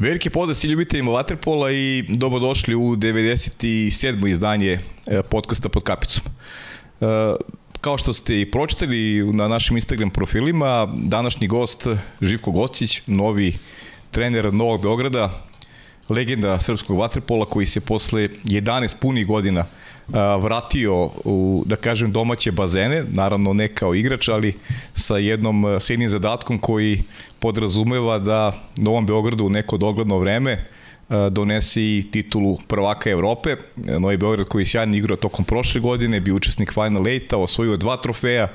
Veliki 0.00 0.30
pozdrav 0.30 0.54
svi 0.54 0.68
ljubiteljima 0.68 1.10
Waterpola 1.10 1.72
i 1.72 2.04
dobrodošli 2.08 2.74
u 2.74 2.96
97. 2.96 4.28
izdanje 4.28 4.78
e, 5.06 5.22
podcasta 5.22 5.68
pod 5.68 5.82
kapicom. 5.82 6.22
E, 6.26 7.06
kao 7.80 7.98
što 7.98 8.12
ste 8.12 8.40
i 8.40 8.50
pročitali 8.50 9.32
na 9.32 9.48
našim 9.48 9.76
Instagram 9.76 10.10
profilima, 10.10 10.94
današnji 10.96 11.46
gost 11.46 11.86
Živko 12.20 12.50
Gocić, 12.50 13.02
novi 13.06 13.58
trener 14.10 14.52
Novog 14.52 14.82
Beograda, 14.82 15.30
legenda 16.08 16.60
srpskog 16.60 16.98
vaterpola 16.98 17.46
koji 17.46 17.66
se 17.66 17.80
posle 17.80 18.28
11 18.44 18.96
punih 19.00 19.26
godina 19.26 19.66
vratio 20.40 21.10
u, 21.24 21.64
da 21.66 21.76
kažem, 21.76 22.12
domaće 22.12 22.52
bazene, 22.52 23.04
naravno 23.12 23.52
ne 23.52 23.68
kao 23.68 23.94
igrač, 23.94 24.28
ali 24.28 24.54
sa 24.94 25.16
jednom, 25.16 25.64
sa 25.80 25.92
jednim 25.92 26.08
zadatkom 26.08 26.58
koji 26.58 27.02
podrazumeva 27.38 28.18
da 28.18 28.52
Novom 28.76 29.06
Beogradu 29.06 29.44
u 29.44 29.50
neko 29.50 29.76
dogledno 29.76 30.18
vreme 30.18 30.66
donesi 31.30 32.08
titulu 32.12 32.58
prvaka 32.68 33.10
Evrope. 33.10 33.56
Novi 33.76 34.16
Beograd 34.16 34.48
koji 34.48 34.62
je 34.62 34.66
sjajno 34.66 34.96
igrao 34.96 35.16
tokom 35.16 35.44
prošle 35.44 35.80
godine, 35.80 36.20
bio 36.20 36.34
učesnik 36.34 36.72
Final 36.72 37.02
8 37.02 37.36
osvojio 37.36 37.76
dva 37.76 37.96
trofeja, 37.96 38.48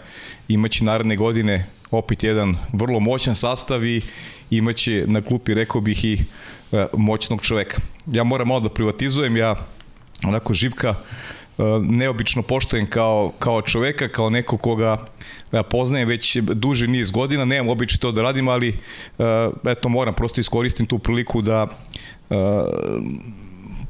imaće 0.48 0.84
naredne 0.84 1.16
godine 1.16 1.66
opet 1.91 2.24
jedan 2.24 2.58
vrlo 2.74 2.99
moćan 2.99 3.35
sastav 3.35 3.85
i 3.85 4.02
imaće 4.49 5.04
na 5.08 5.22
klupi, 5.22 5.54
rekao 5.54 5.82
bih, 5.82 6.05
i 6.05 6.20
moćnog 6.94 7.41
čoveka. 7.41 7.77
Ja 8.08 8.24
moram 8.24 8.48
malo 8.48 8.60
da 8.60 8.70
privatizujem, 8.70 9.38
ja 9.38 9.55
onako 10.24 10.54
živka 10.54 10.96
neobično 11.82 12.41
poštojen 12.41 12.88
kao, 12.88 13.32
kao 13.40 13.62
čoveka, 13.62 14.08
kao 14.08 14.30
neko 14.30 14.58
koga 14.58 14.98
ja 15.52 15.63
poznajem 15.63 16.07
već 16.07 16.38
duži 16.38 16.88
niz 16.88 17.12
godina, 17.12 17.46
nemam 17.46 17.70
običaj 17.70 17.99
to 17.99 18.12
da 18.12 18.21
radim, 18.21 18.48
ali 18.48 18.77
eto 19.68 19.90
moram 19.90 20.13
prosto 20.13 20.41
iskoristim 20.41 20.85
tu 20.85 20.99
priliku 20.99 21.41
da 21.41 21.68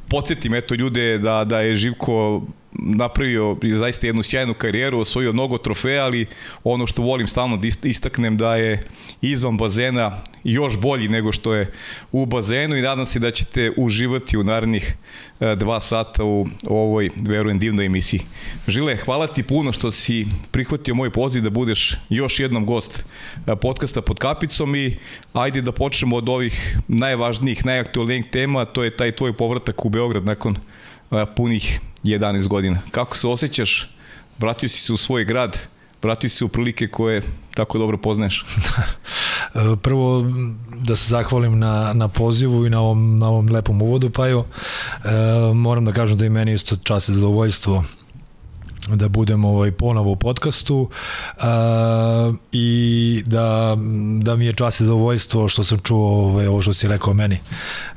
podsjetim 0.09 0.53
eto 0.53 0.75
ljude 0.75 1.17
da, 1.17 1.43
da 1.43 1.59
je 1.59 1.75
Živko 1.75 2.41
napravio 2.79 3.57
zaista 3.73 4.07
jednu 4.07 4.23
sjajnu 4.23 4.53
karijeru, 4.53 4.99
osvojio 4.99 5.33
mnogo 5.33 5.57
trofeja, 5.57 6.03
ali 6.03 6.25
ono 6.63 6.87
što 6.87 7.01
volim 7.01 7.27
stalno 7.27 7.57
da 7.57 7.67
istaknem 7.83 8.37
da 8.37 8.55
je 8.55 8.83
izvan 9.21 9.57
bazena 9.57 10.21
još 10.43 10.77
bolji 10.79 11.07
nego 11.07 11.31
što 11.31 11.53
je 11.53 11.71
u 12.11 12.25
bazenu 12.25 12.77
i 12.77 12.81
nadam 12.81 13.05
se 13.05 13.19
da 13.19 13.31
ćete 13.31 13.71
uživati 13.77 14.37
u 14.37 14.43
narednih 14.43 14.95
e, 15.39 15.55
dva 15.55 15.79
sata 15.79 16.23
u 16.23 16.47
ovoj, 16.67 17.09
verujem, 17.15 17.59
divnoj 17.59 17.85
emisiji. 17.85 18.21
Žile, 18.67 18.97
hvala 18.97 19.27
ti 19.27 19.43
puno 19.43 19.71
što 19.71 19.91
si 19.91 20.25
prihvatio 20.51 20.95
moj 20.95 21.09
poziv 21.09 21.43
da 21.43 21.49
budeš 21.49 21.97
još 22.09 22.39
jednom 22.39 22.65
gost 22.65 23.03
e, 23.47 23.55
podcasta 23.55 24.01
pod 24.01 24.19
kapicom 24.19 24.75
i 24.75 24.97
ajde 25.33 25.61
da 25.61 25.71
počnemo 25.71 26.15
od 26.15 26.29
ovih 26.29 26.77
najvažnijih, 26.87 27.65
najaktualnijih 27.65 28.25
tema, 28.31 28.65
to 28.65 28.83
je 28.83 28.97
taj 28.97 29.11
tvoj 29.11 29.33
povratak 29.33 29.85
u 29.85 29.89
Beograd 29.89 30.25
nakon 30.25 30.55
e, 30.55 31.25
punih 31.35 31.79
11 32.05 32.47
godina. 32.47 32.79
Kako 32.91 33.17
se 33.17 33.27
osjećaš? 33.27 33.89
Vratio 34.39 34.69
si 34.69 34.81
se 34.81 34.93
u 34.93 34.97
svoj 34.97 35.25
grad, 35.25 35.59
vratio 36.01 36.29
si 36.29 36.35
se 36.35 36.45
u 36.45 36.47
prilike 36.47 36.87
koje 36.87 37.21
tako 37.53 37.77
dobro 37.77 37.97
poznaješ. 37.97 38.45
Prvo 39.83 40.25
da 40.77 40.95
se 40.95 41.09
zahvalim 41.09 41.59
na, 41.59 41.93
na 41.93 42.07
pozivu 42.07 42.65
i 42.65 42.69
na 42.69 42.81
ovom, 42.81 43.19
na 43.19 43.27
ovom 43.27 43.49
lepom 43.49 43.81
uvodu, 43.81 44.09
Paju. 44.09 44.43
E, 45.03 45.09
moram 45.53 45.85
da 45.85 45.93
kažem 45.93 46.17
da 46.17 46.25
i 46.25 46.29
meni 46.29 46.53
isto 46.53 46.75
čast 46.75 47.09
i 47.09 47.13
zadovoljstvo 47.13 47.83
da 48.87 49.07
budem 49.07 49.45
ovaj 49.45 49.71
ponovo 49.71 50.11
u 50.11 50.15
podcastu 50.15 50.89
uh, 51.37 51.43
i 52.51 53.23
da, 53.25 53.77
da 54.21 54.35
mi 54.35 54.45
je 54.45 54.53
čast 54.53 54.81
i 54.81 54.83
zadovoljstvo 54.83 55.47
što 55.47 55.63
sam 55.63 55.79
čuo 55.79 56.25
ovaj, 56.25 56.47
ovo 56.47 56.61
što 56.61 56.73
si 56.73 56.87
rekao 56.87 57.13
meni. 57.13 57.39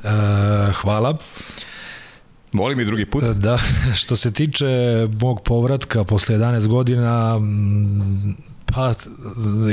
Uh, 0.03 0.09
hvala. 0.75 1.17
Volim 2.53 2.79
i 2.79 2.85
drugi 2.85 3.05
put. 3.05 3.23
Da, 3.23 3.59
što 4.01 4.15
se 4.15 4.31
tiče 4.31 4.67
mog 5.21 5.41
povratka 5.45 6.03
posle 6.03 6.35
11 6.35 6.67
godina, 6.67 7.39
Pa, 8.73 8.93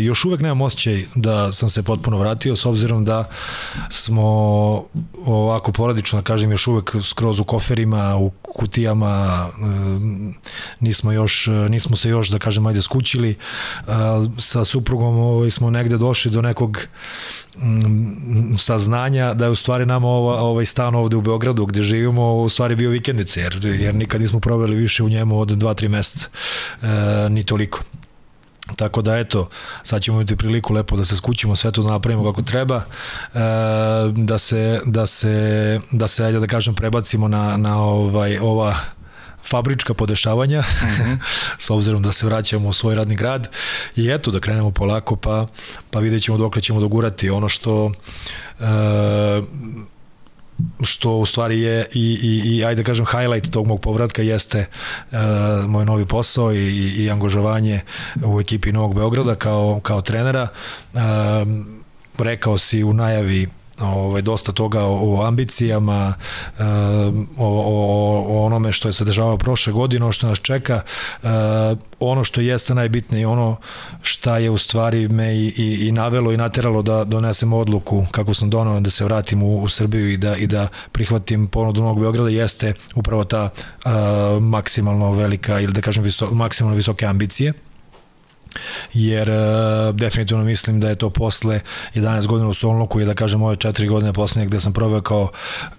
još 0.00 0.24
uvek 0.24 0.40
nemam 0.40 0.60
osjećaj 0.60 1.04
da 1.14 1.52
sam 1.52 1.68
se 1.68 1.82
potpuno 1.82 2.18
vratio, 2.18 2.56
s 2.56 2.66
obzirom 2.66 3.04
da 3.04 3.28
smo 3.90 4.22
ovako 5.24 5.72
poradično, 5.72 6.18
da 6.18 6.24
kažem, 6.24 6.50
još 6.50 6.66
uvek 6.66 6.94
skroz 7.02 7.40
u 7.40 7.44
koferima, 7.44 8.16
u 8.16 8.30
kutijama, 8.30 9.48
nismo 10.80 11.12
još, 11.12 11.48
nismo 11.68 11.96
se 11.96 12.08
još, 12.08 12.28
da 12.28 12.38
kažem, 12.38 12.66
ajde 12.66 12.82
skućili. 12.82 13.36
Sa 14.38 14.64
suprugom 14.64 15.18
ovaj, 15.18 15.50
smo 15.50 15.70
negde 15.70 15.98
došli 15.98 16.30
do 16.30 16.42
nekog 16.42 16.78
mm, 17.58 18.56
saznanja 18.58 19.34
da 19.34 19.44
je 19.44 19.50
u 19.50 19.54
stvari 19.54 19.86
nama 19.86 20.08
ova, 20.08 20.40
ovaj 20.40 20.64
stan 20.64 20.94
ovde 20.94 21.16
u 21.16 21.20
Beogradu 21.20 21.66
gde 21.66 21.82
živimo 21.82 22.36
u 22.36 22.48
stvari 22.48 22.76
bio 22.76 22.90
vikendice 22.90 23.40
jer, 23.40 23.64
jer 23.64 23.94
nikad 23.94 24.20
nismo 24.20 24.40
proveli 24.40 24.76
više 24.76 25.02
u 25.02 25.08
njemu 25.08 25.40
od 25.40 25.48
2-3 25.48 25.88
meseca, 25.88 26.28
e, 26.82 26.86
ni 27.28 27.44
toliko. 27.44 27.80
Tako 28.76 29.02
da 29.02 29.18
eto, 29.18 29.48
sad 29.82 30.02
ćemo 30.02 30.16
imati 30.16 30.36
priliku 30.36 30.72
lepo 30.72 30.96
da 30.96 31.04
se 31.04 31.16
skućimo, 31.16 31.56
sve 31.56 31.70
to 31.70 31.82
da 31.82 31.90
napravimo 31.90 32.24
kako 32.24 32.42
treba, 32.42 32.76
e, 32.76 33.38
da 34.14 34.38
se, 34.38 34.80
da 34.84 35.06
se, 35.06 35.80
da 35.90 36.08
se, 36.08 36.24
ajde 36.24 36.40
da 36.40 36.46
kažem, 36.46 36.74
prebacimo 36.74 37.28
na, 37.28 37.56
na 37.56 37.78
ovaj, 37.82 38.38
ova 38.38 38.76
fabrička 39.44 39.94
podešavanja, 39.94 40.60
mm 40.60 40.86
-hmm. 40.86 41.18
s 41.64 41.70
obzirom 41.70 42.02
da 42.02 42.12
se 42.12 42.26
vraćamo 42.26 42.68
u 42.68 42.72
svoj 42.72 42.94
radni 42.94 43.16
grad 43.16 43.48
i 43.96 44.10
eto 44.10 44.30
da 44.30 44.40
krenemo 44.40 44.70
polako 44.70 45.16
pa, 45.16 45.46
pa 45.90 45.98
vidjet 45.98 46.22
ćemo 46.22 46.38
dok 46.38 46.60
ćemo 46.60 46.80
dogurati 46.80 47.30
ono 47.30 47.48
što 47.48 47.92
e, 48.60 48.64
što 50.82 51.16
u 51.16 51.26
stvari 51.26 51.60
je 51.60 51.86
i, 51.92 52.18
i, 52.22 52.56
i 52.56 52.64
ajde 52.64 52.82
da 52.82 52.86
kažem 52.86 53.06
highlight 53.06 53.50
tog 53.52 53.66
mog 53.66 53.80
povratka 53.80 54.22
jeste 54.22 54.66
uh, 55.10 55.18
moj 55.68 55.84
novi 55.84 56.06
posao 56.06 56.52
i, 56.52 57.04
i 57.04 57.10
angažovanje 57.10 57.80
u 58.24 58.40
ekipi 58.40 58.72
Novog 58.72 58.94
Beograda 58.94 59.34
kao, 59.34 59.80
kao 59.82 60.00
trenera. 60.00 60.48
Uh, 60.92 61.00
rekao 62.18 62.58
si 62.58 62.84
u 62.84 62.92
najavi 62.92 63.48
ovaj, 63.80 64.22
dosta 64.22 64.52
toga 64.52 64.82
o, 64.82 65.16
o 65.16 65.26
ambicijama, 65.26 66.14
o, 67.38 67.46
o, 67.46 68.24
o 68.28 68.44
onome 68.44 68.72
što 68.72 68.88
je 68.88 68.92
se 68.92 69.04
dešavalo 69.04 69.36
prošle 69.36 69.72
godine, 69.72 70.04
ono 70.04 70.12
što 70.12 70.26
nas 70.26 70.38
čeka, 70.38 70.80
ono 72.00 72.24
što 72.24 72.40
jeste 72.40 72.74
najbitnije, 72.74 73.26
ono 73.26 73.56
šta 74.02 74.38
je 74.38 74.50
u 74.50 74.58
stvari 74.58 75.08
me 75.08 75.36
i, 75.36 75.46
i, 75.56 75.88
i 75.88 75.92
navelo 75.92 76.32
i 76.32 76.36
nateralo 76.36 76.82
da 76.82 77.04
donesem 77.04 77.52
odluku 77.52 78.06
kako 78.10 78.34
sam 78.34 78.50
donao 78.50 78.80
da 78.80 78.90
se 78.90 79.04
vratim 79.04 79.42
u, 79.42 79.62
u 79.62 79.68
Srbiju 79.68 80.12
i 80.12 80.16
da, 80.16 80.36
i 80.36 80.46
da 80.46 80.68
prihvatim 80.92 81.46
ponudu 81.46 81.82
Novog 81.82 82.00
Beograda 82.00 82.30
jeste 82.30 82.74
upravo 82.94 83.24
ta 83.24 83.50
uh, 83.84 83.90
maksimalno 84.42 85.12
velika 85.12 85.60
ili 85.60 85.72
da 85.72 85.80
kažem 85.80 86.04
viso, 86.04 86.30
maksimalno 86.30 86.76
visoke 86.76 87.06
ambicije 87.06 87.52
jer 88.92 89.30
uh, 89.30 89.94
definitivno 89.94 90.44
mislim 90.44 90.80
da 90.80 90.88
je 90.88 90.94
to 90.94 91.10
posle 91.10 91.60
11 91.94 92.26
godina 92.26 92.48
u 92.48 92.54
Solnoku 92.54 93.00
i 93.00 93.04
da 93.04 93.14
kažem 93.14 93.42
ove 93.42 93.56
4 93.56 93.88
godine 93.88 94.12
poslednje 94.12 94.46
gde 94.46 94.60
sam 94.60 94.72
proveo 94.72 95.00
kao, 95.00 95.30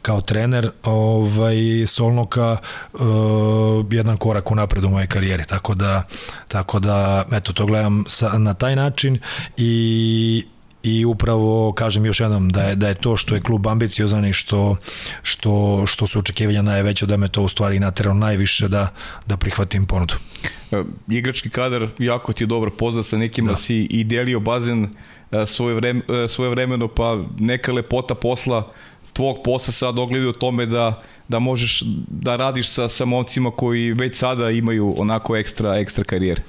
kao 0.01 0.21
trener 0.21 0.71
ovaj, 0.83 1.57
Solnoka 1.85 2.57
uh, 2.93 2.99
jedan 3.91 4.17
korak 4.17 4.51
u 4.51 4.55
napred 4.55 4.83
u 4.83 4.89
mojej 4.89 5.07
karijeri. 5.07 5.45
Tako 5.45 5.75
da, 5.75 6.03
tako 6.47 6.79
da 6.79 7.25
eto 7.31 7.53
to 7.53 7.65
gledam 7.65 8.03
sa, 8.07 8.37
na 8.37 8.53
taj 8.53 8.75
način 8.75 9.19
i 9.57 10.45
i 10.83 11.05
upravo 11.05 11.71
kažem 11.71 12.05
još 12.05 12.19
jednom 12.19 12.49
da 12.49 12.63
je 12.63 12.75
da 12.75 12.87
je 12.87 12.93
to 12.93 13.15
što 13.15 13.35
je 13.35 13.41
klub 13.41 13.67
ambiciozan 13.67 14.25
i 14.25 14.33
što 14.33 14.75
što 15.23 15.83
što 15.85 16.07
su 16.07 16.19
očekivanja 16.19 16.61
najveće 16.61 17.05
da 17.05 17.17
me 17.17 17.27
to 17.27 17.41
u 17.41 17.47
stvari 17.47 17.79
nateralo 17.79 18.15
najviše 18.15 18.67
da 18.67 18.93
da 19.25 19.37
prihvatim 19.37 19.85
ponudu. 19.85 20.13
E, 20.71 20.83
igrački 21.07 21.49
kadar 21.49 21.87
jako 21.99 22.33
ti 22.33 22.43
je 22.43 22.47
dobro 22.47 22.71
poznat 22.71 23.05
sa 23.05 23.17
nekima 23.17 23.49
da. 23.49 23.55
si 23.55 23.75
i 23.75 24.03
delio 24.03 24.39
bazen 24.39 24.87
e, 25.31 25.45
svoje 25.45 25.75
vreme 25.75 26.01
svoje 26.27 26.49
vremeno 26.49 26.87
pa 26.87 27.23
neka 27.39 27.73
lepota 27.73 28.15
posla 28.15 28.67
tvog 29.13 29.37
posla 29.43 29.73
sad 29.73 29.99
ogleda 29.99 30.29
u 30.29 30.33
tome 30.33 30.65
da, 30.65 31.01
da 31.27 31.39
možeš 31.39 31.83
da 32.07 32.35
radiš 32.35 32.69
sa, 32.69 32.89
sa 32.89 33.05
momcima 33.05 33.51
koji 33.51 33.93
već 33.93 34.15
sada 34.15 34.49
imaju 34.49 34.95
onako 34.97 35.35
ekstra, 35.35 35.77
ekstra 35.77 36.03
karijere. 36.03 36.41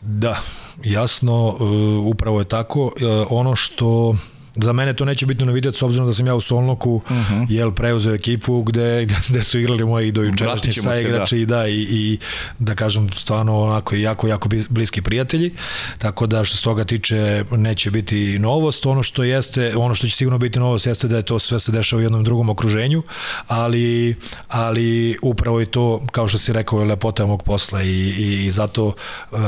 Da, 0.00 0.42
jasno, 0.82 1.48
uh, 1.48 2.06
upravo 2.06 2.38
je 2.38 2.44
tako. 2.44 2.84
Uh, 2.84 2.92
ono 3.30 3.56
što 3.56 4.14
Za 4.56 4.72
mene 4.72 4.92
to 4.92 5.04
neće 5.04 5.26
biti 5.26 5.44
novitet 5.44 5.76
s 5.76 5.82
obzirom 5.82 6.06
da 6.06 6.12
sam 6.12 6.26
ja 6.26 6.34
u 6.34 6.40
Solnoku 6.40 6.94
uh 6.94 7.10
mhm. 7.10 7.34
-huh. 7.34 7.46
jel 7.48 7.70
preuzeo 7.72 8.14
ekipu 8.14 8.62
gde, 8.62 9.06
gde 9.28 9.42
su 9.42 9.58
igrali 9.58 9.84
moji 9.84 10.12
dojučerašnji 10.12 10.72
saigrači 10.72 11.38
i 11.38 11.46
da 11.46 11.66
i, 11.66 11.86
i 11.90 12.18
da 12.58 12.74
kažem 12.74 13.10
stvarno 13.10 13.60
onako 13.60 13.94
jako 13.94 14.28
jako 14.28 14.48
bliski 14.68 15.02
prijatelji. 15.02 15.54
Tako 15.98 16.26
da 16.26 16.44
što 16.44 16.56
se 16.56 16.64
toga 16.64 16.84
tiče 16.84 17.44
neće 17.50 17.90
biti 17.90 18.38
novost. 18.38 18.86
Ono 18.86 19.02
što 19.02 19.24
jeste, 19.24 19.76
ono 19.76 19.94
što 19.94 20.06
će 20.06 20.16
sigurno 20.16 20.38
biti 20.38 20.58
novost 20.58 20.86
jeste 20.86 21.08
da 21.08 21.16
je 21.16 21.22
to 21.22 21.38
sve 21.38 21.60
se 21.60 21.72
dešava 21.72 22.00
u 22.00 22.02
jednom 22.02 22.24
drugom 22.24 22.50
okruženju, 22.50 23.02
ali 23.46 24.16
ali 24.48 25.18
upravo 25.22 25.60
i 25.60 25.66
to 25.66 26.06
kao 26.12 26.28
što 26.28 26.38
si 26.38 26.52
rekao 26.52 26.78
je 26.80 26.84
lepota 26.84 27.26
mog 27.26 27.42
posla 27.42 27.82
i, 27.82 28.14
i, 28.18 28.50
zato 28.50 28.86
uh, 28.86 29.38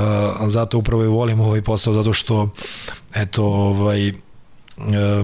zato 0.47 0.79
upravo 0.79 1.05
i 1.05 1.09
volim 1.09 1.41
ovaj 1.41 1.63
posao 1.63 1.95
zato 1.95 2.13
što 2.13 2.49
eto 3.15 3.45
ovaj 3.45 4.13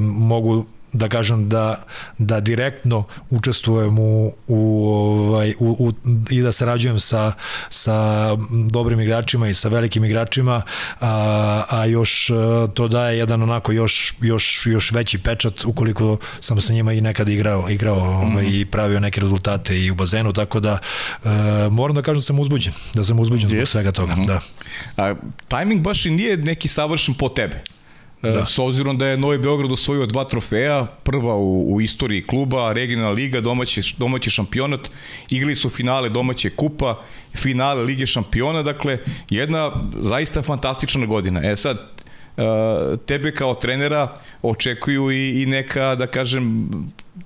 mogu 0.00 0.66
da 0.92 1.08
kažem 1.08 1.48
da, 1.48 1.82
da 2.18 2.40
direktno 2.40 3.04
učestvujem 3.30 3.98
u, 3.98 4.32
u, 4.48 4.88
ovaj, 4.88 5.54
u, 5.58 5.76
u, 5.78 5.92
i 6.30 6.40
da 6.42 6.52
sarađujem 6.52 7.00
sa, 7.00 7.32
sa 7.70 8.28
dobrim 8.70 9.00
igračima 9.00 9.48
i 9.48 9.54
sa 9.54 9.68
velikim 9.68 10.04
igračima, 10.04 10.62
a, 11.00 11.64
a 11.68 11.86
još 11.86 12.30
e, 12.30 12.34
to 12.74 12.88
daje 12.88 13.18
jedan 13.18 13.42
onako 13.42 13.72
još, 13.72 14.14
još, 14.20 14.66
još 14.66 14.92
veći 14.92 15.18
pečat 15.18 15.64
ukoliko 15.64 16.18
sam 16.40 16.60
sa 16.60 16.72
njima 16.72 16.92
i 16.92 17.00
nekad 17.00 17.28
igrao, 17.28 17.68
igrao 17.70 17.98
ovaj, 17.98 18.26
mm 18.26 18.36
-hmm. 18.36 18.60
i 18.60 18.64
pravio 18.64 19.00
neke 19.00 19.20
rezultate 19.20 19.80
i 19.80 19.90
u 19.90 19.94
bazenu, 19.94 20.32
tako 20.32 20.60
da 20.60 20.78
e, 21.24 21.28
moram 21.70 21.94
da 21.94 22.02
kažem 22.02 22.18
da 22.18 22.22
sam 22.22 22.38
uzbuđen, 22.38 22.72
da 22.94 23.04
sam 23.04 23.20
uzbuđen 23.20 23.48
zbog 23.48 23.68
svega 23.68 23.92
toga. 23.92 24.14
Mm 24.14 24.18
-hmm. 24.18 24.26
da. 24.26 24.40
A, 24.96 25.14
tajming 25.48 25.80
baš 25.80 26.06
i 26.06 26.10
nije 26.10 26.36
neki 26.36 26.68
savršen 26.68 27.14
po 27.14 27.28
tebe. 27.28 27.62
E, 28.22 28.30
da. 28.30 28.44
S 28.46 28.58
obzirom 28.58 28.98
da 28.98 29.06
je 29.06 29.16
Novi 29.16 29.38
Beograd 29.38 29.72
osvojio 29.72 30.06
dva 30.06 30.24
trofeja, 30.24 30.86
prva 31.02 31.34
u, 31.34 31.74
u 31.74 31.80
istoriji 31.80 32.22
kluba, 32.22 32.72
regionalna 32.72 33.10
liga, 33.10 33.40
domaći, 33.40 33.94
domaći 33.98 34.30
šampionat, 34.30 34.90
igrali 35.30 35.56
su 35.56 35.70
finale 35.70 36.08
domaće 36.08 36.50
kupa, 36.50 37.00
finale 37.36 37.82
Lige 37.82 38.06
šampiona, 38.06 38.62
dakle, 38.62 38.98
jedna 39.30 39.72
zaista 40.00 40.42
fantastična 40.42 41.06
godina. 41.06 41.50
E 41.50 41.56
sad, 41.56 41.78
tebe 43.06 43.32
kao 43.34 43.54
trenera 43.54 44.14
očekuju 44.42 45.10
i, 45.10 45.42
i 45.42 45.46
neka, 45.46 45.94
da 45.94 46.06
kažem, 46.06 46.70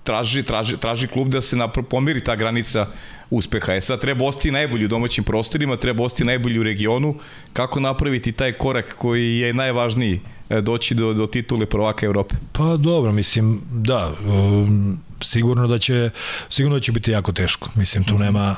traži, 0.05 0.43
traži, 0.43 0.77
traži 0.77 1.07
klub 1.07 1.29
da 1.29 1.41
se 1.41 1.57
napro, 1.57 1.83
pomiri 1.83 2.21
ta 2.21 2.37
granica 2.37 2.87
uspeha. 3.31 3.75
E 3.75 3.81
sad 3.81 4.01
treba 4.01 4.25
ostati 4.25 4.51
najbolji 4.51 4.85
u 4.85 4.89
domaćim 4.89 5.25
prostorima, 5.25 5.77
treba 5.77 6.05
ostati 6.05 6.25
najbolji 6.25 6.59
u 6.59 6.63
regionu. 6.63 7.15
Kako 7.53 7.81
napraviti 7.81 8.33
taj 8.33 8.53
korak 8.53 8.95
koji 8.99 9.39
je 9.39 9.55
najvažniji 9.55 10.21
E, 10.51 10.61
doći 10.61 10.95
do, 10.95 11.13
do 11.13 11.27
titule 11.27 11.67
prvaka 11.67 12.07
Evrope? 12.07 12.35
Pa 12.53 12.77
dobro, 12.77 13.13
mislim, 13.13 13.61
da, 13.73 14.15
um, 14.29 14.99
sigurno 15.21 15.67
da 15.67 15.79
će 15.79 16.11
sigurno 16.49 16.77
da 16.77 16.81
će 16.81 16.93
biti 16.93 17.11
jako 17.11 17.33
teško. 17.33 17.69
Mislim 17.75 18.05
tu 18.05 18.19
nema 18.19 18.57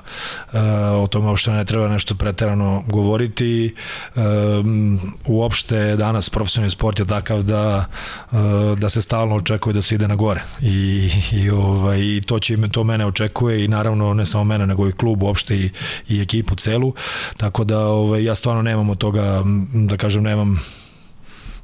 uh, 0.53 0.59
o 1.03 1.07
tome 1.11 1.29
uopšte 1.29 1.51
ne 1.51 1.65
treba 1.65 1.89
nešto 1.89 2.15
preterano 2.15 2.85
govoriti. 2.87 3.75
Um, 4.15 5.01
uopšte 5.27 5.97
danas 5.97 6.31
profesionalni 6.31 6.71
sport 6.71 6.99
je 6.99 7.07
takav 7.07 7.43
da 7.43 7.85
uh, 8.31 8.39
da 8.79 8.89
se 8.89 9.03
stalno 9.03 9.37
očekuje 9.37 9.75
da 9.75 9.83
se 9.83 9.95
ide 9.95 10.09
na 10.09 10.17
gore. 10.17 10.43
I 10.61 11.11
i 11.33 11.51
ovaj 11.51 11.99
i 12.01 12.23
to 12.27 12.41
će 12.41 12.57
to 12.73 12.85
mene 12.85 13.07
očekuje 13.07 13.65
i 13.65 13.69
naravno 13.69 14.15
ne 14.15 14.27
samo 14.27 14.45
mene 14.45 14.67
nego 14.67 14.89
i 14.89 14.93
klub 14.93 15.23
uopšte 15.23 15.57
i 15.57 15.71
i 16.09 16.21
ekipu 16.21 16.55
celu. 16.57 16.95
Tako 17.37 17.65
da 17.65 17.79
ovaj 17.79 18.25
ja 18.25 18.35
stvarno 18.35 18.63
nemam 18.63 18.91
od 18.91 18.99
toga 18.99 19.43
da 19.73 19.97
kažem 19.97 20.23
nemam 20.23 20.61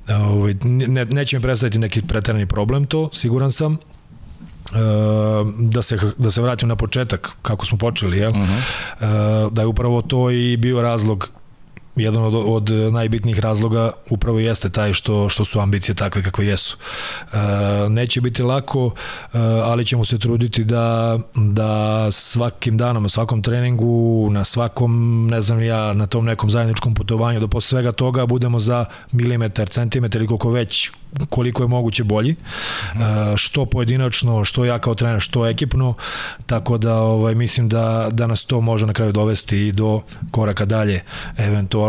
Ovaj, 0.09 0.55
ne, 0.65 1.05
neće 1.05 1.37
mi 1.37 1.43
predstaviti 1.43 1.79
neki 1.79 2.03
preterani 2.03 2.47
problem 2.47 2.87
to, 2.87 3.11
siguran 3.13 3.53
sam. 3.53 3.79
E, 4.73 4.77
da 5.59 5.83
se, 5.83 5.99
da 6.19 6.31
se 6.31 6.43
vratim 6.43 6.69
na 6.69 6.77
početak 6.77 7.31
kako 7.43 7.67
smo 7.67 7.79
počeli, 7.79 8.19
jel? 8.19 8.31
Uh 8.31 8.37
mhm. 8.37 8.53
-huh. 8.53 9.47
e, 9.47 9.51
da 9.51 9.63
je 9.63 9.67
upravo 9.67 10.03
to 10.03 10.31
i 10.31 10.57
bio 10.57 10.83
razlog 10.83 11.29
jedan 11.97 12.25
od, 12.25 12.35
od 12.35 12.93
najbitnijih 12.93 13.39
razloga 13.39 13.91
upravo 14.11 14.39
jeste 14.39 14.69
taj 14.69 14.93
što, 14.93 15.29
što 15.29 15.45
su 15.45 15.61
ambicije 15.61 15.95
takve 15.95 16.23
kakve 16.23 16.47
jesu. 16.47 16.77
E, 17.33 17.37
neće 17.89 18.21
biti 18.21 18.43
lako, 18.43 18.91
e, 19.33 19.39
ali 19.39 19.87
ćemo 19.87 20.05
se 20.05 20.19
truditi 20.19 20.65
da, 20.65 21.19
da 21.35 22.09
svakim 22.11 22.77
danom, 22.77 23.09
svakom 23.09 23.43
treningu, 23.43 24.29
na 24.31 24.45
svakom, 24.45 25.27
ne 25.31 25.41
znam 25.41 25.63
ja, 25.63 25.93
na 25.93 26.07
tom 26.07 26.25
nekom 26.25 26.51
zajedničkom 26.51 26.95
putovanju, 26.95 27.41
da 27.41 27.49
posle 27.49 27.69
svega 27.69 27.93
toga 27.93 28.27
budemo 28.27 28.61
za 28.61 28.85
milimetar, 29.13 29.69
centimetar 29.69 30.21
ili 30.21 30.29
koliko 30.29 30.51
već 30.51 30.91
koliko 31.31 31.63
je 31.63 31.69
moguće 31.69 32.05
bolji, 32.05 32.31
e, 32.31 32.37
što 33.37 33.67
pojedinačno, 33.67 34.45
što 34.45 34.65
ja 34.65 34.79
kao 34.79 34.95
trener, 34.95 35.21
što 35.21 35.47
ekipno, 35.47 35.95
tako 36.47 36.79
da 36.79 36.95
ovaj, 36.95 37.35
mislim 37.35 37.69
da, 37.69 38.09
da 38.13 38.27
nas 38.27 38.45
to 38.45 38.61
može 38.61 38.87
na 38.87 38.93
kraju 38.93 39.13
dovesti 39.13 39.59
i 39.59 39.73
do 39.73 40.01
koraka 40.31 40.65
dalje, 40.65 41.03
eventualno, 41.37 41.84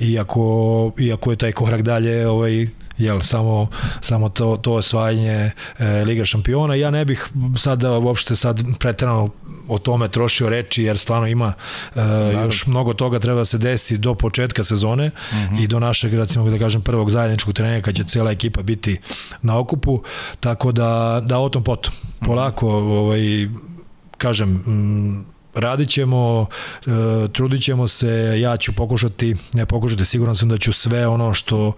iako, 0.00 0.92
iako 0.98 1.30
je 1.30 1.36
taj 1.36 1.52
korak 1.52 1.82
dalje 1.82 2.28
ovaj, 2.28 2.68
jel, 2.98 3.20
samo, 3.20 3.68
samo 4.00 4.28
to, 4.28 4.56
to 4.56 4.72
osvajanje 4.72 5.50
e, 5.78 6.04
Liga 6.04 6.24
šampiona. 6.24 6.74
Ja 6.74 6.90
ne 6.90 7.04
bih 7.04 7.28
sada 7.56 7.98
uopšte 7.98 8.36
sad 8.36 8.62
pretrano 8.78 9.30
o 9.68 9.78
tome 9.78 10.08
trošio 10.08 10.48
reči 10.48 10.82
jer 10.82 10.98
stvarno 10.98 11.26
ima 11.26 11.52
e, 11.94 12.00
još 12.44 12.66
mnogo 12.66 12.94
toga 12.94 13.18
treba 13.18 13.38
da 13.38 13.44
se 13.44 13.58
desi 13.58 13.98
do 13.98 14.14
početka 14.14 14.64
sezone 14.64 15.06
uh 15.06 15.36
mhm. 15.36 15.56
-huh. 15.56 15.64
i 15.64 15.66
do 15.66 15.80
našeg 15.80 16.14
recimo 16.14 16.50
da 16.50 16.58
kažem 16.58 16.82
prvog 16.82 17.10
zajedničkog 17.10 17.54
treninga 17.54 17.82
kad 17.82 17.94
će 17.94 18.04
cela 18.04 18.30
ekipa 18.30 18.62
biti 18.62 18.98
na 19.42 19.58
okupu 19.58 20.02
tako 20.40 20.72
da 20.72 21.22
da 21.24 21.38
o 21.38 21.48
tom 21.48 21.64
potom 21.64 21.92
polako 22.20 22.68
ovaj 22.70 23.48
kažem 24.18 24.62
m, 24.66 25.24
radit 25.56 25.88
ćemo, 25.88 26.46
e, 26.86 26.90
trudit 27.32 27.62
ćemo 27.62 27.88
se, 27.88 28.36
ja 28.40 28.56
ću 28.56 28.72
pokušati, 28.72 29.36
ne 29.52 29.66
pokušati, 29.66 30.04
siguran 30.04 30.36
sam 30.36 30.48
da 30.48 30.58
ću 30.58 30.72
sve 30.72 31.06
ono 31.06 31.34
što, 31.34 31.72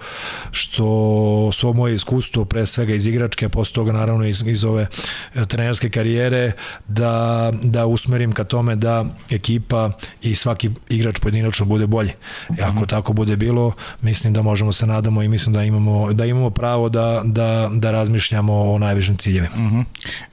što 0.50 1.50
svo 1.52 1.72
moje 1.72 1.94
iskustvo, 1.94 2.44
pre 2.44 2.66
svega 2.66 2.94
iz 2.94 3.06
igračke, 3.06 3.46
a 3.46 3.48
posle 3.48 3.75
toga 3.75 3.92
naravno 3.92 4.26
iz, 4.26 4.42
iz 4.46 4.64
ove 4.64 4.86
e, 5.34 5.46
trenerske 5.46 5.90
karijere, 5.90 6.52
da, 6.88 7.52
da 7.62 7.86
usmerim 7.86 8.32
ka 8.32 8.44
tome 8.44 8.76
da 8.76 9.04
ekipa 9.30 9.90
i 10.22 10.34
svaki 10.34 10.70
igrač 10.88 11.19
pojedinačno 11.19 11.66
bude 11.66 11.86
bolji. 11.86 12.12
I 12.58 12.62
ako 12.62 12.72
mm 12.72 12.76
-hmm. 12.76 12.88
tako 12.88 13.12
bude 13.12 13.36
bilo, 13.36 13.72
mislim 14.02 14.32
da 14.32 14.42
možemo 14.42 14.72
se 14.72 14.86
nadamo 14.86 15.22
i 15.22 15.28
mislim 15.28 15.52
da 15.52 15.64
imamo, 15.64 16.12
da 16.12 16.24
imamo 16.24 16.50
pravo 16.50 16.88
da, 16.88 17.22
da, 17.24 17.70
da 17.72 17.90
razmišljamo 17.90 18.72
o 18.72 18.78
najvišim 18.78 19.16
ciljevima. 19.16 19.56
Mm 19.56 19.70
-hmm. 19.70 19.84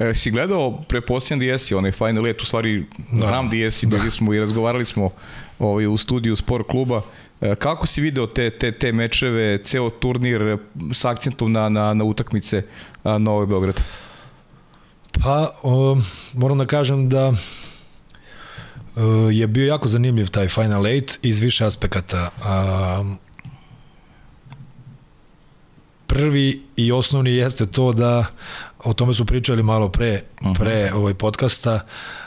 e, 0.10 0.14
si 0.14 0.32
gledao, 0.32 0.84
preposljen 0.88 1.40
da 1.40 1.46
jesi 1.46 1.76
onaj 1.76 1.92
final 1.92 2.24
let, 2.24 2.42
u 2.42 2.46
stvari 2.46 2.86
da 3.12 3.35
znam 3.36 3.50
di 3.50 3.60
jesi, 3.60 3.86
bili 3.86 4.04
da. 4.04 4.10
smo 4.10 4.34
i 4.34 4.40
razgovarali 4.40 4.86
smo 4.86 5.10
ovaj, 5.60 5.88
u 5.88 5.98
studiju 5.98 6.36
sport 6.36 6.68
kluba. 6.68 7.02
E, 7.42 7.56
kako 7.56 7.88
si 7.88 8.02
video 8.02 8.28
te, 8.28 8.50
te, 8.50 8.72
te 8.72 8.92
mečeve, 8.92 9.58
ceo 9.64 9.90
turnir 9.90 10.42
e, 10.42 10.58
s 10.94 11.06
akcentom 11.06 11.52
na, 11.52 11.70
na, 11.70 11.94
na 11.94 12.04
utakmice 12.04 12.64
na 13.04 13.32
ovoj 13.32 13.46
Beograd? 13.46 13.82
Pa, 15.12 15.56
o, 15.64 15.98
moram 16.34 16.58
da 16.58 16.66
kažem 16.66 17.10
da 17.10 17.34
o, 18.96 19.04
je 19.32 19.48
bio 19.48 19.68
jako 19.68 19.88
zanimljiv 19.88 20.30
taj 20.30 20.48
Final 20.48 20.88
Eight 20.88 21.20
iz 21.22 21.40
više 21.40 21.66
aspekata. 21.66 22.30
A, 22.44 23.16
prvi 26.08 26.62
i 26.76 26.92
osnovni 26.92 27.36
jeste 27.36 27.66
to 27.66 27.92
da 27.92 28.26
o 28.84 28.94
tome 28.94 29.14
su 29.14 29.26
pričali 29.26 29.64
malo 29.64 29.90
pre, 29.90 30.24
pre 30.60 30.92
ovoj 30.94 31.14
podcasta, 31.14 31.80
E, 31.80 32.25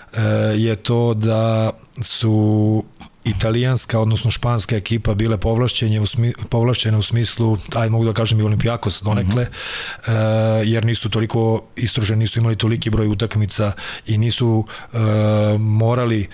je 0.56 0.76
to 0.76 1.14
da 1.14 1.70
su 2.00 2.84
italijanska, 3.28 4.00
odnosno 4.00 4.30
španska 4.30 4.76
ekipa 4.76 5.14
bile 5.14 5.36
povlašćene 5.36 6.00
u, 6.00 6.06
smi, 6.06 6.32
povlašćene 6.48 6.96
u 6.96 7.02
smislu, 7.02 7.58
aj 7.74 7.90
mogu 7.90 8.04
da 8.04 8.12
kažem 8.12 8.40
i 8.40 8.42
Olimpijakos 8.42 9.02
donekle, 9.02 9.42
uh 9.42 9.48
mhm. 9.48 10.12
-huh. 10.12 10.60
e, 10.60 10.70
jer 10.70 10.84
nisu 10.84 11.10
toliko 11.10 11.62
istroženi, 11.76 12.18
nisu 12.18 12.38
imali 12.38 12.56
toliki 12.56 12.90
broj 12.90 13.08
utakmica 13.08 13.72
i 14.06 14.18
nisu 14.18 14.64
e, 14.92 14.98
morali 15.58 16.20
e, 16.22 16.26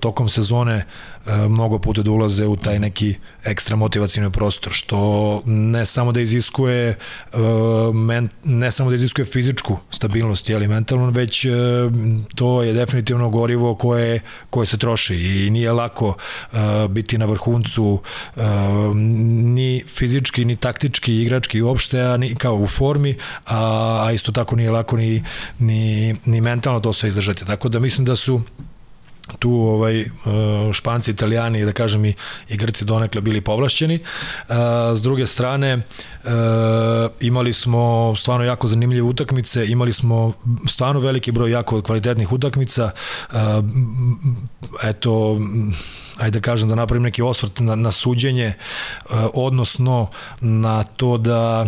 tokom 0.00 0.28
sezone 0.28 0.86
E, 1.26 1.48
mnogo 1.48 1.78
puta 1.78 2.02
da 2.02 2.10
ulaze 2.10 2.46
u 2.46 2.56
taj 2.56 2.78
neki 2.78 3.14
ekstra 3.44 3.76
motivacijni 3.76 4.30
prostor, 4.30 4.72
što 4.72 5.42
ne 5.46 5.86
samo 5.86 6.12
da 6.12 6.20
iziskuje 6.20 6.88
e, 6.88 6.96
ne 8.44 8.70
samo 8.70 8.90
da 8.90 8.94
iziskuje 8.94 9.24
fizičku 9.24 9.76
stabilnost, 9.90 10.50
ali 10.50 10.68
mentalno, 10.68 11.10
već 11.10 11.44
e, 11.44 11.50
to 12.34 12.62
je 12.62 12.72
definitivno 12.72 13.30
gorivo 13.30 13.74
koje, 13.74 14.20
koje 14.50 14.66
se 14.66 14.78
troši 14.78 15.16
i 15.16 15.50
nije 15.50 15.72
lako 15.72 16.16
biti 16.88 17.18
na 17.18 17.26
vrhuncu 17.26 18.00
ni 19.34 19.84
fizički, 19.88 20.44
ni 20.44 20.56
taktički, 20.56 21.22
igrački 21.22 21.62
uopšte, 21.62 22.00
a 22.00 22.16
ni 22.16 22.34
kao 22.34 22.54
u 22.54 22.66
formi, 22.66 23.16
a, 23.46 24.04
a 24.06 24.12
isto 24.12 24.32
tako 24.32 24.56
nije 24.56 24.70
lako 24.70 24.96
ni, 24.96 25.24
ni, 25.58 26.16
ni 26.24 26.40
mentalno 26.40 26.80
to 26.80 26.92
sve 26.92 27.08
izdržati. 27.08 27.46
Tako 27.46 27.68
da 27.68 27.80
mislim 27.80 28.04
da 28.04 28.16
su 28.16 28.42
tu 29.38 29.52
ovaj 29.52 30.00
uh, 30.00 30.72
Španci, 30.72 31.10
Italijani, 31.10 31.64
da 31.64 31.72
kažem 31.72 32.04
i, 32.04 32.14
i 32.48 32.56
Grci 32.56 32.84
donekle 32.84 33.20
bili 33.20 33.40
povlašćeni. 33.40 33.98
Uh, 34.48 34.54
s 34.94 35.02
druge 35.02 35.26
strane 35.26 35.76
uh, 35.76 36.30
imali 37.20 37.52
smo 37.52 38.14
stvarno 38.16 38.44
jako 38.44 38.68
zanimljive 38.68 39.06
utakmice, 39.06 39.66
imali 39.66 39.92
smo 39.92 40.32
stvarno 40.68 41.00
veliki 41.00 41.32
broj 41.32 41.50
jako 41.50 41.82
kvalitetnih 41.82 42.32
utakmica. 42.32 42.90
Eto 44.82 45.38
ajde 46.18 46.38
da 46.38 46.42
kažem 46.42 46.68
da 46.68 46.74
napravim 46.74 47.02
neki 47.02 47.22
osvrt 47.22 47.60
na, 47.60 47.74
na 47.74 47.92
suđenje, 47.92 48.54
odnosno 49.34 50.08
na 50.40 50.82
to 50.82 51.18
da 51.18 51.66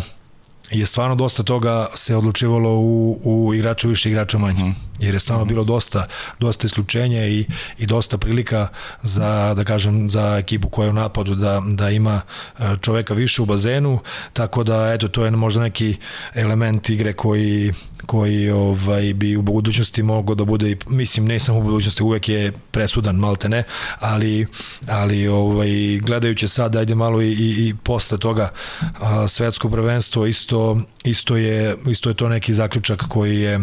je 0.72 0.86
stvarno 0.86 1.14
dosta 1.14 1.42
toga 1.42 1.86
se 1.94 2.16
odlučivalo 2.16 2.70
u, 2.70 3.20
u 3.24 3.54
igraču 3.54 3.88
više, 3.88 4.10
igrača 4.10 4.38
manje. 4.38 4.64
Mm. 4.64 4.76
Jer 4.98 5.14
je 5.14 5.20
stvarno 5.20 5.44
mm. 5.44 5.48
bilo 5.48 5.64
dosta, 5.64 6.06
dosta 6.38 6.66
isključenja 6.66 7.26
i, 7.26 7.46
i 7.78 7.86
dosta 7.86 8.18
prilika 8.18 8.68
za, 9.02 9.54
da 9.54 9.64
kažem, 9.64 10.10
za 10.10 10.36
ekipu 10.38 10.68
koja 10.68 10.86
je 10.86 10.90
u 10.90 10.92
napadu 10.92 11.34
da, 11.34 11.62
da 11.66 11.90
ima 11.90 12.20
e, 12.58 12.76
čoveka 12.80 13.14
više 13.14 13.42
u 13.42 13.46
bazenu, 13.46 13.98
tako 14.32 14.64
da, 14.64 14.92
eto, 14.92 15.08
to 15.08 15.24
je 15.24 15.30
možda 15.30 15.60
neki 15.60 15.96
element 16.34 16.90
igre 16.90 17.12
koji 17.12 17.72
koji 18.06 18.50
ovaj 18.50 19.14
bi 19.14 19.36
u 19.36 19.42
budućnosti 19.42 20.02
mogao 20.02 20.34
da 20.34 20.44
bude 20.44 20.76
mislim 20.86 21.26
ne 21.26 21.40
samo 21.40 21.58
u 21.58 21.62
budućnosti 21.62 22.02
uvek 22.02 22.28
je 22.28 22.52
presudan 22.70 23.16
malte 23.16 23.48
ne 23.48 23.64
ali 23.98 24.46
ali 24.88 25.28
ovaj 25.28 25.98
gledajući 26.02 26.48
sad 26.48 26.76
ajde 26.76 26.94
malo 26.94 27.22
i, 27.22 27.32
i, 27.32 27.68
i 27.68 27.74
posle 27.82 28.18
toga 28.18 28.52
a, 29.00 29.28
svetsko 29.28 29.68
prvenstvo 29.68 30.26
isto 30.26 30.61
isto 31.04 31.36
je 31.36 31.76
isto 31.86 32.10
je 32.10 32.14
to 32.14 32.28
neki 32.28 32.54
zaključak 32.54 33.00
koji 33.08 33.40
je 33.40 33.60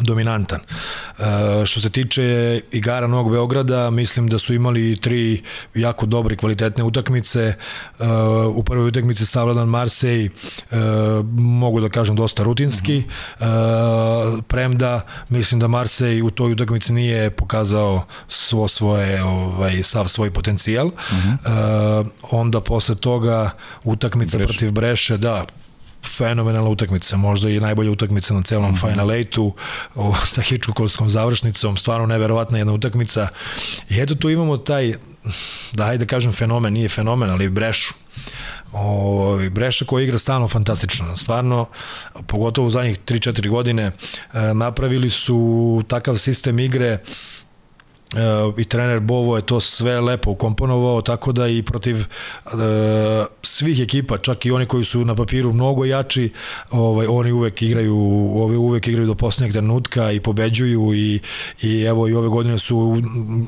dominantan. 0.00 0.60
E, 0.60 1.66
što 1.66 1.80
se 1.80 1.90
tiče 1.90 2.60
igara 2.72 3.06
Novog 3.06 3.32
Beograda, 3.32 3.90
mislim 3.90 4.28
da 4.28 4.38
su 4.38 4.54
imali 4.54 4.96
tri 4.96 5.42
jako 5.74 6.06
dobre 6.06 6.36
kvalitetne 6.36 6.84
utakmice. 6.84 7.40
E, 7.40 7.54
u 8.54 8.62
prvoj 8.62 8.88
utakmici 8.88 9.26
savladan 9.26 9.68
Marsej, 9.68 10.24
e, 10.24 10.30
mogu 11.36 11.80
da 11.80 11.88
kažem 11.88 12.16
dosta 12.16 12.42
rutinski. 12.42 12.96
E, 12.98 13.44
premda 14.48 15.06
mislim 15.28 15.60
da 15.60 15.68
Marsej 15.68 16.22
u 16.22 16.30
toj 16.30 16.52
utakmici 16.52 16.92
nije 16.92 17.30
pokazao 17.30 18.06
svo 18.28 18.68
svoje 18.68 19.24
ovaj 19.24 19.82
sav 19.82 20.08
svoj 20.08 20.30
potencijal. 20.30 20.90
-huh. 20.90 22.04
e, 22.04 22.08
onda 22.30 22.60
posle 22.60 22.94
toga 22.94 23.50
utakmica 23.84 24.38
Breš. 24.38 24.48
protiv 24.50 24.72
Breše, 24.72 25.16
da, 25.16 25.44
fenomenalna 26.16 26.70
utakmica, 26.70 27.16
možda 27.16 27.50
i 27.50 27.60
najbolja 27.60 27.90
utakmica 27.90 28.34
na 28.34 28.42
celom 28.42 28.70
mm 28.70 28.74
-hmm. 28.74 28.90
Final 28.90 29.06
8 29.06 29.52
sa 30.34 30.42
Hitchcockovskom 30.42 31.10
završnicom, 31.10 31.76
stvarno 31.76 32.06
neverovatna 32.06 32.58
jedna 32.58 32.72
utakmica. 32.72 33.28
I 33.90 34.00
eto 34.00 34.14
tu 34.14 34.30
imamo 34.30 34.56
taj, 34.56 34.94
da 35.72 35.84
hajde 35.84 36.04
da 36.04 36.08
kažem 36.08 36.32
fenomen, 36.32 36.72
nije 36.72 36.88
fenomen, 36.88 37.30
ali 37.30 37.48
Brešu. 37.48 37.94
O, 38.72 39.38
Breša 39.50 39.84
koja 39.84 40.04
igra 40.04 40.18
stalno 40.18 40.48
fantastično. 40.48 41.16
Stvarno, 41.16 41.66
pogotovo 42.26 42.66
u 42.66 42.70
zadnjih 42.70 42.98
3-4 43.06 43.48
godine, 43.48 43.82
e, 43.84 44.54
napravili 44.54 45.10
su 45.10 45.82
takav 45.88 46.16
sistem 46.16 46.58
igre 46.58 46.98
i 48.56 48.64
trener 48.64 49.00
Bovo 49.00 49.36
je 49.36 49.42
to 49.42 49.60
sve 49.60 50.00
lepo 50.00 50.30
ukomponovao, 50.30 51.02
tako 51.02 51.32
da 51.32 51.48
i 51.48 51.62
protiv 51.62 51.96
uh, 51.96 52.52
svih 53.42 53.80
ekipa, 53.80 54.18
čak 54.18 54.46
i 54.46 54.50
oni 54.50 54.66
koji 54.66 54.84
su 54.84 55.04
na 55.04 55.14
papiru 55.14 55.52
mnogo 55.52 55.84
jači, 55.84 56.32
ovaj, 56.70 57.06
oni 57.06 57.32
uvek 57.32 57.62
igraju, 57.62 57.96
ove 58.34 58.56
uvek 58.56 58.88
igraju 58.88 59.06
do 59.06 59.14
poslednjeg 59.14 59.52
trenutka 59.52 60.12
i 60.12 60.20
pobeđuju 60.20 60.94
i, 60.94 61.20
i 61.62 61.82
evo 61.82 62.08
i 62.08 62.14
ove 62.14 62.28
godine 62.28 62.58
su 62.58 63.02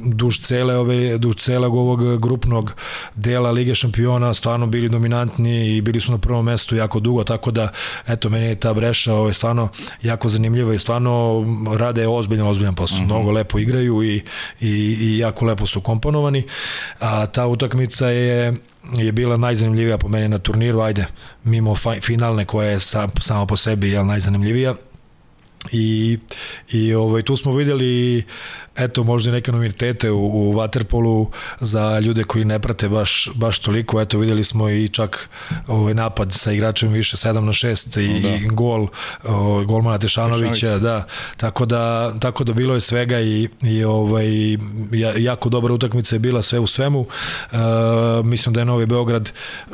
duž 0.05 0.38
cele 0.38 0.76
ove 0.76 1.19
duž 1.19 1.37
celog 1.37 1.75
ovog 1.75 2.19
grupnog 2.19 2.73
dela 3.14 3.50
Lige 3.50 3.75
šampiona 3.75 4.35
stvarno 4.35 4.67
bili 4.67 4.88
dominantni 4.88 5.76
i 5.76 5.81
bili 5.81 6.00
su 6.00 6.12
na 6.12 6.19
prvom 6.19 6.45
mestu 6.45 6.76
jako 6.76 7.00
dugo, 7.00 7.25
tako 7.25 7.50
da 7.50 7.73
eto 8.09 8.29
meni 8.29 8.47
je 8.47 8.55
ta 8.55 8.75
breša 8.75 9.14
ovaj, 9.14 9.33
stvarno 9.33 9.69
jako 10.02 10.29
zanimljiva 10.29 10.75
i 10.75 10.79
stvarno 10.79 11.45
rade 11.76 12.09
ozbiljan, 12.09 12.47
ozbiljan 12.47 12.75
posao. 12.75 12.97
Mhm. 12.97 13.05
-huh. 13.05 13.14
Mnogo 13.14 13.31
lepo 13.31 13.59
igraju 13.59 14.02
i 14.02 14.23
i, 14.61 14.69
i 15.00 15.19
jako 15.19 15.45
lepo 15.45 15.66
su 15.66 15.80
komponovani. 15.80 16.45
A 17.00 17.26
ta 17.26 17.47
utakmica 17.47 18.07
je 18.07 18.54
je 18.97 19.12
bila 19.12 19.37
najzanimljivija 19.37 19.99
po 19.99 20.09
meni 20.09 20.28
na 20.28 20.38
turniru, 20.38 20.80
ajde, 20.80 21.07
mimo 21.45 21.75
finalne 22.02 22.45
koja 22.45 22.69
je 22.69 22.80
sa, 22.80 23.09
samo 23.21 23.47
po 23.47 23.57
sebi 23.57 23.90
je 23.90 24.04
najzanimljivija. 24.04 24.75
I, 25.73 26.19
i 26.71 26.95
ovaj, 26.95 27.23
tu 27.23 27.37
smo 27.37 27.52
videli 27.52 28.25
eto 28.81 29.05
možda 29.05 29.33
neke 29.33 29.53
novitete 29.53 30.11
u, 30.11 30.27
u 30.27 30.55
Waterpolu 30.55 31.27
za 31.61 31.99
ljude 31.99 32.25
koji 32.25 32.45
ne 32.45 32.59
prate 32.59 32.89
baš, 32.89 33.31
baš 33.35 33.59
toliko, 33.59 34.01
eto 34.01 34.19
videli 34.19 34.45
smo 34.45 34.71
i 34.71 34.89
čak 34.89 35.29
ovaj 35.67 35.95
napad 35.95 36.33
sa 36.33 36.53
igračem 36.53 36.93
više 36.93 37.17
7 37.17 37.33
na 37.41 37.53
6 37.53 38.01
i, 38.01 38.23
da. 38.23 38.29
i 38.29 38.47
gol 38.47 38.87
o, 39.25 39.65
golmana 39.65 39.99
Tešanovića, 39.99 40.79
da, 40.79 41.07
tako 41.37 41.67
da 41.67 42.13
tako 42.21 42.45
da 42.45 42.53
bilo 42.53 42.75
je 42.75 42.81
svega 42.81 43.21
i, 43.21 43.49
i 43.63 43.85
ovaj 43.85 44.57
jako 45.19 45.49
dobra 45.49 45.75
utakmica 45.75 46.17
je 46.17 46.21
bila 46.21 46.43
sve 46.43 46.59
u 46.59 46.67
svemu. 46.67 47.07
E, 47.53 47.57
mislim 48.25 48.53
da 48.53 48.61
je 48.61 48.65
Novi 48.65 48.87
Beograd 48.87 49.29
e, 49.29 49.73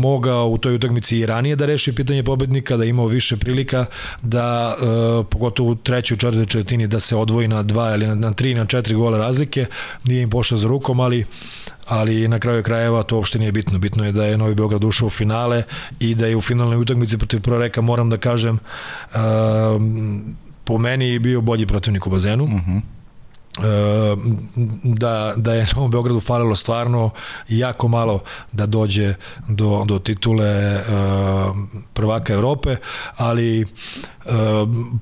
mogao 0.00 0.48
u 0.48 0.58
toj 0.58 0.74
utakmici 0.74 1.18
i 1.18 1.26
ranije 1.26 1.56
da 1.56 1.66
reši 1.66 1.94
pitanje 1.94 2.22
pobednika, 2.22 2.76
da 2.76 2.84
imao 2.84 3.06
više 3.06 3.36
prilika 3.36 3.86
da 4.22 4.76
e, 4.76 4.84
pogotovo 5.30 5.70
u 5.70 5.74
trećoj 5.74 6.16
četvrtoj 6.16 6.46
četvrtini 6.46 6.86
da 6.86 7.00
se 7.00 7.16
odvoji 7.16 7.48
na 7.48 7.62
dva 7.62 7.96
ili 8.00 8.08
na, 8.08 8.14
na 8.14 8.32
tri, 8.32 8.54
na 8.54 8.66
četiri 8.66 8.94
gola 8.94 9.18
razlike, 9.18 9.66
nije 10.04 10.22
im 10.22 10.30
pošao 10.30 10.58
za 10.58 10.68
rukom, 10.68 11.00
ali 11.00 11.26
ali 11.86 12.28
na 12.28 12.38
kraju 12.38 12.62
krajeva 12.62 13.02
to 13.02 13.16
uopšte 13.16 13.38
nije 13.38 13.52
bitno. 13.52 13.78
Bitno 13.78 14.04
je 14.04 14.12
da 14.12 14.24
je 14.24 14.38
Novi 14.38 14.54
Beograd 14.54 14.84
ušao 14.84 15.06
u 15.06 15.10
finale 15.10 15.62
i 15.98 16.14
da 16.14 16.26
je 16.26 16.36
u 16.36 16.40
finalnoj 16.40 16.78
utakmici 16.78 17.18
protiv 17.18 17.40
Proreka, 17.40 17.80
moram 17.80 18.10
da 18.10 18.16
kažem, 18.16 18.54
uh, 18.54 19.18
po 20.64 20.78
meni 20.78 21.18
bio 21.18 21.40
bolji 21.40 21.66
protivnik 21.66 22.06
u 22.06 22.10
bazenu. 22.10 22.44
Uh 22.44 22.50
mhm. 22.50 22.70
-huh 22.70 22.99
da, 24.82 25.32
da 25.36 25.54
je 25.54 25.66
Novom 25.74 25.90
Beogradu 25.90 26.20
falilo 26.20 26.56
stvarno 26.56 27.10
jako 27.48 27.88
malo 27.88 28.22
da 28.52 28.66
dođe 28.66 29.14
do, 29.48 29.84
do 29.86 29.98
titule 29.98 30.76
uh, 30.76 30.82
prvaka 31.92 32.32
Evrope, 32.32 32.76
ali 33.16 33.62
uh, 33.62 34.30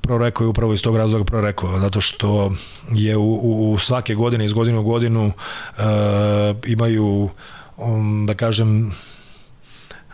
prorekao 0.01 0.45
je 0.45 0.49
upravo 0.49 0.73
iz 0.73 0.81
tog 0.81 0.97
razloga 0.97 1.25
prorekao, 1.25 1.79
zato 1.79 2.01
što 2.01 2.51
je 2.91 3.17
u, 3.17 3.71
u 3.71 3.77
svake 3.77 4.15
godine, 4.15 4.45
iz 4.45 4.53
godine 4.53 4.77
u 4.79 4.83
godinu 4.83 5.31
imaju 6.65 7.29
um, 7.77 8.25
da 8.25 8.33
kažem 8.33 8.91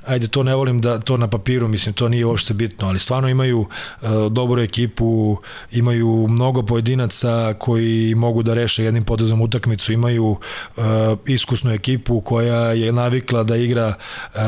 ajde 0.08 0.28
to 0.28 0.44
ne 0.44 0.56
volim 0.56 0.82
da 0.82 1.00
to 1.00 1.18
na 1.18 1.28
papiru, 1.28 1.68
mislim 1.68 1.94
to 1.94 2.10
nije 2.10 2.26
uopšte 2.26 2.54
bitno, 2.54 2.88
ali 2.88 3.00
stvarno 3.00 3.30
imaju 3.30 3.60
uh, 3.60 4.10
dobru 4.32 4.62
ekipu, 4.62 5.38
imaju 5.72 6.28
mnogo 6.30 6.64
pojedinaca 6.64 7.54
koji 7.60 8.16
mogu 8.16 8.44
da 8.44 8.54
reše 8.54 8.84
jednim 8.84 9.04
potezom 9.04 9.42
utakmicu, 9.42 9.94
imaju 9.94 10.26
uh, 10.26 10.84
iskusnu 11.26 11.72
ekipu 11.72 12.22
koja 12.22 12.72
je 12.72 12.92
navikla 12.92 13.44
da 13.44 13.56
igra 13.56 13.94
uh, 14.36 14.42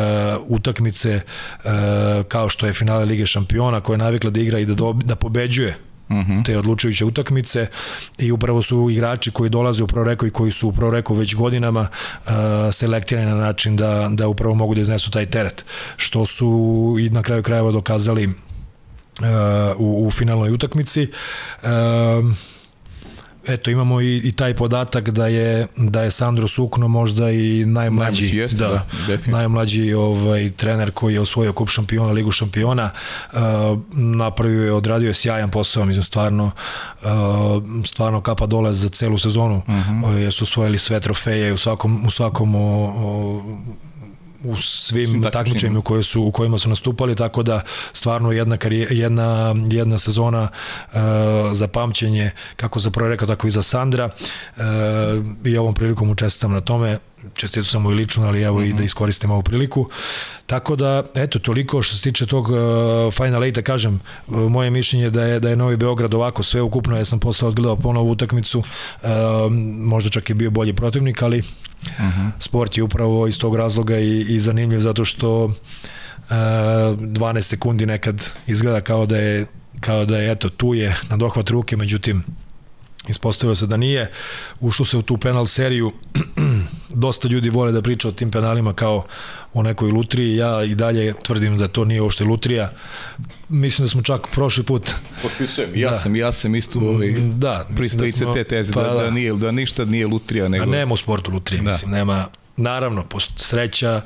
utakmice 0.48 1.22
uh, 1.64 1.72
kao 2.28 2.50
što 2.50 2.68
je 2.68 2.74
finale 2.74 3.06
Lige 3.06 3.26
šampiona, 3.26 3.82
koja 3.82 3.94
je 3.94 3.98
navikla 3.98 4.30
da 4.30 4.40
igra 4.40 4.60
i 4.60 4.66
da, 4.66 4.74
do, 4.74 4.94
da 4.94 5.16
pobeđuje. 5.16 5.78
-huh. 6.10 6.46
te 6.46 6.58
odlučujuće 6.58 7.06
utakmice 7.06 7.68
i 8.18 8.32
upravo 8.32 8.62
su 8.62 8.90
igrači 8.90 9.32
koji 9.32 9.50
dolaze 9.50 9.84
u 9.84 9.88
Proreko 9.88 10.26
i 10.26 10.32
koji 10.32 10.52
su 10.52 10.68
u 10.68 10.72
Proreko 10.72 11.14
već 11.14 11.36
godinama 11.36 11.88
uh, 11.90 12.32
selektirani 12.72 13.32
na 13.32 13.38
način 13.38 13.76
da, 13.76 14.10
da 14.12 14.28
upravo 14.28 14.56
mogu 14.56 14.76
da 14.76 14.82
iznesu 14.82 15.12
taj 15.12 15.26
teret, 15.26 15.66
što 15.96 16.26
su 16.26 16.96
i 17.00 17.10
na 17.10 17.22
kraju 17.22 17.44
krajeva 17.44 17.72
dokazali 17.72 18.28
uh, 18.28 18.34
u, 19.78 20.08
u 20.08 20.12
finalnoj 20.12 20.52
utakmici. 20.52 21.08
Uh, 21.64 21.70
eto 23.48 23.72
imamo 23.72 24.02
i, 24.02 24.22
i 24.24 24.32
taj 24.32 24.54
podatak 24.54 25.10
da 25.10 25.28
je 25.28 25.68
da 25.78 26.02
je 26.02 26.12
Sandro 26.12 26.48
Sukno 26.48 26.88
možda 26.88 27.32
i 27.32 27.66
najmlađi 27.66 28.38
jeste, 28.38 28.58
da, 28.58 28.86
da 29.08 29.32
najmlađi 29.32 29.94
ovaj 29.94 30.50
trener 30.50 30.92
koji 30.92 31.14
je 31.14 31.20
osvojio 31.20 31.54
kup 31.54 31.70
šampiona, 31.70 32.12
ligu 32.12 32.32
šampiona. 32.32 32.92
Uh, 33.32 33.40
napravio 33.94 34.66
je 34.66 34.74
odradio 34.74 35.08
je 35.08 35.14
sjajan 35.14 35.52
posao, 35.52 35.86
mislim 35.86 36.04
stvarno 36.04 36.52
uh, 37.02 37.10
stvarno 37.86 38.22
kapa 38.22 38.46
dole 38.46 38.74
za 38.74 38.90
celu 38.90 39.18
sezonu. 39.18 39.58
Uh. 39.58 39.74
-huh. 39.74 40.18
Jesu 40.18 40.44
osvojili 40.44 40.78
sve 40.78 41.00
trofeje 41.00 41.54
u 41.54 41.58
svakom 41.58 42.06
u 42.08 42.10
svakom 42.10 42.56
o, 42.56 42.60
o, 42.60 43.42
u 44.48 44.58
svim 44.58 45.24
takmičenjima. 45.32 45.82
koje 45.82 46.04
su 46.04 46.24
u 46.24 46.32
kojima 46.32 46.58
su 46.58 46.70
nastupali 46.70 47.16
tako 47.16 47.44
da 47.44 47.62
stvarno 47.94 48.32
jedna 48.32 48.58
jedna 48.90 49.56
jedna 49.70 49.98
sezona 49.98 50.50
uh, 50.94 51.00
za 51.54 51.68
pamćenje 51.68 52.32
kako 52.56 52.80
za 52.80 52.92
Proreka 52.92 53.26
tako 53.26 53.48
i 53.48 53.52
za 53.52 53.62
Sandra. 53.62 54.10
Uh, 54.58 54.64
i 55.44 55.58
ovom 55.58 55.74
prilikom 55.74 56.10
učestvujem 56.10 56.54
na 56.54 56.62
tome 56.62 57.00
čestito 57.34 57.66
samo 57.66 57.92
i 57.92 57.94
lično, 57.94 58.28
ali 58.28 58.42
evo 58.42 58.60
mm 58.60 58.64
-hmm. 58.64 58.70
i 58.70 58.70
da 58.70 58.76
mhm. 58.76 58.84
iskoristim 58.84 59.32
ovu 59.32 59.44
priliku. 59.44 59.90
Tako 60.46 60.76
da, 60.76 61.04
eto, 61.16 61.40
toliko 61.40 61.82
što 61.82 61.96
se 61.96 62.04
tiče 62.04 62.26
tog 62.26 62.50
uh, 62.50 62.58
Final 63.14 63.42
8 63.42 63.62
kažem, 63.62 64.00
uh, 64.28 64.38
moje 64.52 64.70
mišljenje 64.70 65.10
da 65.10 65.24
je 65.24 65.40
da 65.40 65.50
je 65.50 65.56
Novi 65.56 65.78
Beograd 65.78 66.14
ovako 66.14 66.44
sve 66.44 66.62
ukupno, 66.62 66.98
ja 66.98 67.06
sam 67.06 67.20
posle 67.20 67.48
odgledao 67.48 67.76
ponovu 67.76 68.12
utakmicu, 68.12 68.60
uh, 68.60 69.10
možda 69.80 70.10
čak 70.10 70.30
i 70.30 70.34
bio 70.34 70.52
bolji 70.52 70.74
protivnik, 70.74 71.22
ali 71.22 71.40
uh 71.40 72.00
mhm. 72.00 72.22
-huh. 72.22 72.32
sport 72.40 72.78
je 72.78 72.84
upravo 72.84 73.28
iz 73.28 73.40
tog 73.40 73.56
razloga 73.56 74.00
i, 74.00 74.26
i 74.30 74.40
zanimljiv 74.40 74.80
zato 74.80 75.06
što 75.06 75.46
uh, 75.46 75.54
12 76.30 77.42
sekundi 77.42 77.86
nekad 77.86 78.30
izgleda 78.48 78.82
kao 78.82 79.06
da 79.06 79.18
je 79.18 79.46
kao 79.80 80.06
da 80.06 80.18
je 80.18 80.32
eto 80.32 80.50
tu 80.50 80.74
je 80.74 80.96
na 81.10 81.18
dohvat 81.18 81.50
ruke, 81.50 81.78
međutim 81.78 82.24
ispostavilo 83.08 83.56
se 83.56 83.68
da 83.68 83.78
nije. 83.78 84.12
Ušlo 84.60 84.86
se 84.86 84.98
u 84.98 85.02
tu 85.02 85.18
penal 85.18 85.46
seriju 85.46 85.92
dosta 86.98 87.28
ljudi 87.28 87.50
vole 87.50 87.72
da 87.72 87.82
priča 87.82 88.08
o 88.08 88.12
tim 88.12 88.32
penalima 88.32 88.74
kao 88.74 89.06
o 89.54 89.64
nekoj 89.64 89.92
lutriji, 89.92 90.36
ja 90.36 90.64
i 90.64 90.76
dalje 90.76 91.14
tvrdim 91.24 91.58
da 91.58 91.68
to 91.68 91.86
nije 91.86 92.02
uopšte 92.02 92.24
lutrija. 92.24 92.72
Mislim 93.50 93.86
da 93.86 93.90
smo 93.90 94.02
čak 94.02 94.28
prošli 94.34 94.64
put 94.64 94.92
Potpisujem, 95.22 95.70
ja 95.76 95.90
da. 95.90 95.96
sam, 95.96 96.16
ja 96.16 96.32
sam 96.32 96.56
isto 96.56 96.80
ovaj, 96.80 97.12
da, 97.34 97.68
pristojice 97.76 98.26
da 98.26 98.34
te 98.34 98.44
teze, 98.44 98.74
pa, 98.74 98.84
da, 98.84 98.94
da, 98.94 99.12
nije, 99.12 99.34
da 99.34 99.52
ništa 99.52 99.86
nije 99.86 100.08
lutrija. 100.08 100.48
Nego... 100.48 100.64
A 100.64 100.68
nema 100.68 100.94
u 100.94 100.98
sportu 100.98 101.32
lutrije, 101.32 101.62
da. 101.62 101.72
mislim, 101.72 101.92
nema, 101.92 102.28
naravno, 102.58 103.06
sreća, 103.36 104.02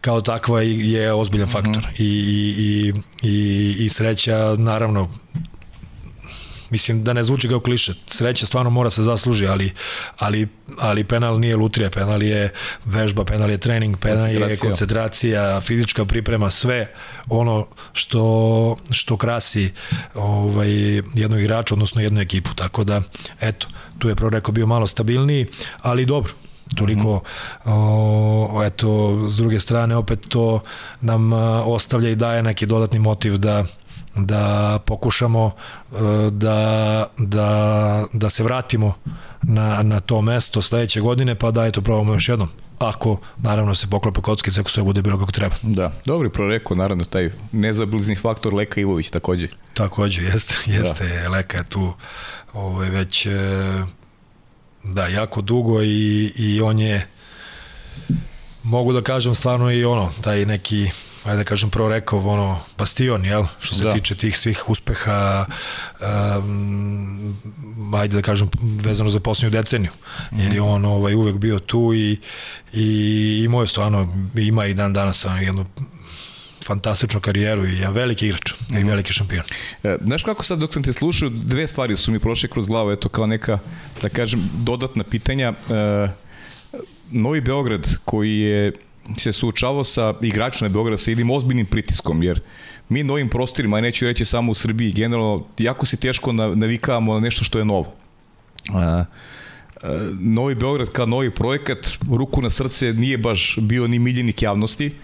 kao 0.00 0.20
takva 0.20 0.62
je 0.62 1.12
ozbiljan 1.12 1.48
faktor 1.48 1.82
mm 1.82 1.86
-hmm. 1.86 2.02
I, 2.02 2.92
i, 3.22 3.28
i, 3.28 3.76
i 3.84 3.88
sreća 3.88 4.54
naravno 4.58 5.10
mislim 6.70 7.04
da 7.04 7.12
ne 7.12 7.24
zvuči 7.24 7.48
kao 7.48 7.60
kliše, 7.60 7.94
sreća 8.06 8.46
stvarno 8.46 8.70
mora 8.70 8.90
se 8.90 9.02
zasluži, 9.02 9.46
ali, 9.46 9.72
ali, 10.16 10.48
ali 10.78 11.04
penal 11.04 11.40
nije 11.40 11.56
lutrija, 11.56 11.90
penal 11.90 12.22
je 12.22 12.52
vežba, 12.84 13.24
penal 13.24 13.50
je 13.50 13.58
trening, 13.58 13.96
penal 13.98 14.28
je 14.28 14.56
koncentracija, 14.56 15.60
fizička 15.60 16.04
priprema, 16.04 16.50
sve 16.50 16.92
ono 17.28 17.66
što, 17.92 18.76
što 18.90 19.16
krasi 19.16 19.72
ovaj, 20.14 20.70
jednog 21.14 21.40
igrača, 21.40 21.74
odnosno 21.74 22.02
jednu 22.02 22.20
ekipu, 22.20 22.54
tako 22.54 22.84
da, 22.84 23.02
eto, 23.40 23.66
tu 23.98 24.08
je 24.08 24.14
prvo 24.14 24.30
rekao 24.30 24.52
bio 24.52 24.66
malo 24.66 24.86
stabilniji, 24.86 25.46
ali 25.82 26.06
dobro, 26.06 26.32
toliko 26.76 27.16
mm 27.16 27.68
-hmm. 27.68 28.50
o, 28.54 28.64
eto 28.64 29.18
s 29.28 29.36
druge 29.36 29.58
strane 29.58 29.96
opet 29.96 30.26
to 30.28 30.60
nam 31.00 31.32
ostavlja 31.66 32.10
i 32.10 32.14
daje 32.14 32.42
neki 32.42 32.66
dodatni 32.66 32.98
motiv 32.98 33.36
da 33.36 33.64
da 34.26 34.78
pokušamo 34.86 35.50
e, 35.92 35.96
da, 36.30 37.06
da, 37.18 38.04
da 38.12 38.30
se 38.30 38.42
vratimo 38.42 38.94
na, 39.42 39.82
na 39.82 40.00
to 40.00 40.22
mesto 40.22 40.62
sledeće 40.62 41.00
godine, 41.00 41.34
pa 41.34 41.50
da 41.50 41.66
eto 41.66 41.80
probamo 41.80 42.12
još 42.12 42.28
jednom 42.28 42.48
ako 42.78 43.20
naravno 43.36 43.74
se 43.74 43.86
poklope 43.90 44.20
kockice 44.20 44.60
ako 44.60 44.70
sve 44.70 44.82
bude 44.82 45.02
bilo 45.02 45.18
kako 45.18 45.32
treba. 45.32 45.56
Da, 45.62 45.92
dobri 46.04 46.30
proreko, 46.30 46.74
naravno 46.74 47.04
taj 47.04 47.30
nezablizni 47.52 48.16
faktor 48.16 48.54
Leka 48.54 48.80
Ivović 48.80 49.10
takođe. 49.10 49.48
Takođe, 49.74 50.22
jeste, 50.22 50.54
jeste, 50.72 51.20
da. 51.22 51.28
Leka 51.28 51.58
je 51.58 51.64
tu 51.64 51.92
ovaj, 52.52 52.90
već 52.90 53.26
e, 53.26 53.30
da, 54.84 55.06
jako 55.06 55.40
dugo 55.40 55.82
i, 55.82 56.32
i 56.36 56.60
on 56.60 56.78
je 56.78 57.06
mogu 58.62 58.92
da 58.92 59.02
kažem 59.02 59.34
stvarno 59.34 59.72
i 59.72 59.84
ono, 59.84 60.10
taj 60.20 60.46
neki 60.46 60.90
ajde 61.28 61.36
da 61.36 61.44
kažem 61.44 61.70
prvo 61.70 61.88
rekao 61.88 62.18
ono 62.18 62.60
bastion 62.78 63.24
jel 63.24 63.44
što 63.60 63.74
se 63.74 63.84
da. 63.84 63.90
tiče 63.90 64.14
tih 64.14 64.38
svih 64.38 64.70
uspeha 64.70 65.46
um, 66.38 67.36
ajde 67.94 68.16
da 68.16 68.22
kažem 68.22 68.48
vezano 68.60 69.10
za 69.10 69.20
poslednju 69.20 69.50
deceniju 69.50 69.90
mm 70.32 70.38
jer 70.40 70.52
je 70.52 70.60
on 70.60 70.84
ovaj 70.84 71.14
uvek 71.14 71.36
bio 71.36 71.58
tu 71.58 71.94
i 71.94 72.18
i 72.72 73.40
imao 73.44 73.60
je 73.60 73.66
stvarno 73.66 74.14
ima 74.34 74.66
i 74.66 74.74
dan 74.74 74.92
danas 74.92 75.26
jednu 75.40 75.66
fantastičnu 76.68 77.20
karijeru 77.20 77.66
i 77.66 77.78
je 77.78 77.90
veliki 77.90 78.26
igrač 78.26 78.52
mm 78.52 78.56
-hmm. 78.56 78.76
i 78.76 78.78
mhm. 78.78 78.88
veliki 78.88 79.12
šampion. 79.12 79.44
E, 79.84 79.96
znaš 80.04 80.22
kako 80.22 80.44
sad 80.44 80.58
dok 80.58 80.72
sam 80.72 80.82
te 80.82 80.92
slušao, 80.92 81.28
dve 81.28 81.66
stvari 81.66 81.96
su 81.96 82.12
mi 82.12 82.18
prošle 82.18 82.48
kroz 82.48 82.68
glavu, 82.68 82.90
eto 82.90 83.08
kao 83.08 83.26
neka, 83.26 83.58
da 84.02 84.08
kažem, 84.08 84.50
dodatna 84.54 85.04
pitanja. 85.04 85.52
E, 85.70 86.08
Novi 87.10 87.40
Beograd 87.40 87.96
koji 88.04 88.38
je 88.38 88.72
se 89.16 89.32
suočavao 89.32 89.84
sa 89.84 90.14
igračima 90.22 90.68
Beograda 90.68 90.98
sa 90.98 91.10
jednim 91.10 91.30
ozbiljnim 91.30 91.66
pritiskom, 91.66 92.22
jer 92.22 92.40
mi 92.88 93.02
na 93.02 93.12
ovim 93.12 93.28
prostorima, 93.28 93.80
neću 93.80 94.06
reći 94.06 94.24
samo 94.24 94.52
u 94.52 94.54
Srbiji, 94.54 94.92
generalno, 94.92 95.44
jako 95.58 95.86
se 95.86 95.96
teško 95.96 96.32
navikavamo 96.32 97.14
na 97.14 97.20
nešto 97.20 97.44
što 97.44 97.58
je 97.58 97.64
novo. 97.64 97.92
A, 98.74 99.04
Novi 100.20 100.54
Beograd 100.54 100.88
kao 100.88 101.06
novi 101.06 101.30
projekat, 101.30 101.78
ruku 102.10 102.42
na 102.42 102.50
srce, 102.50 102.92
nije 102.92 103.18
baš 103.18 103.58
bio 103.60 103.88
ni 103.88 103.98
miljenik 103.98 104.42
javnosti, 104.42 104.94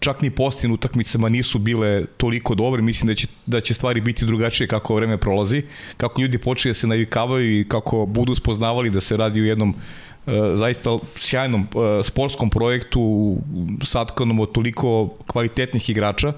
čak 0.00 0.22
ni 0.22 0.30
postin 0.30 0.72
utakmicama 0.72 1.28
nisu 1.28 1.58
bile 1.58 2.04
toliko 2.16 2.54
dobre, 2.54 2.82
mislim 2.82 3.06
da 3.06 3.14
će, 3.14 3.26
da 3.46 3.60
će 3.60 3.74
stvari 3.74 4.00
biti 4.00 4.26
drugačije 4.26 4.66
kako 4.66 4.94
vreme 4.94 5.18
prolazi, 5.18 5.62
kako 5.96 6.20
ljudi 6.20 6.38
počeju 6.38 6.70
da 6.70 6.74
se 6.74 6.86
navikavaju 6.86 7.60
i 7.60 7.64
kako 7.68 8.06
budu 8.06 8.34
spoznavali 8.34 8.90
da 8.90 9.00
se 9.00 9.16
radi 9.16 9.40
u 9.40 9.44
jednom 9.44 9.74
E, 9.74 10.15
zaista 10.54 10.98
sjajnom 11.16 11.60
e, 11.62 12.02
sportskom 12.02 12.50
projektu 12.50 13.36
satkanom 13.84 14.40
od 14.40 14.52
toliko 14.52 15.08
kvalitetnih 15.26 15.90
igrača. 15.90 16.32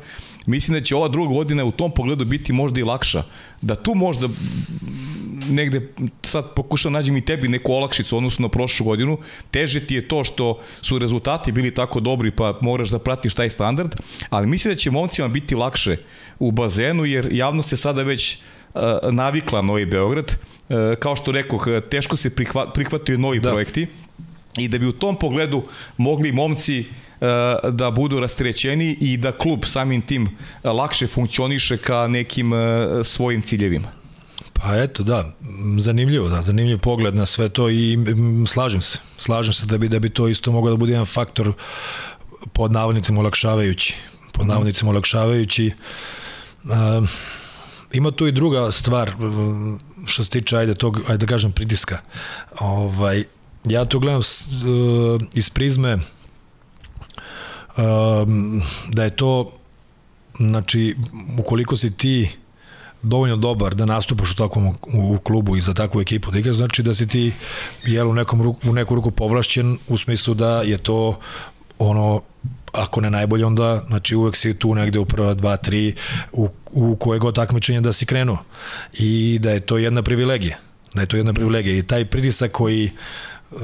Mislim 0.47 0.75
da 0.75 0.85
će 0.85 0.97
ova 0.97 1.09
druga 1.09 1.35
godina 1.35 1.65
u 1.65 1.71
tom 1.73 1.91
pogledu 1.95 2.25
biti 2.25 2.53
možda 2.53 2.81
i 2.81 2.83
lakša. 2.83 3.23
Da 3.61 3.75
tu 3.75 3.95
možda 3.95 4.29
negde 5.49 5.93
sad 6.23 6.55
pokušam 6.55 6.93
nađem 6.93 7.17
i 7.17 7.25
tebi 7.25 7.49
neku 7.49 7.73
olakšicu 7.73 8.17
odnosno 8.17 8.43
na 8.43 8.49
prošlu 8.49 8.87
godinu, 8.87 9.19
teže 9.51 9.81
ti 9.81 9.95
je 9.95 10.09
to 10.09 10.25
što 10.25 10.61
su 10.81 10.99
rezultati 10.99 11.53
bili 11.53 11.75
tako 11.75 12.01
dobri 12.01 12.31
pa 12.31 12.59
moraš 12.61 12.89
da 12.89 12.99
pratiš 12.99 13.35
taj 13.35 13.51
standard, 13.51 13.97
ali 14.31 14.47
mislim 14.47 14.75
da 14.75 14.79
će 14.79 14.91
momcima 14.91 15.29
biti 15.29 15.55
lakše 15.55 15.97
u 16.39 16.51
bazenu 16.51 17.05
jer 17.05 17.29
javno 17.33 17.63
se 17.63 17.77
sada 17.77 18.03
već 18.03 18.39
uh, 18.75 18.83
navikla 19.13 19.63
Novi 19.63 19.87
Beograd 19.87 20.37
E, 20.58 20.58
kao 20.99 21.17
što 21.17 21.33
rekoh, 21.33 21.67
e, 21.69 21.81
teško 21.81 22.17
se 22.17 22.31
prihva, 22.31 22.73
prihvataju 22.73 23.19
novi 23.19 23.41
da. 23.41 23.51
projekti 23.51 23.87
i 24.59 24.69
da 24.69 24.79
bi 24.79 24.87
u 24.87 24.93
tom 24.93 25.17
pogledu 25.17 25.63
mogli 25.97 26.33
momci 26.33 26.79
e, 26.79 26.87
da 27.71 27.91
budu 27.91 28.21
rastrećeni 28.21 28.97
i 29.01 29.17
da 29.17 29.33
klub 29.33 29.65
samim 29.65 30.03
tim 30.03 30.29
lakše 30.65 31.07
funkcioniše 31.07 31.77
ka 31.77 32.09
nekim 32.09 32.53
svojim 33.05 33.43
ciljevima. 33.43 33.89
Pa 34.53 34.77
eto, 34.77 35.03
da, 35.03 35.33
zanimljivo, 35.79 36.29
da, 36.29 36.43
zanimljiv 36.43 36.79
pogled 36.79 37.15
na 37.15 37.27
sve 37.27 37.49
to 37.49 37.71
i 37.71 37.99
slažem 38.47 38.83
se. 38.83 38.99
Slažem 39.19 39.53
se 39.53 39.67
da 39.67 39.79
bi 39.79 39.89
da 39.89 39.99
bi 39.99 40.11
to 40.11 40.29
isto 40.29 40.53
moglo 40.53 40.71
da 40.71 40.77
bude 40.77 40.93
jedan 40.93 41.07
faktor 41.07 41.53
pod 42.53 42.73
navodnicima 42.73 43.21
olakšavajući. 43.21 43.95
Pod 44.33 44.47
navodnicima 44.47 44.91
olakšavajući. 44.91 45.73
Uh, 46.65 46.71
ima 47.93 48.11
tu 48.11 48.27
i 48.27 48.33
druga 48.33 48.73
stvar 48.73 49.13
što 50.07 50.25
se 50.25 50.31
tiče, 50.31 50.57
ajde, 50.57 50.75
tog, 50.75 51.01
ajde 51.07 51.17
da 51.17 51.27
kažem, 51.27 51.53
pritiska. 51.53 51.99
Ovaj, 52.61 53.25
ja 53.65 53.85
to 53.85 53.99
gledam 53.99 54.23
s, 54.23 54.47
uh, 54.47 55.23
iz 55.35 55.51
prizme 55.51 55.95
uh, 55.95 56.03
da 58.89 59.05
je 59.05 59.11
to 59.11 59.51
znači, 60.39 60.97
ukoliko 61.39 61.77
si 61.77 61.97
ti 61.97 62.31
dovoljno 63.03 63.37
dobar 63.37 63.75
da 63.75 63.87
nastupaš 63.87 64.33
u 64.33 64.37
takvom 64.37 64.67
u, 64.67 64.75
u 64.93 65.19
klubu 65.19 65.57
i 65.57 65.61
za 65.61 65.75
takvu 65.75 66.01
ekipu 66.01 66.31
da 66.31 66.39
igraš, 66.39 66.57
znači 66.57 66.83
da 66.83 66.95
si 66.95 67.07
ti 67.07 67.33
jel, 67.85 68.11
u, 68.11 68.15
nekom 68.15 68.43
ruku, 68.43 68.71
u 68.71 68.73
neku 68.73 68.95
ruku 68.95 69.11
povlašćen 69.11 69.79
u 69.89 69.97
smislu 69.97 70.35
da 70.35 70.63
je 70.63 70.79
to 70.79 71.19
ono 71.79 72.23
ako 72.73 73.01
ne 73.01 73.11
najbolje, 73.11 73.47
onda 73.47 73.85
znači 73.89 74.17
uvek 74.17 74.37
si 74.37 74.55
tu 74.55 74.75
negde 74.75 74.99
u 74.99 75.05
prva 75.05 75.35
dva, 75.35 75.57
tri, 75.57 75.95
u, 76.33 76.49
u 76.71 76.97
koje 76.97 77.19
god 77.19 77.35
takmičenje 77.35 77.81
da 77.81 77.93
si 77.93 78.07
krenuo. 78.07 78.39
I 78.93 79.39
da 79.43 79.51
je 79.51 79.61
to 79.61 79.79
jedna 79.79 80.03
privilegija. 80.03 80.57
Da 80.95 81.01
je 81.01 81.07
to 81.07 81.17
jedna 81.17 81.33
privilegija. 81.33 81.79
I 81.79 81.83
taj 81.83 82.05
pritisak 82.05 82.53
koji 82.53 82.91
uh, 83.51 83.61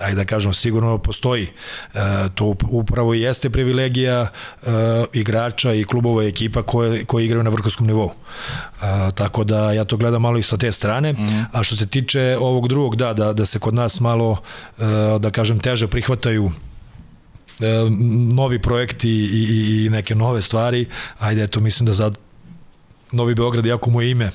ajde 0.00 0.16
da 0.16 0.24
kažem, 0.24 0.52
sigurno 0.52 0.98
postoji. 0.98 1.48
E, 1.94 1.98
to 2.34 2.54
upravo 2.70 3.14
i 3.14 3.20
jeste 3.20 3.50
privilegija 3.50 4.26
e, 4.26 4.66
igrača 5.12 5.72
i 5.72 5.84
klubova 5.84 6.24
i 6.24 6.28
ekipa 6.28 6.62
koje, 6.62 7.04
koje 7.04 7.24
igraju 7.24 7.42
na 7.42 7.50
vrhovskom 7.50 7.86
nivou. 7.86 8.10
E, 8.10 9.10
tako 9.14 9.44
da 9.44 9.72
ja 9.72 9.84
to 9.84 9.96
gledam 9.96 10.22
malo 10.22 10.38
i 10.38 10.42
sa 10.42 10.56
te 10.56 10.72
strane. 10.72 11.12
Mm 11.12 11.16
-hmm. 11.16 11.44
A 11.52 11.62
što 11.62 11.76
se 11.76 11.86
tiče 11.86 12.36
ovog 12.40 12.68
drugog, 12.68 12.96
da, 12.96 13.12
da, 13.12 13.32
da 13.32 13.46
se 13.46 13.58
kod 13.58 13.74
nas 13.74 14.00
malo, 14.00 14.36
e, 14.78 14.82
da 15.18 15.30
kažem, 15.30 15.58
teže 15.58 15.86
prihvataju 15.86 16.50
novi 18.32 18.62
projekti 18.62 19.10
i, 19.10 19.12
i, 19.12 19.84
i 19.86 19.90
neke 19.90 20.14
nove 20.14 20.42
stvari, 20.42 20.86
ajde, 21.18 21.42
eto, 21.42 21.60
mislim 21.60 21.86
da 21.86 21.94
sad 21.94 22.18
Novi 23.12 23.34
Beograd, 23.34 23.66
jako 23.66 23.90
mu 23.90 24.02
je 24.02 24.10
ime 24.10 24.30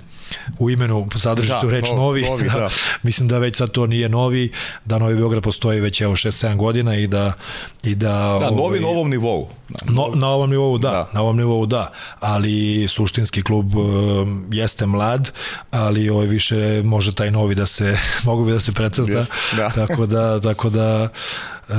u 0.59 0.69
imenu 0.69 1.07
sadrži 1.15 1.49
da, 1.49 1.59
tu 1.59 1.69
reč 1.69 1.89
no, 1.89 1.95
novi, 1.95 2.21
novi 2.21 2.43
da, 2.43 2.59
da. 2.59 2.69
mislim 3.03 3.27
da 3.27 3.37
već 3.37 3.57
sad 3.57 3.71
to 3.71 3.85
nije 3.87 4.09
novi, 4.09 4.51
da 4.85 4.97
Novi 4.97 5.15
Beograd 5.15 5.43
postoji 5.43 5.79
već 5.79 6.01
evo 6.01 6.15
6-7 6.15 6.55
godina 6.55 6.95
i 6.95 7.07
da 7.07 7.33
i 7.83 7.95
da 7.95 8.37
Da, 8.39 8.49
novi 8.49 8.61
ovaj, 8.61 8.79
na 8.79 8.87
ovom 8.87 9.09
nivou. 9.09 9.49
No, 9.85 10.11
na 10.15 10.29
ovom 10.29 10.49
nivou 10.49 10.77
da, 10.77 10.89
da, 10.89 11.09
na 11.13 11.21
ovom 11.21 11.37
nivou 11.37 11.65
da, 11.65 11.91
ali 12.19 12.87
suštinski 12.87 13.43
klub 13.43 13.75
uh, 13.75 13.85
jeste 14.51 14.85
mlad, 14.85 15.31
ali 15.71 16.09
ovaj 16.09 16.27
više 16.27 16.81
može 16.83 17.15
taj 17.15 17.31
novi 17.31 17.55
da 17.55 17.65
se 17.65 17.97
mogu 18.25 18.45
bi 18.45 18.51
da 18.51 18.59
se 18.59 18.71
precrta. 18.71 19.11
Yes, 19.11 19.55
da. 19.57 19.69
tako 19.69 20.05
da 20.05 20.39
tako 20.39 20.69
da 20.69 21.09
uh, 21.69 21.75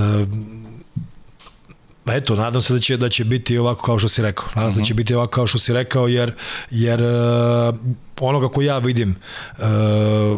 Eto, 2.06 2.34
nadam 2.34 2.60
se 2.60 2.72
da 2.72 2.80
će 2.80 2.96
da 2.96 3.08
će 3.08 3.24
biti 3.24 3.58
ovako 3.58 3.82
kao 3.82 3.98
što 3.98 4.08
si 4.08 4.22
rekao. 4.22 4.46
Nadam 4.54 4.70
se 4.70 4.74
uh 4.74 4.78
-huh. 4.78 4.82
da 4.82 4.86
će 4.86 4.92
mhm. 4.94 4.96
biti 4.96 5.14
ovako 5.14 5.30
kao 5.30 5.46
što 5.46 5.58
si 5.58 5.72
rekao 5.72 6.08
jer 6.08 6.32
jer 6.70 7.02
uh, 7.02 7.74
ono 8.20 8.40
kako 8.40 8.62
ja 8.62 8.78
vidim 8.78 9.16
uh, 9.58 9.64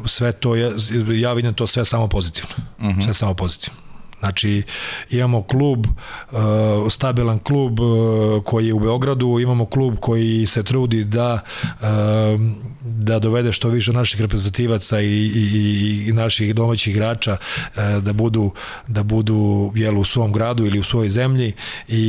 sve 0.06 0.32
to 0.32 0.54
je 0.54 0.72
ja 1.20 1.32
vidim 1.32 1.54
to 1.54 1.66
sve 1.66 1.84
samo 1.84 2.08
pozitivno. 2.08 2.54
Uh 2.78 2.84
mhm. 2.84 3.00
-huh. 3.00 3.04
Sve 3.04 3.14
samo 3.14 3.34
pozitivno. 3.34 3.83
Znači, 4.24 4.62
imamo 5.10 5.42
klub, 5.42 5.86
uh, 5.86 6.38
stabilan 6.90 7.38
klub 7.38 7.80
uh, 7.80 8.44
koji 8.44 8.66
je 8.66 8.74
u 8.74 8.78
Beogradu, 8.78 9.38
imamo 9.40 9.66
klub 9.66 9.94
koji 10.00 10.46
se 10.46 10.62
trudi 10.62 11.04
da 11.04 11.40
uh, 11.80 11.86
da 12.80 13.18
dovede 13.18 13.52
što 13.52 13.68
više 13.68 13.92
naših 13.92 14.20
reprezentativaca 14.20 15.00
i, 15.00 15.06
i, 15.06 16.04
i 16.08 16.12
naših 16.12 16.54
domaćih 16.54 16.94
igrača 16.94 17.36
da 18.00 18.12
budu 18.12 18.50
da 18.86 19.02
budu 19.02 19.72
jel, 19.74 19.98
u 19.98 20.04
svom 20.04 20.32
gradu 20.32 20.66
ili 20.66 20.78
u 20.78 20.82
svojoj 20.82 21.08
zemlji. 21.08 21.52
I, 21.88 22.04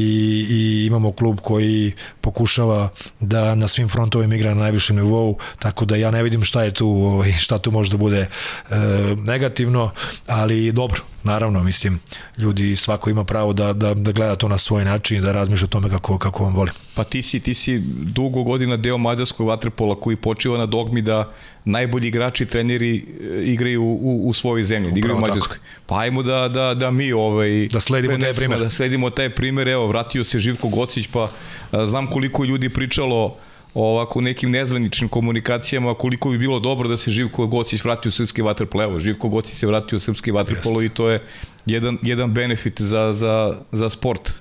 i 0.49 0.85
imamo 0.85 1.11
klub 1.11 1.39
koji 1.41 1.93
pokušava 2.25 2.89
da 3.19 3.55
na 3.55 3.67
svim 3.67 3.89
frontovima 3.89 4.35
igra 4.35 4.53
na 4.53 4.61
najvišem 4.65 4.95
nivou, 4.95 5.37
tako 5.59 5.85
da 5.85 5.95
ja 5.95 6.11
ne 6.11 6.23
vidim 6.23 6.43
šta 6.43 6.63
je 6.63 6.71
tu, 6.73 6.87
ovaj, 6.89 7.31
šta 7.31 7.57
tu 7.57 7.71
može 7.71 7.91
da 7.91 7.97
bude 7.97 8.21
e, 8.25 8.75
negativno, 9.15 9.91
ali 10.27 10.71
dobro, 10.71 11.01
naravno, 11.23 11.63
mislim, 11.63 11.99
ljudi 12.37 12.75
svako 12.75 13.09
ima 13.09 13.23
pravo 13.23 13.53
da, 13.53 13.73
da, 13.73 13.93
da 13.93 14.11
gleda 14.11 14.35
to 14.35 14.47
na 14.47 14.57
svoj 14.57 14.85
način 14.85 15.17
i 15.17 15.21
da 15.21 15.31
razmišlja 15.31 15.65
o 15.65 15.67
tome 15.67 15.89
kako, 15.89 16.17
kako 16.17 16.43
vam 16.43 16.55
voli. 16.55 16.71
Pa 16.95 17.03
ti 17.03 17.21
si, 17.21 17.39
ti 17.39 17.53
si 17.53 17.79
dugo 18.17 18.43
godina 18.43 18.77
deo 18.77 18.97
mađarskog 18.97 19.47
vaterpola 19.47 19.99
koji 19.99 20.15
počiva 20.15 20.57
na 20.57 20.65
dogmi 20.65 21.01
da 21.01 21.31
najbolji 21.65 22.07
igrači 22.07 22.45
treneri 22.45 22.97
e, 22.97 23.43
igraju 23.43 23.83
u, 23.83 24.29
u 24.29 24.33
svojoj 24.33 24.63
zemlji, 24.63 24.91
da 24.91 24.99
igraju 24.99 25.17
u 25.17 25.21
Mađarskoj. 25.21 25.57
Pa 25.85 25.99
ajmo 25.99 26.23
da, 26.23 26.47
da, 26.47 26.73
da 26.73 26.91
mi 26.91 27.11
ovaj, 27.11 27.67
da 27.71 27.79
sledimo 27.79 28.17
taj 28.17 28.33
primer. 28.33 28.59
Da 28.59 28.69
sledimo 28.69 29.09
taj 29.09 29.29
primer, 29.29 29.67
evo, 29.67 29.87
vratio 29.87 30.23
se 30.23 30.39
Živko 30.39 30.69
Gocić, 30.69 31.07
pa 31.07 31.31
a, 31.71 31.85
znam 31.85 32.09
koliko 32.15 32.45
ljudi 32.45 32.69
pričalo 32.69 33.35
ovako 33.73 34.21
nekim 34.21 34.51
nezvaničnim 34.51 35.09
komunikacijama 35.09 35.93
koliko 35.93 36.29
bi 36.29 36.37
bilo 36.37 36.59
dobro 36.59 36.89
da 36.89 36.97
se 36.97 37.11
Živko 37.11 37.47
Gocić 37.47 37.83
vrati 37.83 38.07
u 38.07 38.11
srpski 38.11 38.41
vaterpolo. 38.41 38.83
Evo, 38.83 38.99
Živko 38.99 39.29
Gocić 39.29 39.55
se 39.55 39.67
vratio 39.67 39.95
u 39.95 39.99
srpski 39.99 40.31
vaterpolo 40.31 40.81
i 40.81 40.89
to 40.89 41.09
je 41.09 41.19
jedan, 41.65 41.97
jedan 42.01 42.33
benefit 42.33 42.81
za, 42.81 43.13
za, 43.13 43.57
za 43.71 43.89
sport. 43.89 44.31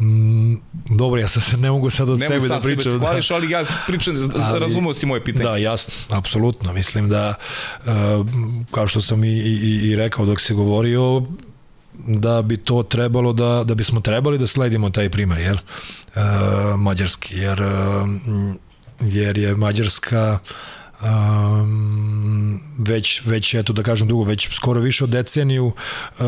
Mm, 0.00 0.54
dobro, 0.96 1.20
ja 1.20 1.28
sam 1.28 1.42
se 1.42 1.56
ne 1.56 1.70
mogu 1.70 1.90
sad 1.90 2.08
od 2.08 2.18
ne 2.18 2.26
sebe 2.26 2.48
da 2.48 2.58
pričam. 2.60 2.92
Ne 2.92 2.98
mogu 2.98 3.22
sam 3.22 3.36
ali 3.36 3.50
ja 3.50 3.64
pričam, 3.86 4.16
ali, 4.44 4.58
razumeo 4.58 4.94
si 4.94 5.06
moje 5.06 5.24
pitanje. 5.24 5.50
Da, 5.50 5.56
jasno, 5.56 6.16
apsolutno. 6.16 6.72
Mislim 6.72 7.08
da, 7.08 7.34
uh, 7.84 7.92
kao 8.70 8.86
što 8.86 9.00
sam 9.00 9.24
i, 9.24 9.28
i, 9.28 9.90
i 9.90 9.96
rekao 9.96 10.26
dok 10.26 10.40
se 10.40 10.54
govorio, 10.54 11.22
da 11.94 12.42
bi 12.42 12.56
to 12.56 12.82
trebalo 12.82 13.32
da, 13.32 13.64
da 13.64 13.74
bismo 13.74 14.00
trebali 14.00 14.38
da 14.38 14.46
sledimo 14.46 14.90
taj 14.90 15.10
primer, 15.10 15.38
jel? 15.38 15.56
Uh, 15.56 16.22
mađarski, 16.80 17.38
jer, 17.38 17.62
uh, 17.62 18.08
jer 19.00 19.38
je 19.38 19.54
Mađarska 19.56 20.38
um, 21.02 21.08
već, 22.88 23.22
već 23.24 23.54
eto 23.54 23.72
da 23.72 23.82
kažem 23.82 24.08
dugo, 24.08 24.24
već 24.24 24.48
skoro 24.54 24.80
više 24.80 25.04
od 25.04 25.10
deceniju 25.10 25.66
uh, 25.66 26.24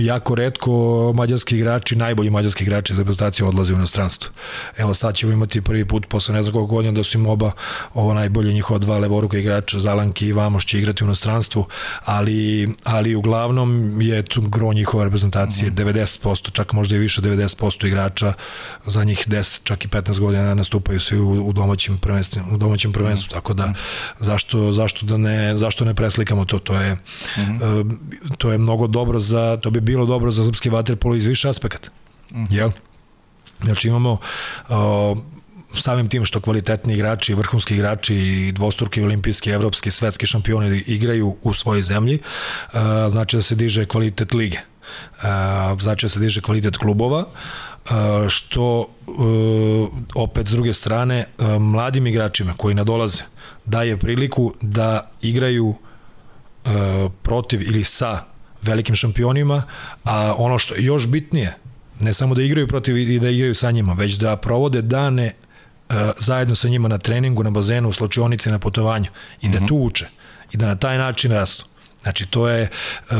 jako 0.00 0.34
redko 0.34 1.12
mađarski 1.14 1.56
igrači, 1.56 1.96
najbolji 1.96 2.30
mađarski 2.30 2.64
igrači 2.64 2.94
za 2.94 3.00
reprezentaciju 3.00 3.48
odlaze 3.48 3.72
u 3.72 3.76
inostranstvo. 3.76 4.32
Evo 4.76 4.94
sad 4.94 5.14
ćemo 5.14 5.32
imati 5.32 5.60
prvi 5.60 5.84
put 5.84 6.06
posle 6.08 6.34
ne 6.34 6.42
znam 6.42 6.52
koliko 6.52 6.74
godina 6.74 6.92
da 6.92 7.02
su 7.02 7.18
im 7.18 7.26
oba 7.26 7.52
ovo 7.94 8.14
najbolje 8.14 8.52
njihova 8.52 8.78
dva 8.78 8.98
levoruka 8.98 9.38
igrača, 9.38 9.80
Zalanki 9.80 10.26
i 10.26 10.32
Vamos 10.32 10.64
će 10.64 10.78
igrati 10.78 11.04
u 11.04 11.06
inostranstvu, 11.06 11.66
ali, 12.04 12.68
ali 12.84 13.14
uglavnom 13.14 14.00
je 14.00 14.22
tu 14.22 14.40
gro 14.40 14.72
njihove 14.72 15.04
reprezentacije, 15.04 15.70
mm 15.70 15.74
-hmm. 15.74 15.92
90%, 15.92 16.52
čak 16.52 16.72
možda 16.72 16.96
i 16.96 16.98
više 16.98 17.22
90% 17.22 17.86
igrača 17.86 18.32
za 18.86 19.04
njih 19.04 19.28
10, 19.28 19.60
čak 19.64 19.84
i 19.84 19.88
15 19.88 20.18
godina 20.20 20.54
nastupaju 20.54 21.00
se 21.00 21.16
u, 21.16 21.48
u 21.48 21.52
domaćim 21.52 21.98
prvenstvu, 21.98 22.42
u 22.52 22.56
domaćem 22.56 22.92
prvenstvu, 22.92 23.26
mm 23.26 23.30
-hmm. 23.30 23.34
tako 23.34 23.54
da 23.54 23.72
zašto, 24.20 24.72
zašto 24.72 25.06
da 25.06 25.16
ne 25.16 25.53
zašto 25.56 25.84
ne 25.84 25.94
preslikamo 25.94 26.44
to 26.44 26.58
to 26.58 26.74
je 26.74 26.92
uh 26.92 26.98
-huh. 27.36 27.96
to 28.38 28.52
je 28.52 28.58
mnogo 28.58 28.86
dobro 28.86 29.20
za 29.20 29.56
to 29.62 29.70
bi 29.70 29.80
bilo 29.80 30.06
dobro 30.06 30.30
za 30.30 30.44
srpski 30.44 30.70
vaterpolo 30.70 31.14
iz 31.14 31.24
više 31.24 31.48
aspekata 31.48 31.88
uh 32.30 32.36
-huh. 32.36 32.46
jel 32.50 32.70
znači 33.62 33.88
imamo 33.88 34.12
uh, 34.68 35.18
samim 35.74 36.08
tim 36.08 36.24
što 36.24 36.40
kvalitetni 36.40 36.94
igrači, 36.94 37.34
vrhunski 37.34 37.74
igrači 37.74 38.16
i 38.16 38.52
dvostruki 38.52 39.02
olimpijski, 39.02 39.50
evropski, 39.50 39.90
svetski 39.90 40.26
šampioni 40.26 40.78
igraju 40.86 41.36
u 41.42 41.52
svojoj 41.52 41.82
zemlji, 41.82 42.18
uh, 42.18 42.80
znači 43.08 43.36
da 43.36 43.42
se 43.42 43.54
diže 43.54 43.86
kvalitet 43.86 44.34
lige. 44.34 44.58
Uh, 44.58 45.80
znači 45.80 46.04
da 46.04 46.08
se 46.08 46.20
diže 46.20 46.40
kvalitet 46.40 46.76
klubova, 46.76 47.26
što 48.28 48.88
opet 50.14 50.46
s 50.46 50.50
druge 50.50 50.72
strane 50.72 51.24
mladim 51.60 52.06
igračima 52.06 52.54
koji 52.56 52.74
nadolaze 52.74 53.22
daje 53.64 53.96
priliku 53.96 54.54
da 54.60 55.10
igraju 55.20 55.74
e, 56.64 56.68
protiv 57.22 57.62
ili 57.62 57.84
sa 57.84 58.24
velikim 58.62 58.94
šampionima, 58.94 59.62
a 60.04 60.34
ono 60.38 60.58
što 60.58 60.74
je 60.74 60.84
još 60.84 61.06
bitnije, 61.06 61.56
ne 62.00 62.12
samo 62.12 62.34
da 62.34 62.42
igraju 62.42 62.68
protiv 62.68 62.96
i 62.96 63.18
da 63.20 63.28
igraju 63.28 63.54
sa 63.54 63.70
njima, 63.70 63.92
već 63.92 64.14
da 64.14 64.36
provode 64.36 64.82
dane 64.82 65.26
e, 65.26 65.34
zajedno 66.18 66.54
sa 66.54 66.68
njima 66.68 66.88
na 66.88 66.98
treningu, 66.98 67.42
na 67.42 67.50
bazenu, 67.50 67.88
u 67.88 67.92
slučionici, 67.92 68.50
na 68.50 68.58
putovanju 68.58 69.10
i 69.40 69.48
da 69.48 69.58
mm 69.58 69.62
-hmm. 69.62 69.68
tu 69.68 69.76
uče 69.76 70.06
i 70.52 70.56
da 70.56 70.66
na 70.66 70.76
taj 70.76 70.98
način 70.98 71.32
rastu. 71.32 71.64
Znači, 72.04 72.26
to 72.26 72.48
je 72.48 72.68
uh, 73.10 73.16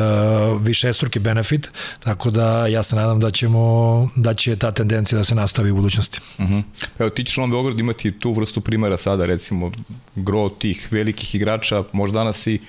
višestruki 0.63 1.19
benefit, 1.19 1.71
tako 2.01 2.31
da 2.31 2.67
ja 2.67 2.83
se 2.83 2.97
nadam 2.97 3.21
da 3.21 3.31
ćemo, 3.31 4.09
da 4.17 4.35
će 4.35 4.57
ta 4.57 4.73
tendencija 4.73 5.19
da 5.19 5.25
se 5.25 5.35
nastavi 5.35 5.71
u 5.71 5.75
budućnosti. 5.75 6.21
Uh 6.39 6.45
-huh. 6.45 6.63
Evo, 6.99 7.11
ti 7.11 7.25
ćeš 7.25 7.37
na 7.37 7.47
Beograd 7.47 7.81
imati 7.81 8.19
tu 8.19 8.33
vrstu 8.33 8.61
primera 8.61 8.97
sada, 8.97 9.27
recimo, 9.27 9.73
gro 10.15 10.49
tih 10.49 10.89
velikih 10.91 11.35
igrača, 11.35 11.85
možda 11.93 12.19
danas 12.19 12.47
i, 12.47 12.61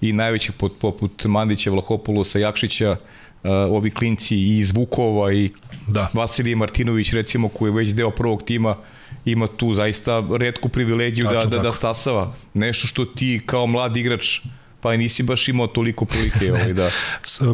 i 0.00 0.12
najvećih 0.12 0.52
poput 0.80 1.24
Mandića, 1.24 1.70
Vlahopulusa, 1.70 2.38
Jakšića, 2.38 2.90
uh, 2.90 3.50
ovi 3.50 3.90
klinci 3.90 4.38
iz 4.38 4.72
Vukova 4.72 5.32
i 5.32 5.50
da. 5.86 6.08
Vasilije 6.12 6.56
Martinović, 6.56 7.12
recimo, 7.12 7.48
koji 7.48 7.70
je 7.70 7.74
već 7.74 7.88
deo 7.88 8.10
prvog 8.10 8.42
tima, 8.42 8.76
ima 9.24 9.46
tu 9.46 9.74
zaista 9.74 10.22
redku 10.38 10.68
privilegiju 10.68 11.24
da, 11.24 11.30
Tačno 11.30 11.50
da, 11.50 11.56
da, 11.56 11.62
da 11.62 11.72
stasava. 11.72 12.34
Nešto 12.54 12.86
što 12.86 13.04
ti 13.04 13.40
kao 13.46 13.66
mlad 13.66 13.96
igrač 13.96 14.40
pa 14.80 14.96
nisi 14.96 15.22
baš 15.22 15.48
imao 15.48 15.66
toliko 15.66 16.04
prilike 16.04 16.50
ovaj, 16.52 16.72
da... 16.72 16.90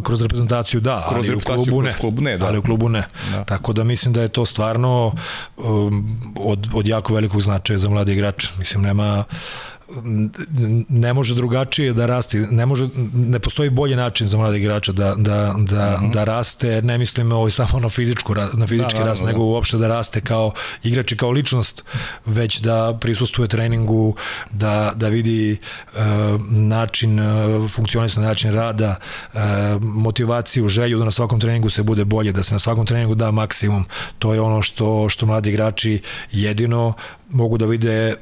kroz 0.02 0.22
reprezentaciju 0.22 0.80
da, 0.80 1.06
kroz 1.08 1.28
ali 1.28 1.36
u 1.36 1.40
klubu 1.40 1.82
ne. 1.82 1.92
Klub 1.92 2.20
ne 2.20 2.38
da. 2.38 2.46
Ali 2.46 2.58
u 2.58 2.62
klubu 2.62 2.88
ne. 2.88 3.04
Da. 3.30 3.44
Tako 3.44 3.72
da 3.72 3.84
mislim 3.84 4.14
da 4.14 4.22
je 4.22 4.28
to 4.28 4.46
stvarno 4.46 5.14
um, 5.56 6.20
od, 6.36 6.68
od 6.74 6.88
jako 6.88 7.14
velikog 7.14 7.40
značaja 7.40 7.78
za 7.78 7.88
mlade 7.88 8.12
igrače. 8.12 8.48
Mislim, 8.58 8.82
nema 8.82 9.24
ne 10.88 11.12
može 11.12 11.34
drugačije 11.34 11.92
da 11.92 12.06
raste, 12.06 12.38
ne 12.38 12.66
može 12.66 12.88
ne 13.14 13.38
postoji 13.38 13.70
bolji 13.70 13.96
način 13.96 14.26
za 14.26 14.36
mlade 14.36 14.58
igrača 14.58 14.92
da 14.92 15.14
da 15.16 15.54
da 15.58 15.94
uh 15.94 16.02
-huh. 16.02 16.12
da 16.12 16.24
raste, 16.24 16.82
ne 16.82 16.98
mislim 16.98 17.32
ovaj 17.32 17.50
samo 17.50 17.80
na 17.80 17.88
fizičku 17.88 18.34
na 18.52 18.66
fizički 18.66 18.98
da, 18.98 19.04
rast, 19.04 19.20
da, 19.20 19.26
nego 19.26 19.38
da. 19.38 19.44
uopšte 19.44 19.76
da 19.76 19.88
raste 19.88 20.20
kao 20.20 20.52
igrač 20.82 21.12
i 21.12 21.16
kao 21.16 21.30
ličnost, 21.30 21.84
već 22.26 22.60
da 22.60 22.98
prisustvuje 23.00 23.48
treningu, 23.48 24.14
da 24.50 24.92
da 24.96 25.08
vidi 25.08 25.56
uh, 25.94 26.00
način 26.50 27.20
uh, 27.20 27.70
funkcionisanja 27.70 28.28
način 28.28 28.52
rada, 28.52 28.96
uh, 29.34 29.40
motivaciju, 29.80 30.68
želju 30.68 30.98
da 30.98 31.04
na 31.04 31.10
svakom 31.10 31.40
treningu 31.40 31.70
se 31.70 31.82
bude 31.82 32.04
bolje, 32.04 32.32
da 32.32 32.42
se 32.42 32.54
na 32.54 32.58
svakom 32.58 32.86
treningu 32.86 33.14
da 33.14 33.30
maksimum. 33.30 33.84
To 34.18 34.34
je 34.34 34.40
ono 34.40 34.62
što 34.62 35.08
što 35.08 35.26
mladi 35.26 35.50
igrači 35.50 36.02
jedino 36.32 36.92
mogu 37.30 37.58
da 37.58 37.66
vide 37.66 38.14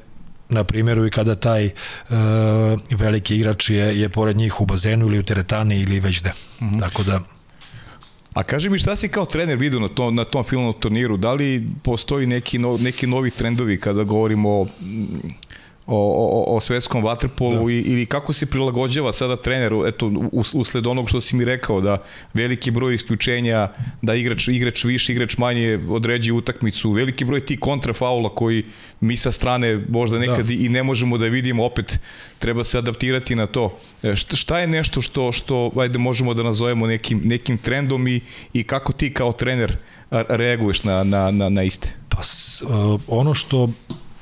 na 0.52 0.64
primjeru 0.64 1.06
i 1.06 1.10
kada 1.10 1.34
taj 1.34 1.66
uh, 1.66 2.16
veliki 2.90 3.36
igrač 3.36 3.70
je, 3.70 4.00
je 4.00 4.08
pored 4.08 4.36
njih 4.36 4.60
u 4.60 4.66
bazenu 4.66 5.06
ili 5.06 5.18
u 5.18 5.22
teretani 5.22 5.80
ili 5.80 6.00
već 6.00 6.20
gde. 6.20 6.32
Mm 6.60 6.70
-hmm. 6.70 6.80
Tako 6.80 7.02
da 7.02 7.20
A 8.34 8.42
kaži 8.42 8.70
mi 8.70 8.78
šta 8.78 8.96
si 8.96 9.08
kao 9.08 9.24
trener 9.26 9.58
vidio 9.58 9.80
na 9.80 9.88
tom, 9.88 10.14
na 10.14 10.24
tom 10.24 10.44
filmnom 10.44 10.74
turniru? 10.80 11.16
Da 11.16 11.32
li 11.32 11.66
postoji 11.82 12.26
neki, 12.26 12.58
no, 12.58 12.76
neki 12.76 13.06
novi 13.06 13.30
trendovi 13.30 13.80
kada 13.80 14.04
govorimo 14.04 14.50
o 14.50 14.66
o, 15.86 15.96
o, 15.96 16.56
o 16.56 16.60
svetskom 16.60 17.04
vaterpolu 17.04 17.66
da. 17.66 17.72
ili 17.72 18.06
kako 18.06 18.32
se 18.32 18.46
prilagođava 18.46 19.12
sada 19.12 19.36
treneru 19.36 19.86
eto 19.86 20.12
usled 20.32 20.86
onog 20.86 21.08
što 21.08 21.20
si 21.20 21.36
mi 21.36 21.44
rekao 21.44 21.80
da 21.80 21.98
veliki 22.34 22.70
broj 22.70 22.94
isključenja 22.94 23.68
da 24.02 24.14
igrač 24.14 24.48
igrač 24.48 24.84
više 24.84 25.12
igrač 25.12 25.38
manje 25.38 25.80
određuje 25.88 26.32
utakmicu 26.32 26.90
veliki 26.90 27.24
broj 27.24 27.40
tih 27.40 27.60
kontrafaula 27.60 28.34
koji 28.34 28.64
mi 29.00 29.16
sa 29.16 29.32
strane 29.32 29.84
možda 29.88 30.18
da. 30.18 30.20
nekad 30.20 30.46
da. 30.46 30.52
i 30.52 30.68
ne 30.68 30.82
možemo 30.82 31.18
da 31.18 31.26
vidimo 31.26 31.64
opet 31.64 31.98
treba 32.38 32.64
se 32.64 32.78
adaptirati 32.78 33.34
na 33.34 33.46
to 33.46 33.78
e, 34.02 34.16
šta, 34.16 34.36
šta 34.36 34.58
je 34.58 34.66
nešto 34.66 35.02
što 35.02 35.32
što 35.32 35.70
ajde 35.76 35.98
možemo 35.98 36.34
da 36.34 36.42
nazovemo 36.42 36.86
nekim 36.86 37.20
nekim 37.24 37.58
trendom 37.58 38.08
i 38.08 38.20
i 38.52 38.64
kako 38.64 38.92
ti 38.92 39.14
kao 39.14 39.32
trener 39.32 39.76
reaguješ 40.10 40.84
na 40.84 41.04
na 41.04 41.30
na 41.30 41.48
na 41.48 41.62
iste 41.62 41.92
pa 42.08 42.22
s, 42.22 42.62
uh, 42.62 43.00
ono 43.06 43.34
što 43.34 43.68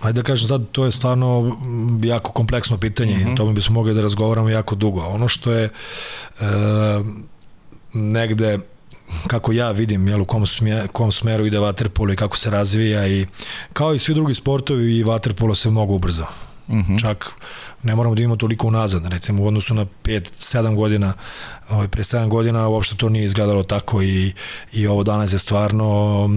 Ajde 0.00 0.22
da 0.22 0.26
kažem 0.26 0.48
sad, 0.48 0.70
to 0.72 0.84
je 0.84 0.92
stvarno 0.92 1.56
jako 2.02 2.32
kompleksno 2.32 2.78
pitanje 2.78 3.16
mm 3.16 3.20
-hmm. 3.20 3.32
i 3.32 3.36
tome 3.36 3.52
bismo 3.52 3.74
mogli 3.74 3.94
da 3.94 4.00
razgovaramo 4.00 4.48
jako 4.48 4.74
dugo. 4.74 5.00
Ono 5.00 5.28
što 5.28 5.52
je 5.52 5.64
e, 5.64 5.70
negde 7.92 8.58
kako 9.26 9.52
ja 9.52 9.70
vidim 9.70 10.08
jel, 10.08 10.22
u 10.22 10.24
kom, 10.24 10.46
smje, 10.46 10.86
kom 10.92 11.10
ide 11.46 11.58
vaterpolo 11.58 12.12
i 12.12 12.16
kako 12.16 12.36
se 12.36 12.50
razvija 12.50 13.06
i 13.06 13.26
kao 13.72 13.94
i 13.94 13.98
svi 13.98 14.14
drugi 14.14 14.34
sportovi 14.34 14.96
i 14.96 15.02
vaterpolo 15.02 15.54
se 15.54 15.70
mnogo 15.70 15.94
ubrzo. 15.94 16.24
Uh 16.68 16.74
mhm. 16.74 16.92
-huh. 16.92 17.00
Čak 17.00 17.30
ne 17.82 17.94
moramo 17.94 18.14
da 18.14 18.22
imamo 18.22 18.36
toliko 18.36 18.66
unazad, 18.66 19.06
recimo 19.06 19.42
u 19.42 19.46
odnosu 19.46 19.74
na 19.74 19.86
5-7 20.04 20.76
godina, 20.76 21.12
ovaj, 21.70 21.88
pre 21.88 22.02
7 22.02 22.28
godina 22.28 22.68
uopšte 22.68 22.96
to 22.96 23.08
nije 23.08 23.24
izgledalo 23.24 23.62
tako 23.62 24.02
i, 24.02 24.32
i 24.72 24.86
ovo 24.86 25.02
danas 25.02 25.32
je 25.32 25.38
stvarno 25.38 26.28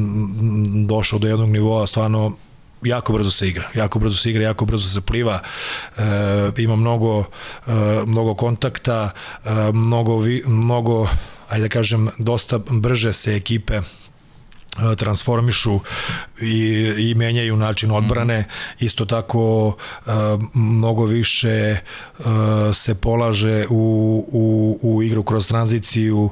došao 0.86 1.20
do 1.20 1.28
jednog 1.28 1.50
nivoa, 1.50 1.88
stvarno 1.88 2.36
jako 2.86 3.14
brzo 3.14 3.32
se 3.32 3.48
igra, 3.48 3.70
jako 3.74 4.00
brzo 4.00 4.18
se 4.18 4.30
igra, 4.30 4.44
jako 4.44 4.66
brzo 4.66 4.88
se 4.88 5.02
pliva, 5.02 5.40
e, 5.98 6.02
ima 6.58 6.76
mnogo, 6.76 7.24
e, 7.68 7.72
mnogo 8.06 8.36
kontakta, 8.36 9.10
e, 9.46 9.50
mnogo, 9.74 10.18
vi, 10.18 10.44
mnogo, 10.46 11.08
ajde 11.50 11.64
da 11.64 11.70
kažem, 11.70 12.10
dosta 12.18 12.58
brže 12.58 13.14
se 13.14 13.36
ekipe 13.36 13.82
transformišu 14.98 15.80
i, 16.42 16.94
i 16.98 17.14
menjaju 17.16 17.56
način 17.56 17.92
odbrane. 17.92 18.40
Mm. 18.40 18.86
Isto 18.86 19.06
tako 19.06 19.76
mnogo 20.54 21.06
više 21.06 21.78
se 22.74 22.96
polaže 22.96 23.66
u, 23.70 24.26
u, 24.32 24.80
u 24.82 25.04
igru 25.04 25.24
kroz 25.24 25.48
tranziciju 25.48 26.24
uh, 26.24 26.32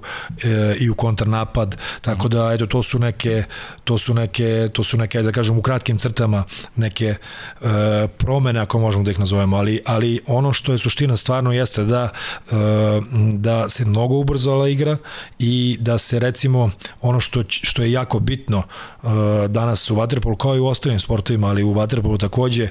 i 0.80 0.90
u 0.90 0.96
kontrnapad. 0.96 1.78
Tako 2.02 2.28
da 2.28 2.54
eto 2.54 2.66
to 2.66 2.84
su 2.84 3.00
neke 3.00 3.44
to 3.84 3.98
su 3.98 4.14
neke 4.14 4.70
to 4.74 4.84
su 4.84 4.98
neke 4.98 5.22
da 5.22 5.32
kažem 5.32 5.58
u 5.58 5.62
kratkim 5.62 5.98
crtama 5.98 6.44
neke 6.76 7.16
uh, 7.62 7.68
promene 8.18 8.60
ako 8.60 8.80
možemo 8.80 9.04
da 9.04 9.12
ih 9.12 9.20
nazovemo, 9.20 9.58
ali 9.58 9.82
ali 9.86 10.22
ono 10.28 10.54
što 10.54 10.72
je 10.72 10.78
suština 10.78 11.18
stvarno 11.18 11.52
jeste 11.52 11.84
da 11.84 12.10
uh, 12.52 12.58
da 13.34 13.70
se 13.70 13.86
mnogo 13.86 14.16
ubrzala 14.16 14.70
igra 14.70 14.98
i 15.40 15.78
da 15.80 15.98
se 15.98 16.20
recimo 16.20 16.70
ono 17.02 17.20
što 17.20 17.44
što 17.50 17.84
je 17.84 17.92
jako 17.92 18.20
bitno 18.20 18.58
uh, 18.58 19.12
danas 19.48 19.92
u 19.92 19.96
vaterpolu 19.96 20.36
kao 20.36 20.56
i 20.56 20.60
u 20.60 20.68
ostalim 20.68 21.00
sportovima, 21.00 21.48
ali 21.48 21.64
u 21.64 21.74
vaterpolu 21.74 22.18
takođe 22.18 22.70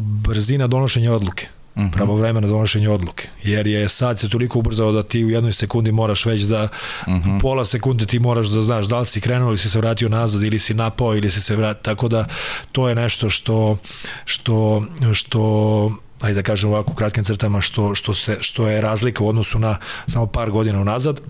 brzina 0.00 0.66
donošenja 0.66 1.12
odluke. 1.12 1.55
Uh. 1.76 1.82
-huh. 1.82 1.92
pravovremeno 1.92 2.48
donošenje 2.48 2.88
odluke. 2.88 3.28
Jer 3.42 3.66
je 3.66 3.88
sad 3.88 4.18
se 4.18 4.28
toliko 4.28 4.58
ubrzao 4.58 4.92
da 4.92 5.02
ti 5.02 5.24
u 5.24 5.30
jednoj 5.30 5.52
sekundi 5.52 5.92
moraš 5.92 6.26
već 6.26 6.42
da 6.42 6.68
uh 7.06 7.12
mhm. 7.12 7.30
-huh. 7.30 7.40
pola 7.40 7.64
sekunde 7.64 8.06
ti 8.06 8.18
moraš 8.18 8.46
da 8.46 8.62
znaš 8.62 8.86
da 8.86 8.98
li 9.00 9.06
si 9.06 9.20
krenuo 9.20 9.48
ili 9.48 9.58
si 9.58 9.70
se 9.70 9.78
vratio 9.78 10.08
nazad 10.08 10.42
ili 10.42 10.58
si 10.58 10.74
napao 10.74 11.16
ili 11.16 11.30
si 11.30 11.40
se 11.40 11.56
vratio. 11.56 11.82
Tako 11.82 12.08
da 12.08 12.28
to 12.72 12.88
je 12.88 12.94
nešto 12.94 13.30
što 13.30 13.78
što 14.24 14.82
što 15.12 15.92
ajde 16.20 16.34
da 16.34 16.42
kažem 16.42 16.70
ovako 16.70 16.92
u 16.92 16.94
kratkim 16.94 17.24
crtama 17.24 17.60
što, 17.60 17.94
što, 17.94 18.14
se, 18.14 18.36
što 18.40 18.68
je 18.68 18.80
razlika 18.80 19.24
u 19.24 19.28
odnosu 19.28 19.58
na 19.58 19.78
samo 20.06 20.26
par 20.26 20.50
godina 20.50 20.80
unazad 20.80 21.20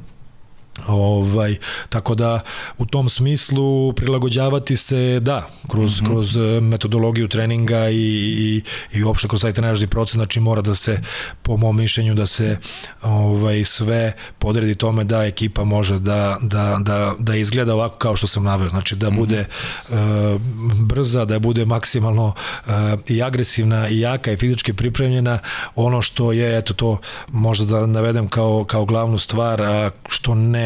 Ovaj, 0.87 1.57
tako 1.89 2.15
da 2.15 2.41
u 2.79 2.87
tom 2.87 3.09
smislu 3.09 3.93
prilagođavati 3.93 4.77
se 4.77 5.21
da, 5.21 5.49
kroz, 5.69 6.01
mm 6.01 6.05
-hmm. 6.05 6.09
kroz 6.09 6.37
e, 6.37 6.61
metodologiju 6.61 7.29
treninga 7.29 7.89
i, 7.89 7.95
i, 7.95 8.63
i 8.93 9.05
uopšte 9.05 9.29
kroz 9.29 9.43
taj 9.43 9.53
trenažni 9.53 9.87
proces, 9.87 10.15
znači 10.15 10.41
mora 10.41 10.63
da 10.63 10.75
se 10.75 11.01
po 11.43 11.57
mom 11.57 11.77
mišljenju 11.77 12.15
da 12.15 12.27
se 12.27 12.59
ovaj, 13.03 13.65
sve 13.65 14.13
podredi 14.39 14.75
tome 14.75 15.05
da 15.05 15.25
ekipa 15.25 15.65
može 15.65 15.99
da, 15.99 16.39
da, 16.41 16.79
da, 16.81 17.15
da 17.19 17.37
izgleda 17.37 17.75
ovako 17.75 17.99
kao 17.99 18.17
što 18.17 18.27
sam 18.27 18.45
naveo, 18.45 18.69
znači 18.69 18.97
da 18.97 19.11
mhm. 19.11 19.17
bude 19.17 19.41
mm 19.41 19.95
-hmm. 19.95 20.35
uh, 20.35 20.41
brza, 20.83 21.25
da 21.25 21.39
bude 21.39 21.65
maksimalno 21.65 22.35
uh, 22.67 22.73
i 23.09 23.23
agresivna 23.23 23.89
i 23.89 24.01
jaka 24.01 24.33
i 24.33 24.37
fizički 24.37 24.73
pripremljena, 24.73 25.39
ono 25.75 26.03
što 26.03 26.33
je, 26.33 26.59
eto 26.59 26.75
to 26.75 26.99
možda 27.29 27.65
da 27.65 27.87
navedem 27.87 28.29
kao, 28.29 28.65
kao 28.65 28.85
glavnu 28.85 29.19
stvar, 29.19 29.63
a 29.63 29.91
što 30.09 30.35
ne 30.35 30.66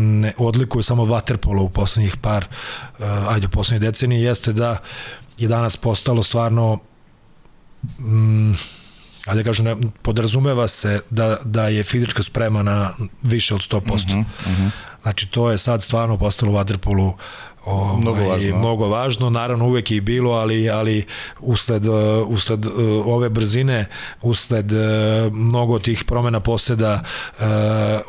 ne 0.00 0.32
odlikuje 0.38 0.82
samo 0.82 1.04
vaterpolo 1.04 1.62
u 1.62 1.68
poslednjih 1.68 2.16
par, 2.16 2.44
e, 2.44 3.04
ajde, 3.28 3.46
u 3.46 3.50
poslednje 3.50 3.86
decenije, 3.86 4.22
jeste 4.22 4.52
da 4.52 4.78
je 5.38 5.48
danas 5.48 5.76
postalo 5.76 6.22
stvarno 6.22 6.78
mm, 7.98 8.52
ajde 9.26 9.44
kažem, 9.44 9.64
ne, 9.64 9.76
podrazumeva 10.02 10.68
se 10.68 11.00
da, 11.10 11.36
da 11.44 11.68
je 11.68 11.82
fizička 11.82 12.22
sprema 12.22 12.62
na 12.62 12.94
više 13.22 13.54
od 13.54 13.60
100%. 13.60 13.80
Uh 13.80 13.90
-huh, 13.90 14.20
uh 14.20 14.24
-huh. 14.46 14.70
Znači, 15.02 15.30
to 15.30 15.50
je 15.50 15.58
sad 15.58 15.82
stvarno 15.82 16.18
postalo 16.18 16.52
u 16.52 16.54
vaterpolu 16.54 17.14
Ovaj, 17.68 18.00
mnogo 18.00 18.28
važno. 18.28 18.58
Mnogo 18.58 18.88
važno, 18.88 19.30
naravno 19.30 19.66
uvek 19.66 19.90
je 19.90 19.96
i 19.96 20.00
bilo, 20.00 20.32
ali, 20.32 20.70
ali 20.70 21.04
usled, 21.40 21.86
uh, 21.86 21.94
usled 22.28 22.66
uh, 22.66 22.72
ove 23.06 23.28
brzine, 23.28 23.86
usled 24.22 24.72
uh, 24.72 25.32
mnogo 25.32 25.78
tih 25.78 26.04
promena 26.04 26.40
poseda, 26.40 27.02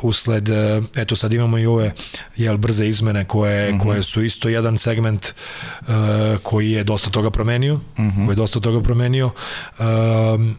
usled, 0.02 0.48
eto 0.96 1.16
sad 1.16 1.32
imamo 1.32 1.58
i 1.58 1.66
ove 1.66 1.92
jel, 2.36 2.56
brze 2.56 2.86
izmene 2.88 3.24
koje, 3.24 3.72
mm 3.72 3.74
-hmm. 3.74 3.82
koje 3.82 4.02
su 4.02 4.24
isto 4.24 4.48
jedan 4.48 4.78
segment 4.78 5.34
koji 6.42 6.70
je 6.70 6.84
dosta 6.84 7.10
toga 7.10 7.30
promenio, 7.30 7.74
mm 7.74 7.80
-hmm. 7.96 8.24
koji 8.26 8.34
je 8.34 8.36
dosta 8.36 8.60
toga 8.60 8.80
promenio. 8.80 9.30
Um, 9.78 10.56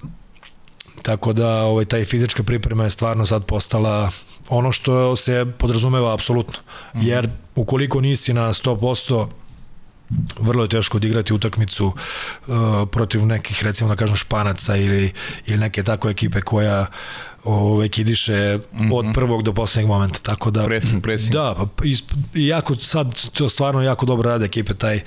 tako 1.02 1.34
da 1.34 1.64
ovaj 1.64 1.86
taj 1.86 2.06
fizička 2.06 2.44
priprema 2.44 2.84
je 2.84 2.90
stvarno 2.90 3.26
sad 3.26 3.46
postala 3.46 4.12
ono 4.50 4.72
što 4.72 5.16
se 5.16 5.46
podrazumeva 5.58 6.14
apsolutno. 6.14 6.60
Mhm. 6.96 7.06
Jer 7.06 7.30
ukoliko 7.56 8.02
nisi 8.02 8.34
na 8.34 8.54
100%, 8.54 9.28
vrlo 10.40 10.64
je 10.64 10.70
teško 10.70 10.98
odigrati 10.98 11.34
utakmicu 11.34 11.86
uh, 11.86 12.56
protiv 12.92 13.26
nekih 13.26 13.64
recimo 13.64 13.90
da 13.90 13.96
kažem 13.96 14.16
španaca 14.16 14.76
ili 14.76 15.14
ili 15.46 15.58
neke 15.58 15.84
tako 15.84 16.10
ekipe 16.10 16.42
koja 16.42 16.86
ovaj 17.44 17.90
kidiše 17.90 18.58
mm 18.58 18.80
-hmm. 18.80 18.94
od 18.94 19.06
prvog 19.14 19.44
do 19.44 19.54
poslednjeg 19.54 19.88
momenta 19.88 20.20
tako 20.20 20.52
da 20.52 20.64
pressing 20.64 21.04
pressing 21.04 21.34
da 21.34 21.56
pa 21.76 21.86
i, 21.86 21.98
jako 22.34 22.76
sad 22.76 23.30
to 23.30 23.50
stvarno 23.50 23.82
jako 23.82 24.06
dobro 24.06 24.30
rade 24.30 24.46
ekipe 24.46 24.74
taj 24.74 25.00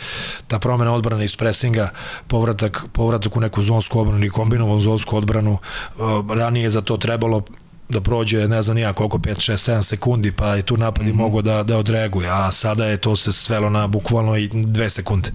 ta 0.46 0.58
promena 0.58 0.94
odbrane 0.94 1.24
iz 1.24 1.36
pressinga 1.36 1.90
povratak 2.26 2.84
povratak 2.92 3.36
u 3.36 3.40
neku 3.40 3.62
zonsku 3.62 4.00
odbranu 4.00 4.20
ili 4.20 4.30
kombinovanu 4.30 4.80
zonsku 4.80 5.16
odbranu 5.16 5.58
uh, 5.98 6.36
ranije 6.36 6.70
za 6.70 6.80
to 6.80 6.96
trebalo 6.96 7.42
da 7.88 8.00
prođe 8.00 8.48
ne 8.48 8.62
znam 8.62 8.76
nija 8.76 8.92
koliko 8.92 9.18
5 9.18 9.52
6 9.52 9.72
7 9.72 9.82
sekundi 9.82 10.32
pa 10.32 10.54
je 10.54 10.62
tu 10.62 10.76
napad 10.76 11.06
mm 11.06 11.10
-hmm. 11.10 11.14
mogo 11.14 11.42
da 11.42 11.62
da 11.62 11.78
odreaguje 11.78 12.28
a 12.30 12.50
sada 12.50 12.86
je 12.86 12.96
to 12.96 13.16
se 13.16 13.32
svelo 13.32 13.70
na 13.70 13.86
bukvalno 13.86 14.36
i 14.36 14.48
2 14.48 14.88
sekunde 14.88 15.32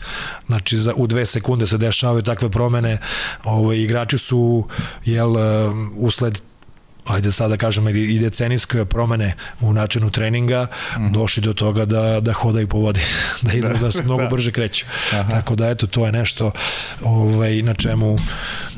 znači 0.48 0.78
za 0.78 0.94
u 0.96 1.08
2 1.08 1.26
sekunde 1.26 1.68
se 1.68 1.78
dešavaju 1.78 2.22
takve 2.22 2.50
promene 2.50 2.98
ovaj 3.44 3.78
igrači 3.78 4.18
su 4.18 4.68
jel 5.06 5.36
usled 5.98 6.42
ajde 7.06 7.32
sada 7.32 7.50
da 7.50 7.58
kažem 7.58 7.88
i 7.88 8.20
decenijske 8.20 8.86
promene 8.86 9.36
u 9.62 9.74
načinu 9.74 10.10
treninga 10.12 10.68
mm. 10.98 11.12
došli 11.12 11.44
do 11.44 11.54
toga 11.54 11.86
da 11.86 12.20
da 12.20 12.34
hodaju 12.34 12.68
po 12.68 12.78
vodi 12.78 13.02
da 13.42 13.54
idu 13.54 13.68
da, 13.68 13.74
da 13.86 13.92
se 13.92 14.04
mnogo 14.04 14.22
da. 14.22 14.28
brže 14.28 14.52
kreću 14.52 14.86
Aha. 15.14 15.32
tako 15.32 15.56
da 15.56 15.70
eto 15.70 15.88
to 15.88 16.06
je 16.06 16.12
nešto 16.12 16.52
ovaj 17.04 17.62
na 17.62 17.74
čemu 17.74 18.18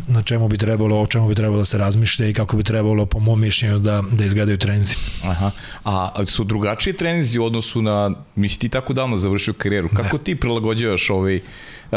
na 0.07 0.23
čemu 0.23 0.47
bi 0.47 0.57
trebalo 0.57 1.01
o 1.01 1.07
čemu 1.07 1.27
bi 1.27 1.35
trebalo 1.35 1.57
da 1.57 1.65
se 1.65 1.77
razmišlja 1.77 2.27
i 2.27 2.33
kako 2.33 2.57
bi 2.57 2.63
trebalo 2.63 3.05
po 3.05 3.19
mom 3.19 3.41
mišljenju 3.41 3.79
da 3.79 4.03
da 4.11 4.25
izgledaju 4.25 4.57
treninzi 4.57 4.95
Aha. 5.23 5.51
A 5.83 6.25
su 6.25 6.43
drugačiji 6.43 6.93
treninzi 6.93 7.39
u 7.39 7.45
odnosu 7.45 7.81
na 7.81 8.11
misli 8.35 8.59
ti 8.59 8.69
tako 8.69 8.93
davno 8.93 9.17
završio 9.17 9.53
karijeru 9.53 9.89
kako 9.95 10.17
ne. 10.17 10.23
ti 10.23 10.35
prilagođavaš 10.35 11.09
ovaj 11.09 11.39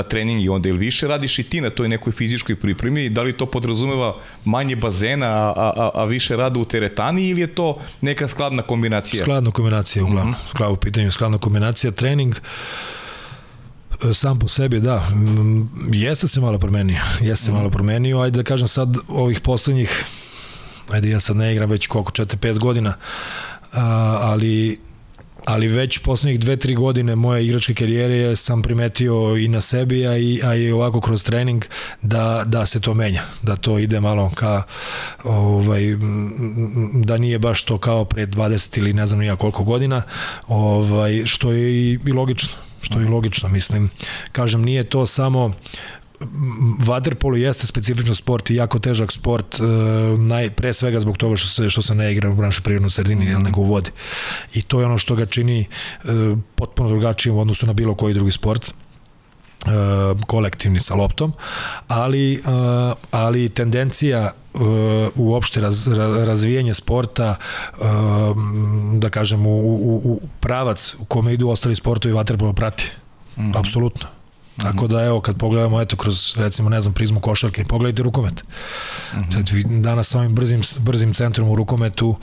trening 0.03 0.45
i 0.45 0.49
onda 0.49 0.69
ili 0.69 0.79
više 0.79 1.09
radiš 1.09 1.39
i 1.39 1.43
ti 1.43 1.61
na 1.61 1.71
toj 1.71 1.89
nekoj 1.89 2.13
fizičkoj 2.13 2.57
pripremi, 2.57 3.09
da 3.09 3.23
li 3.23 3.33
to 3.33 3.47
podrazumeva 3.47 4.17
manje 4.45 4.77
bazena, 4.77 5.27
a, 5.27 5.73
a, 5.77 5.91
a 5.95 6.05
više 6.05 6.37
rada 6.37 6.61
u 6.61 6.65
teretani 6.65 7.29
ili 7.29 7.41
je 7.41 7.47
to 7.47 7.77
neka 8.01 8.29
skladna 8.29 8.63
kombinacija? 8.63 9.23
Skladna 9.23 9.51
kombinacija, 9.51 10.05
uglavnom. 10.05 10.31
Mm 10.31 10.59
-hmm. 10.59 10.73
U 10.73 10.77
pitanju, 10.77 11.11
skladna 11.11 11.39
kombinacija. 11.39 11.91
Trening, 11.91 12.35
e, 14.11 14.15
sam 14.15 14.39
po 14.39 14.49
sebi, 14.49 14.81
da, 14.81 15.07
jeste 15.93 16.29
se 16.29 16.41
malo 16.41 16.59
promenio, 16.59 17.01
jeste 17.21 17.45
se 17.45 17.51
mm. 17.51 17.55
malo 17.55 17.71
promenio, 17.71 18.21
ajde 18.21 18.37
da 18.37 18.43
kažem 18.43 18.69
sad 18.69 18.97
ovih 19.09 19.41
poslednjih, 19.41 20.05
ajde 20.91 21.11
ja 21.11 21.21
sad 21.21 21.37
ne 21.37 21.53
igram 21.53 21.71
već 21.71 21.87
koliko, 21.87 22.13
4-5 22.13 22.59
godina, 22.59 22.95
a, 23.73 24.19
ali 24.21 24.79
ali 25.45 25.69
već 25.69 25.99
poslednjih 25.99 26.41
dve, 26.41 26.57
tri 26.57 26.75
godine 26.75 27.15
moje 27.17 27.45
igračke 27.45 27.75
karijere 27.75 28.37
sam 28.37 28.63
primetio 28.63 29.37
i 29.37 29.49
na 29.49 29.61
sebi, 29.61 30.07
a 30.07 30.17
i, 30.17 30.41
a 30.45 30.55
i 30.55 30.71
ovako 30.71 31.01
kroz 31.01 31.25
trening 31.25 31.65
da, 32.03 32.43
da 32.47 32.67
se 32.67 32.81
to 32.81 32.95
menja, 32.95 33.23
da 33.43 33.57
to 33.57 33.79
ide 33.79 34.01
malo 34.01 34.31
ka 34.35 34.63
ovaj, 35.25 35.83
da 36.93 37.19
nije 37.19 37.39
baš 37.39 37.63
to 37.63 37.79
kao 37.79 38.05
pre 38.05 38.27
20 38.27 38.79
ili 38.79 38.93
ne 38.93 39.07
znam 39.07 39.21
nija 39.21 39.37
koliko 39.37 39.65
godina, 39.65 40.03
ovaj, 40.49 41.23
što 41.27 41.53
je 41.53 41.73
i, 41.73 41.99
i 42.07 42.13
logično 42.13 42.51
što 42.85 43.01
je 43.01 43.09
logično, 43.09 43.49
mislim. 43.49 43.91
Kažem, 44.33 44.63
nije 44.63 44.85
to 44.85 45.07
samo 45.07 45.55
Vaterpolo 46.79 47.37
jeste 47.37 47.67
specifičan 47.67 48.15
sport 48.15 48.51
i 48.51 48.55
jako 48.55 48.79
težak 48.79 49.13
sport, 49.13 49.61
uh, 49.61 50.21
naj, 50.21 50.51
pre 50.51 50.73
svega 50.73 51.01
zbog 51.01 51.17
toga 51.17 51.37
što 51.37 51.49
se, 51.49 51.71
što 51.71 51.83
se 51.83 51.95
ne 51.95 52.13
igra 52.13 52.31
u 52.31 52.35
našoj 52.35 52.63
prirodnoj 52.63 52.91
sredini, 52.91 53.25
mm 53.25 53.43
nego 53.45 53.61
u 53.61 53.65
vodi. 53.65 53.91
I 54.55 54.63
to 54.63 54.81
je 54.81 54.87
ono 54.87 54.99
što 54.99 55.15
ga 55.15 55.27
čini 55.27 55.67
uh, 56.05 56.39
potpuno 56.55 56.89
drugačijim 56.89 57.37
u 57.37 57.41
odnosu 57.41 57.67
na 57.67 57.73
bilo 57.73 57.95
koji 57.95 58.15
drugi 58.15 58.31
sport 58.33 58.71
uh, 58.71 60.21
kolektivni 60.27 60.81
sa 60.81 60.95
loptom, 60.95 61.33
ali, 61.89 62.43
ali 63.11 63.49
tendencija 63.49 64.33
uopšte 65.15 65.61
raz, 65.61 65.89
razvijanje 66.27 66.75
sporta 66.75 67.37
da 68.95 69.11
kažem 69.11 69.47
u, 69.47 69.51
u, 69.51 70.01
u 70.05 70.21
pravac 70.41 70.95
u 70.99 71.05
kome 71.05 71.35
idu 71.35 71.49
ostali 71.49 71.75
sportovi 71.75 72.15
vaterpolo 72.15 72.53
prati. 72.53 72.91
Mm 73.37 73.43
-hmm. 73.43 73.59
Apsolutno 73.59 74.24
Tako 74.57 74.87
da 74.87 75.05
evo 75.05 75.21
kad 75.21 75.37
pogledamo 75.37 75.81
eto 75.81 75.97
kroz 75.97 76.37
recimo 76.37 76.69
ne 76.69 76.81
znam 76.81 76.95
prizmu 76.95 77.21
košarke, 77.21 77.65
pogledajte 77.65 78.03
rukomet. 78.03 78.45
Uh 79.13 79.19
-huh. 79.19 79.81
Danas 79.81 80.09
sa 80.09 80.19
ovim 80.19 80.35
brzim 80.35 80.63
brzim 80.79 81.15
centrom 81.15 81.49
u 81.49 81.55
rukometu 81.55 82.17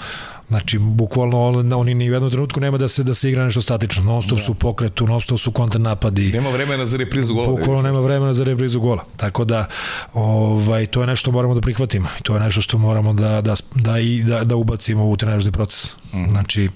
Znači, 0.51 0.77
bukvalno 0.77 1.47
oni 1.77 1.93
ni 1.93 2.09
u 2.09 2.13
jednom 2.13 2.31
trenutku 2.31 2.59
nema 2.59 2.77
da 2.77 2.87
se 2.87 3.03
da 3.03 3.13
se 3.13 3.29
igra 3.29 3.45
nešto 3.45 3.61
statično. 3.61 4.03
Non 4.03 4.21
stop 4.21 4.37
da. 4.37 4.43
su 4.43 4.53
pokretu, 4.53 5.07
non 5.07 5.21
stop 5.21 5.39
su 5.39 5.51
kontra 5.51 5.79
napadi. 5.79 6.31
Nema 6.31 6.49
vremena 6.49 6.85
za 6.85 6.97
reprizu 6.97 7.33
gola. 7.33 7.47
Bukvalno 7.47 7.81
nema 7.81 7.99
vremena 7.99 8.33
za 8.33 8.43
reprizu 8.43 8.79
gola. 8.79 9.05
Tako 9.17 9.45
da 9.45 9.65
ovaj 10.13 10.85
to 10.85 11.01
je 11.01 11.07
nešto 11.07 11.21
što 11.21 11.31
moramo 11.31 11.55
da 11.55 11.61
prihvatimo. 11.61 12.07
To 12.23 12.33
je 12.33 12.39
nešto 12.39 12.61
što 12.61 12.77
moramo 12.77 13.13
da 13.13 13.41
da 13.41 13.53
da 13.75 13.99
i 13.99 14.23
da 14.23 14.43
da 14.43 14.55
ubacimo 14.55 15.05
u 15.05 15.17
trenažni 15.17 15.51
proces. 15.51 15.93
Mm 16.13 16.17
-hmm. 16.17 16.29
Znači 16.29 16.69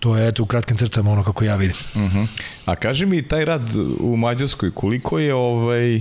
to 0.00 0.16
je 0.16 0.28
eto 0.28 0.42
u 0.42 0.46
kratkim 0.46 0.76
crtama 0.76 1.10
ono 1.10 1.24
kako 1.24 1.44
ja 1.44 1.56
vidim. 1.56 1.76
Uh 1.94 2.00
mhm. 2.00 2.18
-huh. 2.18 2.26
A 2.64 2.76
kaži 2.76 3.06
mi 3.06 3.22
taj 3.22 3.44
rad 3.44 3.70
u 4.00 4.16
Mađarskoj 4.16 4.70
koliko 4.70 5.18
je 5.18 5.34
ovaj 5.34 6.00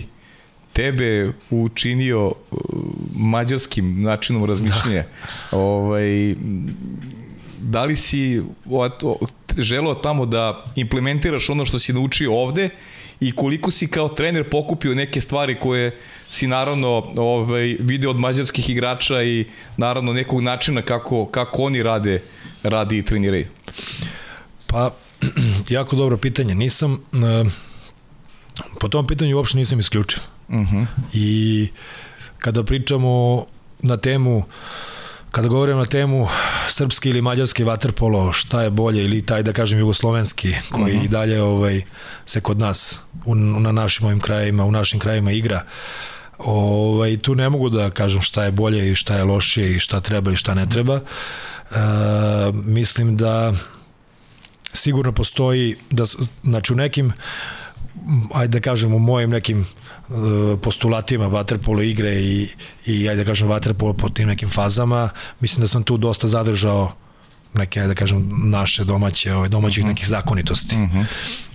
tebe 0.74 1.32
učinio 1.50 2.28
uh, 2.28 2.60
mađarskim 3.16 4.02
načinom 4.02 4.46
razmišljanja. 4.46 5.04
Da. 5.52 5.58
Ovaj, 5.58 6.36
da 7.62 7.84
li 7.84 7.96
si 7.96 8.42
želeo 9.58 9.96
tamo 9.96 10.26
da 10.26 10.66
implementiraš 10.76 11.50
ono 11.50 11.66
što 11.66 11.80
si 11.80 11.94
naučio 11.94 12.34
ovde 12.34 12.70
i 13.20 13.32
koliko 13.32 13.72
si 13.72 13.88
kao 13.88 14.10
trener 14.10 14.50
pokupio 14.50 14.96
neke 14.96 15.22
stvari 15.22 15.60
koje 15.60 15.98
si 16.30 16.48
naravno 16.48 17.14
ovaj, 17.18 17.78
video 17.80 18.10
od 18.10 18.20
mađarskih 18.20 18.70
igrača 18.70 19.24
i 19.24 19.46
naravno 19.78 20.14
nekog 20.14 20.42
načina 20.42 20.82
kako, 20.82 21.26
kako 21.26 21.64
oni 21.64 21.84
rade, 21.84 22.24
radi 22.64 22.98
i 22.98 23.06
treniraju? 23.06 23.48
Pa, 24.68 24.96
jako 25.70 25.96
dobro 25.96 26.18
pitanje. 26.18 26.56
Nisam, 26.56 26.94
uh, 26.94 27.52
po 28.80 28.88
tom 28.88 29.08
pitanju 29.08 29.38
uopšte 29.38 29.58
nisam 29.58 29.80
isključiv. 29.80 30.20
Uh 30.48 30.56
mhm. 30.56 30.78
-huh. 30.78 30.86
I 31.14 31.68
kada 32.38 32.64
pričamo 32.64 33.46
na 33.80 33.98
temu 33.98 34.44
kada 35.32 35.48
govorimo 35.48 35.80
na 35.80 35.86
temu 35.86 36.28
srpski 36.68 37.10
ili 37.10 37.22
mađarski 37.22 37.64
vaterpolo, 37.64 38.32
šta 38.32 38.62
je 38.62 38.70
bolje 38.70 39.04
ili 39.04 39.26
taj 39.26 39.44
da 39.44 39.54
kažem 39.54 39.80
jugoslovenski 39.80 40.56
koji 40.72 40.84
uh 40.84 40.90
mhm. 40.90 41.00
-huh. 41.00 41.06
i 41.06 41.08
dalje 41.08 41.42
ovaj 41.42 41.82
se 42.26 42.42
kod 42.42 42.60
nas 42.60 43.00
u, 43.26 43.36
na 43.36 43.72
našim 43.72 44.06
ovim 44.06 44.20
krajevima, 44.20 44.66
u 44.66 44.72
našim 44.72 45.00
krajevima 45.00 45.32
igra. 45.32 45.64
Ovaj 46.38 47.18
tu 47.18 47.36
ne 47.36 47.50
mogu 47.50 47.70
da 47.70 47.90
kažem 47.90 48.22
šta 48.22 48.44
je 48.44 48.52
bolje 48.52 48.92
i 48.92 48.96
šta 48.96 49.16
je 49.16 49.24
lošije 49.24 49.76
i 49.76 49.80
šta 49.80 50.00
treba 50.00 50.32
i 50.32 50.36
šta 50.36 50.54
ne 50.54 50.66
treba. 50.66 50.96
E, 50.96 51.02
mislim 52.54 53.18
da 53.18 53.54
sigurno 54.74 55.12
postoji 55.12 55.76
da 55.90 56.04
znači 56.44 56.74
u 56.74 56.76
nekim 56.76 57.14
ajde 58.34 58.60
da 58.60 58.64
kažem 58.64 58.94
u 58.94 59.00
mojim 59.00 59.30
nekim 59.30 59.60
uh, 60.10 60.16
postulatima 60.62 61.28
vaterpolo 61.28 61.82
igre 61.82 62.22
i, 62.22 62.50
i 62.86 63.10
ajde 63.10 63.24
da 63.24 63.28
kažem 63.28 63.48
vaterpolo 63.48 63.94
po 63.94 64.10
tim 64.10 64.28
nekim 64.28 64.50
fazama, 64.50 65.10
mislim 65.40 65.62
da 65.62 65.68
sam 65.68 65.84
tu 65.84 65.98
dosta 65.98 66.28
zadržao 66.28 66.92
neke, 67.54 67.82
da 67.82 67.94
kažem, 67.94 68.30
naše 68.50 68.84
domaće, 68.84 69.34
ovaj, 69.34 69.50
domaćih 69.50 69.84
uh 69.84 69.86
mhm. 69.86 69.92
-huh. 69.92 69.96
nekih 69.96 70.08
zakonitosti. 70.08 70.76
Uh 70.76 70.82
mhm. 70.82 70.98
-huh. 70.98 71.06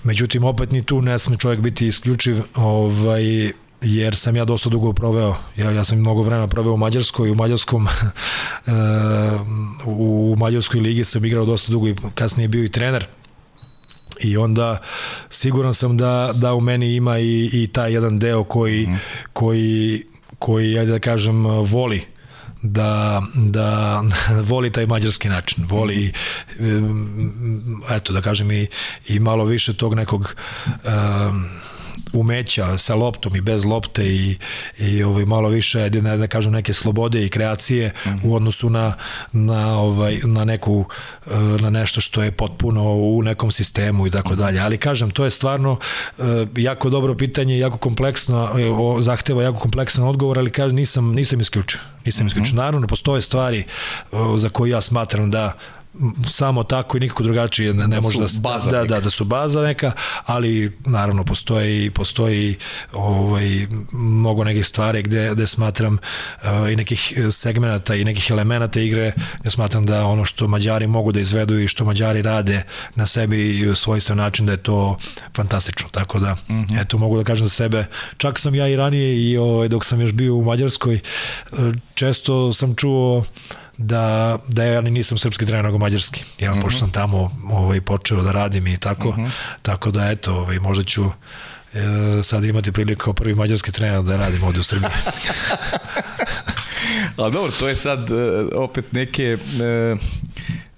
Međutim, 0.02 0.44
opet 0.44 0.70
ni 0.70 0.83
tu 0.83 1.02
ne 1.02 1.18
sme 1.18 1.37
čovjek 1.37 1.61
biti 1.61 1.87
isključiv, 1.87 2.42
ovaj, 2.54 3.52
jer 3.83 4.16
sam 4.16 4.37
ja 4.37 4.44
dosta 4.44 4.68
dugo 4.68 4.92
proveo, 4.92 5.37
ja, 5.57 5.70
ja 5.70 5.85
sam 5.85 5.98
mnogo 5.98 6.22
vremena 6.22 6.48
proveo 6.48 6.72
u 6.72 6.76
Mađarskoj, 6.76 7.30
u 7.30 7.35
Mađarskom 7.35 7.87
uh, 7.88 8.72
u 9.85 10.37
Mađarskoj 10.38 10.80
ligi 10.80 11.04
sam 11.04 11.24
igrao 11.24 11.44
dosta 11.44 11.72
dugo 11.72 11.88
i 11.88 11.94
kasnije 12.14 12.48
bio 12.48 12.64
i 12.64 12.68
trener 12.68 13.07
I 14.20 14.37
onda 14.37 14.81
siguran 15.31 15.74
sam 15.74 15.96
da, 15.96 16.31
da 16.35 16.55
u 16.55 16.61
meni 16.61 16.94
ima 16.94 17.18
i, 17.18 17.50
i 17.53 17.66
taj 17.66 17.92
jedan 17.92 18.18
deo 18.18 18.44
koji, 18.44 18.87
mm. 18.87 19.00
koji, 19.33 20.03
koji, 20.38 20.79
ajde 20.79 20.92
da 20.92 20.98
kažem, 20.98 21.46
voli 21.46 22.05
da, 22.62 23.22
da 23.35 24.03
voli 24.50 24.72
taj 24.72 24.87
mađarski 24.87 25.29
način, 25.29 25.64
voli 25.68 26.12
eto 27.90 28.12
da 28.12 28.20
kažem 28.20 28.50
i, 28.50 28.66
i 29.09 29.18
malo 29.18 29.44
više 29.44 29.77
tog 29.77 29.94
nekog 29.94 30.35
um, 30.66 31.44
umeća 32.12 32.78
sa 32.78 32.94
loptom 32.94 33.37
i 33.37 33.40
bez 33.40 33.64
lopte 33.64 34.07
i, 34.07 34.38
i 34.78 35.02
ovaj, 35.02 35.24
malo 35.24 35.48
više, 35.48 35.88
da, 35.88 36.16
da 36.16 36.26
kažem, 36.26 36.52
neke 36.52 36.72
slobode 36.72 37.24
i 37.24 37.28
kreacije 37.28 37.88
mm 37.88 38.09
-hmm. 38.09 38.18
u 38.24 38.35
odnosu 38.35 38.70
na, 38.70 38.94
na, 39.33 39.78
ovaj, 39.78 40.20
na, 40.24 40.44
neku, 40.44 40.85
eh, 41.26 41.30
na 41.37 41.70
nešto 41.70 42.00
što 42.00 42.22
je 42.22 42.30
potpuno 42.30 42.92
u 42.92 43.22
nekom 43.22 43.52
sistemu 43.52 44.07
i 44.07 44.11
tako 44.11 44.33
mhm. 44.33 44.38
dalje. 44.38 44.61
Ali 44.61 44.78
kažem, 44.78 45.11
to 45.11 45.24
je 45.24 45.30
stvarno 45.30 45.78
eh, 46.18 46.22
jako 46.57 46.90
dobro 46.90 47.14
pitanje, 47.14 47.59
jako 47.59 47.76
kompleksno, 47.76 48.50
eh, 48.98 49.02
zahteva 49.02 49.42
jako 49.42 49.59
kompleksan 49.59 50.04
odgovor, 50.04 50.38
ali 50.38 50.50
kažem, 50.50 50.76
nisam, 50.76 51.12
nisam 51.12 51.40
isključio. 51.40 51.80
Nisam 52.04 52.26
isključio. 52.26 52.52
Mm 52.52 52.57
-hmm. 52.57 52.64
Naravno, 52.64 52.87
postoje 52.87 53.22
stvari 53.22 53.64
za 54.37 54.48
koje 54.48 54.70
ja 54.70 54.80
smatram 54.80 55.30
da 55.30 55.52
samo 56.28 56.64
tako 56.64 56.96
i 56.96 57.00
nikako 57.00 57.22
drugačije 57.22 57.74
ne, 57.74 57.87
ne 57.87 57.96
da 57.96 58.00
može 58.00 58.18
da 58.18 58.26
baza 58.40 58.70
da, 58.70 58.85
da, 58.85 59.00
da 59.00 59.11
su 59.11 59.24
baza 59.24 59.62
neka, 59.62 59.92
ali 60.26 60.78
naravno 60.87 61.24
postoji 61.24 61.90
postoji 61.90 62.57
ovaj 62.92 63.66
mnogo 63.92 64.44
nekih 64.44 64.66
stvari 64.66 65.02
gde 65.02 65.30
gde 65.33 65.46
smatram 65.46 65.98
uh, 66.42 66.72
i 66.72 66.76
nekih 66.76 67.18
segmenata 67.30 67.94
i 67.94 68.04
nekih 68.04 68.30
elemenata 68.30 68.80
igre 68.80 69.12
gde 69.40 69.50
smatram 69.50 69.87
da 69.87 70.07
ono 70.07 70.24
što 70.24 70.48
Mađari 70.48 70.87
mogu 70.87 71.12
da 71.12 71.20
izvedu 71.20 71.59
i 71.59 71.68
što 71.68 71.85
Mađari 71.85 72.22
rade 72.22 72.62
na 72.94 73.07
sebi 73.07 73.59
i 73.59 73.68
u 73.68 73.74
svojstven 73.74 74.18
način 74.18 74.46
da 74.46 74.52
je 74.52 74.62
to 74.62 74.98
fantastično. 75.37 75.88
Tako 75.88 76.18
da 76.18 76.35
mm 76.35 76.38
-hmm. 76.48 76.80
eto 76.80 76.98
mogu 76.98 77.16
da 77.16 77.24
kažem 77.24 77.46
za 77.46 77.50
sebe. 77.50 77.87
Čak 78.16 78.38
sam 78.38 78.54
ja 78.54 78.68
i 78.68 78.76
ranije 78.76 79.30
i 79.30 79.37
ovaj 79.37 79.68
dok 79.68 79.85
sam 79.85 80.00
još 80.00 80.12
bio 80.12 80.35
u 80.35 80.44
Mađarskoj 80.44 81.00
često 81.94 82.52
sam 82.52 82.74
čuo 82.74 83.18
uh, 83.18 83.24
da, 83.78 84.38
da 84.48 84.64
ja 84.64 84.80
nisam 84.80 85.18
srpski 85.18 85.46
trener, 85.46 85.64
nego 85.64 85.78
mađarski. 85.78 86.24
Ja, 86.38 86.52
mm 86.52 86.58
-hmm. 86.58 86.62
pošto 86.62 86.78
sam 86.78 86.90
tamo 86.90 87.30
ovaj, 87.50 87.80
počeo 87.80 88.22
da 88.22 88.32
radim 88.32 88.66
i 88.66 88.76
tako, 88.76 89.08
mm 89.08 89.14
-hmm. 89.14 89.30
tako 89.62 89.90
da 89.90 90.10
eto, 90.10 90.34
ovaj, 90.34 90.58
možda 90.58 90.84
ću 90.84 91.04
e, 91.74 92.22
sad 92.22 92.44
imati 92.44 92.72
priliku 92.72 93.04
kao 93.04 93.12
prvi 93.12 93.34
mađarski 93.34 93.72
trener 93.72 94.02
da 94.02 94.16
radim 94.16 94.44
ovde 94.44 94.60
u 94.60 94.62
Srbiji. 94.62 94.90
Ali 97.16 97.32
dobro, 97.32 97.52
to 97.52 97.68
je 97.68 97.76
sad 97.76 98.10
uh, 98.10 98.18
opet 98.54 98.92
neke 98.92 99.34
uh, 99.34 99.98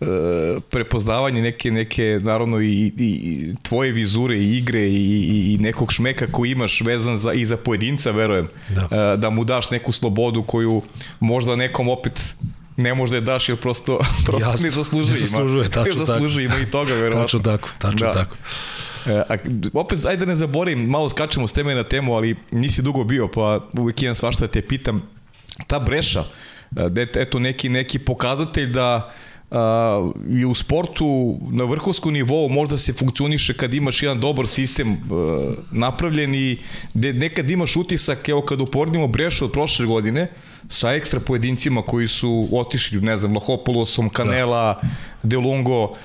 uh, 0.00 0.62
prepoznavanje 0.70 1.42
neke, 1.42 1.70
neke 1.70 2.20
naravno 2.22 2.60
i, 2.60 2.66
i, 2.66 2.92
i 2.98 3.54
tvoje 3.62 3.92
vizure 3.92 4.36
i 4.36 4.58
igre 4.58 4.80
i, 4.80 5.54
i 5.54 5.58
nekog 5.60 5.92
šmeka 5.92 6.26
koji 6.32 6.50
imaš 6.50 6.80
vezan 6.80 7.18
za, 7.18 7.32
i 7.32 7.46
za 7.46 7.56
pojedinca, 7.56 8.10
verujem, 8.10 8.48
da. 8.68 8.84
Uh, 8.84 9.20
da 9.20 9.30
mu 9.30 9.44
daš 9.44 9.70
neku 9.70 9.92
slobodu 9.92 10.42
koju 10.42 10.82
možda 11.20 11.56
nekom 11.56 11.88
opet 11.88 12.36
ne 12.76 12.94
može 12.94 13.10
da 13.10 13.16
je 13.16 13.20
daš 13.20 13.48
jer 13.48 13.58
prosto, 13.60 13.98
prosto 14.26 14.50
Jasno, 14.50 14.64
ne 14.64 14.70
zaslužuje. 14.70 15.20
Ne 15.20 15.26
zaslužuje, 15.26 15.70
tačno 15.78 16.00
ne 16.00 16.06
zaslužuje, 16.06 16.44
ima 16.44 16.58
i 16.58 16.70
toga, 16.70 16.94
verovatno. 16.94 17.22
Tačno 17.22 17.40
tako, 17.40 17.68
tačno 17.78 18.06
da. 18.06 18.12
tako. 18.12 18.36
E, 19.06 19.22
a, 19.28 19.36
opet, 19.72 20.04
ajde 20.04 20.26
da 20.26 20.30
ne 20.32 20.36
zaborim, 20.36 20.86
malo 20.86 21.08
skačemo 21.08 21.48
s 21.48 21.52
teme 21.52 21.74
na 21.74 21.84
temu, 21.84 22.14
ali 22.14 22.36
nisi 22.50 22.82
dugo 22.82 23.04
bio, 23.04 23.28
pa 23.28 23.60
uvijek 23.78 24.02
imam 24.02 24.14
svašta 24.14 24.46
da 24.46 24.52
te 24.52 24.62
pitam. 24.62 25.02
Ta 25.66 25.78
breša, 25.78 26.24
e, 26.76 27.06
eto 27.14 27.38
neki, 27.38 27.68
neki 27.68 27.98
pokazatelj 27.98 28.66
da 28.66 29.10
uh, 29.50 29.58
i 30.30 30.44
u 30.44 30.54
sportu 30.54 31.38
na 31.50 31.64
vrhovskom 31.64 32.12
nivou 32.12 32.48
možda 32.48 32.78
se 32.78 32.92
funkcioniše 32.92 33.54
kad 33.54 33.74
imaš 33.74 34.02
jedan 34.02 34.20
dobar 34.20 34.46
sistem 34.46 34.92
uh, 34.92 34.98
napravljen 35.70 36.34
i 36.34 36.58
nekad 36.94 37.50
imaš 37.50 37.76
utisak, 37.76 38.28
evo 38.28 38.42
kad 38.42 38.60
uporedimo 38.60 39.06
Brešu 39.06 39.44
od 39.44 39.52
prošle 39.52 39.86
godine, 39.86 40.28
sa 40.68 40.92
ekstra 40.92 41.20
pojedincima 41.20 41.82
koji 41.82 42.08
su 42.08 42.48
otišli, 42.52 43.00
ne 43.00 43.16
znam, 43.16 43.34
Lahopolosom, 43.34 44.08
Kanela, 44.08 44.80
da. 44.82 44.88
Delungo. 45.22 45.82
Uh, 45.84 45.96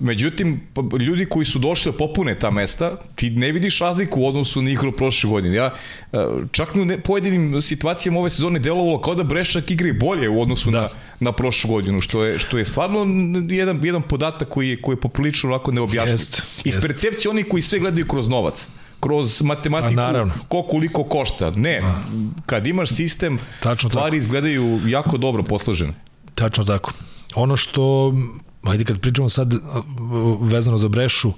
međutim, 0.00 0.60
pa, 0.74 0.82
ljudi 1.00 1.26
koji 1.26 1.46
su 1.46 1.58
došli 1.58 1.92
da 1.92 1.98
popune 1.98 2.38
ta 2.38 2.50
mesta, 2.50 2.96
ti 3.14 3.30
ne 3.30 3.52
vidiš 3.52 3.78
razliku 3.78 4.20
u 4.20 4.26
odnosu 4.26 4.62
na 4.62 4.70
igru 4.70 4.92
prošle 4.92 5.30
godine. 5.30 5.56
Ja, 5.56 5.74
uh, 6.12 6.20
čak 6.52 6.68
u 6.76 7.02
pojedinim 7.04 7.60
situacijama 7.60 8.20
ove 8.20 8.30
sezone 8.30 8.58
delovalo 8.58 9.00
kao 9.00 9.14
da 9.14 9.22
Brešak 9.22 9.70
igra 9.70 9.92
bolje 10.00 10.28
u 10.28 10.40
odnosu 10.42 10.70
da. 10.70 10.80
na, 10.80 10.88
na 11.20 11.32
prošlu 11.32 11.70
godinu, 11.70 12.00
što 12.00 12.24
je, 12.24 12.38
što 12.38 12.58
je 12.58 12.64
stvarno 12.64 13.06
jedan, 13.48 13.80
jedan 13.84 14.02
podatak 14.02 14.48
koji 14.48 14.68
je, 14.68 14.82
koji 14.82 14.96
je 14.96 15.00
poprilično 15.00 15.50
ovako 15.50 15.72
neobjašnjiv. 15.72 16.18
Iz 16.64 16.76
percepcije 16.80 17.30
oni 17.30 17.42
koji 17.42 17.62
sve 17.62 17.78
gledaju 17.78 18.06
kroz 18.06 18.28
novac 18.28 18.68
kroz 19.02 19.42
matematiku 19.42 20.02
pa, 20.02 20.26
ko 20.48 20.62
koliko 20.62 21.04
košta. 21.04 21.52
Ne, 21.56 21.80
A. 21.84 22.02
kad 22.46 22.66
imaš 22.66 22.88
sistem, 22.88 23.38
Tačno 23.60 23.90
stvari 23.90 24.10
tako. 24.10 24.16
izgledaju 24.16 24.80
jako 24.86 25.18
dobro 25.18 25.42
posložene. 25.42 25.94
Tačno 26.34 26.64
tako. 26.64 26.92
Ono 27.34 27.56
što, 27.56 28.14
ajde 28.62 28.84
kad 28.84 29.00
pričamo 29.00 29.28
sad 29.28 29.54
vezano 30.40 30.78
za 30.78 30.88
Brešu, 30.88 31.32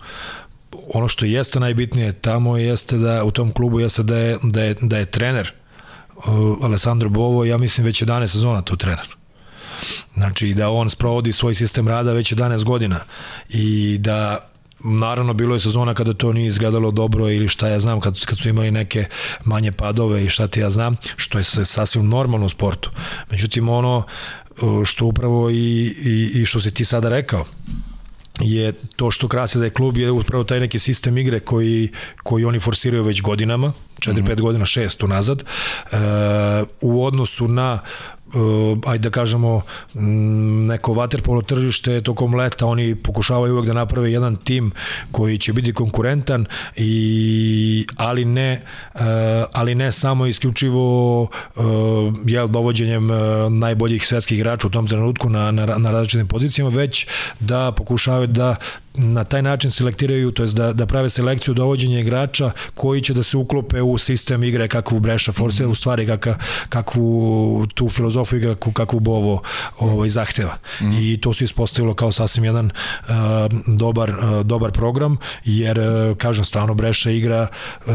ono 0.94 1.08
što 1.08 1.26
jeste 1.26 1.60
najbitnije 1.60 2.12
tamo 2.12 2.56
jeste 2.56 2.98
da 2.98 3.24
u 3.24 3.30
tom 3.30 3.52
klubu 3.52 3.80
jeste 3.80 4.02
da 4.02 4.16
je, 4.16 4.38
da 4.42 4.62
je, 4.62 4.76
da 4.80 4.98
je 4.98 5.06
trener 5.06 5.52
Alessandro 6.62 7.08
Bovo, 7.08 7.44
ja 7.44 7.58
mislim 7.58 7.84
već 7.84 8.02
11 8.02 8.26
sezona 8.26 8.62
tu 8.62 8.76
trener. 8.76 9.16
Znači 10.14 10.54
da 10.54 10.70
on 10.70 10.90
sprovodi 10.90 11.32
svoj 11.32 11.54
sistem 11.54 11.88
rada 11.88 12.12
već 12.12 12.32
11 12.32 12.64
godina 12.64 13.00
i 13.48 13.96
da 14.00 14.48
naravno 14.84 15.32
bilo 15.32 15.54
je 15.54 15.60
sezona 15.60 15.94
kada 15.94 16.14
to 16.14 16.32
nije 16.32 16.46
izgledalo 16.46 16.90
dobro 16.90 17.30
ili 17.30 17.48
šta 17.48 17.68
ja 17.68 17.80
znam, 17.80 18.00
kad, 18.00 18.24
kad 18.24 18.38
su 18.38 18.48
imali 18.48 18.70
neke 18.70 19.04
manje 19.44 19.72
padove 19.72 20.24
i 20.24 20.28
šta 20.28 20.48
ti 20.48 20.60
ja 20.60 20.70
znam, 20.70 20.96
što 21.16 21.38
je 21.38 21.44
sasvim 21.44 22.08
normalno 22.08 22.46
u 22.46 22.48
sportu. 22.48 22.90
Međutim, 23.30 23.68
ono 23.68 24.06
što 24.84 25.06
upravo 25.06 25.50
i, 25.50 25.54
i, 25.54 26.30
i 26.34 26.46
što 26.46 26.60
si 26.60 26.74
ti 26.74 26.84
sada 26.84 27.08
rekao, 27.08 27.44
je 28.40 28.72
to 28.96 29.10
što 29.10 29.28
krasi 29.28 29.58
da 29.58 29.64
je 29.64 29.70
klub 29.70 29.96
je 29.96 30.10
upravo 30.10 30.44
taj 30.44 30.60
neki 30.60 30.78
sistem 30.78 31.18
igre 31.18 31.40
koji, 31.40 31.88
koji 32.22 32.44
oni 32.44 32.60
forsiraju 32.60 33.02
već 33.02 33.22
godinama, 33.22 33.72
4-5 33.98 34.12
mm 34.12 34.26
-hmm. 34.26 34.40
godina, 34.40 34.64
6 34.64 35.04
unazad, 35.04 35.42
e, 35.42 35.96
u 36.80 37.04
odnosu 37.04 37.48
na 37.48 37.80
uh, 38.34 38.78
ajde 38.86 39.08
da 39.08 39.10
kažemo 39.10 39.62
neko 40.68 40.92
vaterpolo 40.92 41.42
tržište 41.42 42.00
tokom 42.00 42.34
leta 42.34 42.66
oni 42.66 42.94
pokušavaju 42.94 43.54
uvek 43.54 43.66
da 43.66 43.72
naprave 43.72 44.12
jedan 44.12 44.36
tim 44.36 44.72
koji 45.12 45.38
će 45.38 45.52
biti 45.52 45.72
konkurentan 45.72 46.46
i 46.76 47.86
ali 47.96 48.24
ne 48.24 48.64
uh, 48.94 49.00
ali 49.52 49.74
ne 49.74 49.92
samo 49.92 50.26
isključivo 50.26 51.22
uh, 51.22 51.30
jel 52.26 52.48
dovođenjem 52.48 53.10
uh, 53.10 53.16
najboljih 53.52 54.06
svetskih 54.06 54.38
igrača 54.38 54.66
u 54.66 54.70
tom 54.70 54.86
trenutku 54.86 55.28
na, 55.28 55.50
na, 55.50 55.66
na 55.66 55.90
različitim 55.90 56.28
pozicijama 56.28 56.70
već 56.70 57.06
da 57.40 57.72
pokušavaju 57.72 58.26
da 58.26 58.56
na 58.94 59.24
taj 59.24 59.42
način 59.42 59.70
selektiraju, 59.70 60.30
to 60.30 60.42
jest 60.42 60.54
da, 60.54 60.72
da 60.72 60.86
prave 60.86 61.10
selekciju 61.10 61.54
dovođenja 61.54 62.00
igrača 62.00 62.50
koji 62.74 63.02
će 63.02 63.14
da 63.14 63.22
se 63.22 63.36
uklope 63.36 63.82
u 63.82 63.98
sistem 63.98 64.44
igre 64.44 64.68
kakvu 64.68 65.00
Breša 65.00 65.32
Force, 65.32 65.62
mm 65.62 65.66
-hmm. 65.66 65.70
u 65.70 65.74
stvari 65.74 66.06
kakva, 66.06 66.34
kakvu 66.68 67.66
tu 67.74 67.88
filozofiju 67.88 68.38
igre 68.38 68.54
kakvu, 68.54 68.72
kakvu 68.72 69.00
Bovo 69.00 69.42
ovaj, 69.78 70.08
zahteva. 70.08 70.58
Mm 70.80 70.84
-hmm. 70.84 71.12
I 71.14 71.20
to 71.20 71.32
se 71.32 71.44
ispostavilo 71.44 71.94
kao 71.94 72.12
sasvim 72.12 72.44
jedan 72.44 72.66
uh, 72.66 73.14
dobar, 73.66 74.10
uh, 74.10 74.46
dobar 74.46 74.72
program, 74.72 75.16
jer, 75.44 75.78
uh, 75.80 76.16
kažem, 76.16 76.44
stvarno 76.44 76.74
Breša 76.74 77.10
igra 77.10 77.46
uh, 77.86 77.92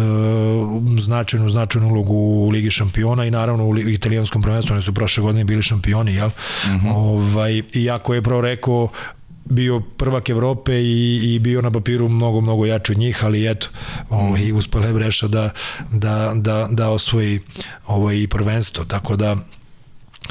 značajnu, 0.99 1.49
značajnu 1.49 1.87
ulogu 1.87 2.15
u 2.15 2.49
Ligi 2.49 2.71
šampiona 2.71 3.25
i 3.25 3.31
naravno 3.31 3.65
u 3.65 3.77
italijanskom 3.77 4.41
prvenstvu, 4.41 4.73
oni 4.73 4.81
su 4.81 4.93
prošle 4.93 5.23
godine 5.23 5.43
bili 5.43 5.61
šampioni, 5.61 6.15
jel? 6.15 6.29
Mm 6.29 6.69
-hmm. 6.69 6.93
ovaj, 6.95 7.61
iako 7.73 8.13
je 8.13 8.21
prvo 8.21 8.41
rekao 8.41 8.89
bio 9.49 9.79
prvak 9.79 10.29
Evrope 10.29 10.81
i, 10.81 11.35
i 11.35 11.39
bio 11.39 11.61
na 11.61 11.71
papiru 11.71 12.09
mnogo, 12.09 12.41
mnogo 12.41 12.65
jači 12.65 12.91
od 12.91 12.97
njih, 12.97 13.25
ali 13.25 13.49
eto, 13.51 13.67
ovaj, 14.09 14.51
uspela 14.51 14.85
je 14.85 14.93
Breša 14.93 15.27
da, 15.27 15.49
da, 15.91 16.31
da, 16.35 16.67
da 16.71 16.89
osvoji 16.89 17.39
ovaj, 17.87 18.27
prvenstvo, 18.29 18.85
tako 18.85 19.15
da 19.15 19.35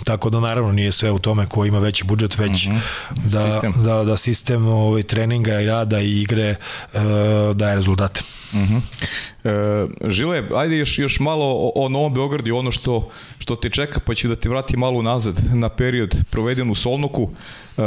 Tako 0.05 0.31
da 0.31 0.41
naravno 0.41 0.73
nije 0.73 0.93
sve 0.93 1.11
u 1.11 1.19
tome 1.19 1.47
ko 1.47 1.65
ima 1.65 1.79
veći 1.79 2.05
budžet, 2.05 2.39
već 2.39 2.67
mm 2.67 2.71
-hmm. 2.71 2.81
da, 3.25 3.53
sistem. 3.53 3.73
da, 3.85 4.05
da 4.05 4.17
sistem 4.17 4.67
ovaj, 4.67 5.03
treninga 5.03 5.61
i 5.61 5.67
rada 5.67 6.01
i 6.01 6.21
igre 6.23 6.55
uh, 6.93 7.01
daje 7.57 7.75
rezultate. 7.75 8.21
Mm 8.53 8.59
-hmm. 8.59 8.81
e, 9.45 10.11
Žile, 10.11 10.43
ajde 10.55 10.77
još, 10.77 10.99
još 10.99 11.21
malo 11.21 11.47
o, 11.47 11.73
o 11.75 11.89
Novom 11.89 12.15
Beogradu 12.15 12.57
ono 12.57 12.71
što, 12.71 13.11
što 13.39 13.57
te 13.57 13.71
čeka, 13.71 14.01
pa 14.01 14.15
ću 14.15 14.29
da 14.29 14.37
te 14.37 14.49
vrati 14.49 14.77
malo 14.77 15.03
nazad 15.03 15.37
na 15.55 15.69
period 15.69 16.17
proveden 16.31 16.71
u 16.71 16.75
Solnoku. 16.75 17.31
E, 17.77 17.83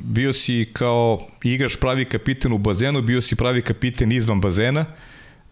bio 0.00 0.32
si 0.32 0.70
kao 0.72 1.20
igrač 1.42 1.76
pravi 1.76 2.04
kapiten 2.04 2.52
u 2.52 2.58
bazenu, 2.58 3.02
bio 3.02 3.20
si 3.20 3.36
pravi 3.36 3.62
kapiten 3.62 4.12
izvan 4.12 4.40
bazena. 4.40 4.84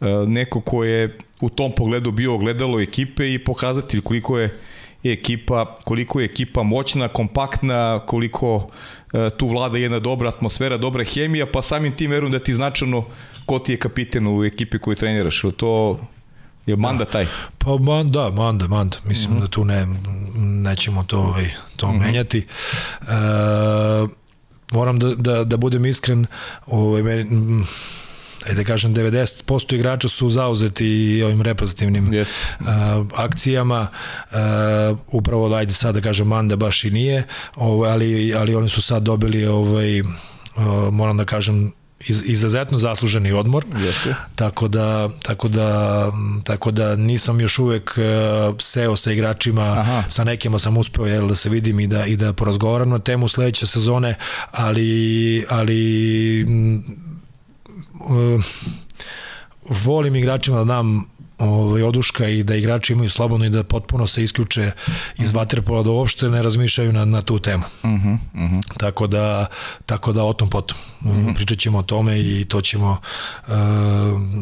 E, 0.00 0.06
neko 0.26 0.60
ko 0.60 0.84
je 0.84 1.18
u 1.40 1.48
tom 1.48 1.72
pogledu 1.72 2.10
bio 2.10 2.34
ogledalo 2.34 2.80
ekipe 2.80 3.34
i 3.34 3.38
pokazatelj 3.38 4.00
koliko 4.00 4.38
je 4.38 4.58
ekipa, 5.12 5.76
koliko 5.84 6.20
je 6.20 6.24
ekipa 6.24 6.62
moćna, 6.62 7.08
kompaktna, 7.08 8.00
koliko 8.06 8.68
e, 9.12 9.30
tu 9.30 9.46
vlada 9.46 9.78
jedna 9.78 9.98
dobra 9.98 10.28
atmosfera, 10.28 10.76
dobra 10.76 11.04
hemija, 11.04 11.46
pa 11.52 11.62
samim 11.62 11.96
tim 11.96 12.10
verujem 12.10 12.32
da 12.32 12.38
ti 12.38 12.54
značajno 12.54 13.04
ko 13.46 13.58
ti 13.58 13.72
je 13.72 13.78
kapiten 13.78 14.26
u 14.26 14.44
ekipi 14.44 14.78
koju 14.78 14.96
treniraš. 14.96 15.42
To 15.56 15.98
je 16.66 16.76
Manda 16.76 17.04
da. 17.04 17.10
taj? 17.10 17.26
Pa 17.58 17.76
man, 17.76 18.06
da, 18.06 18.30
Manda, 18.30 18.66
Manda. 18.66 18.96
Mislim 19.04 19.30
mm 19.30 19.36
-hmm. 19.36 19.40
da 19.40 19.48
tu 19.48 19.64
ne, 19.64 19.86
nećemo 20.36 21.04
to, 21.04 21.18
ovaj, 21.18 21.50
to 21.76 21.88
mm 21.88 21.94
-hmm. 21.94 22.00
menjati. 22.00 22.38
E, 22.38 23.12
moram 24.72 24.98
da, 24.98 25.14
da, 25.14 25.44
da 25.44 25.56
budem 25.56 25.86
iskren, 25.86 26.26
ovaj, 26.66 27.02
meni, 27.02 27.64
da 28.54 28.64
kažem 28.64 28.94
90% 28.94 29.74
igrača 29.74 30.08
su 30.08 30.28
zauzeti 30.28 31.22
ovim 31.24 31.42
reprezentativnim 31.42 32.06
yes. 32.06 32.32
uh, 32.60 32.66
akcijama 33.14 33.88
uh, 34.30 34.36
upravo 35.08 35.54
ajde 35.54 35.74
sad 35.74 35.94
da 35.94 36.00
kažem 36.00 36.26
Manda 36.26 36.56
baš 36.56 36.84
i 36.84 36.90
nije 36.90 37.24
ovaj, 37.54 37.90
ali, 37.90 38.34
ali 38.34 38.54
oni 38.54 38.68
su 38.68 38.82
sad 38.82 39.02
dobili 39.02 39.46
ovaj, 39.46 40.00
uh, 40.00 40.06
moram 40.92 41.16
da 41.16 41.24
kažem 41.24 41.72
iz, 42.00 42.22
izuzetno 42.24 42.78
zasluženi 42.78 43.32
odmor. 43.32 43.64
Jeste. 43.84 44.14
Tako 44.34 44.68
da, 44.68 45.08
tako 45.22 45.48
da, 45.48 46.12
tako 46.44 46.70
da 46.70 46.96
nisam 46.96 47.40
još 47.40 47.58
uvek 47.58 47.98
uh, 47.98 48.56
seo 48.58 48.96
sa 48.96 49.12
igračima, 49.12 49.62
Aha. 49.62 50.02
sa 50.08 50.24
nekima 50.24 50.58
sam 50.58 50.76
uspeo 50.76 51.06
jel, 51.06 51.28
da 51.28 51.34
se 51.34 51.48
vidim 51.48 51.80
i 51.80 51.86
da, 51.86 52.06
i 52.06 52.16
da 52.16 52.32
porazgovaram 52.32 52.90
na 52.90 52.98
temu 52.98 53.28
sledeće 53.28 53.66
sezone, 53.66 54.14
ali, 54.50 55.44
ali 55.48 56.42
uh, 56.44 57.05
volim 59.68 60.16
igračima 60.16 60.58
da 60.58 60.64
dam 60.64 61.04
ovaj, 61.38 61.82
oduška 61.82 62.28
i 62.28 62.42
da 62.42 62.54
igrači 62.54 62.92
imaju 62.92 63.10
slobodno 63.10 63.46
i 63.46 63.50
da 63.50 63.64
potpuno 63.64 64.06
se 64.06 64.24
isključe 64.24 64.70
iz 65.18 65.32
vaterpola 65.32 65.82
da 65.82 65.90
uopšte 65.90 66.28
ne 66.28 66.42
razmišljaju 66.42 66.92
na, 66.92 67.04
na 67.04 67.22
tu 67.22 67.38
temu. 67.38 67.64
Uh 67.82 67.90
-huh, 67.90 68.18
uh 68.34 68.40
-huh. 68.40 68.78
Tako, 68.78 69.06
da, 69.06 69.46
tako 69.86 70.12
da 70.12 70.24
o 70.24 70.32
tom 70.32 70.50
potom. 70.50 70.78
Uh 71.00 71.10
-huh. 71.10 71.34
Pričat 71.34 71.58
ćemo 71.58 71.78
o 71.78 71.82
tome 71.82 72.20
i 72.20 72.44
to 72.44 72.60
ćemo, 72.60 73.00
uh, 73.48 73.54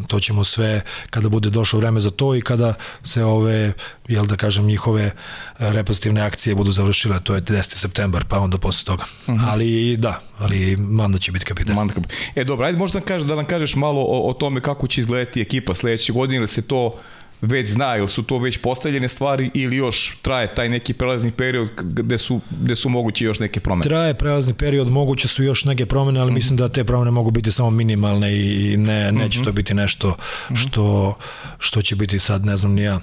to 0.06 0.20
ćemo 0.20 0.44
sve 0.44 0.82
kada 1.10 1.28
bude 1.28 1.50
došlo 1.50 1.78
vreme 1.78 2.00
za 2.00 2.10
to 2.10 2.34
i 2.34 2.40
kada 2.40 2.74
se 3.04 3.24
ove, 3.24 3.72
jel 4.08 4.26
da 4.26 4.36
kažem, 4.36 4.66
njihove 4.66 5.12
reprezentativne 5.58 6.20
akcije 6.20 6.54
budu 6.54 6.72
završile, 6.72 7.20
to 7.24 7.34
je 7.34 7.42
10. 7.42 7.76
septembar, 7.76 8.24
pa 8.24 8.38
onda 8.38 8.58
posle 8.58 8.86
toga. 8.86 9.04
Uh 9.26 9.34
-huh. 9.34 9.44
Ali 9.48 9.96
da, 9.96 10.20
ali 10.38 10.76
Manda 10.76 11.18
će 11.18 11.32
biti 11.32 11.44
kapitan. 11.44 11.74
Manda 11.74 11.94
kapitan. 11.94 12.16
E 12.34 12.44
dobro, 12.44 12.66
ajde 12.66 12.78
možda 12.78 13.00
kažeš, 13.00 13.28
da 13.28 13.36
nam 13.36 13.44
kažeš 13.44 13.76
malo 13.76 14.00
o, 14.00 14.30
o 14.30 14.32
tome 14.32 14.60
kako 14.60 14.86
će 14.86 15.00
izgledati 15.00 15.40
ekipa 15.40 15.74
sledeće 15.74 16.12
godine, 16.12 16.36
ili 16.36 16.48
se 16.48 16.62
to 16.62 16.98
već 17.44 17.70
zna, 17.70 17.96
ili 17.96 18.08
su 18.08 18.22
to 18.22 18.38
već 18.38 18.58
postavljene 18.58 19.08
stvari 19.08 19.50
ili 19.54 19.76
još 19.76 20.18
traje 20.22 20.54
taj 20.54 20.68
neki 20.68 20.92
prelazni 20.92 21.30
period 21.30 21.70
gde 21.76 22.18
su, 22.18 22.40
gde 22.50 22.76
su 22.76 22.88
moguće 22.88 23.24
još 23.24 23.38
neke 23.38 23.60
promene? 23.60 23.88
Traje 23.88 24.14
prelazni 24.14 24.54
period, 24.54 24.88
moguće 24.88 25.28
su 25.28 25.44
još 25.44 25.64
neke 25.64 25.86
promene, 25.86 26.20
ali 26.20 26.30
mm 26.30 26.32
-hmm. 26.32 26.34
mislim 26.34 26.56
da 26.56 26.68
te 26.68 26.84
promene 26.84 27.10
mogu 27.10 27.30
biti 27.30 27.52
samo 27.52 27.70
minimalne 27.70 28.32
i 28.32 28.76
ne, 28.76 29.12
neće 29.12 29.38
mm 29.38 29.42
-hmm. 29.42 29.44
to 29.44 29.52
biti 29.52 29.74
nešto 29.74 30.16
mhm. 30.50 30.54
što, 30.54 31.16
što 31.58 31.82
će 31.82 31.96
biti 31.96 32.18
sad, 32.18 32.46
ne 32.46 32.56
znam 32.56 32.72
ni 32.72 32.82
ja 32.82 33.00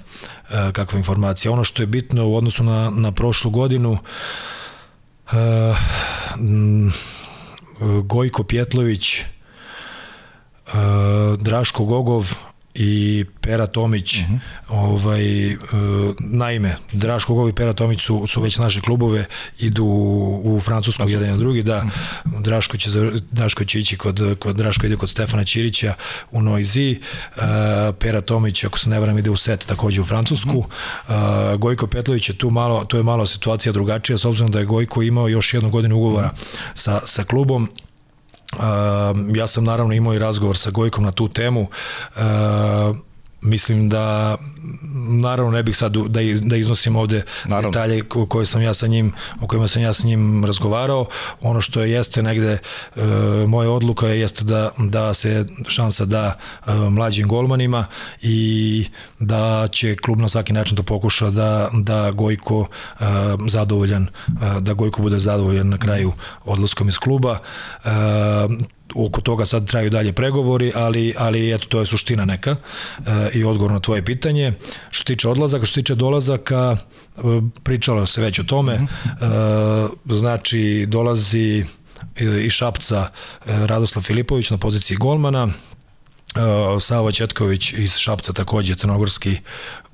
e, 0.50 0.72
kakva 0.72 0.98
informacija. 0.98 1.52
Ono 1.52 1.64
što 1.64 1.82
je 1.82 1.86
bitno 1.86 2.28
u 2.28 2.36
odnosu 2.36 2.64
na, 2.64 2.90
na 2.90 3.12
prošlu 3.12 3.50
godinu, 3.50 3.98
uh, 5.32 5.38
Gojko 8.04 8.44
Pjetlović, 8.44 9.20
uh, 10.66 10.74
Draško 11.38 11.84
Gogov 11.84 12.34
i 12.74 13.24
Pera 13.40 13.66
Tomić, 13.66 14.16
uh 14.16 14.22
mhm. 14.22 14.34
-huh. 14.34 14.40
ovaj, 14.68 15.54
uh, 15.54 15.60
naime, 16.20 16.76
Draško 16.92 17.34
Gogov 17.34 17.48
i 17.48 17.52
Pera 17.52 17.72
Tomić 17.72 18.02
su, 18.02 18.26
su 18.26 18.40
već 18.40 18.58
naše 18.58 18.80
klubove, 18.80 19.26
idu 19.58 19.84
u, 19.84 20.56
u 20.56 20.60
Francusku 20.60 21.08
jedan 21.08 21.28
na 21.28 21.36
drugi, 21.36 21.62
da, 21.62 21.84
mhm. 21.84 22.42
Draško 22.42 22.76
će, 22.76 22.90
Draško 23.30 23.64
će 23.64 23.80
ići 23.80 23.96
kod, 23.96 24.36
kod 24.38 24.56
Draško 24.56 24.86
ide 24.86 24.96
kod 24.96 25.10
Stefana 25.10 25.44
Ćirića 25.44 25.94
u 26.30 26.42
Noizi, 26.42 27.00
uh, 27.36 27.42
Pera 27.98 28.20
Tomić, 28.20 28.64
ako 28.64 28.78
se 28.78 28.90
ne 28.90 29.00
varam, 29.00 29.18
ide 29.18 29.30
u 29.30 29.36
set 29.36 29.66
takođe 29.66 30.00
u 30.00 30.04
Francusku, 30.04 30.58
uh 30.58 30.64
-huh. 31.08 31.52
uh, 31.52 31.60
Gojko 31.60 31.86
Petlović 31.86 32.28
je 32.28 32.38
tu 32.38 32.50
malo, 32.50 32.84
to 32.84 32.96
je 32.96 33.02
malo 33.02 33.26
situacija 33.26 33.72
drugačija, 33.72 34.18
s 34.18 34.24
obzirom 34.24 34.50
da 34.50 34.58
je 34.58 34.64
Gojko 34.64 35.02
imao 35.02 35.28
još 35.28 35.54
jednu 35.54 35.70
godinu 35.70 35.96
ugovora 35.96 36.30
sa, 36.74 37.00
sa 37.06 37.24
klubom, 37.24 37.68
ja 39.34 39.46
sam 39.46 39.64
naravno 39.64 39.94
imao 39.94 40.14
i 40.14 40.18
razgovor 40.18 40.56
sa 40.56 40.70
Gojkom 40.70 41.04
na 41.04 41.12
tu 41.12 41.28
temu. 41.28 41.66
Mislim 43.42 43.88
da 43.88 44.36
naravno 45.08 45.52
ne 45.52 45.62
bih 45.62 45.76
sad 45.76 45.92
da, 45.92 46.20
da 46.42 46.56
iznosim 46.56 46.96
ovde 46.96 47.22
naravno. 47.44 47.70
detalje 47.70 48.02
koje 48.28 48.46
sam 48.46 48.62
ja 48.62 48.74
sa 48.74 48.86
njim 48.86 49.12
o 49.40 49.46
kojima 49.46 49.68
sam 49.68 49.82
ja 49.82 49.92
sa 49.92 50.06
njim 50.06 50.44
razgovarao 50.44 51.06
ono 51.40 51.60
što 51.60 51.80
je 51.80 51.90
jeste 51.90 52.22
negde 52.22 52.58
e, 52.96 53.00
moja 53.46 53.70
odluka 53.70 54.08
je 54.08 54.20
jeste 54.20 54.44
da, 54.44 54.70
da 54.78 55.14
se 55.14 55.46
šansa 55.68 56.04
da 56.04 56.38
e, 56.66 56.72
mlađim 56.72 57.28
golmanima 57.28 57.86
i 58.22 58.86
da 59.18 59.68
će 59.70 59.96
klub 59.96 60.18
na 60.18 60.28
svaki 60.28 60.52
način 60.52 60.76
to 60.76 60.82
pokuša 60.82 61.30
da, 61.30 61.70
da 61.72 62.10
Gojko 62.10 62.66
e, 63.00 63.04
zadovoljan 63.48 64.02
e, 64.02 64.08
da 64.60 64.72
Gojko 64.72 65.02
bude 65.02 65.18
zadovoljan 65.18 65.68
na 65.68 65.78
kraju 65.78 66.12
odlaskom 66.44 66.88
iz 66.88 66.98
kluba 66.98 67.38
e, 67.84 67.88
oko 68.94 69.20
toga 69.20 69.46
sad 69.46 69.68
traju 69.68 69.90
dalje 69.90 70.12
pregovori, 70.12 70.72
ali, 70.74 71.14
ali 71.18 71.54
eto, 71.54 71.66
to 71.66 71.80
je 71.80 71.86
suština 71.86 72.24
neka 72.24 72.50
e, 72.50 73.30
i 73.34 73.44
odgovor 73.44 73.72
na 73.72 73.80
tvoje 73.80 74.04
pitanje. 74.04 74.52
Što 74.90 75.04
tiče 75.04 75.28
odlazaka, 75.28 75.66
što 75.66 75.74
tiče 75.80 75.94
dolazaka, 75.94 76.76
e, 77.16 77.20
pričalo 77.62 78.06
se 78.06 78.20
već 78.20 78.38
o 78.38 78.44
tome, 78.44 78.72
e, 78.74 78.86
znači 80.06 80.86
dolazi 80.88 81.64
i 82.44 82.50
Šapca 82.50 83.08
Radoslav 83.46 84.02
Filipović 84.02 84.50
na 84.50 84.58
poziciji 84.58 84.96
golmana, 84.96 85.48
Savo 86.80 87.12
Ćetković 87.12 87.72
iz 87.72 87.96
Šapca 87.96 88.32
takođe 88.32 88.74
crnogorski 88.74 89.36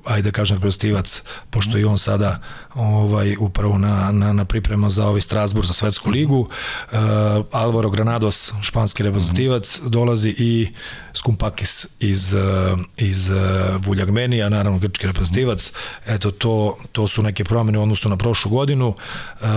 ajde 0.09 0.31
da 0.31 0.33
kažem 0.33 0.57
reprezentativac, 0.57 1.23
pošto 1.51 1.79
je 1.79 1.87
on 1.87 1.99
sada 1.99 2.41
ovaj 2.75 3.37
upravo 3.41 3.79
na, 3.79 4.13
na, 4.13 4.33
na 4.33 4.45
priprema 4.45 4.91
za 4.91 5.07
ovaj 5.07 5.21
Strasbourg 5.21 5.67
za 5.67 5.73
svetsku 5.73 6.11
ligu. 6.11 6.39
Uh, 6.39 6.99
Alvaro 7.53 7.91
Granados, 7.91 8.53
španski 8.63 9.03
reprezentativac, 9.03 9.81
dolazi 9.87 10.35
i 10.39 10.73
Skumpakis 11.15 11.87
iz, 12.01 12.35
uh, 12.35 12.79
iz 12.97 13.29
uh, 13.29 13.37
Vuljagmenija, 13.87 14.49
naravno 14.49 14.79
grčki 14.79 15.07
reprezentativac. 15.07 15.73
Eto, 16.07 16.31
to, 16.31 16.77
to 16.93 17.07
su 17.07 17.23
neke 17.23 17.45
promene 17.45 17.79
u 17.79 17.83
odnosu 17.83 18.09
na 18.09 18.17
prošlu 18.17 18.51
godinu. 18.51 18.95
Uh, 19.41 19.49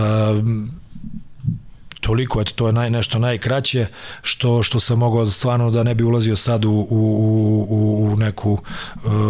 toliko, 2.01 2.41
eto, 2.41 2.51
to 2.55 2.67
je 2.67 2.73
naj, 2.73 2.89
nešto 2.89 3.19
najkraće, 3.19 3.87
što, 4.21 4.63
što 4.63 4.79
sam 4.79 4.99
mogao 4.99 5.27
stvarno 5.27 5.71
da 5.71 5.83
ne 5.83 5.95
bi 5.95 6.03
ulazio 6.03 6.35
sad 6.35 6.65
u, 6.65 6.71
u, 6.71 7.65
u, 7.69 8.11
u 8.13 8.15
neku 8.15 8.51
uh, 8.51 8.61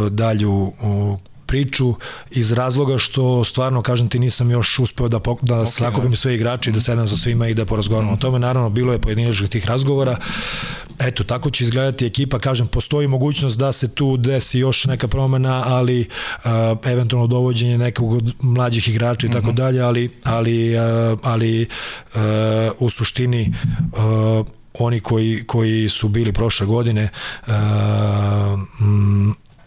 dalju 0.10 0.62
uh, 0.62 1.20
priču 1.52 1.96
iz 2.32 2.52
razloga 2.52 2.98
što 2.98 3.44
stvarno 3.44 3.82
kažem 3.82 4.08
ti 4.10 4.20
nisam 4.20 4.52
još 4.52 4.80
uspeo 4.80 5.08
da 5.08 5.20
da 5.42 5.56
okay, 5.56 5.66
sakupim 5.66 6.16
sve 6.16 6.36
igrače 6.36 6.72
da 6.72 6.80
sedam 6.80 7.08
sa 7.08 7.18
svima 7.18 7.48
i 7.48 7.54
da 7.54 7.66
porazgovaramo 7.66 8.12
mm. 8.12 8.14
o 8.14 8.18
tome 8.18 8.40
naravno 8.40 8.70
bilo 8.70 8.94
je 8.94 9.02
pojedinačnih 9.02 9.50
tih 9.50 9.68
razgovora 9.68 10.16
eto 11.00 11.24
tako 11.24 11.52
će 11.52 11.64
izgledati 11.64 12.06
ekipa 12.06 12.40
kažem 12.40 12.68
postoji 12.68 13.08
mogućnost 13.08 13.60
da 13.60 13.72
se 13.72 13.96
tu 13.96 14.18
desi 14.18 14.60
još 14.60 14.86
neka 14.86 15.08
promena 15.08 15.64
ali 15.66 16.00
uh, 16.02 16.52
eventualno 16.86 17.28
dovođenje 17.28 17.78
nekog 17.78 18.14
od 18.14 18.34
mlađih 18.42 18.90
igrača 18.90 19.28
i 19.28 19.32
tako 19.32 19.48
mhm. 19.48 19.56
dalje 19.56 19.82
ali 19.82 20.10
ali 20.24 20.76
uh, 20.76 21.20
ali 21.24 21.68
uh, 22.16 22.22
u 22.80 22.90
suštini 22.90 23.54
uh, 23.94 24.46
oni 24.74 25.00
koji, 25.00 25.44
koji 25.48 25.90
su 25.90 26.10
bili 26.10 26.34
prošle 26.34 26.68
godine 26.68 27.10
uh, 27.48 27.54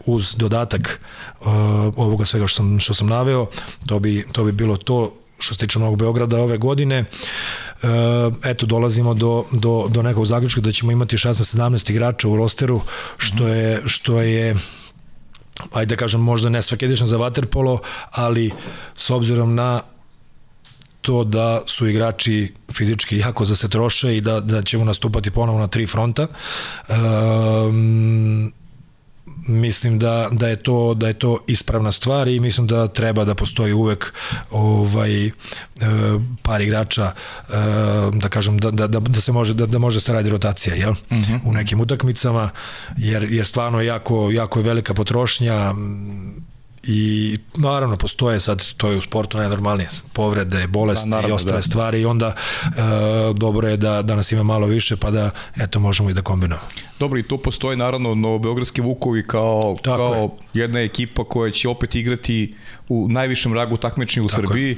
uz 0.05 0.35
dodatak 0.37 0.99
uh, 1.41 1.47
ovoga 1.95 2.25
svega 2.25 2.47
što 2.47 2.55
sam, 2.55 2.79
što 2.79 2.93
sam 2.93 3.07
naveo, 3.07 3.47
to 3.85 3.99
bi, 3.99 4.25
to 4.31 4.43
bi 4.43 4.51
bilo 4.51 4.77
to 4.77 5.13
što 5.39 5.53
se 5.53 5.59
tiče 5.59 5.79
Novog 5.79 5.99
Beograda 5.99 6.39
ove 6.39 6.57
godine. 6.57 7.05
Uh, 7.83 7.89
eto, 8.43 8.65
dolazimo 8.65 9.13
do, 9.13 9.45
do, 9.51 9.87
do 9.89 10.01
nekog 10.01 10.25
zaključka 10.25 10.61
da 10.61 10.71
ćemo 10.71 10.91
imati 10.91 11.17
16-17 11.17 11.91
igrača 11.91 12.27
u 12.27 12.35
rosteru, 12.35 12.81
što 13.17 13.47
je, 13.47 13.81
što 13.85 14.21
je 14.21 14.55
ajde 15.73 15.95
da 15.95 15.99
kažem, 15.99 16.21
možda 16.21 16.49
ne 16.49 16.61
svakedično 16.61 17.07
za 17.07 17.17
Waterpolo, 17.17 17.77
ali 18.11 18.51
s 18.95 19.09
obzirom 19.09 19.55
na 19.55 19.81
to 21.01 21.23
da 21.23 21.61
su 21.65 21.87
igrači 21.87 22.53
fizički 22.73 23.17
jako 23.17 23.45
za 23.45 23.55
se 23.55 23.69
troše 23.69 24.17
i 24.17 24.21
da, 24.21 24.39
da 24.39 24.61
ćemo 24.61 24.85
nastupati 24.85 25.31
ponovo 25.31 25.59
na 25.59 25.67
tri 25.67 25.87
fronta. 25.87 26.27
Um, 26.89 28.53
mislim 29.47 29.99
da, 29.99 30.29
da 30.31 30.47
je 30.47 30.55
to 30.55 30.93
da 30.93 31.07
je 31.07 31.13
to 31.13 31.39
ispravna 31.47 31.91
stvar 31.91 32.27
i 32.27 32.39
mislim 32.39 32.67
da 32.67 32.87
treba 32.87 33.25
da 33.25 33.35
postoji 33.35 33.73
uvek 33.73 34.13
ovaj 34.51 35.25
e, 35.27 35.31
par 36.41 36.61
igrača 36.61 37.03
e, 37.05 37.53
da 38.13 38.29
kažem 38.29 38.57
da, 38.57 38.71
da, 38.71 38.87
da 38.87 39.21
se 39.21 39.31
može 39.31 39.53
da, 39.53 39.65
da 39.65 39.77
može 39.77 40.01
se 40.01 40.13
radi 40.13 40.29
rotacija 40.29 40.75
jel? 40.75 40.91
Uh 40.91 41.17
mhm. 41.17 41.33
-huh. 41.33 41.39
u 41.45 41.51
nekim 41.51 41.81
utakmicama 41.81 42.49
jer 42.97 43.23
je 43.23 43.45
stvarno 43.45 43.81
jako 43.81 44.31
jako 44.31 44.59
je 44.59 44.63
velika 44.63 44.93
potrošnja 44.93 45.73
i 46.87 47.37
naravno 47.55 47.97
postoje 47.97 48.39
sad, 48.39 48.65
to 48.77 48.91
je 48.91 48.97
u 48.97 49.01
sportu 49.01 49.37
najnormalnije, 49.37 49.89
povrede, 50.13 50.67
bolesti 50.67 51.09
da, 51.09 51.15
naravno, 51.15 51.33
i 51.33 51.35
ostale 51.35 51.57
da. 51.57 51.61
stvari 51.61 52.01
i 52.01 52.05
onda 52.05 52.35
e, 52.63 52.69
dobro 53.33 53.67
je 53.67 53.77
da, 53.77 54.01
da 54.01 54.15
nas 54.15 54.31
ima 54.31 54.43
malo 54.43 54.67
više 54.67 54.95
pa 54.95 55.11
da 55.11 55.29
eto 55.57 55.79
možemo 55.79 56.09
i 56.09 56.13
da 56.13 56.21
kombinujemo. 56.21 56.67
Dobro 56.99 57.19
i 57.19 57.23
tu 57.23 57.37
postoje 57.37 57.77
naravno 57.77 58.15
Novobeogradski 58.15 58.81
Vukovi 58.81 59.27
kao, 59.27 59.75
Tako 59.81 59.97
kao 59.97 60.15
je. 60.53 60.61
jedna 60.61 60.79
ekipa 60.79 61.23
koja 61.23 61.51
će 61.51 61.69
opet 61.69 61.95
igrati 61.95 62.53
u 62.89 63.07
najvišem 63.09 63.53
ragu 63.53 63.77
takmičenja 63.77 64.25
u 64.25 64.29
Tako 64.29 64.41
Srbiji. 64.41 64.69
Je. 64.69 64.77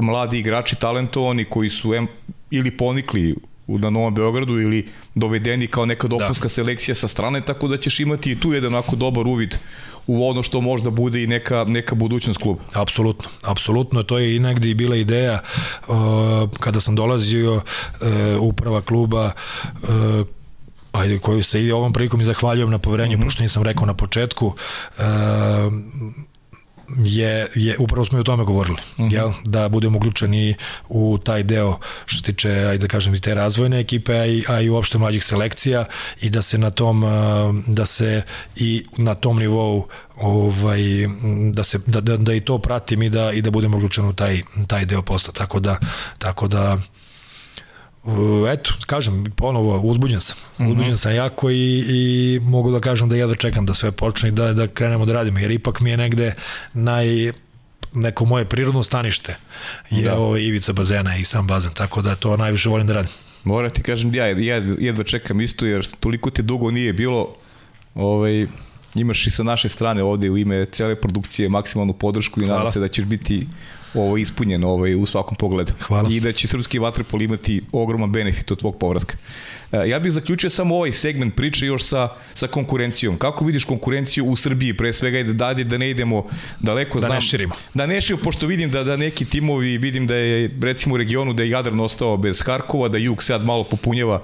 Mladi 0.00 0.38
igrači 0.38 0.76
talentovani 0.76 1.44
koji 1.44 1.70
su 1.70 1.94
em, 1.94 2.06
ili 2.50 2.76
ponikli 2.76 3.36
na 3.66 3.90
Novom 3.90 4.14
Beogradu 4.14 4.60
ili 4.60 4.88
dovedeni 5.14 5.66
kao 5.66 5.86
neka 5.86 6.08
dopunska 6.08 6.44
da. 6.44 6.48
selekcija 6.48 6.94
sa 6.94 7.08
strane, 7.08 7.40
tako 7.40 7.68
da 7.68 7.76
ćeš 7.76 8.00
imati 8.00 8.32
i 8.32 8.40
tu 8.40 8.52
jedan 8.52 8.74
onako 8.74 8.96
dobar 8.96 9.26
uvid 9.26 9.54
u 10.08 10.28
ono 10.28 10.42
što 10.42 10.60
možda 10.60 10.90
bude 10.90 11.22
i 11.22 11.26
neka, 11.26 11.64
neka 11.68 11.94
budućnost 11.94 12.40
kluba. 12.40 12.60
Apsolutno, 12.72 13.28
apsolutno, 13.42 14.02
to 14.02 14.18
je 14.18 14.36
i 14.36 14.38
negdje 14.38 14.74
bila 14.74 14.96
ideja 14.96 15.40
uh, 15.88 15.96
kada 16.60 16.80
sam 16.80 16.94
dolazio 16.94 17.54
uh, 17.54 17.62
uprava 18.40 18.82
kluba 18.82 19.32
uh, 19.82 19.88
ajde, 20.92 21.18
koju 21.18 21.42
se 21.42 21.62
i 21.62 21.72
ovom 21.72 21.92
prilikom 21.92 22.20
i 22.20 22.24
zahvaljujem 22.24 22.70
na 22.70 22.78
poverenju, 22.78 23.16
mm 23.16 23.20
-hmm. 23.20 23.24
pošto 23.24 23.42
nisam 23.42 23.62
rekao 23.62 23.86
na 23.86 23.94
početku, 23.94 24.46
uh, 24.46 25.04
je, 26.96 27.46
je 27.54 27.76
upravo 27.78 28.04
smo 28.04 28.18
i 28.18 28.20
o 28.20 28.24
tome 28.24 28.44
govorili, 28.44 28.76
uh 28.96 29.04
mhm. 29.04 29.08
-huh. 29.08 29.14
jel? 29.14 29.32
da 29.44 29.68
budemo 29.68 29.98
uključeni 29.98 30.54
u 30.88 31.18
taj 31.24 31.42
deo 31.42 31.78
što 32.06 32.18
se 32.18 32.24
tiče, 32.24 32.50
ajde 32.50 32.78
da 32.78 32.88
kažem, 32.88 33.14
i 33.14 33.20
te 33.20 33.34
razvojne 33.34 33.80
ekipe, 33.80 34.12
a 34.12 34.26
i, 34.26 34.44
a 34.48 34.60
i 34.60 34.68
uopšte 34.68 34.98
mlađih 34.98 35.24
selekcija 35.24 35.84
i 36.20 36.30
da 36.30 36.42
se 36.42 36.58
na 36.58 36.70
tom, 36.70 37.04
da 37.66 37.86
se 37.86 38.22
i 38.56 38.84
na 38.96 39.14
tom 39.14 39.38
nivou 39.38 39.86
ovaj, 40.16 40.80
da, 41.52 41.64
se, 41.64 41.78
da, 41.86 42.00
da, 42.00 42.16
da 42.16 42.34
i 42.34 42.40
to 42.40 42.58
pratim 42.58 43.02
i 43.02 43.10
da, 43.10 43.32
i 43.32 43.42
da 43.42 43.50
budemo 43.50 43.76
uključeni 43.76 44.08
u 44.08 44.12
taj, 44.12 44.42
taj 44.66 44.84
deo 44.84 45.02
posla, 45.02 45.32
tako 45.32 45.60
da, 45.60 45.78
tako 46.18 46.48
da 46.48 46.78
eto, 48.52 48.70
kažem, 48.86 49.24
ponovo 49.36 49.80
uzbuđen 49.80 50.20
sam. 50.20 50.36
Mhm. 50.60 50.70
Uzbuđen 50.70 50.96
sam 50.96 51.14
jako 51.14 51.50
i, 51.50 51.84
i 51.88 52.40
mogu 52.42 52.70
da 52.70 52.80
kažem 52.80 53.08
da 53.08 53.16
jedva 53.16 53.34
čekam 53.34 53.66
da 53.66 53.74
sve 53.74 53.92
počne 53.92 54.28
i 54.28 54.32
da, 54.32 54.52
da 54.52 54.66
krenemo 54.66 55.06
da 55.06 55.12
radimo, 55.12 55.38
jer 55.38 55.50
ipak 55.50 55.80
mi 55.80 55.90
je 55.90 55.96
negde 55.96 56.34
naj 56.74 57.32
neko 57.94 58.24
moje 58.24 58.44
prirodno 58.44 58.82
stanište 58.82 59.36
je 59.90 60.02
da. 60.02 60.18
ovo 60.18 60.36
ivica 60.36 60.72
bazena 60.72 61.16
i 61.16 61.24
sam 61.24 61.46
bazen, 61.46 61.72
tako 61.74 62.02
da 62.02 62.14
to 62.14 62.36
najviše 62.36 62.68
volim 62.68 62.86
da 62.86 62.94
radim. 62.94 63.12
Moram 63.44 63.70
ti 63.70 63.82
kažem, 63.82 64.14
ja 64.14 64.26
jedva 64.78 65.04
čekam 65.04 65.40
isto, 65.40 65.66
jer 65.66 65.86
toliko 66.00 66.30
ti 66.30 66.42
dugo 66.42 66.70
nije 66.70 66.92
bilo 66.92 67.34
ovaj, 67.94 68.46
imaš 68.94 69.26
i 69.26 69.30
sa 69.30 69.42
naše 69.42 69.68
strane 69.68 70.02
ovde 70.02 70.30
u 70.30 70.38
ime 70.38 70.64
cele 70.64 71.00
produkcije 71.00 71.48
maksimalnu 71.48 71.92
podršku 71.92 72.42
i 72.42 72.46
nadam 72.46 72.72
se 72.72 72.80
da 72.80 72.88
ćeš 72.88 73.04
biti 73.04 73.46
ovo 73.94 74.16
ispunjeno 74.16 74.68
ovaj, 74.68 74.94
u 74.94 75.06
svakom 75.06 75.36
pogledu. 75.36 75.72
Hvala. 75.80 76.08
I 76.12 76.20
da 76.20 76.32
će 76.32 76.48
srpski 76.48 76.78
vaterpol 76.78 77.22
imati 77.22 77.62
ogroman 77.72 78.12
benefit 78.12 78.50
od 78.50 78.58
tvog 78.58 78.78
povratka. 78.78 79.16
E, 79.72 79.88
ja 79.88 79.98
bih 79.98 80.12
zaključio 80.12 80.50
samo 80.50 80.74
ovaj 80.76 80.92
segment 80.92 81.34
priče 81.34 81.66
još 81.66 81.82
sa, 81.82 82.08
sa 82.34 82.46
konkurencijom. 82.46 83.18
Kako 83.18 83.44
vidiš 83.44 83.64
konkurenciju 83.64 84.24
u 84.24 84.36
Srbiji, 84.36 84.76
pre 84.76 84.92
svega 84.92 85.18
i 85.18 85.24
da 85.24 85.32
dalje 85.32 85.64
da 85.64 85.78
ne 85.78 85.90
idemo 85.90 86.26
daleko, 86.60 87.00
da 87.00 87.06
znam. 87.06 87.14
Ne 87.14 87.20
širimo. 87.20 87.54
Da 87.74 87.86
ne 87.86 88.00
širimo, 88.00 88.22
pošto 88.22 88.46
vidim 88.46 88.70
da, 88.70 88.84
da 88.84 88.96
neki 88.96 89.24
timovi, 89.24 89.78
vidim 89.78 90.06
da 90.06 90.14
je 90.14 90.50
recimo 90.62 90.94
u 90.94 90.98
regionu 90.98 91.32
da 91.32 91.42
je 91.42 91.50
Jadran 91.50 91.80
ostao 91.80 92.16
bez 92.16 92.42
Harkova, 92.42 92.88
da 92.88 92.98
Jug 92.98 93.22
sad 93.22 93.44
malo 93.44 93.64
popunjava 93.64 94.22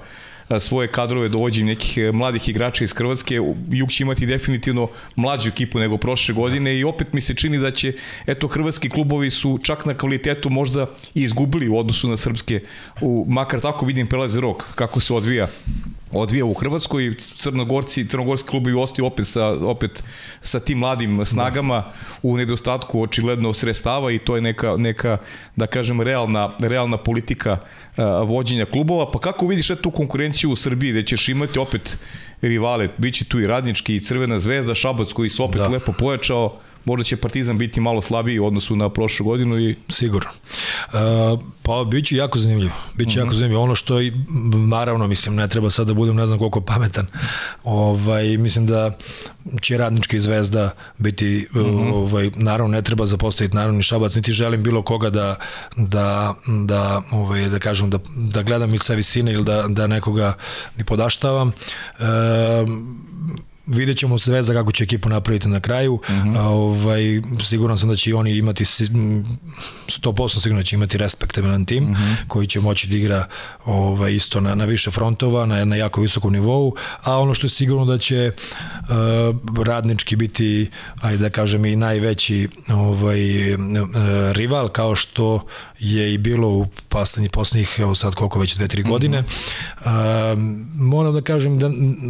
svoje 0.59 0.87
kadrove 0.87 1.29
dovođenjem 1.29 1.67
nekih 1.67 1.97
e, 1.97 2.11
mladih 2.11 2.49
igrača 2.49 2.83
iz 2.83 2.93
Hrvatske. 2.93 3.35
Jug 3.69 3.91
će 3.91 4.03
imati 4.03 4.25
definitivno 4.25 4.89
mlađu 5.15 5.49
ekipu 5.49 5.79
nego 5.79 5.97
prošle 5.97 6.35
godine 6.35 6.79
i 6.79 6.83
opet 6.83 7.13
mi 7.13 7.21
se 7.21 7.33
čini 7.33 7.57
da 7.57 7.71
će, 7.71 7.93
eto, 8.27 8.47
hrvatski 8.47 8.89
klubovi 8.89 9.29
su 9.29 9.59
čak 9.63 9.85
na 9.85 9.93
kvalitetu 9.93 10.49
možda 10.49 10.87
i 11.15 11.21
izgubili 11.21 11.69
u 11.69 11.77
odnosu 11.77 12.09
na 12.09 12.17
srpske, 12.17 12.61
u, 13.01 13.25
makar 13.29 13.59
tako 13.59 13.85
vidim 13.85 14.07
prelaze 14.07 14.41
rok, 14.41 14.75
kako 14.75 14.99
se 14.99 15.13
odvija 15.13 15.49
odvija 16.11 16.45
u 16.45 16.53
Hrvatskoj, 16.53 17.15
Crnogorci, 17.17 18.07
crnogorski 18.09 18.49
klubovi 18.49 18.75
ostaju 18.75 19.05
opet 19.05 19.27
sa, 19.27 19.47
opet 19.47 20.03
sa 20.41 20.59
tim 20.59 20.77
mladim 20.77 21.25
snagama 21.25 21.83
u 22.23 22.37
nedostatku 22.37 23.01
očigledno 23.01 23.53
sredstava 23.53 24.11
i 24.11 24.19
to 24.19 24.35
je 24.35 24.41
neka, 24.41 24.75
neka 24.77 25.17
da 25.55 25.67
kažem, 25.67 26.01
realna, 26.01 26.51
realna 26.59 26.97
politika 26.97 27.57
vođenja 28.25 28.65
klubova. 28.65 29.11
Pa 29.11 29.19
kako 29.19 29.47
vidiš 29.47 29.67
tu 29.81 29.91
konkurenciju 29.91 30.51
u 30.51 30.55
Srbiji, 30.55 30.91
gde 30.91 31.03
ćeš 31.03 31.29
imati 31.29 31.59
opet 31.59 31.97
rivale, 32.41 32.89
bit 32.97 33.15
će 33.15 33.25
tu 33.25 33.39
i 33.39 33.47
Radnički 33.47 33.95
i 33.95 33.99
Crvena 33.99 34.39
zvezda, 34.39 34.75
Šabac 34.75 35.13
koji 35.13 35.29
se 35.29 35.43
opet 35.43 35.61
da. 35.61 35.67
lepo 35.67 35.91
pojačao, 35.91 36.59
možda 36.85 37.03
će 37.03 37.17
Partizan 37.17 37.57
biti 37.57 37.81
malo 37.81 38.01
slabiji 38.01 38.39
u 38.39 38.45
odnosu 38.45 38.75
na 38.75 38.89
prošlu 38.89 39.25
godinu 39.25 39.59
i 39.59 39.75
sigurno. 39.89 40.29
Uh, 40.29 41.39
pa 41.63 41.83
biće 41.91 42.15
jako 42.15 42.39
zanimljivo. 42.39 42.73
Biće 42.95 43.09
uh 43.09 43.13
-huh. 43.13 43.19
jako 43.19 43.27
mhm. 43.27 43.35
zanimljivo. 43.35 43.63
Ono 43.63 43.75
što 43.75 44.01
i 44.01 44.13
naravno 44.55 45.07
mislim 45.07 45.35
ne 45.35 45.47
treba 45.47 45.69
sad 45.69 45.87
da 45.87 45.93
budem 45.93 46.15
ne 46.15 46.27
znam 46.27 46.39
koliko 46.39 46.61
pametan. 46.61 47.07
Ovaj 47.63 48.37
mislim 48.37 48.67
da 48.67 48.97
će 49.61 49.77
Radnička 49.77 50.19
zvezda 50.19 50.71
biti 50.97 51.47
mhm. 51.51 51.65
-huh. 51.65 51.93
ovaj 51.93 52.31
naravno 52.35 52.75
ne 52.75 52.81
treba 52.81 53.05
zapostaviti 53.05 53.55
naravno 53.55 53.77
ni 53.77 53.83
Šabac 53.83 54.15
niti 54.15 54.31
želim 54.31 54.63
bilo 54.63 54.81
koga 54.81 55.09
da 55.09 55.35
da 55.77 56.33
da 56.47 57.01
ovaj 57.11 57.49
da 57.49 57.59
kažem 57.59 57.89
da 57.89 57.99
da 58.15 58.43
gledam 58.43 58.69
ili 58.69 58.79
sa 58.79 58.93
visine 58.93 59.31
ili 59.31 59.43
da 59.43 59.65
da 59.67 59.87
nekoga 59.87 60.33
ni 60.77 60.83
podaštavam. 60.83 61.51
Uh, 61.99 62.05
vidjet 63.67 63.97
ćemo 63.97 64.17
sve 64.17 64.43
za 64.43 64.53
kako 64.53 64.71
će 64.71 64.83
ekipu 64.83 65.09
napraviti 65.09 65.47
na 65.47 65.59
kraju. 65.59 65.93
Uh 65.93 66.09
Mhm. 66.09 66.29
-huh. 66.29 66.39
ovaj, 66.39 67.01
siguran 67.43 67.77
sam 67.77 67.89
da 67.89 67.95
će 67.95 68.15
oni 68.15 68.31
imati 68.31 68.65
si- 68.65 68.85
m, 68.85 69.37
100% 69.89 70.39
sigurno 70.39 70.59
da 70.59 70.65
će 70.65 70.75
imati 70.75 70.97
respektabilan 70.97 71.65
tim 71.65 71.83
uh 71.83 71.89
Mhm. 71.89 72.01
-huh. 72.01 72.15
koji 72.27 72.47
će 72.47 72.59
moći 72.59 72.87
da 72.87 72.95
igra 72.95 73.25
ovaj, 73.65 74.13
isto 74.13 74.41
na, 74.41 74.55
na 74.55 74.65
više 74.65 74.91
frontova, 74.91 75.45
na, 75.45 75.65
na 75.65 75.75
jako 75.75 76.01
visokom 76.01 76.33
nivou, 76.33 76.73
a 77.01 77.17
ono 77.17 77.33
što 77.33 77.45
je 77.45 77.51
sigurno 77.51 77.85
da 77.85 77.97
će 77.97 78.31
uh, 78.31 78.87
radnički 79.59 80.15
biti, 80.15 80.69
ajde 80.95 81.17
da 81.17 81.29
kažem, 81.29 81.65
i 81.65 81.75
najveći 81.75 82.47
ovaj, 82.69 83.53
uh, 83.53 83.59
rival, 84.31 84.69
kao 84.69 84.95
što 84.95 85.45
je 85.79 86.13
i 86.13 86.17
bilo 86.17 86.47
u 86.47 86.65
poslednjih, 86.89 87.31
poslednjih 87.31 87.75
evo 87.79 87.95
sad 87.95 88.15
koliko 88.15 88.39
već, 88.39 88.55
dve, 88.55 88.67
tri 88.67 88.83
godine. 88.83 89.19
Uh 89.19 89.25
-huh. 89.85 90.33
uh, 90.33 90.39
moram 90.75 91.13
da 91.13 91.21
kažem 91.21 91.59
da, 91.59 91.69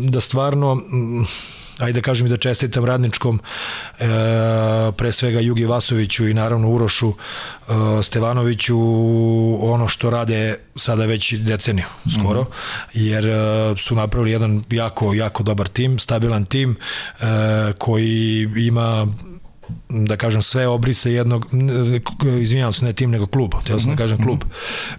da 0.09 0.21
stvarno 0.21 0.75
mm, 0.75 1.25
ajde 1.79 1.99
da 1.99 2.01
kažem 2.01 2.27
i 2.27 2.29
da 2.29 2.37
čestitam 2.37 2.85
radničkom 2.85 3.39
e, 3.39 4.05
pre 4.97 5.11
svega 5.11 5.39
Jugi 5.39 5.65
Vasoviću 5.65 6.27
i 6.27 6.33
naravno 6.33 6.69
Urošu 6.69 7.09
e, 7.09 7.71
Stevanoviću 8.03 8.77
ono 9.61 9.87
što 9.87 10.09
rade 10.09 10.57
sada 10.75 11.05
već 11.05 11.33
deceniju 11.33 11.85
skoro 12.19 12.41
mm 12.41 12.45
-hmm. 12.45 12.89
jer 12.93 13.25
e, 13.25 13.35
su 13.77 13.95
napravili 13.95 14.31
jedan 14.31 14.63
jako 14.69 15.13
jako 15.13 15.43
dobar 15.43 15.67
tim, 15.67 15.99
stabilan 15.99 16.45
tim 16.45 16.75
e, 17.19 17.25
koji 17.77 18.49
ima 18.55 19.07
da 19.89 20.17
kažem 20.17 20.41
sve 20.41 20.67
obrise 20.67 21.13
jednog 21.13 21.47
izvinjavam 22.41 22.73
se 22.73 22.85
ne 22.85 22.93
tim 22.93 23.11
nego 23.11 23.25
klub 23.25 23.51
htio 23.61 23.79
sam 23.79 23.91
da 23.91 23.97
kažem 23.97 24.23
klub. 24.23 24.39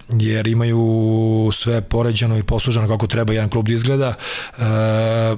jer 0.08 0.46
imaju 0.46 1.50
sve 1.52 1.80
poređeno 1.80 2.38
i 2.38 2.42
posluženo 2.42 2.88
kako 2.88 3.06
treba 3.06 3.32
jedan 3.32 3.48
klub 3.48 3.66
da 3.68 3.74
izgleda. 3.74 4.14
E, 4.58 4.62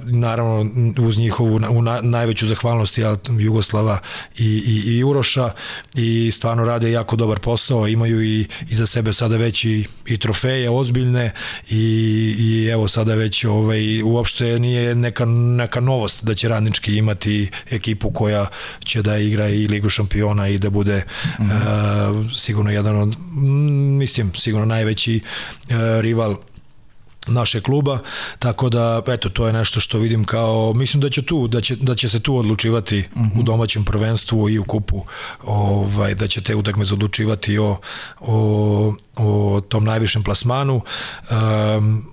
naravno 0.04 0.70
uz 0.98 1.18
njihovu 1.18 1.60
u 1.70 1.82
na, 1.82 2.00
najveću 2.00 2.46
zahvalnost 2.46 2.98
ja, 2.98 3.16
Jugoslava 3.38 3.98
i, 4.38 4.44
i, 4.46 4.96
i 4.96 5.04
Uroša 5.04 5.50
i 5.94 6.30
stvarno 6.30 6.64
rade 6.64 6.90
jako 6.90 7.16
dobar 7.16 7.38
posao. 7.38 7.88
Imaju 7.88 8.22
i, 8.22 8.46
i 8.70 8.76
za 8.76 8.86
sebe 8.86 9.12
sada 9.12 9.36
već 9.36 9.64
i, 9.64 9.84
i 10.06 10.18
trofeje 10.18 10.70
ozbiljne 10.70 11.32
i, 11.70 11.76
i 12.38 12.68
evo 12.72 12.88
sada 12.88 13.14
već 13.14 13.44
ovaj, 13.44 14.02
uopšte 14.02 14.58
nije 14.58 14.94
neka, 14.94 15.24
neka 15.24 15.80
novost 15.80 16.24
da 16.24 16.34
će 16.34 16.48
radnički 16.48 16.96
imati 16.96 17.50
ekipu 17.70 18.10
koja 18.10 18.46
će 18.84 19.02
da 19.02 19.17
igra 19.18 19.48
i 19.48 19.66
Ligu 19.66 19.88
šampiona 19.88 20.48
i 20.48 20.58
da 20.58 20.70
bude 20.70 21.04
mm 21.38 21.42
-hmm. 21.42 22.24
uh, 22.24 22.32
sigurno 22.36 22.70
jedan 22.70 22.96
od, 22.96 23.16
mislim, 23.98 24.32
sigurno 24.34 24.66
najveći 24.66 25.20
uh, 25.20 25.74
rival 26.00 26.36
naše 27.28 27.60
kluba, 27.60 27.98
tako 28.38 28.68
da 28.68 29.02
eto 29.06 29.28
to 29.28 29.46
je 29.46 29.52
nešto 29.52 29.80
što 29.80 29.98
vidim 29.98 30.24
kao 30.24 30.72
mislim 30.76 31.00
da 31.00 31.10
će 31.10 31.22
tu 31.22 31.48
da 31.48 31.60
će 31.60 31.76
da 31.76 31.94
će 31.94 32.08
se 32.08 32.20
tu 32.20 32.36
odlučivati 32.36 32.98
uh 32.98 33.22
-huh. 33.22 33.40
u 33.40 33.42
domaćem 33.42 33.84
prvenstvu 33.84 34.50
i 34.50 34.58
u 34.58 34.64
kupu. 34.64 35.04
Ovaj 35.44 36.14
da 36.14 36.26
će 36.26 36.40
te 36.40 36.54
utakmice 36.54 36.92
odlučivati 36.92 37.58
o 37.58 37.76
o 38.20 38.94
o 39.16 39.60
tom 39.68 39.84
najvišem 39.84 40.22
plasmanu. 40.22 40.80
Um, 41.30 42.06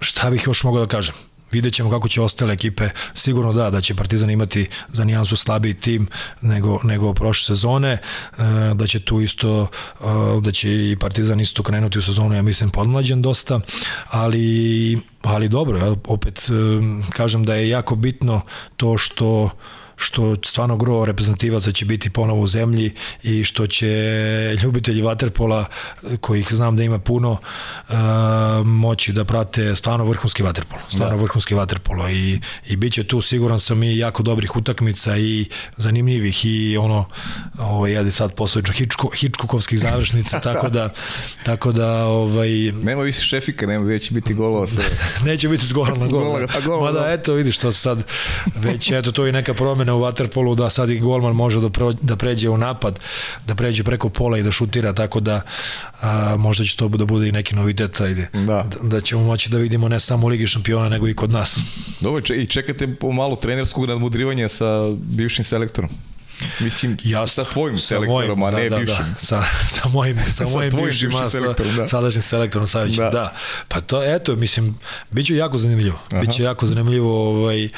šta 0.00 0.30
bih 0.30 0.42
još 0.46 0.64
mogao 0.64 0.80
da 0.80 0.90
kažem? 0.90 1.14
Vidjet 1.56 1.74
ćemo 1.74 1.90
kako 1.90 2.08
će 2.08 2.22
ostale 2.22 2.52
ekipe, 2.52 2.88
sigurno 3.14 3.52
da, 3.52 3.70
da 3.70 3.80
će 3.80 3.94
Partizan 3.94 4.30
imati 4.30 4.68
za 4.88 5.04
nijansu 5.04 5.36
slabiji 5.36 5.74
tim 5.74 6.08
nego, 6.40 6.78
nego 6.84 7.14
prošle 7.14 7.46
sezone, 7.46 7.98
da 8.74 8.86
će 8.86 9.00
tu 9.00 9.20
isto, 9.20 9.66
da 10.42 10.52
će 10.52 10.90
i 10.90 10.96
Partizan 11.00 11.40
isto 11.40 11.62
krenuti 11.62 11.98
u 11.98 12.02
sezonu, 12.02 12.34
ja 12.34 12.42
mislim, 12.42 12.70
podmlađen 12.70 13.22
dosta, 13.22 13.60
ali, 14.08 14.98
ali 15.22 15.48
dobro, 15.48 15.78
ja 15.78 15.94
opet 16.06 16.48
kažem 17.10 17.44
da 17.44 17.54
je 17.54 17.68
jako 17.68 17.94
bitno 17.94 18.40
to 18.76 18.98
što 18.98 19.50
što 19.96 20.36
stvarno 20.44 20.76
gro 20.76 21.04
reprezentativaca 21.04 21.72
će 21.72 21.84
biti 21.84 22.10
ponovo 22.10 22.40
u 22.40 22.46
zemlji 22.46 22.92
i 23.22 23.44
što 23.44 23.66
će 23.66 23.86
ljubitelji 24.62 25.02
vaterpola, 25.02 25.64
kojih 26.20 26.48
znam 26.50 26.76
da 26.76 26.82
ima 26.82 26.98
puno, 26.98 27.30
uh, 27.88 27.96
moći 28.66 29.12
da 29.12 29.24
prate 29.24 29.74
stvarno 29.76 30.04
vrhunski 30.04 30.42
vaterpol. 30.42 30.78
Stvarno 30.88 31.16
da. 31.16 31.22
vrhunski 31.22 31.54
vaterpolo 31.54 32.08
i, 32.08 32.40
i 32.66 32.76
bit 32.76 32.92
će 32.92 33.04
tu 33.04 33.20
siguran 33.20 33.60
sam 33.60 33.82
i 33.82 33.98
jako 33.98 34.22
dobrih 34.22 34.56
utakmica 34.56 35.16
i 35.16 35.48
zanimljivih 35.76 36.44
i 36.44 36.76
ono, 36.76 37.04
ovaj, 37.58 37.92
jedi 37.92 38.12
sad 38.12 38.34
posleđo 38.34 38.72
Hičko, 38.72 39.10
Hičkukovskih 39.16 39.78
završnica, 39.78 40.40
tako 40.48 40.68
da 40.68 40.92
tako 41.44 41.72
da 41.72 42.04
ovaj 42.04 42.50
nema 42.72 43.02
više 43.02 43.20
šefika, 43.20 43.66
nema 43.66 43.84
već 43.84 44.12
biti 44.12 44.34
golova 44.34 44.66
sa 44.66 44.80
neće 45.26 45.48
biti 45.48 45.66
s 45.66 45.72
gola 45.72 45.94
na 45.94 46.06
gol. 46.06 46.80
Mada 46.80 47.12
eto 47.12 47.34
vidiš 47.34 47.56
što 47.56 47.72
sad 47.72 48.02
već 48.56 48.90
eto 48.90 49.12
to 49.12 49.26
je 49.26 49.32
neka 49.32 49.54
promena 49.54 49.85
u 49.94 50.00
waterpolu 50.00 50.54
da 50.54 50.70
sad 50.70 50.90
i 50.90 50.98
golman 50.98 51.34
može 51.34 51.60
da, 51.60 51.70
pro, 51.70 51.92
da 51.92 52.16
pređe 52.16 52.48
u 52.48 52.56
napad, 52.56 52.98
da 53.46 53.54
pređe 53.54 53.84
preko 53.84 54.08
pola 54.08 54.38
i 54.38 54.42
da 54.42 54.50
šutira, 54.50 54.92
tako 54.92 55.20
da 55.20 55.40
a, 56.00 56.36
možda 56.36 56.64
će 56.64 56.76
to 56.76 56.88
da 56.88 57.04
bude 57.04 57.28
i 57.28 57.32
neki 57.32 57.54
novitet, 57.54 58.00
ajde, 58.00 58.28
da. 58.32 58.66
da 58.82 59.00
ćemo 59.00 59.22
moći 59.22 59.50
da 59.50 59.58
vidimo 59.58 59.88
ne 59.88 60.00
samo 60.00 60.26
u 60.26 60.28
Ligi 60.28 60.46
šampiona, 60.46 60.88
nego 60.88 61.08
i 61.08 61.14
kod 61.14 61.30
nas. 61.30 61.60
Dobro, 62.00 62.22
i 62.34 62.46
čekate 62.46 62.94
po 62.94 63.12
malo 63.12 63.36
trenerskog 63.36 63.86
nadmudrivanja 63.86 64.48
sa 64.48 64.66
bivšim 64.96 65.44
selektorom. 65.44 65.90
Mislim, 66.60 66.96
ja, 67.04 67.26
sa 67.26 67.44
tvojim 67.44 67.78
sa 67.78 67.86
selektorom, 67.86 68.38
mojim, 68.38 68.54
a 68.54 68.58
ne 68.60 68.68
da, 68.70 68.76
bivšim. 68.76 69.06
Da, 69.12 69.18
sa, 69.18 69.44
sa 69.68 69.88
mojim, 69.88 70.18
sa, 70.18 70.32
sa 70.46 70.56
mojim 70.56 70.70
bivšim, 70.70 71.08
bivšim 71.08 71.30
selektorom, 71.30 71.76
da. 71.76 71.86
sadašnjim 71.86 72.22
selektorom 72.22 72.66
Savićem, 72.66 73.04
da. 73.04 73.10
da. 73.10 73.34
Pa 73.68 73.80
to, 73.80 74.14
eto, 74.14 74.36
mislim, 74.36 74.78
bit 75.10 75.26
će 75.26 75.36
jako 75.36 75.58
zanimljivo. 75.58 75.98
Aha. 76.12 76.20
Biće 76.20 76.42
jako 76.42 76.66
zanimljivo, 76.66 77.28
ovaj, 77.28 77.64
e, 77.64 77.70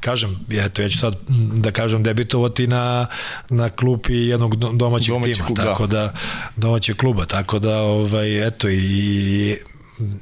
kažem, 0.00 0.46
eto, 0.50 0.82
ja 0.82 0.88
ću 0.88 0.98
sad 0.98 1.16
da 1.54 1.70
kažem, 1.70 2.02
debitovati 2.02 2.66
na, 2.66 3.06
na 3.48 3.70
klupi 3.70 4.14
jednog 4.14 4.56
domaćeg 4.56 5.12
Domaći 5.12 5.34
tima, 5.34 5.46
klub, 5.46 5.56
tako 5.56 5.86
da. 5.86 5.98
da, 5.98 6.14
domaćeg 6.56 6.96
kluba, 6.96 7.26
tako 7.26 7.58
da, 7.58 7.76
ovaj, 7.76 8.46
eto, 8.46 8.68
i, 8.68 9.58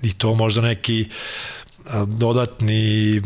i 0.03 0.13
to 0.13 0.35
možda 0.35 0.61
neki 0.61 1.09
dodatni 2.07 3.23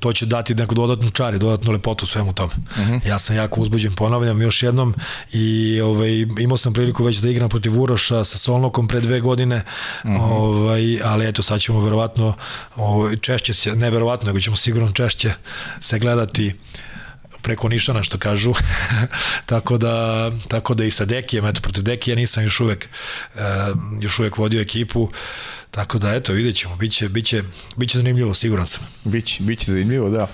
to 0.00 0.12
će 0.12 0.26
dati 0.26 0.54
neku 0.54 0.74
dodatnu 0.74 1.10
čar 1.10 1.34
i 1.34 1.38
dodatnu 1.38 1.72
lepotu 1.72 2.06
svemu 2.06 2.32
tome. 2.32 2.52
Uh 2.70 2.76
-huh. 2.76 3.08
Ja 3.08 3.18
sam 3.18 3.36
jako 3.36 3.60
uzbuđen, 3.60 3.94
ponavljam 3.94 4.42
još 4.42 4.62
jednom 4.62 4.94
i 5.32 5.80
ovaj, 5.80 6.26
imao 6.38 6.56
sam 6.56 6.72
priliku 6.72 7.04
već 7.04 7.16
da 7.16 7.30
igram 7.30 7.48
protiv 7.48 7.80
Uroša 7.82 8.24
sa 8.24 8.38
Solnokom 8.38 8.88
pre 8.88 9.00
dve 9.00 9.20
godine, 9.20 9.64
uh 10.04 10.10
-huh. 10.10 10.20
ovaj, 10.20 11.00
ali 11.04 11.28
eto 11.28 11.42
sad 11.42 11.60
ćemo 11.60 11.80
verovatno 11.80 12.34
ovaj, 12.76 13.16
češće 13.16 13.54
se, 13.54 13.74
ne 13.74 13.90
verovatno, 13.90 14.26
nego 14.26 14.40
ćemo 14.40 14.56
sigurno 14.56 14.92
češće 14.92 15.32
se 15.80 15.98
gledati 15.98 16.54
preko 17.44 17.68
Nišana 17.68 18.02
što 18.02 18.18
kažu. 18.18 18.52
tako 19.52 19.78
da 19.78 20.30
tako 20.48 20.74
da 20.74 20.84
i 20.84 20.90
sa 20.90 21.04
Dekijem, 21.04 21.46
eto 21.46 21.60
protiv 21.60 21.84
Dekija 21.84 22.16
nisam 22.16 22.42
još 22.42 22.60
uvek 22.60 22.88
uh, 23.34 23.40
još 24.00 24.18
uvek 24.18 24.38
vodio 24.38 24.60
ekipu. 24.60 25.10
Tako 25.74 25.98
da, 25.98 26.14
eto, 26.14 26.32
vidjet 26.32 26.56
ćemo, 26.56 26.76
biće, 26.76 27.08
biće, 27.08 27.42
biće 27.76 27.98
zanimljivo, 27.98 28.34
siguran 28.34 28.66
sam. 28.66 28.86
Biće, 29.04 29.42
biće 29.42 29.70
zanimljivo, 29.70 30.10
da. 30.10 30.26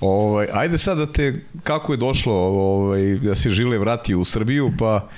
Ovaj, 0.00 0.48
ajde 0.52 0.78
sad 0.78 0.98
da 0.98 1.12
te, 1.12 1.44
kako 1.62 1.92
je 1.92 1.96
došlo 1.96 2.34
ovaj, 2.34 3.02
da 3.14 3.34
se 3.34 3.50
Žile 3.50 3.78
vrati 3.78 4.14
u 4.14 4.24
Srbiju, 4.24 4.72
pa 4.78 5.08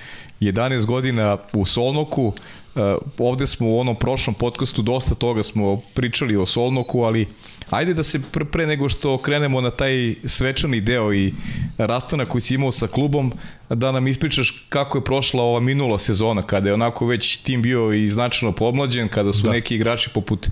11 0.41 0.87
godina 0.87 1.37
u 1.53 1.67
Solnoku, 1.67 2.33
Uh, 2.75 2.83
ovde 3.19 3.47
smo 3.47 3.69
u 3.69 3.81
onom 3.81 3.97
prošlom 3.97 4.35
podcastu 4.35 4.83
dosta 4.83 5.15
toga 5.15 5.43
smo 5.43 5.81
pričali 5.95 6.37
o 6.37 6.47
Solnoku, 6.47 7.03
ali 7.03 7.27
ajde 7.71 7.95
da 7.95 8.03
se 8.03 8.21
pre, 8.33 8.45
pre 8.45 8.67
nego 8.67 8.89
što 8.89 9.19
krenemo 9.19 9.61
na 9.61 9.71
taj 9.71 10.15
svečani 10.25 10.81
deo 10.81 11.15
i 11.15 11.33
rastanak 11.79 12.29
koji 12.29 12.41
si 12.41 12.55
imao 12.55 12.73
sa 12.73 12.87
klubom, 12.87 13.33
da 13.69 13.93
nam 13.93 14.07
ispričaš 14.07 14.67
kako 14.69 14.99
je 14.99 15.05
prošla 15.05 15.43
ova 15.43 15.61
minula 15.61 15.99
sezona, 15.99 16.43
kada 16.43 16.69
je 16.69 16.75
onako 16.75 17.07
već 17.07 17.37
tim 17.37 17.63
bio 17.63 17.93
i 17.93 18.09
značajno 18.09 18.53
pomlađen, 18.53 19.09
kada 19.09 19.33
su 19.33 19.47
da. 19.47 19.53
neki 19.53 19.75
igrači 19.75 20.11
poput 20.15 20.49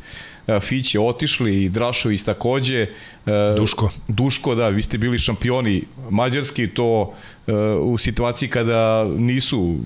Fiće 0.60 1.00
otišli 1.00 1.64
i 1.64 1.68
Drašović 1.68 2.22
takođe. 2.22 2.86
Duško. 3.56 3.90
Duško, 4.08 4.54
da, 4.54 4.68
vi 4.68 4.82
ste 4.82 4.98
bili 4.98 5.18
šampioni 5.18 5.82
mađarski, 6.10 6.66
to 6.66 7.14
u 7.80 7.98
situaciji 7.98 8.48
kada 8.48 9.04
nisu, 9.04 9.76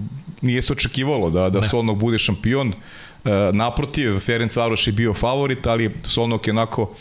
nije 0.43 0.62
se 0.62 0.72
očekivalo 0.72 1.30
da, 1.30 1.51
da 1.51 1.62
Solnok 1.62 1.99
bude 1.99 2.18
šampion. 2.18 2.72
Naprotiv, 3.53 4.18
Ferenc 4.18 4.57
Varoš 4.57 4.87
je 4.87 4.93
bio 4.93 5.14
favorit, 5.14 5.66
ali 5.66 5.91
Solnok 6.03 6.47
je 6.47 6.51
onako 6.51 6.95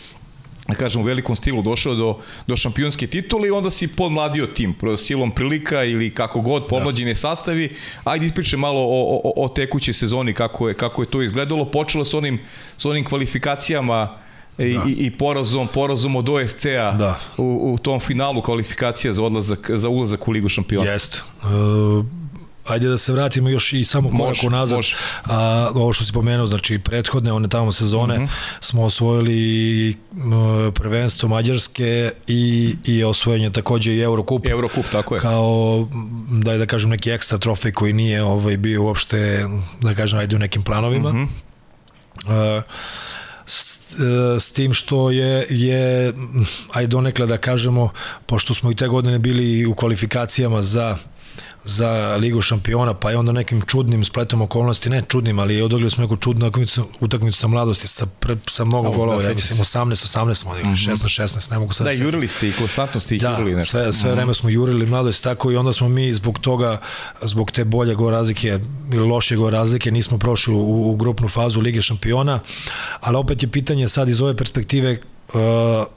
da 0.68 0.76
kažem, 0.76 1.02
u 1.02 1.06
velikom 1.06 1.36
stilu 1.36 1.62
došao 1.62 1.96
do, 1.96 2.18
do 2.48 2.56
šampionske 2.56 3.08
titule 3.08 3.48
i 3.48 3.52
onda 3.52 3.70
si 3.70 3.88
podmladio 3.88 4.48
tim, 4.48 4.76
silom 4.98 5.32
prilika 5.32 5.84
ili 5.84 6.10
kako 6.10 6.42
god, 6.42 6.68
pomlađene 6.68 7.16
sastavi. 7.16 7.76
Ajde 8.04 8.26
ispričaj 8.26 8.60
malo 8.60 8.82
o, 8.82 9.22
o, 9.24 9.46
o 9.46 9.50
tekućoj 9.50 9.94
sezoni, 9.94 10.34
kako 10.34 10.68
je, 10.68 10.74
kako 10.74 11.02
je 11.02 11.10
to 11.10 11.22
izgledalo. 11.22 11.66
Počelo 11.66 12.06
s 12.06 12.14
onim, 12.14 12.40
s 12.78 12.86
onim 12.86 13.06
kvalifikacijama 13.06 14.18
i, 14.58 14.74
da. 14.74 14.84
i, 14.88 14.92
i 14.92 15.12
porazom, 15.12 15.68
porazom 15.68 16.16
od 16.16 16.30
OSC-a 16.30 16.92
da. 16.92 17.20
u, 17.38 17.74
u 17.74 17.78
tom 17.78 18.00
finalu 18.00 18.42
kvalifikacija 18.42 19.14
za 19.14 19.24
odlazak 19.24 19.72
za 19.74 19.90
ulazak 19.90 20.28
u 20.28 20.32
Ligu 20.32 20.50
šampiona. 20.50 20.92
Jeste. 20.92 21.22
Uh, 21.44 22.06
ajde 22.66 22.88
da 22.88 22.98
se 22.98 23.14
vratimo 23.14 23.50
još 23.50 23.74
i 23.74 23.86
samo 23.86 24.10
korak 24.10 24.28
može, 24.28 24.48
unazad. 24.48 24.76
Može. 24.76 24.96
A, 25.24 25.70
ovo 25.76 25.94
što 25.94 26.06
si 26.06 26.14
pomenuo, 26.14 26.48
znači 26.48 26.80
prethodne 26.80 27.34
one 27.34 27.48
tamo 27.48 27.72
sezone 27.72 28.16
mhm. 28.16 28.24
-huh. 28.24 28.30
smo 28.60 28.84
osvojili 28.84 29.98
prvenstvo 30.74 31.30
Mađarske 31.30 32.12
i, 32.28 32.76
i 32.86 33.04
osvojenje 33.04 33.50
takođe 33.50 33.94
i 33.94 34.00
Eurokup. 34.00 34.48
Eurokup, 34.48 34.86
tako 34.92 35.16
je. 35.16 35.22
Kao, 35.22 35.88
da 36.30 36.58
da 36.58 36.66
kažem, 36.66 36.90
neki 36.90 37.12
ekstra 37.12 37.38
trofej 37.38 37.72
koji 37.72 37.94
nije 37.94 38.24
ovaj, 38.24 38.58
bio 38.58 38.84
uopšte, 38.84 39.46
da 39.82 39.96
kažem, 39.96 40.20
ajde 40.20 40.36
u 40.36 40.40
nekim 40.40 40.64
planovima. 40.64 41.10
Uh 41.10 41.16
-huh. 41.16 42.58
uh, 42.58 42.64
s, 43.46 43.80
s 44.40 44.52
tim 44.52 44.74
što 44.74 45.12
je, 45.12 45.48
je 45.50 46.14
ajde 46.72 46.88
donekle 46.88 47.26
da 47.26 47.38
kažemo, 47.38 47.90
pošto 48.26 48.54
smo 48.54 48.72
i 48.72 48.76
te 48.76 48.88
godine 48.88 49.20
bili 49.20 49.66
u 49.66 49.76
kvalifikacijama 49.76 50.62
za 50.62 50.98
za 51.64 52.16
Ligu 52.16 52.42
šampiona, 52.42 52.94
pa 52.94 53.12
je 53.12 53.18
onda 53.18 53.32
nekim 53.32 53.62
čudnim 53.62 54.06
spletom 54.06 54.42
okolnosti, 54.42 54.90
ne 54.90 55.04
čudnim, 55.08 55.40
ali 55.40 55.62
odigrali 55.62 55.90
smo 55.90 56.02
neku 56.02 56.18
čudnu 56.18 56.48
utakmicu, 56.48 56.88
utakmicu 57.00 57.38
sa 57.38 57.48
mladosti, 57.48 57.88
sa, 57.88 58.06
pre, 58.20 58.38
sa 58.48 58.66
mnogo 58.66 58.90
oh, 58.90 58.96
golova, 58.96 59.22
da, 59.22 59.28
ja 59.28 59.34
mislim 59.34 59.60
18, 59.60 59.90
18 59.90 60.36
smo 60.36 60.52
odigrali, 60.52 60.74
mm 60.74 60.78
-hmm. 60.78 60.92
16, 60.92 61.24
16, 61.24 61.52
ne 61.52 61.60
mogu 61.60 61.74
sad 61.74 61.88
da, 61.88 61.94
da 61.94 62.04
jurili 62.04 62.28
ste 62.28 62.48
i 62.48 62.52
konstantno 62.52 63.00
ste 63.00 63.16
ih 63.16 63.22
da, 63.22 63.30
jurili. 63.30 63.56
Nešto. 63.56 63.72
sve, 63.72 63.94
sve 63.94 64.10
mm 64.10 64.14
-hmm. 64.14 64.16
vreme 64.16 64.34
smo 64.34 64.50
jurili 64.50 64.86
mladosti 64.86 65.24
tako 65.24 65.52
i 65.52 65.56
onda 65.56 65.74
smo 65.74 65.90
mi 65.90 66.14
zbog 66.14 66.40
toga, 66.40 66.82
zbog 67.22 67.52
te 67.52 67.64
bolje 67.64 67.96
go 67.96 68.12
razlike 68.12 68.60
ili 68.94 69.08
loše 69.08 69.36
go 69.36 69.50
razlike, 69.50 69.92
nismo 69.92 70.18
prošli 70.18 70.54
u, 70.54 70.92
u 70.92 70.96
grupnu 70.96 71.28
fazu 71.28 71.62
Lige 71.62 71.82
šampiona, 71.82 72.40
ali 73.00 73.18
opet 73.18 73.44
je 73.44 73.52
pitanje 73.52 73.88
sad 73.88 74.10
iz 74.10 74.22
ove 74.22 74.38
perspektive 74.38 74.98
Uh, 75.34 75.38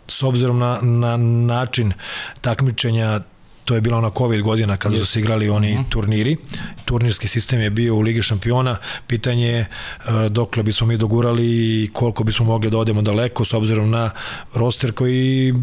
s 0.08 0.22
obzirom 0.22 0.58
na, 0.58 0.78
na 0.82 1.16
način 1.16 1.92
takmičenja 2.40 3.20
to 3.64 3.74
je 3.74 3.80
bila 3.80 3.98
ona 3.98 4.10
COVID 4.18 4.42
godina 4.42 4.76
kada 4.76 4.96
su 4.96 5.06
se 5.06 5.20
igrali 5.20 5.48
oni. 5.48 5.76
-huh. 5.76 5.88
turniri. 5.88 6.36
Turnirski 6.84 7.28
sistem 7.28 7.60
je 7.60 7.70
bio 7.70 7.94
u 7.94 8.00
Ligi 8.00 8.22
šampiona. 8.22 8.76
Pitanje 9.06 9.48
je 9.48 9.66
uh, 10.08 10.26
dokle 10.26 10.62
bismo 10.62 10.86
mi 10.86 10.96
dogurali 10.96 11.46
i 11.46 11.90
koliko 11.92 12.24
bismo 12.24 12.46
mogli 12.46 12.70
da 12.70 12.78
odemo 12.78 13.02
daleko 13.02 13.44
s 13.44 13.54
obzirom 13.54 13.90
na 13.90 14.10
roster 14.54 14.92
koji 14.92 15.54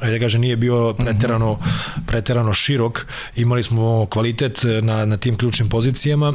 ajde 0.00 0.18
da 0.18 0.24
kaže 0.24 0.38
nije 0.38 0.56
bio 0.56 0.90
mhm. 0.90 1.04
preterano 1.04 1.58
preterano 2.06 2.52
širok. 2.52 3.06
Imali 3.36 3.62
smo 3.62 4.06
kvalitet 4.06 4.60
na 4.82 5.06
na 5.06 5.16
tim 5.16 5.36
ključnim 5.36 5.68
pozicijama 5.68 6.34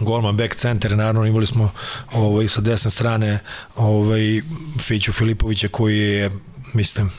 golman 0.00 0.36
back 0.36 0.54
center 0.54 0.96
naravno 0.96 1.26
imali 1.26 1.46
smo 1.46 1.70
ovaj 2.12 2.48
sa 2.48 2.60
desne 2.60 2.90
strane 2.90 3.38
ovaj 3.76 4.40
Fiću 4.78 5.12
Filipovića 5.12 5.68
koji 5.68 5.98
je 5.98 6.30
mislim 6.74 7.10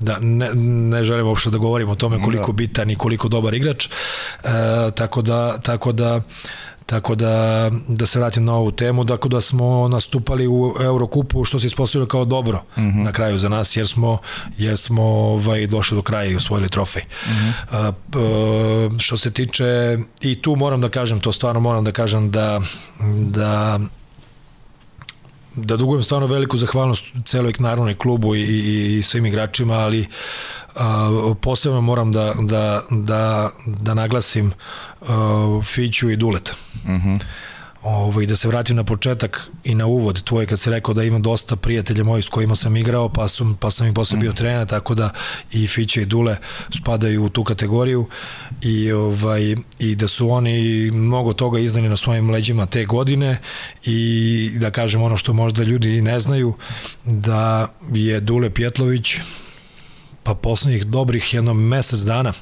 da 0.00 0.18
ne, 0.20 0.54
ne 0.54 1.04
želim 1.04 1.26
uopšte 1.26 1.50
da 1.50 1.58
govorim 1.58 1.88
o 1.88 1.94
tome 1.94 2.22
koliko 2.22 2.52
da. 2.52 2.56
bitan 2.56 2.90
i 2.90 2.96
koliko 2.96 3.28
dobar 3.28 3.54
igrač 3.54 3.86
e, 3.86 3.90
tako 4.94 5.22
da 5.22 5.58
tako 5.58 5.92
da 5.92 6.20
Tako 6.86 7.14
da, 7.14 7.70
da 7.88 8.06
se 8.06 8.18
vratim 8.18 8.44
na 8.44 8.54
ovu 8.54 8.70
temu, 8.70 9.04
dakle 9.04 9.28
da 9.28 9.40
smo 9.40 9.88
nastupali 9.88 10.46
u 10.48 10.74
Eurokupu 10.80 11.44
što 11.44 11.58
se 11.58 11.66
ispostavilo 11.66 12.06
kao 12.06 12.24
dobro 12.24 12.62
uh 12.76 12.82
mhm. 12.82 12.88
-huh. 12.88 13.04
na 13.04 13.12
kraju 13.12 13.38
za 13.38 13.48
nas, 13.48 13.76
jer 13.76 13.88
smo, 13.88 14.18
jer 14.58 14.78
smo 14.78 15.02
ovaj, 15.02 15.66
došli 15.66 15.96
do 15.96 16.02
kraja 16.02 16.30
i 16.30 16.36
osvojili 16.36 16.68
trofej. 16.68 17.02
Uh 17.02 17.32
-huh. 17.32 17.52
A, 17.70 17.92
a, 18.14 18.98
što 18.98 19.16
se 19.16 19.30
tiče, 19.30 19.98
i 20.20 20.42
tu 20.42 20.56
moram 20.56 20.80
da 20.80 20.88
kažem, 20.88 21.20
to 21.20 21.32
stvarno 21.32 21.60
moram 21.60 21.84
da 21.84 21.92
kažem 21.92 22.30
da, 22.30 22.60
da 23.30 23.80
da 25.56 25.76
dugujem 25.76 26.02
stvarno 26.02 26.26
veliku 26.26 26.56
zahvalnost 26.56 27.04
celoj 27.24 27.54
narodnoj 27.58 27.94
klubu 27.94 28.34
i, 28.34 28.40
i, 28.42 28.96
i 28.96 29.02
svim 29.02 29.26
igračima, 29.26 29.74
ali 29.74 30.06
a, 30.74 31.34
posebno 31.40 31.80
moram 31.80 32.12
da, 32.12 32.34
da, 32.40 32.82
da, 32.90 33.50
da 33.66 33.94
naglasim 33.94 34.52
a, 35.08 35.60
Fiću 35.64 36.10
i 36.10 36.16
Duleta. 36.16 36.52
Mhm. 36.84 36.94
Uh 36.94 37.02
-huh 37.02 37.45
Ovo, 37.88 38.20
I 38.20 38.26
da 38.26 38.36
se 38.36 38.48
vratim 38.48 38.76
na 38.76 38.84
početak 38.84 39.50
i 39.64 39.74
na 39.74 39.86
uvod 39.86 40.22
tvoj 40.22 40.46
kad 40.46 40.60
se 40.60 40.70
rekao 40.70 40.94
da 40.94 41.04
imam 41.04 41.22
dosta 41.22 41.56
prijatelja 41.56 42.04
mojih 42.04 42.24
s 42.24 42.28
kojima 42.28 42.56
sam 42.56 42.76
igrao, 42.76 43.08
pa, 43.08 43.28
sam, 43.28 43.56
pa 43.60 43.70
sam 43.70 43.86
i 43.86 43.94
posle 43.94 44.18
bio 44.18 44.30
mhm. 44.30 44.36
trener, 44.36 44.66
tako 44.66 44.94
da 44.94 45.10
i 45.52 45.66
Fiće 45.66 46.02
i 46.02 46.06
Dule 46.06 46.36
spadaju 46.70 47.24
u 47.24 47.28
tu 47.28 47.44
kategoriju 47.44 48.06
i, 48.62 48.92
ovaj, 48.92 49.56
i 49.78 49.94
da 49.94 50.08
su 50.08 50.30
oni 50.30 50.90
mnogo 50.90 51.32
toga 51.32 51.58
iznali 51.58 51.88
na 51.88 51.96
svojim 51.96 52.30
leđima 52.30 52.66
te 52.66 52.84
godine 52.84 53.38
i 53.84 54.52
da 54.56 54.70
kažem 54.70 55.02
ono 55.02 55.16
što 55.16 55.32
možda 55.32 55.62
ljudi 55.62 56.02
ne 56.02 56.20
znaju, 56.20 56.54
da 57.04 57.72
je 57.92 58.20
Dule 58.20 58.50
Pjetlović 58.50 59.16
pa 60.22 60.34
poslednjih 60.34 60.86
dobrih 60.86 61.34
jedno 61.34 61.54
mesec 61.54 62.00
dana 62.00 62.32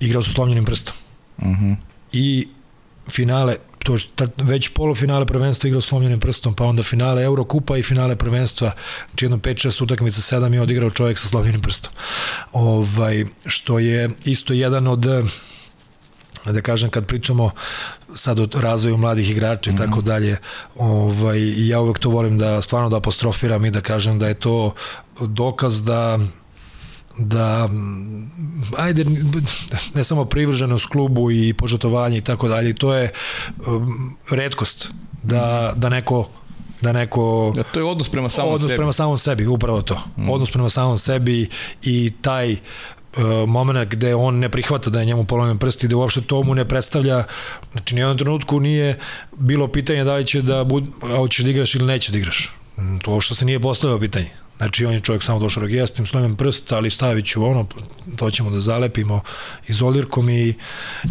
igrao 0.00 0.22
su 0.22 0.32
slomljenim 0.32 0.64
prstom. 0.64 0.94
Uh 1.38 1.46
mhm. 1.46 1.64
-huh. 1.64 1.76
I 2.12 2.48
finale 3.10 3.56
to 3.84 3.96
već 4.36 4.68
polufinale 4.68 5.26
prvenstva 5.26 5.68
igrao 5.68 5.80
slomljenim 5.80 6.20
prstom, 6.20 6.54
pa 6.54 6.64
onda 6.64 6.82
finale 6.82 7.22
Eurokupa 7.22 7.76
i 7.76 7.82
finale 7.82 8.16
prvenstva, 8.16 8.72
znači 9.08 9.24
jedno 9.24 9.36
5-6 9.36 9.82
utakmica, 9.82 10.36
7 10.36 10.52
je 10.52 10.60
odigrao 10.60 10.90
čovjek 10.90 11.18
sa 11.18 11.28
slomljenim 11.28 11.60
prstom. 11.60 11.92
Ovaj, 12.52 13.24
što 13.46 13.78
je 13.78 14.10
isto 14.24 14.52
jedan 14.52 14.86
od 14.86 15.06
da 16.44 16.60
kažem 16.60 16.90
kad 16.90 17.06
pričamo 17.06 17.50
sad 18.14 18.40
o 18.40 18.46
razvoju 18.54 18.96
mladih 18.96 19.30
igrača 19.30 19.70
i 19.70 19.72
mm 19.72 19.76
-hmm. 19.76 19.86
tako 19.86 19.98
mhm. 19.98 20.06
dalje 20.06 20.36
ovaj, 20.76 21.68
ja 21.68 21.80
uvek 21.80 21.98
to 21.98 22.10
volim 22.10 22.38
da 22.38 22.60
stvarno 22.60 22.88
da 22.88 22.96
apostrofiram 22.96 23.64
i 23.64 23.70
da 23.70 23.80
kažem 23.80 24.18
da 24.18 24.28
je 24.28 24.34
to 24.34 24.74
dokaz 25.20 25.84
da 25.84 26.18
da 27.18 27.68
ajde 28.78 29.04
ne 29.94 30.04
samo 30.04 30.24
privrženost 30.24 30.86
klubu 30.86 31.30
i 31.30 31.54
požatovanje 31.54 32.18
i 32.18 32.20
tako 32.20 32.48
dalje 32.48 32.74
to 32.74 32.94
je 32.94 33.12
um, 33.66 34.16
redkost 34.30 34.88
da, 35.22 35.72
da 35.76 35.88
neko 35.88 36.28
da 36.80 36.92
neko 36.92 37.52
da 37.56 37.62
to 37.62 37.80
je 37.80 37.84
odnos 37.84 38.08
prema 38.08 38.28
samom 38.28 38.52
odnos 38.52 38.68
sebi. 38.68 38.76
prema 38.76 38.92
samom 38.92 39.18
sebi 39.18 39.46
upravo 39.46 39.82
to 39.82 40.00
mm. 40.16 40.30
odnos 40.30 40.50
prema 40.50 40.68
samom 40.68 40.98
sebi 40.98 41.48
i 41.82 42.12
taj 42.22 42.52
uh, 42.52 42.58
moment 43.48 43.88
gde 43.88 44.14
on 44.14 44.38
ne 44.38 44.48
prihvata 44.48 44.90
da 44.90 45.00
je 45.00 45.06
njemu 45.06 45.24
polomljen 45.24 45.58
prst 45.58 45.84
i 45.84 45.88
da 45.88 45.96
uopšte 45.96 46.20
to 46.20 46.42
mu 46.42 46.54
ne 46.54 46.68
predstavlja 46.68 47.24
znači 47.72 47.94
ni 47.94 48.00
u 48.00 48.02
jednom 48.02 48.18
trenutku 48.18 48.60
nije 48.60 48.98
bilo 49.32 49.68
pitanje 49.68 50.04
da 50.04 50.14
li 50.14 50.26
će 50.26 50.42
da 50.42 50.64
bud, 50.64 50.84
a 51.02 51.16
hoćeš 51.16 51.44
da 51.44 51.50
igraš 51.50 51.74
ili 51.74 51.84
neće 51.84 52.12
da 52.12 52.18
igraš 52.18 52.54
to 53.02 53.12
uopšte 53.12 53.34
se 53.34 53.44
nije 53.44 53.60
postavljao 53.60 54.00
pitanje 54.00 54.30
Znači, 54.60 54.86
on 54.86 54.92
je 54.92 55.00
čovjek 55.00 55.22
samo 55.22 55.38
došao 55.38 55.66
da 55.66 55.86
s 55.86 55.90
tim 55.90 56.06
slovim 56.06 56.36
prst, 56.36 56.72
ali 56.72 56.90
stavit 56.90 57.26
ću 57.26 57.44
ono, 57.44 57.66
to 58.16 58.30
ćemo 58.30 58.50
da 58.50 58.60
zalepimo 58.60 59.20
izolirkom 59.68 60.30
i, 60.30 60.54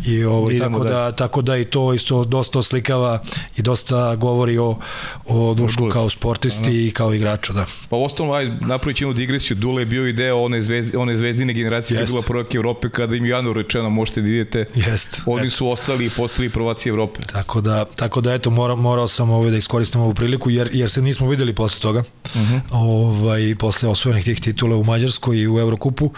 i 0.05 0.23
ovo, 0.23 0.49
tako, 0.59 0.83
da, 0.83 0.89
da, 0.89 1.11
tako 1.11 1.41
da 1.41 1.57
i 1.57 1.65
to 1.65 1.93
isto 1.93 2.23
dosta 2.23 2.59
oslikava 2.59 3.23
i 3.57 3.61
dosta 3.61 4.15
govori 4.15 4.57
o, 4.57 4.77
o 5.25 5.53
Dušku 5.53 5.89
kao 5.89 6.09
sportisti 6.09 6.69
Ano. 6.69 6.79
i 6.79 6.91
kao 6.91 7.13
igraču, 7.13 7.53
da. 7.53 7.65
Pa 7.89 7.97
ostalo, 7.97 8.33
aj, 8.33 8.45
napravit 8.61 8.97
ćemo 8.97 9.13
digresiju, 9.13 9.57
Dule 9.57 9.81
je 9.81 9.85
bio 9.85 10.07
i 10.07 10.13
deo 10.13 10.37
one, 10.37 10.61
zvezdi, 10.61 10.97
one 10.97 11.17
zvezdine 11.17 11.53
generacije 11.53 11.97
koja 11.97 12.03
je 12.03 12.07
bila 12.07 12.21
prvak 12.21 12.55
Evrope, 12.55 12.89
kada 12.89 13.15
im 13.15 13.25
Janu 13.25 13.53
rečeno 13.53 13.89
možete 13.89 14.21
da 14.21 14.27
idete, 14.27 14.65
Jest. 14.75 15.21
oni 15.25 15.47
eto. 15.47 15.55
su 15.55 15.69
ostali 15.69 16.05
i 16.05 16.09
postali 16.09 16.49
prvaci 16.49 16.89
Evrope. 16.89 17.21
Tako 17.21 17.61
da, 17.61 17.85
tako 17.85 18.21
da 18.21 18.33
eto, 18.33 18.49
mora, 18.49 18.75
morao 18.75 19.07
sam 19.07 19.29
ovaj 19.29 19.51
da 19.51 19.57
iskoristim 19.57 20.01
ovu 20.01 20.13
priliku, 20.13 20.49
jer, 20.49 20.69
jer 20.73 20.89
se 20.89 21.01
nismo 21.01 21.29
videli 21.29 21.55
posle 21.55 21.81
toga. 21.81 22.03
Uh 22.25 22.41
mhm. 22.41 22.55
-huh. 22.55 22.61
ovaj, 22.71 23.38
i 23.39 23.55
posle 23.55 23.89
osvojenih 23.89 24.25
tih 24.25 24.41
titula 24.41 24.75
u 24.75 24.83
Mađarskoj 24.83 25.37
i 25.37 25.47
u 25.47 25.59
Eurokupu. 25.59 26.11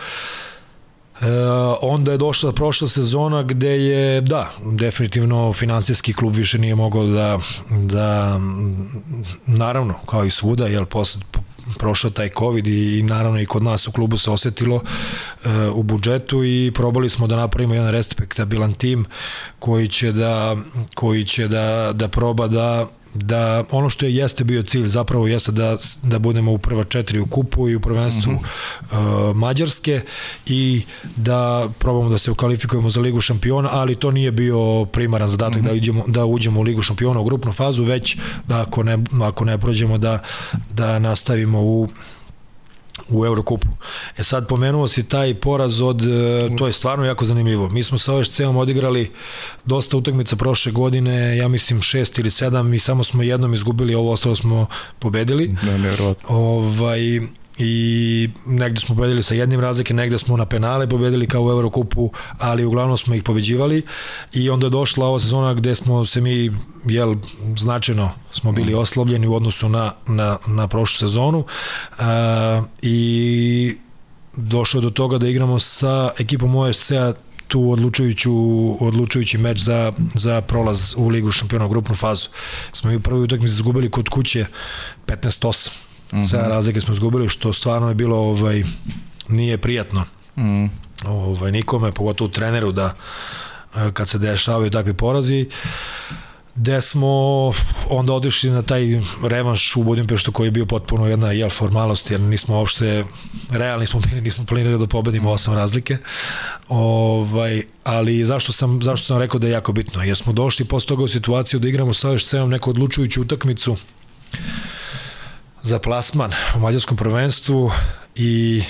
E, 1.21 1.25
onda 1.81 2.11
je 2.11 2.17
došla 2.17 2.51
prošla 2.51 2.87
sezona 2.87 3.43
gde 3.43 3.69
je, 3.69 4.21
da, 4.21 4.51
definitivno 4.65 5.53
finansijski 5.53 6.13
klub 6.13 6.35
više 6.35 6.59
nije 6.59 6.75
mogao 6.75 7.05
da, 7.05 7.39
da 7.69 8.39
naravno, 9.45 9.93
kao 10.05 10.25
i 10.25 10.29
svuda, 10.29 10.67
jel, 10.67 10.85
posle, 10.85 11.21
prošao 11.77 12.11
taj 12.11 12.29
COVID 12.39 12.67
i, 12.67 12.99
i 12.99 13.03
naravno 13.03 13.41
i 13.41 13.45
kod 13.45 13.63
nas 13.63 13.87
u 13.87 13.91
klubu 13.91 14.17
se 14.17 14.31
osetilo 14.31 14.81
e, 15.45 15.49
u 15.69 15.83
budžetu 15.83 16.43
i 16.43 16.71
probali 16.75 17.09
smo 17.09 17.27
da 17.27 17.35
napravimo 17.35 17.73
jedan 17.73 17.91
respektabilan 17.91 18.73
tim 18.73 19.05
koji 19.59 19.87
će 19.87 20.11
da, 20.11 20.57
koji 20.95 21.25
će 21.25 21.47
da, 21.47 21.91
da 21.93 22.07
proba 22.07 22.47
da 22.47 22.87
da 23.13 23.63
ono 23.71 23.89
što 23.89 24.05
je 24.05 24.15
jeste 24.15 24.43
bio 24.43 24.63
cilj 24.63 24.87
zapravo 24.87 25.27
jeste 25.27 25.51
da, 25.51 25.77
da 26.03 26.19
budemo 26.19 26.51
u 26.51 26.57
prva 26.57 26.83
četiri 26.83 27.19
u 27.19 27.25
kupu 27.25 27.69
i 27.69 27.75
u 27.75 27.79
prvenstvu 27.79 28.33
mm 28.33 28.39
-hmm. 28.91 29.29
uh, 29.29 29.35
Mađarske 29.35 30.01
i 30.45 30.81
da 31.15 31.69
probamo 31.79 32.09
da 32.09 32.17
se 32.17 32.33
kvalifikujemo 32.33 32.89
za 32.89 33.01
Ligu 33.01 33.21
šampiona, 33.21 33.69
ali 33.71 33.95
to 33.95 34.11
nije 34.11 34.31
bio 34.31 34.85
primaran 34.85 35.27
zadatak 35.27 35.61
mm 35.61 35.65
-hmm. 35.65 35.67
da, 35.67 35.73
uđemo, 35.73 36.03
da 36.07 36.25
uđemo 36.25 36.59
u 36.59 36.63
Ligu 36.63 36.81
šampiona 36.81 37.19
u 37.19 37.23
grupnu 37.23 37.51
fazu, 37.51 37.83
već 37.83 38.17
da 38.47 38.61
ako 38.61 38.83
ne, 38.83 38.97
ako 39.23 39.45
ne 39.45 39.57
prođemo 39.57 39.97
da, 39.97 40.19
da 40.73 40.99
nastavimo 40.99 41.61
u 41.61 41.87
u 43.09 43.25
Eurokupu. 43.25 43.67
E 44.17 44.23
sad 44.23 44.47
pomenuo 44.47 44.87
si 44.87 45.09
taj 45.09 45.33
poraz 45.33 45.81
od, 45.81 46.01
e, 46.01 46.49
to 46.57 46.67
je 46.67 46.73
stvarno 46.73 47.05
jako 47.05 47.25
zanimljivo. 47.25 47.69
Mi 47.69 47.83
smo 47.83 47.97
sa 47.97 48.13
OSC-om 48.15 48.57
odigrali 48.57 49.11
dosta 49.65 49.97
utakmica 49.97 50.35
prošle 50.35 50.71
godine, 50.71 51.37
ja 51.37 51.47
mislim 51.47 51.81
šest 51.81 52.19
ili 52.19 52.29
sedam 52.29 52.73
i 52.73 52.79
samo 52.79 53.03
smo 53.03 53.23
jednom 53.23 53.53
izgubili, 53.53 53.95
ovo 53.95 54.11
ostalo 54.11 54.35
smo 54.35 54.65
pobedili. 54.99 55.55
Ne, 55.63 55.77
nevjerovatno. 55.77 56.29
Ovaj, 56.29 57.01
i 57.57 58.29
negde 58.45 58.79
smo 58.79 58.95
pobedili 58.95 59.23
sa 59.23 59.35
jednim 59.35 59.59
razlike, 59.59 59.93
negde 59.93 60.17
smo 60.17 60.37
na 60.37 60.45
penale 60.45 60.89
pobedili 60.89 61.27
kao 61.27 61.43
u 61.43 61.49
Eurokupu, 61.49 62.11
ali 62.37 62.65
uglavnom 62.65 62.97
smo 62.97 63.15
ih 63.15 63.23
pobeđivali 63.23 63.83
i 64.33 64.49
onda 64.49 64.65
je 64.65 64.69
došla 64.69 65.07
ova 65.07 65.19
sezona 65.19 65.53
gde 65.53 65.75
smo 65.75 66.05
se 66.05 66.21
mi, 66.21 66.51
jel, 66.85 67.15
značajno 67.57 68.11
smo 68.31 68.51
bili 68.51 68.71
mhm. 68.71 68.81
oslabljeni 68.81 69.27
u 69.27 69.35
odnosu 69.35 69.69
na, 69.69 69.93
na, 70.07 70.37
na 70.47 70.67
prošlu 70.67 70.97
sezonu 70.97 71.39
uh, 71.39 72.05
i 72.81 73.77
došlo 74.35 74.81
do 74.81 74.89
toga 74.89 75.17
da 75.17 75.27
igramo 75.27 75.59
sa 75.59 76.11
ekipom 76.19 76.55
OSC-a 76.55 77.13
tu 77.47 77.71
odlučujuću, 77.71 78.33
odlučujući 78.85 79.37
meč 79.37 79.59
za, 79.59 79.93
za 80.13 80.41
prolaz 80.41 80.93
u 80.97 81.07
ligu 81.07 81.31
šampiona 81.31 81.65
u 81.65 81.69
grupnu 81.69 81.95
fazu. 81.95 82.29
Smo 82.71 82.89
mi 82.89 82.95
u 82.95 82.99
prvoj 82.99 83.23
utakmici 83.23 83.53
izgubili 83.53 83.91
kod 83.91 84.09
kuće 84.09 84.45
15-8. 85.07 85.90
Mm 86.11 86.17
-hmm. 86.17 86.29
Sve 86.29 86.39
razlike 86.39 86.81
smo 86.81 86.93
izgubili, 86.93 87.29
što 87.29 87.53
stvarno 87.53 87.89
je 87.89 87.95
bilo 87.95 88.17
ovaj, 88.17 88.63
nije 89.27 89.57
prijatno. 89.57 90.05
Mm. 90.37 90.65
Ovaj, 91.05 91.51
nikome, 91.51 91.91
pogotovo 91.91 92.27
treneru 92.27 92.71
da 92.71 92.95
eh, 93.75 93.91
kad 93.93 94.09
se 94.09 94.17
dešavaju 94.17 94.69
takvi 94.69 94.93
porazi 94.93 95.49
gde 96.55 96.81
smo 96.81 97.07
onda 97.89 98.13
odišli 98.13 98.49
na 98.49 98.61
taj 98.61 99.01
revanš 99.23 99.75
u 99.75 99.83
Budimpeštu 99.83 100.31
koji 100.31 100.47
je 100.47 100.51
bio 100.51 100.65
potpuno 100.65 101.07
jedna 101.07 101.31
jel, 101.31 101.49
formalnost, 101.49 102.11
jer 102.11 102.19
nismo 102.19 102.57
uopšte 102.57 103.05
realni 103.49 103.85
smo 103.85 103.99
bili, 103.99 104.21
nismo 104.21 104.45
planirali 104.45 104.79
da 104.79 104.87
pobedimo 104.87 105.31
osam 105.31 105.53
razlike. 105.53 105.97
Ovaj, 106.69 107.63
ali 107.83 108.25
zašto 108.25 108.51
sam, 108.51 108.81
zašto 108.81 109.07
sam 109.07 109.17
rekao 109.17 109.39
da 109.39 109.47
je 109.47 109.51
jako 109.51 109.71
bitno? 109.71 110.03
Jer 110.03 110.17
smo 110.17 110.33
došli 110.33 110.65
posle 110.65 110.87
toga 110.87 111.03
u 111.03 111.07
situaciju 111.07 111.59
da 111.59 111.67
igramo 111.67 111.93
sa 111.93 112.09
OSC-om 112.09 112.49
neku 112.49 112.69
odlučujuću 112.69 113.21
utakmicu 113.21 113.77
za 115.63 115.79
plasman 115.79 116.31
u 116.55 116.59
mađarskom 116.59 116.97
prvenstvu 116.97 117.71
i 118.15 118.63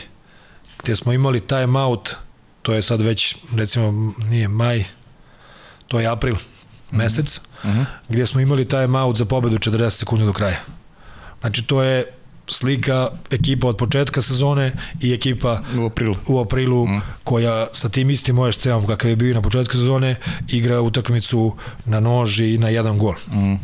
gde 0.83 0.95
smo 0.95 1.13
imali 1.13 1.39
time 1.39 1.79
out, 1.79 2.15
to 2.61 2.73
je 2.73 2.81
sad 2.81 3.01
već 3.01 3.35
recimo 3.55 4.13
nije 4.17 4.47
maj, 4.47 4.83
to 5.87 5.99
je 5.99 6.07
april, 6.07 6.35
mm 6.35 6.37
-hmm. 6.37 6.97
mesec, 6.97 7.37
uh 7.37 7.69
-huh. 7.69 7.85
gdje 8.09 8.25
smo 8.25 8.41
imali 8.41 8.67
time 8.67 8.99
out 8.99 9.17
za 9.17 9.25
pobedu 9.25 9.57
40 9.57 9.89
sekundi 9.89 10.25
do 10.25 10.33
kraja. 10.33 10.59
Znači 11.41 11.63
to 11.63 11.83
je 11.83 12.05
slika 12.51 13.09
ekipa 13.29 13.67
od 13.67 13.77
početka 13.77 14.21
sezone 14.21 14.73
i 14.99 15.13
ekipa 15.13 15.61
u 15.79 15.85
aprilu, 15.85 16.15
u 16.27 16.39
aprilu 16.39 16.87
mm. 16.87 17.01
koja 17.23 17.67
sa 17.71 17.89
tim 17.89 18.09
istim 18.09 18.39
OSC-om 18.39 18.87
kakav 18.87 19.09
je 19.09 19.15
bio 19.15 19.33
na 19.33 19.41
početku 19.41 19.73
sezone 19.73 20.15
igra 20.47 20.81
utakmicu 20.81 21.55
na 21.85 21.99
nož 21.99 22.39
i 22.39 22.57
na 22.57 22.69
jedan 22.69 22.97
gol. 22.97 23.13
Mm. 23.31 23.53
Uh, 23.53 23.59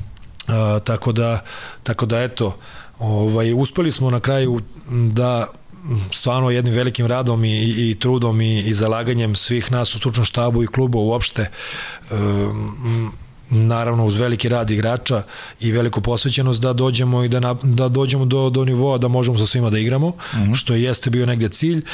tako 0.83 1.11
da 1.11 1.39
tako 1.83 2.05
da 2.05 2.23
eto 2.23 2.57
ovaj 2.99 3.53
uspeli 3.53 3.91
smo 3.91 4.09
na 4.09 4.19
kraju 4.19 4.61
da 4.89 5.47
stvarno 6.13 6.49
jednim 6.49 6.73
velikim 6.73 7.05
radom 7.05 7.45
i, 7.45 7.63
i, 7.63 7.91
i 7.91 7.95
trudom 7.95 8.41
i, 8.41 8.59
i 8.59 8.73
zalaganjem 8.73 9.35
svih 9.35 9.71
nas 9.71 9.95
u 9.95 9.97
stručnom 9.97 10.25
štabu 10.25 10.63
i 10.63 10.67
klubu 10.67 10.99
uopšte 10.99 11.49
um, 12.11 13.11
naravno 13.49 14.05
uz 14.05 14.19
veliki 14.19 14.49
rad 14.49 14.71
igrača 14.71 15.23
i 15.59 15.71
veliku 15.71 16.01
posvećenost 16.01 16.61
da 16.61 16.73
dođemo 16.73 17.23
i 17.23 17.29
da, 17.29 17.39
na, 17.39 17.55
da 17.63 17.89
dođemo 17.89 18.25
do, 18.25 18.49
do 18.49 18.65
nivoa 18.65 18.97
da 18.97 19.07
možemo 19.07 19.37
sa 19.37 19.45
svima 19.45 19.69
da 19.69 19.79
igramo, 19.79 20.07
mhm. 20.09 20.43
-huh. 20.43 20.55
što 20.55 20.73
jeste 20.73 21.09
bio 21.09 21.25
negde 21.25 21.49
cilj. 21.49 21.85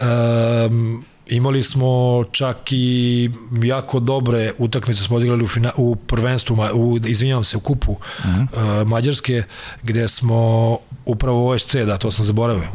Um, 0.00 1.04
Imali 1.30 1.62
smo 1.62 2.24
čak 2.32 2.56
i 2.70 3.30
jako 3.62 4.00
dobre 4.00 4.52
utakmice 4.58 5.02
smo 5.02 5.16
odigrali 5.16 5.44
u, 5.44 5.46
fina, 5.46 5.72
u 5.76 5.96
prvenstvu, 5.96 6.56
u, 6.74 6.98
izvinjavam 7.06 7.44
se, 7.44 7.56
u 7.56 7.60
kupu 7.60 7.92
uh 7.92 7.98
-huh. 8.24 8.80
uh, 8.82 8.88
Mađarske, 8.88 9.42
gde 9.82 10.08
smo 10.08 10.78
upravo 11.04 11.50
OSC, 11.50 11.74
da, 11.74 11.98
to 11.98 12.10
sam 12.10 12.24
zaboravio. 12.24 12.68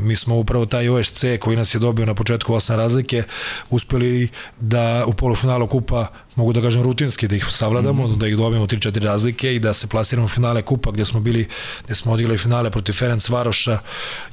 Mi 0.00 0.16
smo 0.16 0.36
upravo 0.36 0.66
taj 0.66 0.88
OSC 0.88 1.24
koji 1.40 1.56
nas 1.56 1.74
je 1.74 1.78
dobio 1.78 2.06
na 2.06 2.14
početku 2.14 2.54
osam 2.54 2.76
razlike, 2.76 3.22
uspeli 3.70 4.28
da 4.60 5.04
u 5.06 5.12
polufinalu 5.12 5.66
kupa 5.66 6.06
mogu 6.36 6.52
da 6.52 6.60
kažem 6.60 6.82
rutinski 6.82 7.28
da 7.28 7.36
ih 7.36 7.46
savladamo, 7.50 8.08
mm 8.08 8.18
da 8.18 8.28
ih 8.28 8.36
dobijemo 8.36 8.66
3-4 8.66 9.04
razlike 9.04 9.54
i 9.54 9.58
da 9.58 9.72
se 9.72 9.86
plasiramo 9.86 10.24
u 10.24 10.28
finale 10.28 10.62
kupa 10.62 10.90
gde 10.90 11.04
smo 11.04 11.20
bili, 11.20 11.48
gde 11.84 11.94
smo 11.94 12.12
odigrali 12.12 12.38
finale 12.38 12.70
protiv 12.70 12.92
Ferenc 12.92 13.28
Varoša 13.28 13.78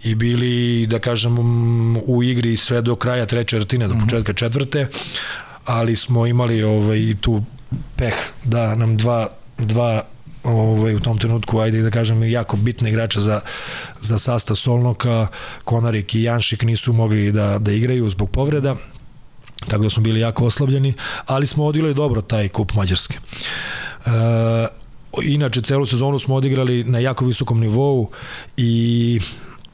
i 0.03 0.15
bili, 0.15 0.87
da 0.87 0.99
kažem, 0.99 1.37
u 2.05 2.23
igri 2.23 2.57
sve 2.57 2.81
do 2.81 2.95
kraja 2.95 3.25
treće 3.25 3.49
četvrtine, 3.49 3.87
do 3.87 3.95
mhm. 3.95 4.03
početka 4.03 4.33
četvrte, 4.33 4.87
ali 5.65 5.95
smo 5.95 6.27
imali 6.27 6.63
ovaj, 6.63 7.15
tu 7.21 7.43
peh 7.95 8.15
da 8.43 8.75
nam 8.75 8.97
dva, 8.97 9.27
dva 9.57 10.03
ovaj, 10.43 10.95
u 10.95 10.99
tom 10.99 11.17
trenutku, 11.17 11.59
ajde 11.59 11.81
da 11.81 11.89
kažem, 11.89 12.23
jako 12.23 12.57
bitne 12.57 12.89
igrača 12.89 13.19
za, 13.19 13.41
za 14.01 14.17
sastav 14.17 14.55
Solnoka, 14.55 15.27
Konarik 15.63 16.15
i 16.15 16.23
Janšik 16.23 16.63
nisu 16.63 16.93
mogli 16.93 17.31
da, 17.31 17.57
da 17.59 17.71
igraju 17.71 18.09
zbog 18.09 18.31
povreda, 18.31 18.75
tako 19.67 19.83
da 19.83 19.89
smo 19.89 20.03
bili 20.03 20.19
jako 20.19 20.45
oslabljeni, 20.45 20.93
ali 21.25 21.47
smo 21.47 21.65
odigrali 21.65 21.93
dobro 21.93 22.21
taj 22.21 22.49
kup 22.49 22.73
Mađarske. 22.73 23.17
E, 24.05 24.09
inače, 25.23 25.61
celu 25.61 25.85
sezonu 25.85 26.19
smo 26.19 26.35
odigrali 26.35 26.83
na 26.83 26.99
jako 26.99 27.25
visokom 27.25 27.59
nivou 27.59 28.09
i 28.57 29.19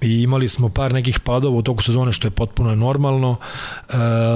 i 0.01 0.21
imali 0.21 0.49
smo 0.49 0.69
par 0.69 0.93
nekih 0.93 1.19
padova 1.19 1.57
u 1.57 1.61
toku 1.61 1.83
sezone 1.83 2.11
što 2.11 2.27
je 2.27 2.31
potpuno 2.31 2.75
normalno 2.75 3.35
e, 3.89 3.93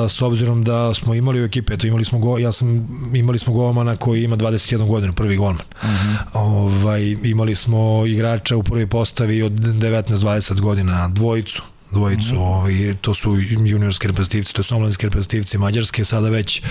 s 0.10 0.22
obzirom 0.22 0.64
da 0.64 0.93
smo 0.93 1.14
imali 1.14 1.41
u 1.41 1.45
ekipe 1.45 1.74
eto 1.74 1.88
imali 1.88 2.06
smo 2.06 2.20
go, 2.20 2.38
ja 2.38 2.52
sam 2.52 2.88
imali 3.14 3.39
smo 3.39 3.54
golmana 3.54 3.95
koji 3.95 4.24
ima 4.24 4.38
21 4.38 4.88
godina 4.88 5.14
prvi 5.14 5.38
golman 5.38 5.66
uh 5.84 5.89
mhm. 5.89 5.93
-huh. 5.93 6.18
ovaj 6.34 7.18
imali 7.24 7.56
smo 7.56 8.06
igrača 8.06 8.58
u 8.58 8.64
prvoj 8.64 8.88
postavi 8.88 9.41
od 9.41 9.52
19-20 9.52 10.60
godina 10.62 11.08
dvojicu 11.08 11.62
dvojicu, 11.91 12.35
mm 12.35 12.37
-hmm. 12.37 12.41
ovaj, 12.41 12.95
to 13.01 13.13
su 13.13 13.35
juniorski 13.39 14.07
reprezentativci, 14.07 14.53
to 14.53 14.63
su 14.63 14.75
omladinski 14.75 15.05
reprezentativci 15.05 15.57
Mađarske, 15.57 16.05
sada 16.05 16.29
već 16.29 16.61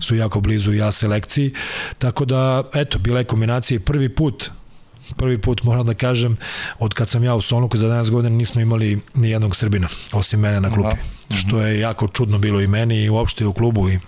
su 0.00 0.16
jako 0.16 0.40
blizu 0.40 0.72
ja 0.72 0.92
selekciji, 0.92 1.54
tako 1.98 2.24
da, 2.24 2.62
eto, 2.74 2.98
bila 2.98 3.18
je 3.18 3.24
kombinacija 3.24 3.80
prvi 3.80 4.08
put 4.08 4.50
prvi 5.16 5.38
put 5.40 5.62
moram 5.62 5.86
da 5.86 5.94
kažem 5.94 6.36
od 6.78 6.94
kad 6.94 7.08
sam 7.08 7.24
ja 7.24 7.34
u 7.34 7.40
Solnuku 7.40 7.78
za 7.78 7.86
11 7.86 8.10
godina 8.10 8.36
nismo 8.36 8.60
imali 8.60 9.00
ni 9.14 9.30
jednog 9.30 9.56
Srbina 9.56 9.88
osim 10.12 10.40
mene 10.40 10.60
na 10.60 10.70
klupi. 10.70 10.96
Što 11.30 11.60
je 11.60 11.80
jako 11.80 12.08
čudno 12.08 12.38
bilo 12.38 12.60
i 12.60 12.66
meni 12.66 13.04
i 13.04 13.08
uopšte 13.08 13.46
u 13.46 13.52
klubu 13.52 13.90
i 13.90 13.98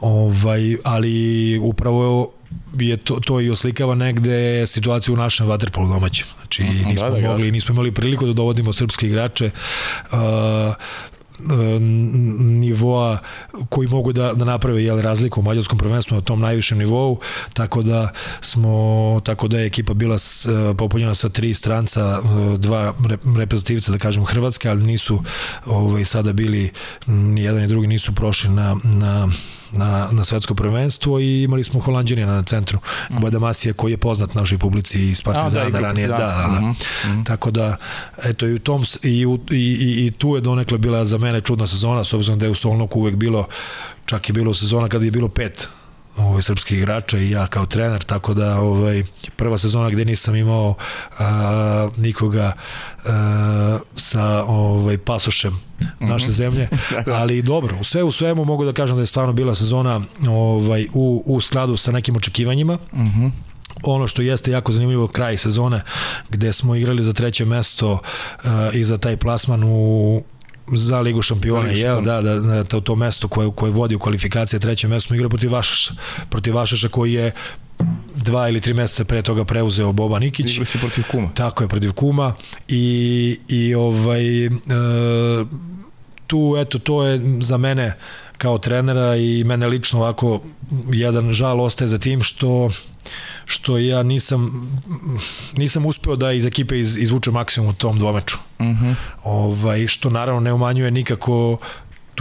ovaj 0.00 0.76
ali 0.84 1.58
upravo 1.58 2.32
je 2.78 2.96
to, 2.96 3.20
to 3.20 3.40
i 3.40 3.50
oslikava 3.50 3.94
negde 3.94 4.66
situaciju 4.66 5.14
u 5.14 5.16
našem 5.16 5.46
vaterpolu 5.46 5.88
domaćem. 5.88 6.26
Znači, 6.36 6.64
nismo 6.64 7.10
da, 7.10 7.20
da, 7.20 7.28
mogli, 7.28 7.50
nismo 7.50 7.72
imali 7.72 7.92
priliku 7.92 8.26
da 8.26 8.32
dovodimo 8.32 8.72
srpske 8.72 9.06
igrače. 9.06 9.50
Uh, 10.12 10.18
nivoa 12.40 13.18
koji 13.68 13.88
mogu 13.88 14.12
da, 14.12 14.32
da 14.32 14.44
naprave 14.44 14.84
jel, 14.84 15.00
razliku 15.00 15.40
u 15.40 15.42
mađarskom 15.42 15.78
prvenstvu 15.78 16.14
na 16.14 16.20
tom 16.20 16.40
najvišem 16.40 16.78
nivou, 16.78 17.20
tako 17.52 17.82
da 17.82 18.08
smo 18.40 19.20
tako 19.24 19.48
da 19.48 19.58
je 19.58 19.66
ekipa 19.66 19.94
bila 19.94 20.18
s, 20.18 20.46
popunjena 20.78 21.14
sa 21.14 21.28
tri 21.28 21.54
stranca, 21.54 22.20
dva 22.58 22.94
reprezentativca 23.38 23.92
da 23.92 23.98
kažem 23.98 24.24
Hrvatske, 24.24 24.68
ali 24.68 24.82
nisu 24.82 25.22
ovaj 25.66 26.04
sada 26.04 26.32
bili 26.32 26.70
ni 27.06 27.42
jedan 27.42 27.60
ni 27.60 27.68
drugi 27.68 27.86
nisu 27.86 28.14
prošli 28.14 28.50
na 28.50 28.76
na 28.84 29.28
na, 29.72 30.08
na 30.12 30.24
svetsko 30.24 30.54
prvenstvo 30.54 31.20
i 31.20 31.42
imali 31.42 31.64
smo 31.64 31.80
Holandjanina 31.80 32.34
na 32.34 32.42
centru, 32.42 32.78
mm. 33.10 33.20
Badamasija 33.20 33.74
koji 33.74 33.92
je 33.92 33.96
poznat 33.96 34.34
našoj 34.34 34.58
publici 34.58 35.08
iz 35.08 35.22
Partizana 35.22 35.70
da, 35.70 35.78
ranije. 35.78 36.08
Da, 36.08 36.16
da, 36.16 36.24
da. 36.26 36.60
Mm 36.60 36.74
-hmm. 37.04 37.24
Tako 37.24 37.50
da, 37.50 37.76
eto, 38.24 38.46
i, 38.46 38.54
u 38.54 38.58
tom, 38.58 38.84
i, 39.02 39.26
u, 39.26 39.38
i, 39.50 39.56
i, 39.56 40.06
i 40.06 40.10
tu 40.10 40.34
je 40.34 40.40
donekle 40.40 40.78
bila 40.78 41.04
za 41.04 41.18
mene 41.18 41.40
čudna 41.40 41.66
sezona, 41.66 42.04
s 42.04 42.14
obzirom 42.14 42.38
da 42.38 42.46
je 42.46 42.50
u 42.50 42.54
Solnoku 42.54 43.00
uvek 43.00 43.14
bilo, 43.14 43.46
čak 44.06 44.28
je 44.28 44.32
bilo 44.32 44.54
sezona 44.54 44.88
kada 44.88 45.04
je 45.04 45.10
bilo 45.10 45.28
pet 45.28 45.68
ovaj 46.22 46.42
srpskih 46.42 46.78
igrača 46.78 47.18
i 47.18 47.30
ja 47.30 47.46
kao 47.46 47.66
trener 47.66 48.04
tako 48.04 48.34
da 48.34 48.60
ovaj 48.60 49.04
prva 49.36 49.58
sezona 49.58 49.90
gde 49.90 50.04
nisam 50.04 50.36
imao 50.36 50.74
a, 51.18 51.88
nikoga 51.96 52.52
a, 53.06 53.78
sa 53.96 54.44
ovaj 54.44 54.98
pasošem 54.98 55.60
naše 56.00 56.26
mhm. 56.26 56.32
zemlje 56.32 56.68
da. 57.06 57.14
ali 57.14 57.42
dobro 57.42 57.76
u 57.80 57.84
sve 57.84 58.02
u 58.02 58.10
svemu 58.10 58.44
mogu 58.44 58.64
da 58.64 58.72
kažem 58.72 58.96
da 58.96 59.02
je 59.02 59.06
stvarno 59.06 59.32
bila 59.32 59.54
sezona 59.54 60.00
ovaj 60.28 60.86
u 60.94 61.22
u 61.26 61.40
skladu 61.40 61.76
sa 61.76 61.92
nekim 61.92 62.16
očekivanjima 62.16 62.78
Mhm. 62.92 63.24
Uh 63.24 63.32
-huh 63.32 63.52
ono 63.82 64.06
što 64.06 64.22
jeste 64.22 64.50
jako 64.50 64.72
zanimljivo 64.72 65.08
kraj 65.08 65.36
sezone 65.36 65.82
gde 66.30 66.52
smo 66.52 66.76
igrali 66.76 67.02
za 67.02 67.12
treće 67.12 67.44
mesto 67.44 67.92
uh, 67.92 68.50
i 68.72 68.84
za 68.84 68.98
taj 68.98 69.16
plasman 69.16 69.64
u 69.64 70.22
za 70.66 71.00
Ligu 71.00 71.22
šampiona, 71.22 71.68
je, 71.68 72.00
da, 72.00 72.20
da, 72.20 72.40
da, 72.40 72.64
to, 72.64 72.80
to 72.80 72.94
mesto 72.94 73.28
koje, 73.28 73.50
koje 73.54 73.72
vodi 73.72 73.94
u 73.94 73.98
kvalifikacije, 73.98 74.60
treće 74.60 74.88
mesto 74.88 75.06
smo 75.06 75.16
igrali 75.16 75.30
protiv 75.30 75.52
Vašaša, 75.52 75.94
protiv 76.30 76.54
Vašaša 76.54 76.88
koji 76.88 77.12
je 77.12 77.32
dva 78.16 78.48
ili 78.48 78.60
tri 78.60 78.74
meseca 78.74 79.04
pre 79.04 79.22
toga 79.22 79.44
preuzeo 79.44 79.92
Boba 79.92 80.18
Nikić. 80.18 80.50
Igrali 80.50 80.66
si 80.66 80.78
protiv 80.78 81.04
Kuma. 81.10 81.30
Tako 81.34 81.64
je, 81.64 81.68
protiv 81.68 81.92
Kuma 81.92 82.34
i, 82.68 83.38
i 83.48 83.74
ovaj, 83.74 84.46
e, 84.46 84.50
tu, 86.26 86.54
eto, 86.58 86.78
to 86.78 87.06
je 87.06 87.20
za 87.40 87.56
mene 87.56 87.96
kao 88.38 88.58
trenera 88.58 89.16
i 89.16 89.44
mene 89.44 89.66
lično 89.66 89.98
ovako 89.98 90.40
jedan 90.92 91.32
žal 91.32 91.60
ostaje 91.60 91.88
za 91.88 91.98
tim 91.98 92.22
što 92.22 92.68
što 93.44 93.78
ja 93.78 94.02
nisam 94.02 94.70
nisam 95.56 95.86
uspeo 95.86 96.16
da 96.16 96.32
iz 96.32 96.46
ekipe 96.46 96.80
iz, 96.80 96.96
izvuče 96.96 97.30
maksimum 97.30 97.70
u 97.70 97.74
tom 97.74 97.98
dvomeču. 97.98 98.38
Mhm. 98.60 98.84
-huh. 98.84 98.94
ovaj, 99.24 99.88
što 99.88 100.10
naravno 100.10 100.40
ne 100.40 100.52
umanjuje 100.52 100.90
nikako 100.90 101.58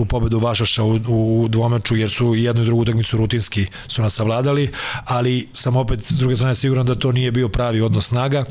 tu 0.01 0.05
pobedu 0.05 0.39
Vašaša 0.39 0.83
u, 0.83 0.99
u 1.07 1.47
dvomeču, 1.47 1.95
jer 1.95 2.09
su 2.09 2.35
jednu 2.35 2.63
i 2.63 2.65
drugu 2.65 2.81
utakmicu 2.81 3.17
rutinski 3.17 3.65
su 3.87 4.01
nas 4.01 4.13
savladali, 4.13 4.71
ali 5.05 5.47
sam 5.53 5.75
opet 5.75 5.99
s 6.03 6.17
druge 6.19 6.35
strane 6.35 6.55
siguran 6.55 6.85
da 6.85 6.95
to 6.95 7.11
nije 7.11 7.31
bio 7.31 7.49
pravi 7.49 7.81
odnos 7.81 8.07
snaga. 8.07 8.45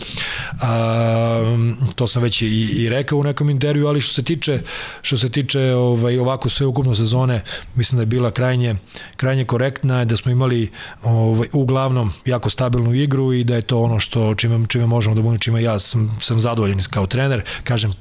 A, 0.60 1.56
to 1.94 2.06
sam 2.06 2.22
već 2.22 2.42
i, 2.42 2.46
i 2.46 2.88
rekao 2.88 3.18
u 3.18 3.24
nekom 3.24 3.50
intervju, 3.50 3.86
ali 3.86 4.00
što 4.00 4.14
se 4.14 4.22
tiče 4.22 4.60
što 5.02 5.18
se 5.18 5.28
tiče 5.28 5.74
ovaj 5.74 6.18
ovako 6.18 6.48
sve 6.48 6.66
ukupno 6.66 6.94
sezone, 6.94 7.42
mislim 7.74 7.96
da 7.96 8.02
je 8.02 8.06
bila 8.06 8.30
krajnje 8.30 8.76
krajnje 9.16 9.44
korektna, 9.44 10.04
da 10.04 10.16
smo 10.16 10.32
imali 10.32 10.70
ovaj 11.02 11.48
uglavnom 11.52 12.12
jako 12.24 12.50
stabilnu 12.50 12.94
igru 12.94 13.32
i 13.32 13.44
da 13.44 13.54
je 13.54 13.62
to 13.62 13.80
ono 13.80 13.98
što 13.98 14.34
čime 14.34 14.66
čime 14.68 14.86
možemo 14.86 15.14
da 15.14 15.22
budemo 15.22 15.38
čime 15.38 15.62
ja 15.62 15.78
sam 15.78 16.18
sam 16.20 16.40
zadovoljan 16.40 16.78
kao 16.90 17.06
trener. 17.06 17.42
Kažem, 17.64 17.92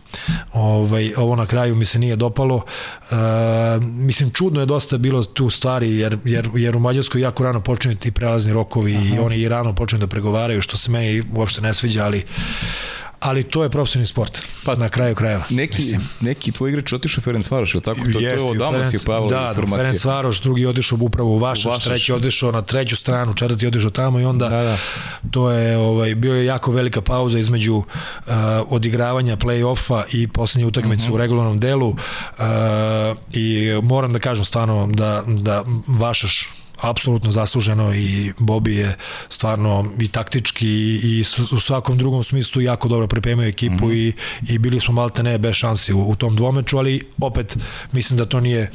ovaj 0.54 1.14
ovo 1.18 1.36
na 1.36 1.46
kraju 1.46 1.76
mi 1.76 1.86
se 1.86 2.00
nije 2.00 2.16
dopalo. 2.16 2.62
Mislim 3.82 4.32
čudno 4.32 4.60
je 4.60 4.66
dosta 4.66 4.98
bilo 4.98 5.24
tu 5.24 5.50
stvari 5.50 5.98
jer 5.98 6.18
jer 6.26 6.50
jer 6.56 6.76
u 6.76 6.80
Mađarskoj 6.80 7.22
jako 7.22 7.44
rano 7.44 7.62
počinju 7.62 7.96
ti 7.96 8.12
prelazni 8.12 8.54
rokovi 8.54 8.96
Aha. 8.96 9.16
i 9.16 9.20
oni 9.20 9.38
i 9.38 9.50
rano 9.50 9.76
počinju 9.76 10.00
da 10.00 10.08
pregovaraju 10.08 10.62
što 10.62 10.78
se 10.78 10.92
meni 10.92 11.24
uopšte 11.36 11.62
ne 11.62 11.74
sviđa, 11.74 12.06
ali 12.06 12.26
ali 13.20 13.44
to 13.44 13.64
je 13.64 13.70
profesionalni 13.70 14.06
sport, 14.06 14.42
pa 14.66 14.76
na 14.76 14.90
kraju 14.90 15.16
krajeva. 15.16 15.44
Neki, 15.50 15.78
mislim. 15.78 16.10
neki 16.20 16.52
tvoj 16.52 16.70
igrač 16.70 16.94
otišao 16.94 17.22
Ferenc 17.22 17.52
Varoš, 17.52 17.74
ili 17.74 17.84
tako? 17.84 18.00
To, 18.14 18.20
Jest, 18.20 18.38
to 18.38 18.46
je 18.46 18.52
odavno 18.52 18.86
si 18.86 19.00
pojavila 19.06 19.30
da, 19.30 19.48
informacija. 19.50 19.78
Da, 19.78 19.84
Ferenc 19.84 20.06
Varoš, 20.06 20.42
drugi 20.42 20.66
otišao 20.66 20.98
upravo 21.02 21.30
u 21.30 21.38
Vašaš, 21.38 21.84
treći 21.84 22.14
otišao 22.14 22.52
na 22.52 22.62
treću 22.62 22.96
stranu, 22.96 23.34
četvrti 23.34 23.68
otišao 23.68 23.90
tamo 23.90 24.20
i 24.20 24.26
onda 24.26 24.50
da, 24.50 24.64
da. 24.64 24.78
to 25.32 25.52
je 25.52 25.78
ovaj 25.78 26.16
bio 26.16 26.34
je 26.34 26.46
jako 26.46 26.72
velika 26.72 27.02
pauza 27.02 27.40
između 27.40 27.76
uh, 27.76 27.84
odigravanja 28.70 29.38
play-offa 29.38 30.04
i 30.12 30.28
poslednje 30.28 30.66
utakmice 30.68 31.04
uh 31.04 31.10
-huh. 31.10 31.14
u 31.14 31.18
regularnom 31.18 31.60
delu 31.60 31.90
uh, 31.90 31.96
i 33.34 33.72
moram 33.84 34.14
da 34.14 34.20
kažem 34.20 34.46
stvarno 34.46 34.88
da, 34.88 35.24
da 35.28 35.64
Vašaš 35.88 36.50
apsolutno 36.82 37.32
zasluženo 37.32 37.96
i 37.96 38.34
Bobi 38.38 38.76
je 38.76 38.96
stvarno 39.30 39.92
i 40.00 40.08
taktički 40.08 40.68
i 41.04 41.24
u 41.52 41.60
svakom 41.60 41.98
drugom 41.98 42.24
smislu 42.24 42.62
jako 42.62 42.88
dobro 42.88 43.08
pripremio 43.08 43.48
ekipu 43.48 43.88
mm 43.88 43.90
i, 43.92 44.14
i 44.48 44.58
bili 44.58 44.80
smo 44.80 44.94
malte 44.94 45.24
ne 45.24 45.38
bez 45.38 45.56
šansi 45.56 45.94
u, 45.94 46.10
u 46.10 46.16
tom 46.16 46.36
dvomeču, 46.36 46.78
ali 46.78 47.08
opet 47.22 47.58
mislim 47.92 48.18
da 48.18 48.26
to 48.26 48.40
nije 48.40 48.72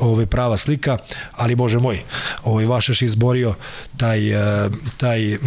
ovaj 0.00 0.26
prava 0.26 0.56
slika, 0.56 0.98
ali 1.32 1.54
bože 1.54 1.78
moj, 1.78 2.00
ovaj 2.44 2.66
Vašeš 2.66 3.02
izborio 3.02 3.54
taj 3.96 4.20
taj 4.96 5.38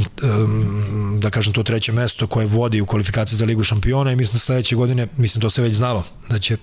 da 1.20 1.30
kažem 1.30 1.54
to 1.54 1.64
treće 1.64 1.92
mesto 1.92 2.28
koje 2.28 2.46
vodi 2.46 2.82
u 2.82 2.86
kvalifikaciji 2.86 3.38
za 3.38 3.46
ligu 3.46 3.64
šampiona 3.64 4.12
i 4.12 4.16
mislim 4.16 4.34
da 4.34 4.40
sledeće 4.40 4.76
godine, 4.76 5.08
mislim 5.18 5.42
to 5.42 5.50
se 5.50 5.62
već 5.62 5.76
znalo, 5.76 6.04
da 6.30 6.40
će 6.40 6.58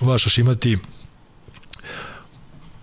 Vašeš 0.00 0.38
imati 0.38 0.78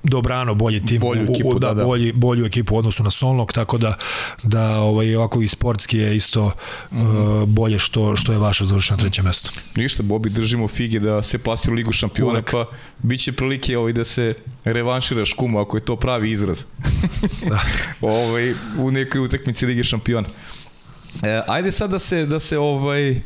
dobrano 0.09 0.53
bolji 0.53 0.85
tim 0.85 1.01
bolju 1.01 1.23
ekipu, 1.23 1.49
u, 1.49 1.59
da, 1.59 1.67
da, 1.67 1.73
da. 1.73 1.83
Bolji, 1.83 2.11
bolju 2.11 2.45
ekipu 2.45 2.75
u 2.75 2.77
odnosu 2.77 3.03
na 3.03 3.09
Solnog 3.09 3.53
tako 3.53 3.77
da 3.77 3.97
da 4.43 4.79
ovaj 4.79 5.15
ovako 5.15 5.41
i 5.41 5.47
sportski 5.47 5.97
je 5.97 6.15
isto 6.15 6.51
mm 6.91 6.97
-hmm. 6.97 7.41
uh, 7.41 7.49
bolje 7.49 7.79
što 7.79 8.15
što 8.15 8.31
je 8.31 8.37
vaša 8.37 8.65
završena 8.65 8.97
treće 8.97 9.21
mesto. 9.21 9.49
Ništa, 9.75 10.03
Bobi 10.03 10.29
držimo 10.29 10.67
fige 10.67 10.99
da 10.99 11.21
se 11.21 11.37
plasira 11.37 11.73
u 11.73 11.75
ligu 11.75 11.91
šampiona 11.91 12.31
Uvek. 12.31 12.51
pa 12.51 12.65
biće 12.99 13.31
prilike 13.31 13.77
ovaj 13.77 13.93
da 13.93 14.03
se 14.03 14.33
revanširaš 14.63 15.33
kuma 15.33 15.61
ako 15.61 15.77
je 15.77 15.85
to 15.85 15.95
pravi 15.95 16.31
izraz. 16.31 16.63
da. 17.49 17.61
ovaj 18.07 18.53
u 18.77 18.91
nekoj 18.91 19.21
utakmici 19.21 19.65
lige 19.65 19.83
šampiona. 19.83 20.27
E, 21.23 21.41
ajde 21.47 21.71
sad 21.71 21.89
da 21.89 21.99
se 21.99 22.25
da 22.25 22.39
se 22.39 22.57
ovaj 22.57 23.21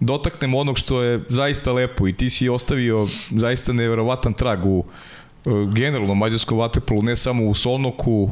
dotaknemo 0.00 0.58
onog 0.58 0.78
što 0.78 1.02
je 1.02 1.24
zaista 1.28 1.72
lepo 1.72 2.08
i 2.08 2.12
ti 2.12 2.30
si 2.30 2.48
ostavio 2.48 3.06
zaista 3.30 3.72
neverovatan 3.72 4.32
trag 4.32 4.66
u 4.66 4.84
generalno 5.74 6.14
mađarsko 6.14 6.56
vaterpolo, 6.56 7.02
ne 7.02 7.16
samo 7.16 7.44
u 7.44 7.54
Solnoku, 7.54 8.30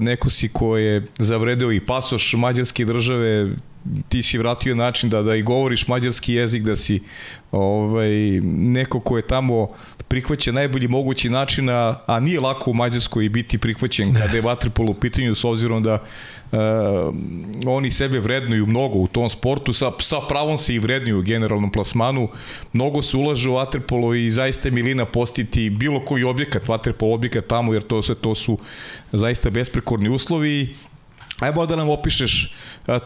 neko 0.00 0.30
si 0.30 0.48
ko 0.48 0.76
je 0.76 1.06
zavredeo 1.18 1.72
i 1.72 1.80
pasoš 1.80 2.34
mađarske 2.34 2.84
države, 2.84 3.56
ti 4.08 4.22
si 4.22 4.38
vratio 4.38 4.74
način 4.74 5.10
da 5.10 5.22
da 5.22 5.36
i 5.36 5.42
govoriš 5.42 5.88
mađarski 5.88 6.34
jezik, 6.34 6.62
da 6.62 6.76
si 6.76 7.00
ovaj 7.52 8.40
neko 8.44 9.00
ko 9.00 9.16
je 9.16 9.26
tamo 9.26 9.68
prihvaća 10.08 10.52
najbolji 10.52 10.88
mogući 10.88 11.30
način, 11.30 11.68
a, 11.68 12.00
a 12.06 12.20
nije 12.20 12.40
lako 12.40 12.70
u 12.70 12.74
Mađarskoj 12.74 13.28
biti 13.28 13.58
prihvaćen 13.58 14.14
kada 14.14 14.36
je 14.36 14.42
vaterpolo 14.42 14.90
u 14.90 14.94
pitanju 14.94 15.34
s 15.34 15.44
obzirom 15.44 15.82
da 15.82 15.94
uh, 16.52 16.58
oni 17.66 17.90
sebe 17.90 18.18
vrednuju 18.18 18.66
mnogo 18.66 18.98
u 18.98 19.06
tom 19.06 19.28
sportu, 19.28 19.72
sa, 19.72 19.92
sa 20.00 20.20
pravom 20.28 20.58
se 20.58 20.74
i 20.74 20.78
vrednuju 20.78 21.18
u 21.18 21.22
generalnom 21.22 21.72
plasmanu, 21.72 22.28
mnogo 22.72 23.02
se 23.02 23.16
ulaže 23.16 23.50
u 23.50 23.54
vaterpolo 23.54 24.14
i 24.14 24.30
zaista 24.30 24.70
milina 24.70 25.04
postiti 25.04 25.70
bilo 25.70 26.04
koji 26.04 26.24
objekat, 26.24 26.68
vaterpolo 26.68 27.14
objekat 27.14 27.46
tamo, 27.46 27.74
jer 27.74 27.82
to, 27.82 28.02
sve 28.02 28.14
to 28.14 28.34
su 28.34 28.58
zaista 29.12 29.50
besprekorni 29.50 30.08
uslovi 30.08 30.74
Ajmo 31.44 31.66
da 31.66 31.76
nam 31.76 31.90
opišeš 31.90 32.52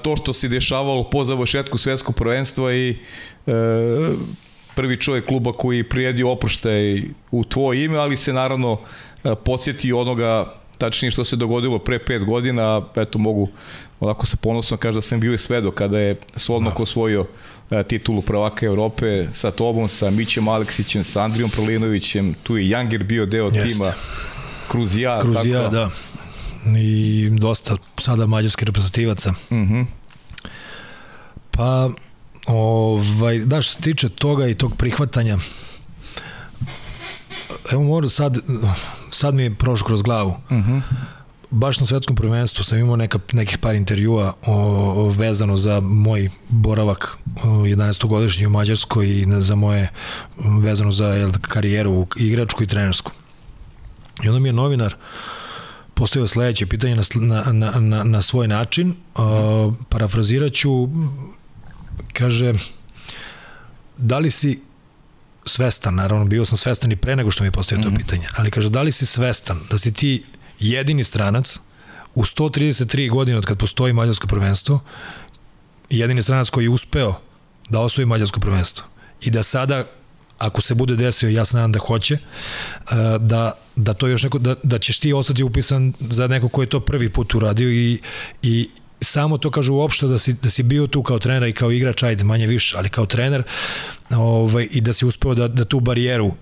to 0.03 0.16
što 0.16 0.32
se 0.32 0.49
dešavalo 0.49 1.11
po 1.11 1.24
završetku 1.24 1.78
svetskog 1.78 2.14
prvenstva 2.14 2.74
i 2.74 2.97
e, 3.47 3.53
prvi 4.74 4.97
čovjek 5.01 5.26
kluba 5.26 5.53
koji 5.53 5.82
prijedio 5.82 6.30
oproštaj 6.30 7.03
u 7.30 7.45
tvoje 7.45 7.84
ime, 7.84 7.99
ali 7.99 8.16
se 8.16 8.32
naravno 8.32 8.80
podsjetio 9.45 10.01
onoga 10.01 10.55
tačnije 10.78 11.11
što 11.11 11.24
se 11.24 11.36
dogodilo 11.36 11.78
pre 11.78 11.99
pet 11.99 12.24
godina, 12.24 12.82
eto 12.97 13.18
mogu 13.18 13.49
onako 14.01 14.26
sa 14.26 14.36
ponosom 14.36 14.78
kaže 14.78 14.99
da 14.99 15.03
sam 15.03 15.20
bio 15.20 15.34
i 15.34 15.39
svedo 15.39 15.70
kada 15.70 15.99
je 15.99 16.16
Solnok 16.36 16.76
da. 16.76 16.82
osvojio 16.82 17.26
titulu 17.89 18.22
prvaka 18.22 18.66
Evrope 18.66 19.26
sa 19.32 19.51
tobom, 19.51 19.89
sa 19.89 20.11
Mićem 20.11 20.49
Aleksićem, 20.49 21.05
sa 21.05 21.22
Andrijom 21.22 21.51
Prolinovićem, 21.51 22.34
tu 22.43 22.57
je 22.57 22.68
Janger 22.68 23.05
bio 23.05 23.26
deo 23.26 23.51
Jest. 23.53 23.66
tima, 23.66 23.93
Kruzija, 24.68 25.20
Kruzija, 25.20 25.62
tako, 25.62 25.74
da 25.74 25.91
i 26.76 27.30
dosta 27.30 27.76
sada 27.98 28.26
mađarskih 28.26 28.66
reprezentativaca. 28.66 29.30
Mhm. 29.30 29.62
Uh 29.62 29.68
-huh. 29.68 29.86
Pa, 31.50 31.90
ovaj, 32.46 33.38
da, 33.38 33.62
što 33.62 33.72
se 33.72 33.80
tiče 33.80 34.09
toga 34.09 34.46
i 34.46 34.54
tog 34.54 34.76
prihvatanja, 34.76 35.38
evo 37.72 37.82
moram 37.82 38.09
sad, 38.09 38.38
sad 39.11 39.34
mi 39.34 39.42
je 39.42 39.54
prošlo 39.54 39.86
kroz 39.86 40.02
glavu. 40.02 40.34
Mhm. 40.50 40.59
Uh 40.59 40.66
-huh. 40.66 40.82
Baš 41.50 41.80
na 41.80 41.86
svetskom 41.86 42.16
prvenstvu 42.16 42.64
sam 42.64 42.78
imao 42.78 42.96
neka, 42.96 43.18
nekih 43.32 43.59
par 43.59 43.74
intervjua 43.74 44.34
o, 44.46 44.54
o, 44.54 45.09
vezano 45.11 45.56
za 45.56 45.80
moj 45.80 46.30
boravak 46.48 47.16
11-godišnji 47.44 48.46
u 48.46 48.50
Mađarskoj 48.50 49.09
i 49.09 49.26
za 49.40 49.54
moje 49.54 49.88
vezano 50.36 50.92
za 50.92 51.06
jel, 51.06 51.32
karijeru 51.40 52.06
igračku 52.16 52.62
i 52.62 52.66
trenersku. 52.66 53.12
I 54.24 54.28
onda 54.28 54.40
mi 54.40 54.48
je 54.48 54.52
novinar 54.52 54.94
uh, 54.94 55.38
postavio 55.99 56.26
sledeće 56.26 56.66
pitanje 56.66 56.96
na, 57.14 57.44
na, 57.53 57.70
na, 57.70 58.05
na 58.05 58.22
svoj 58.22 58.49
način. 58.49 58.94
Uh, 59.14 59.74
parafrazirat 59.88 60.53
ću, 60.53 60.88
kaže, 62.12 62.53
da 63.96 64.18
li 64.18 64.30
si 64.30 64.61
svestan, 65.44 65.94
naravno 65.94 66.24
bio 66.24 66.44
sam 66.44 66.59
svestan 66.59 66.92
i 66.92 66.96
pre 66.96 67.16
nego 67.16 67.30
što 67.30 67.44
mi 67.44 67.49
je 67.49 67.53
postavio 67.53 67.82
to 67.82 67.90
mm 67.90 67.92
-hmm. 67.92 67.96
pitanje, 67.96 68.26
ali 68.36 68.51
kaže, 68.51 68.70
da 68.70 68.82
li 68.82 68.92
si 68.92 69.07
svestan 69.07 69.61
da 69.70 69.78
si 69.78 69.92
ti 69.92 70.24
jedini 70.59 71.05
stranac 71.05 71.59
u 72.14 72.22
133 72.22 73.11
godine 73.11 73.38
od 73.38 73.46
kad 73.46 73.59
postoji 73.59 73.92
mađarsko 73.92 74.26
prvenstvo, 74.26 74.80
jedini 75.90 76.22
stranac 76.22 76.51
koji 76.51 76.64
je 76.64 76.70
uspeo 76.70 77.20
da 77.70 77.80
osvoji 77.80 78.07
mađarsko 78.07 78.40
prvenstvo 78.40 78.86
i 79.20 79.30
da 79.30 79.42
sada 79.42 79.84
ako 80.39 80.61
se 80.61 80.74
bude 80.74 80.97
desio, 80.97 81.28
ja 81.28 81.45
se 81.45 81.57
nadam 81.57 81.72
da 81.72 81.78
hoće, 81.78 82.14
uh, 82.14 82.91
da, 83.20 83.53
da 83.76 83.93
to 83.93 84.07
još 84.07 84.22
neko, 84.22 84.39
da, 84.39 84.55
da 84.62 84.78
ćeš 84.78 84.99
ti 84.99 85.12
ostati 85.12 85.43
upisan 85.43 85.93
za 86.01 86.26
neko 86.26 86.49
ko 86.49 86.62
je 86.62 86.68
to 86.68 86.80
prvi 86.80 87.09
put 87.09 87.34
uradio 87.34 87.70
i, 87.70 88.01
i 88.43 88.68
samo 89.01 89.39
to 89.39 89.51
kažu 89.51 89.74
uopšte 89.74 90.07
da 90.07 90.18
si, 90.18 90.32
da 90.32 90.51
si 90.51 90.62
bio 90.62 90.86
tu 90.86 91.03
kao 91.03 91.18
trener 91.18 91.49
i 91.49 91.53
kao 91.53 91.72
igrač, 91.72 92.03
ajde 92.03 92.24
manje 92.24 92.47
više, 92.47 92.76
ali 92.78 92.89
kao 92.89 93.07
trener 93.07 93.43
ovaj, 94.11 94.68
i 94.70 94.80
da 94.80 94.93
si 94.93 95.07
uspeo 95.07 95.34
da, 95.34 95.49
da 95.49 95.64
tu 95.64 95.80
barijeru 95.80 96.32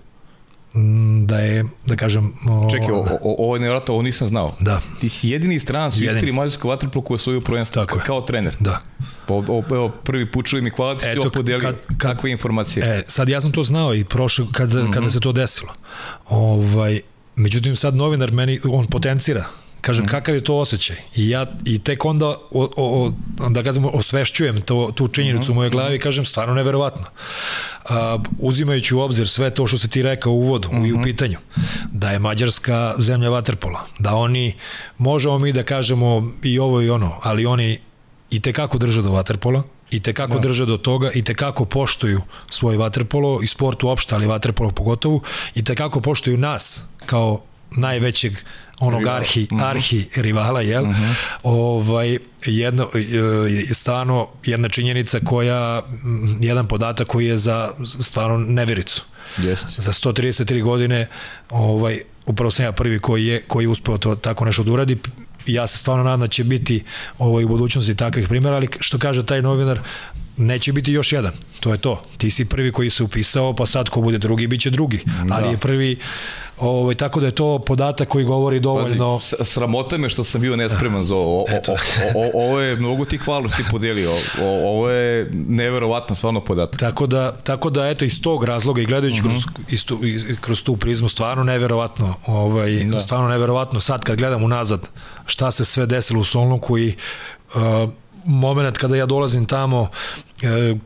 da 1.25 1.39
je, 1.39 1.65
da 1.85 1.95
kažem... 1.95 2.33
O, 2.49 2.69
Čekaj, 2.71 2.91
o, 2.91 2.99
o, 3.21 3.35
ovo 3.37 3.55
je 3.55 3.59
nevratno, 3.59 3.93
ovo 3.93 4.03
nisam 4.03 4.27
znao. 4.27 4.55
Da. 4.59 4.81
Ti 4.99 5.09
si 5.09 5.29
jedini 5.29 5.59
stranac 5.59 5.97
u 5.97 6.03
istoriji 6.03 6.31
mađarskog 6.31 6.69
vaterpola 6.69 7.05
koji 7.05 7.15
je 7.15 7.19
svoju 7.19 7.41
prvenstvo 7.41 7.85
Tako 7.85 7.99
kao 8.05 8.17
je. 8.17 8.25
trener. 8.25 8.55
Da. 8.59 8.79
Pa, 9.27 9.33
evo, 9.71 9.89
prvi 10.03 10.31
put 10.31 10.45
čujem 10.45 10.67
i 10.67 10.69
hvala 10.69 10.97
ti 10.97 11.05
si 11.05 11.29
podeli 11.33 11.61
kad, 11.61 11.75
kad, 11.85 11.97
kakve 11.97 12.31
informacije. 12.31 12.85
E, 12.85 13.03
sad 13.07 13.29
ja 13.29 13.41
sam 13.41 13.51
to 13.51 13.63
znao 13.63 13.95
i 13.95 14.03
prošle, 14.03 14.45
kad, 14.51 14.73
mm 14.73 14.77
-hmm. 14.77 14.93
kada 14.93 15.11
se 15.11 15.19
to 15.19 15.31
desilo. 15.31 15.73
Ovaj, 16.29 17.01
međutim, 17.35 17.75
sad 17.75 17.95
novinar 17.95 18.31
meni, 18.31 18.59
on 18.63 18.85
potencira 18.85 19.45
Kažem, 19.81 20.05
mm. 20.05 20.07
kakav 20.07 20.35
je 20.35 20.43
to 20.43 20.55
osjećaj? 20.55 20.95
I 21.15 21.29
ja 21.29 21.45
i 21.65 21.79
tek 21.79 22.05
onda, 22.05 22.27
o, 22.27 22.37
o, 22.51 23.13
o, 23.39 23.49
da 23.49 23.63
kažem, 23.63 23.85
osvešćujem 23.85 24.61
to, 24.61 24.91
tu 24.95 25.07
činjenicu 25.07 25.51
mm. 25.51 25.53
u 25.53 25.55
mojoj 25.55 25.69
glavi 25.69 25.95
i 25.95 25.99
kažem, 25.99 26.25
stvarno 26.25 26.53
neverovatno. 26.53 27.05
A, 27.89 28.19
uzimajući 28.39 28.95
u 28.95 28.99
obzir 28.99 29.27
sve 29.27 29.49
to 29.49 29.67
što 29.67 29.77
se 29.77 29.87
ti 29.87 30.01
rekao 30.01 30.33
u 30.33 30.39
uvodu 30.39 30.69
mm 30.71 30.75
-hmm. 30.75 30.87
i 30.87 30.91
u 30.93 30.95
mhm. 30.95 31.03
pitanju, 31.03 31.37
da 31.91 32.11
je 32.11 32.19
Mađarska 32.19 32.95
zemlja 32.97 33.29
vaterpola, 33.29 33.85
da 33.99 34.15
oni, 34.15 34.55
možemo 34.97 35.39
mi 35.39 35.53
da 35.53 35.63
kažemo 35.63 36.31
i 36.43 36.59
ovo 36.59 36.81
i 36.81 36.89
ono, 36.89 37.15
ali 37.21 37.45
oni 37.45 37.79
i 38.29 38.39
te 38.39 38.53
kako 38.53 38.77
drže 38.77 39.01
do 39.01 39.11
vaterpola, 39.11 39.63
i 39.91 39.99
te 39.99 40.13
kako 40.13 40.33
da. 40.33 40.39
drže 40.39 40.65
do 40.65 40.77
toga 40.77 41.11
i 41.13 41.23
te 41.23 41.35
kako 41.35 41.65
poštuju 41.65 42.21
svoj 42.49 42.77
vaterpolo 42.77 43.39
i 43.43 43.47
sport 43.47 43.83
uopšte, 43.83 44.15
ali 44.15 44.25
vaterpolo 44.25 44.71
pogotovo 44.71 45.21
i 45.55 45.63
te 45.63 45.75
kako 45.75 46.01
poštuju 46.01 46.37
nas 46.37 46.83
kao 47.05 47.41
najvećeg 47.71 48.33
onog 48.79 48.99
Rival. 48.99 49.15
arhi, 49.15 49.47
mhm. 49.51 49.61
-huh. 49.61 49.69
arhi 49.69 50.05
rivala, 50.15 50.61
jel? 50.61 50.85
Mhm. 50.85 51.03
-huh. 51.03 51.13
ovaj, 51.43 52.17
jedno, 52.45 52.89
je 53.49 53.73
stvarno 53.73 54.27
jedna 54.43 54.69
činjenica 54.69 55.19
koja, 55.25 55.81
jedan 56.41 56.67
podatak 56.67 57.07
koji 57.07 57.25
je 57.25 57.37
za 57.37 57.71
stvarno 57.99 58.37
nevericu. 58.37 59.01
Yes. 59.37 59.65
Za 59.77 59.91
133 59.91 60.63
godine 60.63 61.07
ovaj, 61.49 62.01
upravo 62.25 62.51
sam 62.51 62.65
ja 62.65 62.71
prvi 62.71 62.99
koji 62.99 63.25
je, 63.25 63.41
koji 63.47 63.63
je 63.63 63.69
uspeo 63.69 63.97
to 63.97 64.15
tako 64.15 64.45
nešto 64.45 64.63
da 64.63 64.71
uradi 64.71 64.97
ja 65.47 65.67
se 65.67 65.77
stvarno 65.77 66.03
nadam 66.03 66.19
da 66.19 66.27
će 66.27 66.43
biti 66.43 66.83
ovaj, 67.17 67.43
u 67.43 67.47
budućnosti 67.47 67.95
takvih 67.95 68.27
primjera, 68.27 68.55
ali 68.55 68.67
što 68.79 68.97
kaže 68.97 69.25
taj 69.25 69.41
novinar, 69.41 69.79
neće 70.37 70.71
biti 70.71 70.93
još 70.93 71.11
jedan. 71.11 71.31
To 71.59 71.71
je 71.71 71.77
to. 71.77 72.05
Ti 72.17 72.31
si 72.31 72.45
prvi 72.45 72.71
koji 72.71 72.89
se 72.89 73.03
upisao, 73.03 73.55
pa 73.55 73.65
sad 73.65 73.89
ko 73.89 74.01
bude 74.01 74.17
drugi, 74.17 74.47
bit 74.47 74.61
će 74.61 74.69
drugi. 74.69 74.99
Da. 75.05 75.35
Ali 75.35 75.49
je 75.49 75.57
prvi, 75.57 75.97
ovaj, 76.57 76.95
tako 76.95 77.19
da 77.19 77.25
je 77.25 77.31
to 77.31 77.59
podatak 77.59 78.07
koji 78.07 78.25
govori 78.25 78.59
dovoljno... 78.59 79.19
Pazi, 79.19 79.51
sramota 79.51 79.97
me 79.97 80.09
što 80.09 80.23
sam 80.23 80.41
bio 80.41 80.55
nespreman 80.55 81.03
za 81.03 81.15
ovo. 81.15 81.39
O, 81.39 81.43
o, 81.67 81.75
o, 82.15 82.31
ovo 82.33 82.59
je, 82.59 82.75
mnogo 82.75 83.05
ti 83.05 83.17
hvala 83.17 83.49
si 83.49 83.63
podelio. 83.71 84.11
O, 84.41 84.69
ovo 84.69 84.89
je 84.89 85.29
neverovatno 85.33 86.15
stvarno 86.15 86.41
podatak. 86.41 86.79
Tako 86.79 87.07
da, 87.07 87.35
tako 87.43 87.69
da 87.69 87.87
eto, 87.87 88.05
iz 88.05 88.21
tog 88.21 88.43
razloga 88.43 88.81
i 88.81 88.85
gledajući 88.85 89.21
uh 89.21 89.25
-huh. 89.25 89.29
kroz, 89.29 89.45
mhm. 89.45 89.75
istu, 89.75 89.99
kroz 90.41 90.63
tu 90.63 90.75
prizmu, 90.75 91.09
stvarno 91.09 91.43
neverovatno. 91.43 92.15
Ovaj, 92.25 92.83
da. 92.83 92.99
Stvarno 92.99 93.27
neverovatno. 93.27 93.79
Sad 93.79 94.03
kad 94.03 94.17
gledam 94.17 94.43
unazad 94.43 94.87
šta 95.25 95.51
se 95.51 95.65
sve 95.65 95.85
desilo 95.85 96.19
u 96.19 96.23
Solnoku 96.23 96.77
i 96.77 96.95
uh, 97.55 97.89
moment 98.27 98.77
kada 98.77 98.95
ja 98.95 99.05
dolazim 99.05 99.45
tamo, 99.45 99.87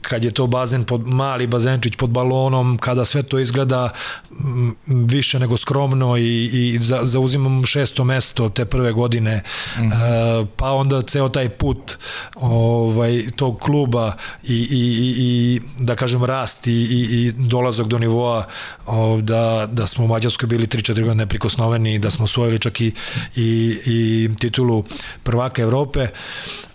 kad 0.01 0.23
je 0.23 0.31
to 0.31 0.47
bazen 0.47 0.83
pod 0.83 1.07
mali 1.07 1.47
bazenčić 1.47 1.95
pod 1.95 2.09
balonom, 2.09 2.77
kada 2.77 3.05
sve 3.05 3.23
to 3.23 3.39
izgleda 3.39 3.89
više 4.87 5.39
nego 5.39 5.57
skromno 5.57 6.17
i, 6.17 6.45
i 6.45 6.77
za, 6.81 6.99
zauzimam 7.03 7.65
šesto 7.65 8.03
mesto 8.03 8.49
te 8.49 8.65
prve 8.65 8.91
godine, 8.91 9.43
mm 9.77 9.81
-hmm. 9.81 10.47
pa 10.55 10.71
onda 10.71 11.01
ceo 11.01 11.29
taj 11.29 11.49
put 11.49 11.97
ovaj, 12.35 13.25
tog 13.35 13.59
kluba 13.59 14.13
i, 14.43 14.55
i, 14.55 14.79
i, 14.79 15.15
i 15.17 15.61
da 15.79 15.95
kažem 15.95 16.23
rast 16.23 16.67
i, 16.67 16.71
i, 16.71 17.25
i 17.25 17.31
dolazak 17.31 17.87
do 17.87 17.99
nivoa 17.99 18.47
da, 19.21 19.67
da 19.71 19.87
smo 19.87 20.05
u 20.05 20.07
Mađarskoj 20.07 20.47
bili 20.47 20.67
3-4 20.67 20.93
godine 20.93 21.15
neprikosnoveni, 21.15 21.99
da 21.99 22.11
smo 22.11 22.23
osvojili 22.23 22.59
čak 22.59 22.81
i, 22.81 22.93
i, 23.35 23.79
i 23.85 24.29
titulu 24.39 24.83
prvaka 25.23 25.61
Evrope. 25.61 26.07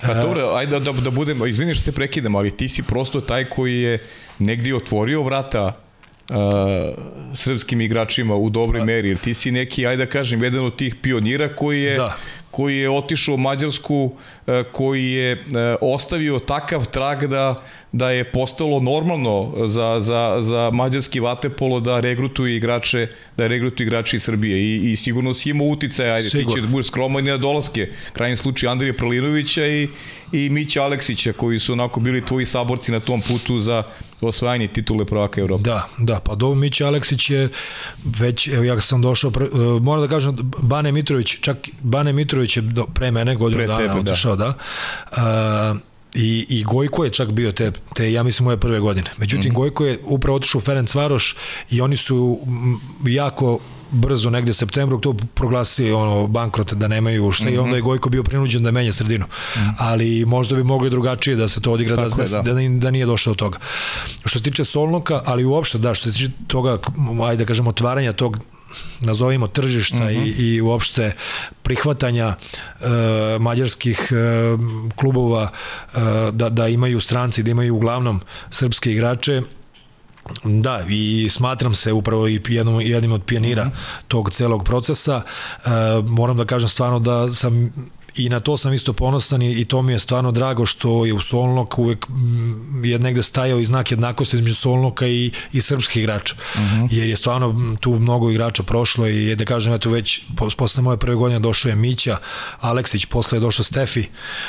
Pa 0.01 0.14
dobro, 0.14 0.55
ajde 0.55 0.81
da, 0.81 0.93
da 0.93 1.11
budemo, 1.11 1.47
izvini 1.47 1.74
što 1.74 1.85
te 1.85 1.93
prekidam, 1.93 2.35
ali 2.35 2.57
ti 2.57 2.66
si 2.69 2.83
prosto 2.83 3.21
taj 3.21 3.45
koji 3.45 3.81
je 3.81 3.99
negdje 4.39 4.77
otvorio 4.77 5.23
vrata 5.23 5.73
uh, 6.31 6.37
srpskim 7.35 7.81
igračima 7.81 8.35
u 8.35 8.51
dobroj 8.51 8.81
da. 8.81 8.85
meri, 8.85 9.09
jer 9.09 9.19
ti 9.19 9.35
si 9.35 9.51
neki, 9.51 9.87
ajde 9.87 10.05
da 10.05 10.11
kažem, 10.11 10.43
jedan 10.43 10.64
od 10.64 10.77
tih 10.77 10.95
pionira 10.95 11.49
koji 11.57 11.83
je, 11.83 11.97
da. 11.97 12.17
Koji 12.57 12.76
je 12.76 12.90
otišao 12.90 13.34
u 13.34 13.38
Mađarsku, 13.38 14.04
uh, 14.04 14.54
koji 14.72 15.11
je 15.12 15.32
uh, 15.32 15.40
ostavio 15.80 16.38
takav 16.38 16.86
trag 16.86 17.24
da 17.24 17.57
da 17.96 18.11
je 18.11 18.24
postalo 18.24 18.80
normalno 18.80 19.52
za, 19.66 19.96
za, 20.00 20.36
za 20.40 20.70
mađarski 20.72 21.20
vatepolo 21.20 21.80
da 21.80 22.00
regrutuje 22.00 22.57
igrače, 22.57 23.09
da 23.36 23.46
regrutuje 23.46 23.86
igrače 23.86 24.16
iz 24.16 24.22
Srbije 24.22 24.59
i, 24.59 24.92
i 24.92 24.96
sigurno 24.96 25.34
si 25.34 25.50
imao 25.50 25.66
uticaj, 25.66 26.11
ajde, 26.11 26.30
Sigur. 26.30 26.54
ti 26.54 26.54
će 26.54 26.61
da 26.61 26.68
budeš 26.68 26.86
skroman 26.86 27.24
na 27.24 27.36
dolaske. 27.36 27.88
Krajnji 28.12 28.36
slučaj 28.36 28.68
Andrija 28.70 28.94
Prelinovića 28.94 29.66
i, 29.66 29.88
i 30.32 30.50
Mića 30.50 30.82
Aleksića 30.82 31.32
koji 31.32 31.59
su 31.59 31.72
onako 31.72 32.00
bili 32.00 32.24
tvoji 32.24 32.46
saborci 32.46 32.92
na 32.92 33.00
tom 33.00 33.22
putu 33.22 33.59
za 33.59 33.82
osvajanje 34.21 34.69
titule 34.69 35.05
prvaka 35.05 35.41
Evrope. 35.41 35.62
Da, 35.62 35.89
da, 35.99 36.21
pa 36.21 36.35
do 36.35 36.55
Mića 36.55 36.87
Aleksić 36.87 37.31
je 37.31 37.49
već, 38.05 38.49
evo 38.49 38.64
ja 38.64 38.81
sam 38.81 39.03
došao, 39.03 39.31
pre, 39.31 39.49
uh, 39.49 39.83
moram 39.83 40.03
da 40.03 40.09
kažem, 40.09 40.37
Bane 40.59 40.93
Mitrović, 40.93 41.37
čak 41.41 41.57
Bane 41.81 42.12
Mitrović 42.12 42.57
je 42.57 42.61
do, 42.61 42.87
pre 42.87 43.11
mene 43.11 43.37
godinu 43.37 43.59
pre 43.59 43.67
dana 43.67 43.79
tebe, 43.79 44.03
da. 44.03 44.11
otišao, 44.11 44.37
da. 44.37 44.55
da. 45.17 45.73
Uh, 45.73 45.79
I, 46.14 46.47
I 46.49 46.64
Gojko 46.64 47.05
je 47.05 47.11
čak 47.11 47.31
bio 47.31 47.53
te, 47.53 47.73
te 47.95 48.12
ja 48.12 48.23
mislim, 48.23 48.45
moje 48.45 48.57
prve 48.57 48.81
godine. 48.81 49.11
Međutim, 49.19 49.51
mm 49.51 49.55
-hmm. 49.55 49.57
Gojko 49.57 49.87
je 49.87 49.99
upravo 50.05 50.37
otišao 50.37 50.59
u 50.59 50.62
Ferenc 50.62 50.95
Varoš 50.95 51.37
i 51.71 51.81
oni 51.81 51.97
su 51.97 52.39
jako 53.07 53.59
brzo 53.91 54.30
negde 54.30 54.53
septembru 54.53 55.01
to 55.01 55.14
proglasili 55.34 55.93
ono 55.93 56.26
bankrot 56.26 56.72
da 56.72 56.89
nemaju 56.89 57.32
šta 57.32 57.45
mm 57.45 57.49
-hmm. 57.49 57.55
i 57.55 57.59
onda 57.59 57.76
je 57.76 57.82
mhm. 57.82 57.89
Gojko 57.89 58.09
bio 58.09 58.22
prinuđen 58.22 58.62
da 58.62 58.70
menja 58.70 58.93
sredinu. 58.93 59.24
Mm 59.24 59.59
-hmm. 59.59 59.74
Ali 59.78 60.24
možda 60.24 60.57
bi 60.57 60.64
mogli 60.64 60.91
drugačije 60.91 61.37
da 61.37 61.49
se 61.49 61.61
to 61.61 61.72
odigra 61.72 61.97
da, 61.97 62.03
je, 62.03 62.09
da, 62.09 62.43
da. 62.43 62.53
da, 62.53 62.68
da 62.68 62.91
nije 62.91 63.07
došao 63.07 63.30
od 63.30 63.39
toga. 63.39 63.59
Što 64.24 64.39
se 64.39 64.43
tiče 64.43 64.64
Solnoka, 64.64 65.22
ali 65.24 65.45
uopšte 65.45 65.78
da 65.78 65.95
što 65.95 66.11
se 66.11 66.18
tiče 66.18 66.30
toga 66.47 66.78
ajde 67.26 67.45
da 67.45 67.49
kažemo 67.49 67.70
otvaranja 67.70 68.12
tog 68.12 68.39
nazovimo 69.01 69.49
tržišta 69.49 69.97
uh 69.97 70.03
-huh. 70.03 70.26
i, 70.26 70.30
mhm. 70.30 70.45
i 70.45 70.61
uopšte 70.61 71.12
prihvatanja 71.62 72.34
e, 72.80 72.87
mađarskih 73.41 74.12
e, 74.12 74.16
klubova 74.97 75.51
e, 75.51 75.99
da, 76.32 76.49
da 76.49 76.68
imaju 76.68 77.01
stranci, 77.01 77.43
da 77.43 77.51
imaju 77.51 77.74
uglavnom 77.76 78.20
srpske 78.51 78.93
igrače 78.93 79.43
Da, 80.45 80.85
i 80.89 81.29
smatram 81.31 81.74
se 81.74 81.93
upravo 81.93 82.29
i 82.29 82.41
jednom, 82.49 82.81
jednim 82.81 83.12
od 83.12 83.22
pionira 83.22 83.64
mm 83.64 83.68
-hmm. 83.68 84.05
tog 84.09 84.31
celog 84.31 84.64
procesa. 84.64 85.22
E, 85.64 85.68
moram 86.07 86.37
da 86.37 86.45
kažem 86.45 86.68
stvarno 86.68 86.99
da 86.99 87.31
sam 87.31 87.72
i 88.16 88.29
na 88.29 88.41
to 88.41 88.57
sam 88.57 88.72
isto 88.72 88.93
ponosan 88.93 89.43
i, 89.43 89.61
i 89.61 89.64
to 89.64 89.83
mi 89.83 89.93
je 89.93 89.99
stvarno 89.99 90.33
drago 90.33 90.66
što 90.66 91.07
je 91.07 91.12
u 91.12 91.20
Solnok 91.20 91.79
uvek 91.79 92.09
mm, 92.09 92.85
je 92.85 92.99
negde 92.99 93.22
stajao 93.22 93.59
i 93.59 93.64
znak 93.64 93.91
jednakosti 93.91 94.37
između 94.37 94.55
Solnoka 94.55 95.07
i, 95.07 95.31
i 95.53 95.61
srpskih 95.61 95.97
igrača. 95.97 96.35
Uh 96.55 96.61
mhm. 96.61 96.81
-huh. 96.81 96.89
Jer 96.91 97.09
je 97.09 97.16
stvarno 97.16 97.77
tu 97.81 97.91
mnogo 97.91 98.31
igrača 98.31 98.62
prošlo 98.62 99.07
i 99.07 99.37
da 99.37 99.45
kažem, 99.45 99.74
eto 99.74 99.91
već 99.91 100.22
posle 100.57 100.83
moje 100.83 100.97
prve 100.97 101.16
godine 101.16 101.41
došao 101.41 101.68
je 101.68 101.77
Mića, 101.77 102.16
Aleksić, 102.61 103.05
posle 103.05 103.37
je 103.37 103.41
došao 103.41 103.64
Stefi, 103.64 104.05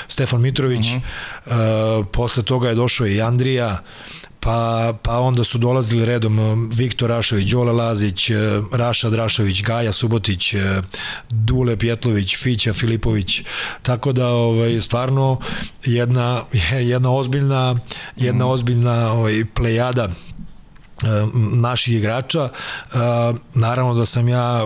Stefan 0.08 0.42
Mitrović, 0.42 0.86
uh 0.88 1.02
-huh. 1.46 2.00
uh, 2.00 2.06
posle 2.12 2.44
toga 2.44 2.70
je 2.70 2.76
došao 2.76 3.08
i 3.08 3.22
Andrija, 3.22 3.84
pa, 4.48 4.94
pa 5.04 5.20
onda 5.20 5.44
su 5.44 5.58
dolazili 5.58 6.06
redom 6.06 6.40
um, 6.40 6.70
Viktor 6.74 7.10
Rašović, 7.10 7.52
Đole 7.52 7.72
Lazić, 7.72 8.30
uh, 8.30 8.38
Raša 8.72 9.10
Drašović, 9.10 9.64
Gaja 9.64 9.92
Subotić, 9.92 10.54
uh, 10.54 10.62
Dule 11.30 11.78
Pjetlović, 11.78 12.38
Fića 12.38 12.74
Filipović, 12.74 13.42
tako 13.82 14.14
da 14.14 14.28
ovaj, 14.28 14.82
stvarno 14.82 15.40
jedna, 15.86 16.44
jedna 16.94 17.12
ozbiljna, 17.12 17.76
jedna 18.16 18.46
mm. 18.46 18.50
ozbiljna 18.50 19.12
ovaj, 19.14 19.46
plejada 19.54 20.06
uh, 20.06 21.36
naših 21.54 21.96
igrača. 21.96 22.50
Naravno 23.54 23.94
da 23.94 24.06
sam 24.06 24.28
ja 24.28 24.62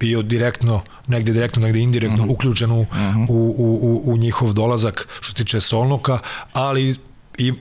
bio 0.00 0.22
direktno, 0.22 0.82
negde 1.06 1.32
direktno, 1.32 1.62
negde 1.62 1.80
indirektno 1.80 2.22
uh 2.22 2.28
-huh. 2.28 2.32
uključen 2.32 2.70
u, 2.70 2.80
uh 2.80 2.86
-huh. 2.90 3.26
u, 3.28 3.54
u, 3.58 4.02
u 4.12 4.16
njihov 4.16 4.52
dolazak 4.52 5.08
što 5.20 5.26
se 5.26 5.34
tiče 5.34 5.60
Solnoka, 5.60 6.18
ali 6.52 6.96
i, 7.38 7.52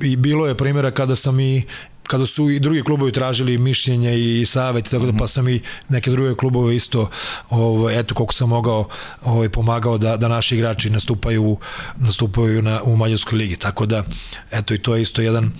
i 0.00 0.16
bilo 0.16 0.46
je 0.46 0.56
primjera 0.56 0.90
kada 0.90 1.16
sam 1.16 1.40
i 1.40 1.62
kada 2.06 2.26
su 2.26 2.50
i 2.50 2.60
drugi 2.60 2.82
klubovi 2.82 3.12
tražili 3.12 3.58
mišljenje 3.58 4.18
i 4.18 4.46
savet 4.46 4.90
tako 4.90 5.06
da 5.06 5.12
pa 5.18 5.26
sam 5.26 5.48
i 5.48 5.60
neke 5.88 6.10
druge 6.10 6.34
klubove 6.34 6.76
isto 6.76 7.10
ovaj 7.50 8.00
eto 8.00 8.14
koliko 8.14 8.34
sam 8.34 8.48
mogao 8.48 8.88
ovaj 9.24 9.48
pomagao 9.48 9.98
da 9.98 10.16
da 10.16 10.28
naši 10.28 10.56
igrači 10.56 10.90
nastupaju 10.90 11.56
nastupaju 11.96 12.62
na 12.62 12.82
u 12.82 12.96
mađarskoj 12.96 13.36
ligi. 13.36 13.56
Tako 13.56 13.86
da 13.86 14.04
eto 14.50 14.74
i 14.74 14.78
to 14.78 14.96
je 14.96 15.02
isto 15.02 15.22
jedan 15.22 15.50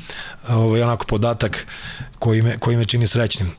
ovaj 0.49 0.83
onako 0.83 1.07
podatak 1.07 1.67
koji 2.19 2.43
me 2.43 2.59
koji 2.59 2.77
me 2.77 2.85
čini 2.85 3.07
srećnim. 3.07 3.51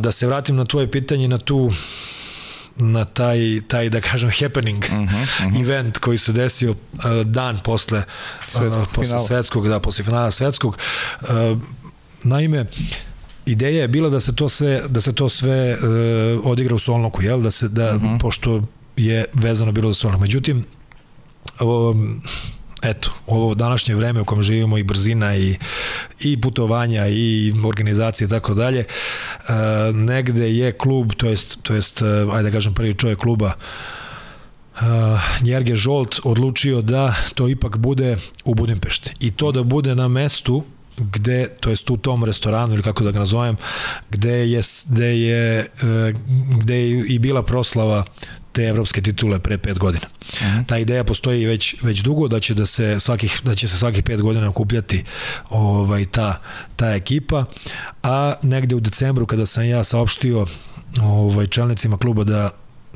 Da 0.00 0.12
se 0.12 0.26
vratim 0.26 0.56
na 0.56 0.64
tvoje 0.64 0.90
pitanje 0.90 1.28
na 1.28 1.38
tu 1.38 1.70
na 2.76 3.04
taj, 3.04 3.60
taj 3.68 3.88
da 3.90 4.00
kažem, 4.00 4.30
happening 4.40 4.84
uh 4.84 4.90
-huh, 4.90 5.02
uh 5.02 5.52
-huh. 5.52 5.60
event 5.60 5.98
koji 5.98 6.18
se 6.18 6.32
desio 6.32 6.70
uh, 6.70 6.76
dan 7.24 7.58
posle, 7.64 8.02
svetskog, 8.48 8.82
uh, 8.82 8.88
posle 8.88 9.04
finala. 9.06 9.26
svetskog, 9.26 9.68
da, 9.68 9.80
posle 9.80 10.04
finala 10.04 10.30
svetskog. 10.30 10.78
Uh, 11.20 11.28
naime, 12.22 12.66
ideja 13.46 13.82
je 13.82 13.88
bila 13.88 14.10
da 14.10 14.20
se 14.20 14.34
to 14.34 14.48
sve 14.48 14.82
da 14.88 15.00
se 15.00 15.14
to 15.14 15.28
sve 15.28 15.72
uh, 15.74 16.46
odigra 16.46 16.74
u 16.74 16.78
Solnoku, 16.78 17.22
jel? 17.22 17.40
Da 17.40 17.50
se 17.50 17.68
da 17.68 17.96
uh 17.96 18.02
-huh. 18.02 18.20
pošto 18.20 18.62
je 18.96 19.24
vezano 19.32 19.72
bilo 19.72 19.92
za 19.92 19.94
Solnok. 19.94 20.20
Međutim, 20.20 20.64
um, 21.60 22.22
eto, 22.84 23.10
ovo 23.26 23.54
današnje 23.54 23.94
vreme 23.94 24.20
u 24.20 24.24
kojem 24.24 24.42
živimo 24.42 24.78
i 24.78 24.82
brzina 24.82 25.36
i, 25.36 25.56
i 26.20 26.40
putovanja 26.40 27.06
i 27.06 27.52
organizacije 27.64 28.26
i 28.26 28.28
tako 28.28 28.54
dalje, 28.54 28.80
e, 28.80 29.52
negde 29.92 30.56
je 30.56 30.72
klub, 30.72 31.12
to 31.16 31.28
jest, 31.28 31.58
to 31.62 31.74
jest 31.74 32.02
e, 32.02 32.26
ajde 32.32 32.50
da 32.50 32.52
kažem 32.52 32.74
prvi 32.74 32.94
čovjek 32.94 33.18
kluba, 33.18 33.52
uh, 34.74 34.80
Njerge 35.42 35.76
Žolt 35.76 36.20
odlučio 36.24 36.82
da 36.82 37.14
to 37.34 37.48
ipak 37.48 37.76
bude 37.76 38.16
u 38.44 38.54
Budimpešti. 38.54 39.14
I 39.20 39.30
to 39.30 39.52
da 39.52 39.62
bude 39.62 39.94
na 39.94 40.08
mestu 40.08 40.64
gde, 40.98 41.48
to 41.60 41.70
jest 41.70 41.90
u 41.90 41.96
tom 41.96 42.24
restoranu 42.24 42.74
ili 42.74 42.82
kako 42.82 43.04
da 43.04 43.10
ga 43.10 43.18
nazovem, 43.18 43.56
gde 44.10 44.50
je, 44.50 44.60
gde 44.88 45.18
je, 45.20 45.66
gde 46.60 46.74
je 46.74 47.06
i 47.06 47.18
bila 47.18 47.42
proslava 47.42 48.04
te 48.54 48.62
evropske 48.62 49.02
titule 49.02 49.38
pre 49.38 49.58
pet 49.58 49.78
godina. 49.78 50.06
Uh 50.06 50.42
mhm. 50.42 50.58
-huh. 50.58 50.66
Ta 50.66 50.78
ideja 50.78 51.04
postoji 51.04 51.46
već 51.46 51.74
već 51.82 52.00
dugo 52.00 52.28
da 52.28 52.40
će 52.40 52.54
da 52.54 52.66
se 52.66 53.00
svakih 53.00 53.40
da 53.44 53.54
će 53.54 53.68
se 53.68 53.78
svakih 53.78 54.04
pet 54.04 54.22
godina 54.22 54.48
okupljati 54.48 55.04
ovaj 55.50 56.04
ta 56.04 56.40
ta 56.76 56.94
ekipa, 56.94 57.44
a 58.02 58.34
negde 58.42 58.76
u 58.76 58.80
decembru 58.80 59.26
kada 59.26 59.46
sam 59.46 59.64
ja 59.64 59.84
saopštio 59.84 60.46
ovaj 61.02 61.46
čelnicima 61.46 61.96
kluba 61.98 62.24
da 62.24 62.50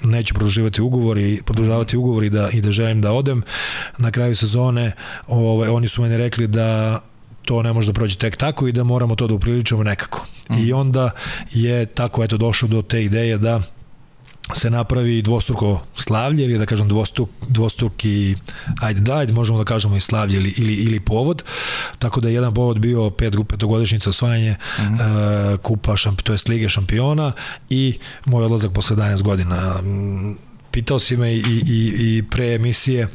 neću 0.05 0.35
produživati 0.35 0.83
ugovor 0.83 1.19
i 1.19 1.43
produžavati 1.45 1.97
ugovor 1.97 2.25
i 2.25 2.31
da 2.31 2.49
i 2.53 2.61
da 2.61 2.71
želim 2.71 3.01
da 3.01 3.13
odem 3.13 3.43
na 3.99 4.11
kraju 4.11 4.37
sezone 4.37 4.93
ovaj 5.27 5.69
oni 5.69 5.89
su 5.89 6.03
meni 6.03 6.17
rekli 6.17 6.47
da 6.47 7.01
to 7.45 7.63
ne 7.63 7.73
može 7.73 7.87
da 7.87 7.93
prođe 7.93 8.19
tek 8.19 8.37
tako 8.37 8.69
i 8.69 8.73
da 8.73 8.85
moramo 8.85 9.15
to 9.15 9.27
da 9.27 9.35
upriličamo 9.35 9.83
nekako. 9.83 10.27
Mm. 10.51 10.55
I 10.59 10.73
onda 10.73 11.11
je 11.51 11.87
tako 11.87 12.25
eto 12.25 12.37
došlo 12.37 12.69
do 12.69 12.83
te 12.83 13.05
ideje 13.05 13.39
da 13.39 13.61
se 14.55 14.71
napravi 14.71 15.23
dvostruko 15.23 15.81
slavlje 15.97 16.45
ili 16.45 16.59
da 16.59 16.67
kažem 16.67 16.89
dvostruk, 16.89 17.31
dvostruki 17.49 18.37
ajde 18.81 19.01
da, 19.01 19.17
ajde 19.17 19.33
možemo 19.33 19.59
da 19.59 19.65
kažemo 19.65 19.97
i 19.97 20.01
slavlje 20.01 20.37
ili, 20.37 20.55
ili, 20.57 20.75
ili 20.75 21.01
povod 21.01 21.43
tako 21.99 22.21
da 22.21 22.29
je 22.29 22.35
jedan 22.35 22.55
povod 22.55 22.79
bio 22.79 23.11
pet, 23.11 23.35
petogodišnjica 23.49 24.11
osvajanje 24.11 24.57
mhm. 24.79 24.95
-huh. 24.95 25.53
uh, 25.53 25.61
kupa 25.61 25.97
šampi, 25.97 26.23
to 26.23 26.33
jest 26.33 26.49
Lige 26.49 26.69
šampiona 26.69 27.33
i 27.71 27.99
moj 28.25 28.45
odlazak 28.45 28.73
posle 28.73 28.97
11 28.97 29.23
godina 29.23 29.83
pitao 30.71 30.99
si 30.99 31.17
me 31.17 31.35
i, 31.35 31.41
i, 31.67 31.95
i 31.99 32.25
pre 32.31 32.55
emisije 32.55 33.09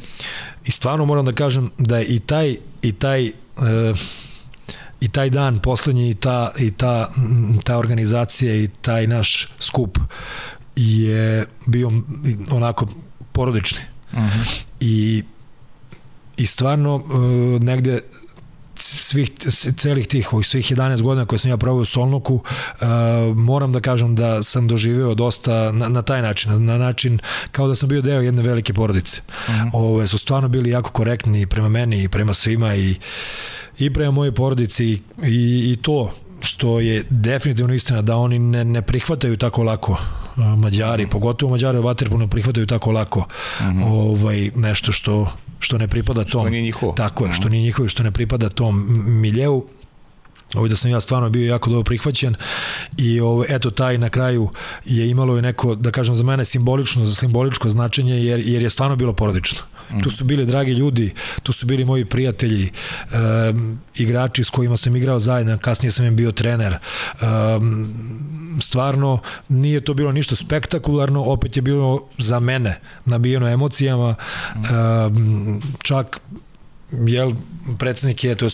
i 0.64 0.70
stvarno 0.70 1.04
moram 1.04 1.24
da 1.24 1.32
kažem 1.32 1.70
da 1.78 1.98
je 1.98 2.04
i 2.04 2.18
taj 2.18 2.56
i 2.82 2.92
taj 2.92 3.32
uh, 3.56 3.98
i 5.00 5.08
taj 5.08 5.30
dan 5.30 5.58
poslednji 5.58 6.10
i 6.10 6.14
ta, 6.14 6.52
i 6.58 6.70
ta, 6.70 7.10
ta 7.64 7.78
organizacija 7.78 8.54
i 8.54 8.68
taj 8.80 9.06
naš 9.06 9.48
skup 9.58 9.98
je 10.76 11.46
bio 11.66 11.90
onako 12.50 12.86
porodični. 13.32 13.80
Uh 14.12 14.18
mhm. 14.18 14.28
-huh. 14.28 14.64
I, 14.80 15.22
I 16.36 16.46
stvarno 16.46 16.94
uh, 16.94 17.62
negde 17.62 18.00
svih 18.76 19.30
celih 19.76 20.06
tih 20.06 20.32
ovih 20.32 20.46
svih 20.46 20.72
11 20.72 21.02
godina 21.02 21.26
koje 21.26 21.38
sam 21.38 21.50
ja 21.50 21.56
proveo 21.56 21.82
u 21.82 21.84
Solnoku 21.84 22.34
uh, 22.34 22.86
moram 23.36 23.72
da 23.72 23.80
kažem 23.80 24.14
da 24.14 24.42
sam 24.42 24.68
doživeo 24.68 25.14
dosta 25.14 25.72
na, 25.72 25.88
na 25.88 26.02
taj 26.02 26.22
način 26.22 26.52
na, 26.52 26.58
na 26.58 26.78
način 26.78 27.18
kao 27.52 27.68
da 27.68 27.74
sam 27.74 27.88
bio 27.88 28.02
deo 28.02 28.20
jedne 28.20 28.42
velike 28.42 28.72
porodice. 28.72 29.20
Uh 29.48 29.54
mhm. 29.54 29.62
-huh. 29.62 29.70
Ove 29.72 30.06
su 30.06 30.18
stvarno 30.18 30.48
bili 30.48 30.70
jako 30.70 30.90
korektni 30.90 31.46
prema 31.46 31.68
meni 31.68 32.02
i 32.02 32.08
prema 32.08 32.34
svima 32.34 32.74
i 32.74 32.94
i 33.78 33.92
prema 33.92 34.10
mojoj 34.10 34.32
porodici 34.32 34.84
i, 34.86 35.00
i, 35.22 35.72
i 35.72 35.76
to 35.82 36.12
što 36.44 36.80
je 36.80 37.04
definitivno 37.10 37.74
istina 37.74 38.02
da 38.02 38.16
oni 38.16 38.38
ne, 38.38 38.64
ne 38.64 38.82
prihvataju 38.82 39.36
tako 39.36 39.62
lako 39.62 39.96
Mađari, 40.36 41.06
pogotovo 41.06 41.50
Mađari 41.50 41.78
u 41.78 41.82
Vaterpolu 41.82 42.28
prihvataju 42.28 42.66
tako 42.66 42.92
lako 42.92 43.26
mhm. 43.60 43.68
-huh. 43.68 44.10
ovaj, 44.10 44.50
nešto 44.54 44.92
što 44.92 45.32
što 45.58 45.78
ne 45.78 45.88
pripada 45.88 46.24
tom. 46.24 46.42
Što 46.42 46.50
nije 46.50 46.62
njihovo. 46.62 46.92
Tako 46.92 47.26
je, 47.26 47.32
što 47.32 47.48
nije 47.48 47.62
njihovo, 47.62 47.88
što 47.88 48.02
ne 48.02 48.10
pripada 48.10 48.48
tom 48.48 48.86
miljeu. 49.20 49.64
Ovo 50.54 50.68
da 50.68 50.76
sam 50.76 50.90
ja 50.90 51.00
stvarno 51.00 51.30
bio 51.30 51.48
jako 51.48 51.70
dobro 51.70 51.84
prihvaćen 51.84 52.34
i 52.96 53.20
ovo, 53.20 53.44
eto 53.48 53.70
taj 53.70 53.98
na 53.98 54.08
kraju 54.08 54.48
je 54.84 55.08
imalo 55.08 55.38
i 55.38 55.42
neko, 55.42 55.74
da 55.74 55.90
kažem 55.90 56.14
za 56.14 56.24
mene 56.24 56.44
simbolično, 56.44 57.04
za 57.04 57.14
simboličko 57.14 57.70
značenje 57.70 58.14
jer, 58.14 58.40
jer 58.40 58.62
je 58.62 58.70
stvarno 58.70 58.96
bilo 58.96 59.12
porodično. 59.12 59.60
Tu 60.02 60.10
su 60.10 60.24
bili 60.24 60.46
dragi 60.46 60.72
ljudi, 60.72 61.14
tu 61.42 61.52
su 61.52 61.66
bili 61.66 61.84
moji 61.84 62.04
prijatelji, 62.04 62.64
e, 62.64 62.70
igrači 63.94 64.44
s 64.44 64.50
kojima 64.50 64.76
sam 64.76 64.96
igrao 64.96 65.20
zajedno, 65.20 65.58
kasnije 65.58 65.90
sam 65.90 66.06
im 66.06 66.16
bio 66.16 66.32
trener. 66.32 66.72
E, 66.72 66.78
stvarno 68.60 69.20
nije 69.48 69.80
to 69.80 69.94
bilo 69.94 70.12
ništa 70.12 70.36
spektakularno, 70.36 71.22
opet 71.22 71.56
je 71.56 71.62
bilo 71.62 72.08
za 72.18 72.40
mene 72.40 72.80
nabijeno 73.04 73.48
emocijama, 73.48 74.14
e, 74.54 74.60
čak 75.82 76.20
jel, 77.06 77.32
predsednik 77.78 78.24
je, 78.24 78.34
to 78.34 78.44
je 78.44 78.50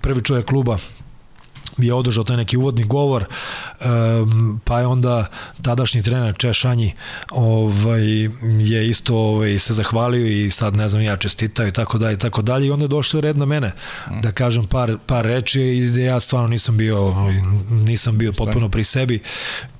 prvi 0.00 0.24
čovjek 0.24 0.46
kluba 0.46 0.78
je 1.78 1.94
održao 1.94 2.24
taj 2.24 2.36
neki 2.36 2.56
uvodni 2.56 2.84
govor, 2.84 3.24
pa 4.64 4.80
je 4.80 4.86
onda 4.86 5.26
tadašnji 5.62 6.02
trener 6.02 6.34
Češanji 6.36 6.92
ovaj, 7.30 8.02
je 8.60 8.88
isto 8.88 9.16
ovaj, 9.16 9.58
se 9.58 9.74
zahvalio 9.74 10.26
i 10.26 10.50
sad 10.50 10.76
ne 10.76 10.88
znam 10.88 11.02
ja 11.02 11.16
čestitao 11.16 11.66
i 11.66 11.72
tako 11.72 11.98
dalje 11.98 12.14
i 12.14 12.18
tako 12.18 12.42
dalje 12.42 12.66
i 12.66 12.70
onda 12.70 12.84
je 12.84 12.88
došao 12.88 13.20
red 13.20 13.38
na 13.38 13.44
mene 13.44 13.72
da 14.22 14.32
kažem 14.32 14.64
par, 14.64 14.96
par 15.06 15.24
reči 15.24 15.60
i 15.60 16.00
ja 16.00 16.20
stvarno 16.20 16.48
nisam 16.48 16.76
bio 16.76 16.98
ovaj, 16.98 17.42
nisam 17.70 18.18
bio 18.18 18.32
potpuno 18.32 18.68
pri 18.68 18.84
sebi 18.84 19.22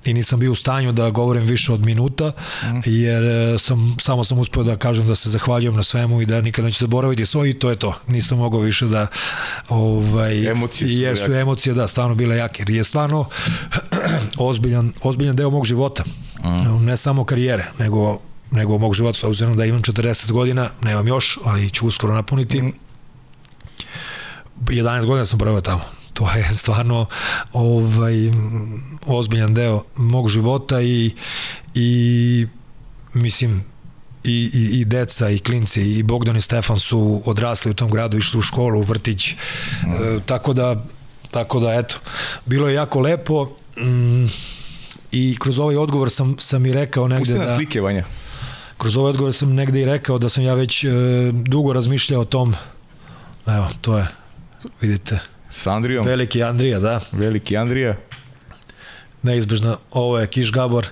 i 0.05 0.15
nisam 0.15 0.41
bio 0.41 0.53
u 0.53 0.55
stanju 0.55 0.93
da 0.93 1.11
govorim 1.11 1.43
više 1.43 1.73
od 1.73 1.81
minuta, 1.81 2.33
jer 2.85 3.25
e, 3.25 3.59
sam, 3.59 3.97
samo 4.01 4.25
sam 4.25 4.39
uspeo 4.39 4.63
da 4.63 4.77
kažem 4.77 5.07
da 5.07 5.15
se 5.15 5.31
zahvaljujem 5.31 5.75
na 5.75 5.83
svemu 5.83 6.21
i 6.21 6.27
da 6.27 6.41
nikada 6.41 6.67
neću 6.67 6.79
zaboraviti 6.81 7.27
svoj 7.27 7.51
i 7.51 7.55
to 7.55 7.71
je 7.71 7.77
to. 7.77 7.95
Nisam 8.07 8.39
mogao 8.39 8.61
više 8.61 8.87
da 8.87 9.07
ovaj, 9.69 10.51
emocije 10.51 10.89
su, 10.89 11.01
jer 11.01 11.17
su 11.17 11.35
emocije 11.35 11.75
da 11.75 11.89
stvarno 11.89 12.15
bile 12.15 12.37
jake. 12.37 12.63
Jer 12.63 12.71
je 12.71 12.85
stvarno 12.85 13.29
ozbiljan, 14.39 14.93
ozbiljan 15.03 15.37
deo 15.37 15.51
mog 15.51 15.65
života. 15.65 16.05
Mm. 16.45 16.85
Ne 16.85 16.97
samo 16.97 17.25
karijere, 17.25 17.65
nego 17.79 18.21
nego 18.51 18.79
mog 18.79 18.95
života, 18.95 19.19
s 19.19 19.25
obzirom 19.25 19.57
da 19.57 19.65
imam 19.65 19.83
40 19.83 20.33
godina, 20.33 20.71
nemam 20.83 21.09
još, 21.09 21.39
ali 21.45 21.71
ću 21.71 21.87
uskoro 21.87 22.15
napuniti. 22.15 22.63
Mm. 22.63 22.73
11 24.67 25.07
godina 25.07 25.27
sam 25.27 25.39
proveo 25.39 25.61
tamo 25.61 26.04
to 26.15 26.31
je 26.37 26.55
stvarno 26.55 27.07
ovaj 27.53 28.31
ozbiljan 29.07 29.55
deo 29.55 29.85
mog 29.97 30.29
života 30.29 30.81
i 30.81 31.15
i 31.75 32.47
mislim 33.15 33.65
i, 34.25 34.51
i, 34.55 34.81
i 34.81 34.85
deca 34.85 35.31
i 35.31 35.39
klinci 35.39 35.83
i 35.83 36.03
Bogdan 36.03 36.37
i 36.37 36.41
Stefan 36.41 36.79
su 36.79 37.23
odrasli 37.25 37.71
u 37.71 37.75
tom 37.75 37.91
gradu, 37.91 38.19
išli 38.19 38.39
u 38.39 38.43
školu, 38.43 38.81
u 38.81 38.83
vrtić. 38.83 39.33
Mm. 39.33 39.93
E, 39.93 40.21
tako 40.27 40.53
da 40.53 40.85
tako 41.31 41.61
da 41.61 41.75
eto, 41.75 41.97
bilo 42.47 42.69
je 42.69 42.75
jako 42.75 43.01
lepo. 43.01 43.57
Mm, 43.79 44.27
I 45.13 45.37
kroz 45.41 45.59
ovaj 45.59 45.77
odgovor 45.77 46.11
sam 46.11 46.37
sam 46.39 46.67
i 46.67 46.73
rekao 46.73 47.09
negde 47.09 47.35
Pusti 47.35 47.47
da 47.47 47.57
slike 47.57 47.81
Vanja. 47.81 48.05
Kroz 48.79 48.97
ovaj 48.97 49.11
odgovor 49.11 49.33
sam 49.33 49.55
negde 49.55 49.81
i 49.81 49.85
rekao 49.85 50.19
da 50.19 50.29
sam 50.29 50.45
ja 50.45 50.55
već 50.55 50.85
e, 50.85 50.89
dugo 51.33 51.73
razmišljao 51.73 52.21
o 52.21 52.25
tom. 52.25 52.55
Evo, 53.47 53.69
to 53.81 53.99
je 53.99 54.07
vidite 54.81 55.34
S 55.55 55.67
Andrijom. 55.67 56.07
Veliki 56.07 56.43
Andrija, 56.43 56.79
da. 56.81 57.01
Veliki 57.13 57.57
Andrija. 57.57 57.95
Neizbežno, 59.23 59.79
ovo 59.91 60.19
je 60.19 60.27
Kiš 60.27 60.53
Gabor. 60.53 60.87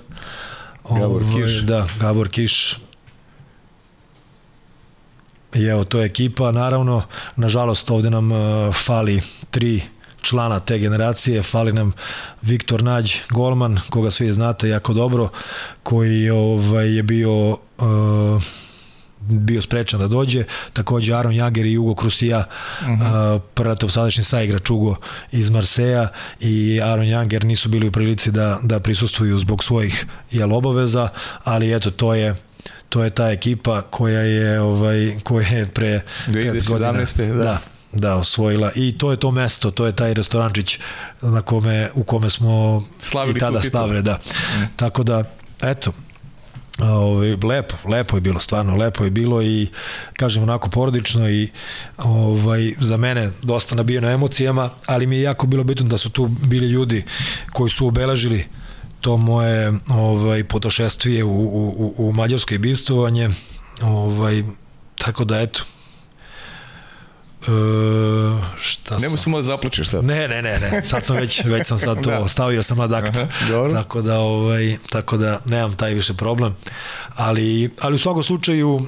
Gabor 0.90 1.22
ovo, 1.22 1.36
Kiš. 1.36 1.62
Da, 1.66 1.86
Gabor 2.00 2.28
Kiš. 2.28 2.76
I 5.54 5.64
evo, 5.64 5.84
to 5.84 6.00
je 6.00 6.06
ekipa. 6.06 6.52
Naravno, 6.52 7.02
nažalost, 7.36 7.90
ovde 7.90 8.10
nam 8.10 8.32
uh, 8.32 8.74
fali 8.74 9.20
tri 9.50 9.82
člana 10.22 10.60
te 10.60 10.78
generacije, 10.78 11.42
fali 11.42 11.72
nam 11.72 11.92
Viktor 12.42 12.82
Nađ, 12.82 13.14
golman, 13.30 13.80
koga 13.90 14.10
svi 14.10 14.32
znate 14.32 14.68
jako 14.68 14.92
dobro, 14.92 15.28
koji 15.82 16.30
ovaj, 16.30 16.96
je 16.96 17.02
bio 17.02 17.50
uh, 17.50 17.58
bio 19.28 19.62
sprečan 19.62 20.00
da 20.00 20.08
dođe. 20.08 20.44
Takođe 20.72 21.14
Aron 21.14 21.34
Jager 21.34 21.66
i 21.66 21.78
Ugo 21.78 21.94
Krusija, 21.94 22.44
uh 22.80 22.86
-huh. 22.86 23.40
Pratov 23.54 23.88
sadašnji 23.90 24.24
saigrač 24.24 24.70
Ugo 24.70 24.96
iz 25.32 25.50
Marseja 25.50 26.08
i 26.40 26.80
Aron 26.84 27.08
Jager 27.08 27.44
nisu 27.44 27.68
bili 27.68 27.88
u 27.88 27.92
prilici 27.92 28.30
da, 28.30 28.58
da 28.62 28.80
prisustvuju 28.80 29.38
zbog 29.38 29.64
svojih 29.64 30.06
jel, 30.30 30.54
obaveza, 30.54 31.08
ali 31.44 31.74
eto, 31.74 31.90
to 31.90 32.14
je 32.14 32.34
to 32.88 33.04
je 33.04 33.10
ta 33.10 33.30
ekipa 33.30 33.82
koja 33.82 34.20
je 34.20 34.60
ovaj 34.60 35.16
koja 35.22 35.48
je 35.48 35.64
pre 35.64 36.00
2017. 36.28 37.28
da. 37.28 37.34
da 37.34 37.58
da 37.92 38.16
osvojila 38.16 38.72
i 38.74 38.98
to 38.98 39.10
je 39.10 39.16
to 39.16 39.30
mesto, 39.30 39.70
to 39.70 39.86
je 39.86 39.96
taj 39.96 40.14
restorančić 40.14 40.78
na 41.22 41.42
kome 41.42 41.90
u 41.94 42.02
kome 42.02 42.30
smo 42.30 42.84
Slavili 42.98 43.36
i 43.36 43.40
tada 43.40 43.60
stavili, 43.60 44.02
da. 44.02 44.12
Mm. 44.12 44.62
Tako 44.76 45.02
da 45.02 45.24
eto, 45.62 45.92
Ovaj 46.82 47.36
lepo, 47.42 47.76
lepo 47.88 48.16
je 48.16 48.20
bilo, 48.20 48.40
stvarno 48.40 48.76
lepo 48.76 49.04
je 49.04 49.10
bilo 49.10 49.42
i 49.42 49.68
kažem 50.16 50.42
onako 50.42 50.70
porodično 50.70 51.30
i 51.30 51.50
ovaj 51.98 52.74
za 52.80 52.96
mene 52.96 53.30
dosta 53.42 53.74
nabijeno 53.74 54.10
emocijama, 54.10 54.70
ali 54.86 55.06
mi 55.06 55.16
je 55.16 55.22
jako 55.22 55.46
bilo 55.46 55.64
bitno 55.64 55.86
da 55.86 55.96
su 55.96 56.10
tu 56.10 56.26
bili 56.26 56.66
ljudi 56.66 57.04
koji 57.52 57.70
su 57.70 57.86
obeležili 57.86 58.46
to 59.00 59.16
moje 59.16 59.72
ovaj 59.88 60.44
potošestvije 60.44 61.24
u, 61.24 61.30
u, 61.30 61.94
u 61.98 62.12
Mađarskoj 62.12 62.58
bistovanje. 62.58 63.28
Ovaj 63.82 64.42
tako 64.98 65.24
da 65.24 65.40
eto 65.40 65.62
Uh, 67.48 68.44
šta 68.56 68.98
Nemo 68.98 69.16
samo 69.16 69.36
da 69.36 69.42
zaplačeš 69.42 69.88
sad. 69.88 70.04
Ne, 70.04 70.28
ne, 70.28 70.42
ne, 70.42 70.58
ne. 70.60 70.82
Sad 70.84 71.04
sam 71.04 71.16
već, 71.16 71.44
već 71.44 71.66
sam 71.66 71.78
sad 71.78 72.00
to, 72.04 72.10
da. 72.10 72.28
stavio 72.28 72.62
sam 72.62 72.78
na. 72.78 72.96
Aha, 72.96 73.26
dobro. 73.48 73.72
Tako 73.72 74.02
da, 74.02 74.18
ovaj, 74.18 74.76
tako 74.90 75.16
da 75.16 75.40
nemam 75.44 75.72
taj 75.72 75.94
više 75.94 76.14
problem. 76.14 76.56
Ali, 77.14 77.70
ali 77.80 77.94
u 77.94 77.98
svakom 77.98 78.22
slučaju, 78.22 78.74
uh, 78.74 78.86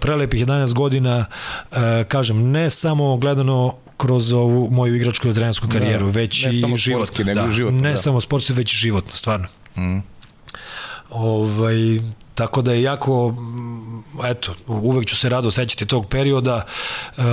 prelepih 0.00 0.46
11 0.46 0.72
godina, 0.72 1.24
uh, 1.70 1.78
kažem, 2.08 2.50
ne 2.50 2.70
samo 2.70 3.16
gledano 3.16 3.74
kroz 3.96 4.32
ovu 4.32 4.70
moju 4.70 4.96
igračku 4.96 5.28
i 5.28 5.34
trenersku 5.34 5.68
karijeru, 5.68 6.06
da, 6.06 6.12
već 6.12 6.46
i 6.46 6.76
život. 6.76 7.18
Nego 7.18 7.40
da, 7.40 7.50
život, 7.50 7.74
ne 7.74 7.90
da. 7.90 7.96
samo 7.96 8.20
sportski, 8.20 8.52
već 8.52 8.72
i 8.72 8.76
životno, 8.76 9.12
stvarno. 9.14 9.46
Mm. 9.76 9.98
Ovaj, 11.10 12.00
tako 12.34 12.62
da 12.62 12.72
je 12.72 12.82
jako, 12.82 13.34
eto, 14.24 14.54
uvek 14.66 15.06
ću 15.06 15.16
se 15.16 15.28
rado 15.28 15.50
sećati 15.50 15.86
tog 15.86 16.06
perioda 16.06 16.66
uh, 17.16 17.24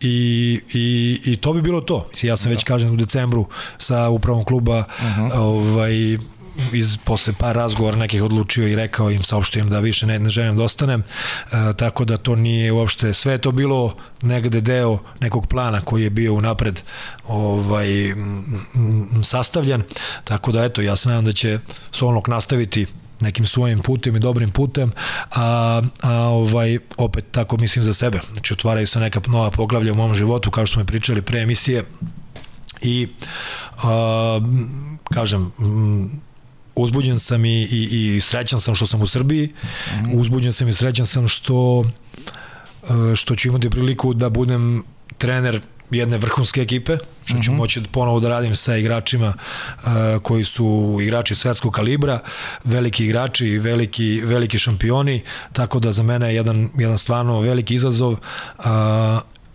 i, 0.00 0.60
i, 0.72 1.20
i 1.24 1.36
to 1.36 1.52
bi 1.52 1.62
bilo 1.62 1.80
to. 1.80 2.08
Ja 2.22 2.36
sam 2.36 2.48
da. 2.48 2.54
već 2.54 2.64
kažem 2.64 2.92
u 2.92 2.96
decembru 2.96 3.46
sa 3.78 4.08
upravom 4.08 4.44
kluba 4.44 4.78
uh 4.78 5.04
-huh. 5.04 5.32
ovaj, 5.34 6.18
iz 6.72 6.96
posle 7.04 7.32
par 7.38 7.56
razgovora 7.56 7.96
nekih 7.96 8.22
odlučio 8.22 8.68
i 8.68 8.76
rekao 8.76 9.10
im 9.10 9.22
saopštio 9.22 9.60
im 9.60 9.70
da 9.70 9.78
više 9.78 10.06
ne, 10.06 10.18
ne 10.18 10.30
želim 10.30 10.56
da 10.56 10.62
ostanem 10.62 11.00
e, 11.00 11.56
tako 11.76 12.04
da 12.04 12.16
to 12.16 12.36
nije 12.36 12.72
uopšte 12.72 13.12
sve 13.12 13.38
to 13.38 13.52
bilo 13.52 13.94
negde 14.22 14.60
deo 14.60 14.98
nekog 15.20 15.46
plana 15.46 15.80
koji 15.80 16.02
je 16.02 16.10
bio 16.10 16.34
unapred 16.34 16.80
ovaj 17.28 18.10
m, 18.10 18.44
m, 18.74 19.24
sastavljan 19.24 19.82
tako 20.24 20.52
da 20.52 20.64
eto 20.64 20.82
ja 20.82 20.96
se 20.96 21.08
nadam 21.08 21.24
da 21.24 21.32
će 21.32 21.58
Solnok 21.90 22.28
nastaviti 22.28 22.86
nekim 23.20 23.46
svojim 23.46 23.78
putem 23.78 24.16
i 24.16 24.20
dobrim 24.20 24.50
putem, 24.50 24.92
a, 25.30 25.82
a 26.00 26.12
ovaj, 26.12 26.78
opet 26.96 27.24
tako 27.30 27.56
mislim 27.56 27.84
za 27.84 27.94
sebe. 27.94 28.20
Znači, 28.32 28.52
otvaraju 28.52 28.86
se 28.86 29.00
neka 29.00 29.20
nova 29.26 29.50
poglavlja 29.50 29.92
u 29.92 29.96
mom 29.96 30.14
životu, 30.14 30.50
kao 30.50 30.66
što 30.66 30.74
smo 30.74 30.84
pričali 30.84 31.22
pre 31.22 31.40
emisije, 31.40 31.84
i 32.82 33.08
a, 33.82 34.40
kažem, 35.04 35.52
uzbuđen 36.74 37.18
sam 37.18 37.44
i, 37.44 37.62
i, 37.62 38.14
i 38.16 38.20
srećan 38.20 38.60
sam 38.60 38.74
što 38.74 38.86
sam 38.86 39.02
u 39.02 39.06
Srbiji, 39.06 39.54
mm. 39.94 40.18
uzbuđen 40.20 40.52
sam 40.52 40.68
i 40.68 40.72
srećan 40.72 41.06
sam 41.06 41.28
što 41.28 41.84
što 43.16 43.34
ću 43.34 43.48
imati 43.48 43.70
priliku 43.70 44.14
da 44.14 44.28
budem 44.28 44.82
trener 45.18 45.60
jedne 45.90 46.18
vrhunske 46.18 46.62
ekipe, 46.62 46.96
što 47.24 47.42
ću 47.42 47.50
mm 47.50 47.54
-hmm. 47.54 47.58
moći 47.58 47.82
ponovo 47.92 48.20
da 48.20 48.28
radim 48.28 48.54
sa 48.54 48.76
igračima 48.76 49.34
uh, 49.34 49.90
koji 50.22 50.44
su 50.44 50.98
igrači 51.02 51.34
svetskog 51.34 51.72
kalibra, 51.72 52.20
veliki 52.64 53.04
igrači, 53.04 53.58
veliki, 53.58 54.20
veliki 54.20 54.58
šampioni, 54.58 55.22
tako 55.52 55.80
da 55.80 55.92
za 55.92 56.02
mene 56.02 56.28
je 56.28 56.34
jedan, 56.34 56.68
jedan 56.78 56.98
stvarno 56.98 57.40
veliki 57.40 57.74
izazov 57.74 58.12
uh, 58.12 58.64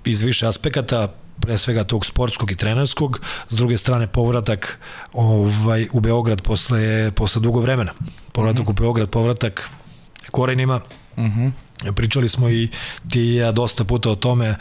iz 0.06 0.22
više 0.22 0.48
aspekata, 0.48 1.14
pre 1.40 1.58
svega 1.58 1.84
tog 1.84 2.06
sportskog 2.06 2.52
i 2.52 2.56
trenerskog, 2.56 3.20
s 3.50 3.56
druge 3.56 3.78
strane 3.78 4.08
povratak 4.08 4.80
ovaj, 5.14 5.88
u 5.92 6.00
Beograd 6.00 6.42
posle, 6.42 7.12
posle 7.12 7.42
dugo 7.42 7.60
vremena. 7.60 7.92
Povratak 8.32 8.62
mm 8.62 8.68
-hmm. 8.68 8.72
u 8.72 8.82
Beograd, 8.82 9.10
povratak 9.10 9.70
korenima, 10.32 10.82
mm 11.18 11.24
-hmm. 11.24 11.52
Pričali 11.94 12.30
smo 12.30 12.50
i 12.50 12.70
ti 13.10 13.22
i 13.22 13.36
ja 13.36 13.52
dosta 13.52 13.84
puta 13.84 14.10
o 14.10 14.16
tome, 14.16 14.48
e, 14.48 14.56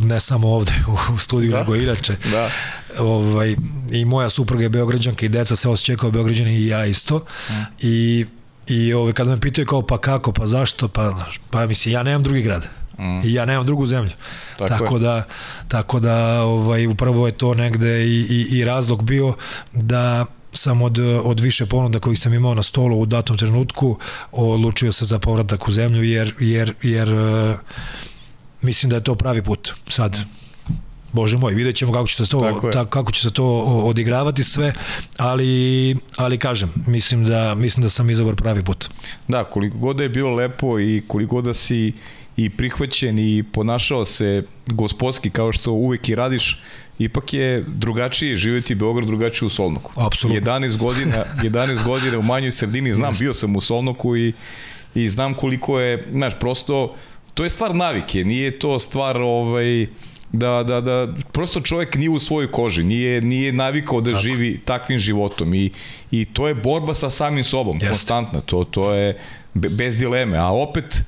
ne 0.00 0.20
samo 0.20 0.48
ovde 0.48 0.72
u 1.14 1.18
studiju, 1.18 1.50
da. 1.50 1.58
nego 1.58 1.76
inače. 1.76 2.16
Da. 2.30 2.50
Ovaj, 2.98 3.56
I 3.90 4.04
moja 4.04 4.28
supruga 4.28 4.62
je 4.62 4.68
Beograđanka 4.68 5.26
i 5.26 5.28
deca 5.28 5.56
se 5.56 5.68
osjećaju 5.68 5.98
kao 5.98 6.10
Beograđani 6.10 6.54
i 6.54 6.66
ja 6.66 6.86
isto. 6.86 7.18
Mm. 7.50 7.52
I, 7.80 8.26
i 8.66 8.92
ovaj, 8.92 9.12
kada 9.12 9.30
me 9.30 9.40
pitaju 9.40 9.66
kao 9.66 9.82
pa 9.82 9.98
kako, 9.98 10.32
pa 10.32 10.46
zašto, 10.46 10.88
pa, 10.88 11.26
pa 11.50 11.66
mislim, 11.66 11.94
ja 11.94 12.02
nemam 12.02 12.22
drugi 12.22 12.42
grad. 12.42 12.68
Mm. 12.98 13.20
I 13.24 13.32
ja 13.32 13.44
nemam 13.44 13.66
drugu 13.66 13.86
zemlju. 13.86 14.10
Tako, 14.58 14.68
tako 14.68 14.98
da 14.98 15.26
tako 15.68 16.00
da 16.00 16.42
ovaj 16.42 16.86
upravo 16.86 17.26
je 17.26 17.32
to 17.32 17.54
negde 17.54 18.06
i, 18.06 18.26
i, 18.30 18.58
i 18.58 18.64
razlog 18.64 19.02
bio 19.04 19.34
da 19.72 20.26
sam 20.52 20.82
od, 20.82 20.98
od 21.24 21.40
više 21.40 21.66
ponuda 21.66 21.98
kojih 21.98 22.20
sam 22.20 22.34
imao 22.34 22.54
na 22.54 22.62
stolu 22.62 23.00
u 23.00 23.06
datom 23.06 23.36
trenutku 23.36 23.98
odlučio 24.32 24.92
se 24.92 25.04
za 25.04 25.18
povratak 25.18 25.68
u 25.68 25.72
zemlju 25.72 26.02
jer, 26.02 26.34
jer, 26.40 26.74
jer 26.82 27.12
uh, 27.14 27.58
mislim 28.62 28.90
da 28.90 28.96
je 28.96 29.04
to 29.04 29.14
pravi 29.14 29.42
put 29.42 29.72
sad. 29.88 30.20
Bože 31.12 31.38
moj, 31.38 31.54
vidjet 31.54 31.76
ćemo 31.76 31.92
kako 31.92 32.08
će 32.08 32.16
se 32.16 32.30
to, 32.30 32.70
ta, 32.72 32.84
kako 32.84 33.12
će 33.12 33.22
se 33.22 33.30
to 33.30 33.46
odigravati 33.84 34.44
sve, 34.44 34.72
ali, 35.16 35.96
ali 36.16 36.38
kažem, 36.38 36.72
mislim 36.86 37.24
da, 37.24 37.54
mislim 37.54 37.82
da 37.82 37.88
sam 37.88 38.10
izabar 38.10 38.34
pravi 38.34 38.64
put. 38.64 38.88
Da, 39.28 39.44
koliko 39.44 39.78
god 39.78 39.96
da 39.96 40.02
je 40.02 40.08
bilo 40.08 40.34
lepo 40.34 40.80
i 40.80 41.02
koliko 41.08 41.34
god 41.34 41.44
da 41.44 41.54
si 41.54 41.92
i 42.36 42.50
prihvaćen 42.50 43.18
i 43.18 43.44
ponašao 43.52 44.04
se 44.04 44.42
gospodski 44.66 45.30
kao 45.30 45.52
što 45.52 45.72
uvek 45.72 46.08
i 46.08 46.14
radiš, 46.14 46.62
ipak 47.00 47.34
je 47.34 47.64
drugačije 47.68 48.36
živjeti 48.36 48.74
Beograd 48.74 49.08
drugačije 49.08 49.46
u 49.46 49.50
Solnoku. 49.50 49.92
Apsolutno. 49.96 50.52
11 50.52 50.76
godina, 50.76 51.24
11 51.42 51.84
godina 51.84 52.18
u 52.18 52.22
manjoj 52.22 52.52
sredini, 52.52 52.92
znam, 52.92 53.14
bio 53.18 53.34
sam 53.34 53.56
u 53.56 53.60
Solnoku 53.60 54.16
i, 54.16 54.32
i 54.94 55.08
znam 55.08 55.34
koliko 55.34 55.80
je, 55.80 56.08
znaš, 56.12 56.32
prosto, 56.40 56.94
to 57.34 57.44
je 57.44 57.50
stvar 57.50 57.74
navike, 57.76 58.24
nije 58.24 58.58
to 58.58 58.78
stvar 58.78 59.16
ovaj, 59.16 59.86
da, 60.32 60.62
da, 60.62 60.80
da 60.80 61.08
prosto 61.32 61.60
čovjek 61.60 61.94
nije 61.94 62.10
u 62.10 62.18
svojoj 62.18 62.52
koži, 62.52 62.84
nije, 62.84 63.20
nije 63.20 63.52
navikao 63.52 64.00
da 64.00 64.10
Tako. 64.10 64.22
živi 64.22 64.60
takvim 64.64 64.98
životom 64.98 65.54
i, 65.54 65.70
i 66.10 66.24
to 66.24 66.48
je 66.48 66.54
borba 66.54 66.94
sa 66.94 67.10
samim 67.10 67.44
sobom, 67.44 67.76
Jeste. 67.76 67.88
konstantna, 67.88 68.40
to, 68.40 68.64
to 68.64 68.92
je 68.92 69.16
bez 69.54 69.96
dileme, 69.96 70.38
a 70.38 70.48
opet 70.48 71.04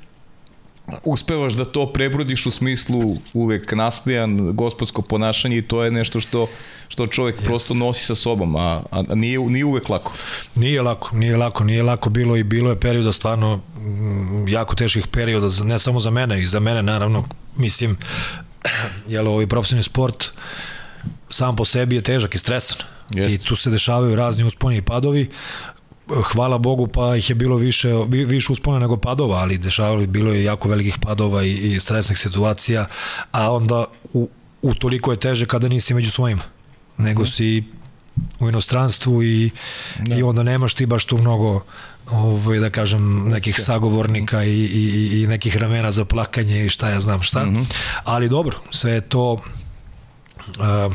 uspevaš 1.04 1.52
da 1.52 1.64
to 1.64 1.92
prebrodiš 1.92 2.46
u 2.46 2.50
smislu 2.50 3.16
uvek 3.32 3.72
nasmejan, 3.72 4.56
gospodsko 4.56 5.02
ponašanje 5.02 5.58
i 5.58 5.62
to 5.62 5.84
je 5.84 5.90
nešto 5.90 6.20
što, 6.20 6.48
što 6.88 7.06
čovjek 7.06 7.34
Jeste. 7.34 7.48
prosto 7.48 7.74
nosi 7.74 8.06
sa 8.06 8.14
sobom, 8.14 8.56
a, 8.56 8.82
a 8.90 9.02
nije, 9.14 9.38
nije 9.38 9.64
uvek 9.64 9.88
lako. 9.88 10.12
Nije 10.56 10.82
lako, 10.82 11.16
nije 11.16 11.36
lako, 11.36 11.64
nije 11.64 11.82
lako 11.82 12.10
bilo 12.10 12.36
i 12.36 12.42
bilo 12.42 12.70
je 12.70 12.80
perioda 12.80 13.12
stvarno 13.12 13.60
jako 14.48 14.74
teških 14.74 15.06
perioda, 15.06 15.48
ne 15.64 15.78
samo 15.78 16.00
za 16.00 16.10
mene 16.10 16.42
i 16.42 16.46
za 16.46 16.60
mene 16.60 16.82
naravno, 16.82 17.24
mislim, 17.56 17.96
jel, 19.08 19.28
ovaj 19.28 19.46
profesionalni 19.46 19.82
sport 19.82 20.30
sam 21.30 21.56
po 21.56 21.64
sebi 21.64 21.96
je 21.96 22.02
težak 22.02 22.34
i 22.34 22.38
stresan. 22.38 22.78
Jeste. 23.10 23.34
I 23.34 23.38
tu 23.38 23.56
se 23.56 23.70
dešavaju 23.70 24.16
razni 24.16 24.44
usponi 24.44 24.76
i 24.76 24.82
padovi 24.82 25.30
hvala 26.32 26.58
Bogu 26.58 26.86
pa 26.86 27.16
ih 27.16 27.30
je 27.30 27.34
bilo 27.34 27.56
više, 27.56 27.88
više 28.08 28.52
uspona 28.52 28.78
nego 28.78 28.96
padova, 28.96 29.36
ali 29.36 29.58
dešavalo 29.58 30.06
bilo 30.06 30.32
je 30.32 30.44
jako 30.44 30.68
velikih 30.68 30.98
padova 31.00 31.44
i, 31.44 31.52
i 31.52 31.80
stresnih 31.80 32.18
situacija, 32.18 32.86
a 33.32 33.52
onda 33.52 33.84
u, 34.12 34.28
u 34.62 34.74
toliko 34.74 35.10
je 35.10 35.20
teže 35.20 35.46
kada 35.46 35.68
nisi 35.68 35.94
među 35.94 36.10
svojim, 36.10 36.40
nego 36.98 37.26
si 37.26 37.64
u 38.40 38.48
inostranstvu 38.48 39.22
i, 39.22 39.50
da. 40.00 40.14
i 40.14 40.22
onda 40.22 40.42
nemaš 40.42 40.74
ti 40.74 40.86
baš 40.86 41.04
tu 41.04 41.18
mnogo 41.18 41.64
ovaj, 42.10 42.58
da 42.58 42.70
kažem, 42.70 43.28
nekih 43.28 43.60
sagovornika 43.60 44.44
i, 44.44 44.50
i, 44.50 45.22
i 45.22 45.26
nekih 45.26 45.56
ramena 45.56 45.90
za 45.90 46.04
plakanje 46.04 46.66
i 46.66 46.68
šta 46.68 46.88
ja 46.88 47.00
znam 47.00 47.22
šta. 47.22 47.44
Mm 47.44 47.54
-hmm. 47.54 47.64
Ali 48.04 48.28
dobro, 48.28 48.60
sve 48.70 48.92
je 48.92 49.00
to 49.00 49.32
uh, 49.32 50.92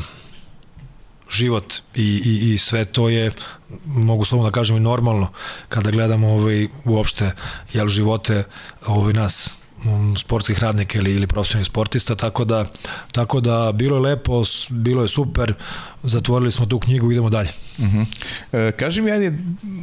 život 1.30 1.74
i, 1.94 2.22
i, 2.24 2.54
i 2.54 2.58
sve 2.58 2.84
to 2.84 3.08
je 3.08 3.32
mogu 3.84 4.24
slobodno 4.24 4.50
da 4.50 4.54
kažem 4.54 4.76
i 4.76 4.80
normalno 4.80 5.28
kada 5.68 5.90
gledamo 5.90 6.28
ovaj 6.28 6.68
uopšte 6.84 7.32
jel 7.72 7.88
živote 7.88 8.44
ovaj 8.86 9.12
nas 9.12 9.56
sportskih 10.16 10.58
radnika 10.58 10.98
ili, 10.98 11.14
ili 11.14 11.26
profesionalnih 11.26 11.66
sportista, 11.66 12.14
tako 12.14 12.44
da, 12.44 12.64
tako 13.12 13.40
da 13.40 13.72
bilo 13.74 13.96
je 13.96 14.00
lepo, 14.00 14.42
bilo 14.70 15.02
je 15.02 15.08
super, 15.08 15.54
zatvorili 16.08 16.52
smo 16.52 16.66
tu 16.66 16.78
knjigu, 16.78 17.12
idemo 17.12 17.30
dalje. 17.30 17.48
Uh 17.78 17.84
mhm. 17.84 17.98
-huh. 17.98 18.68
e, 18.68 18.72
kaži 18.72 19.02
mi, 19.02 19.10
ajde, 19.10 19.38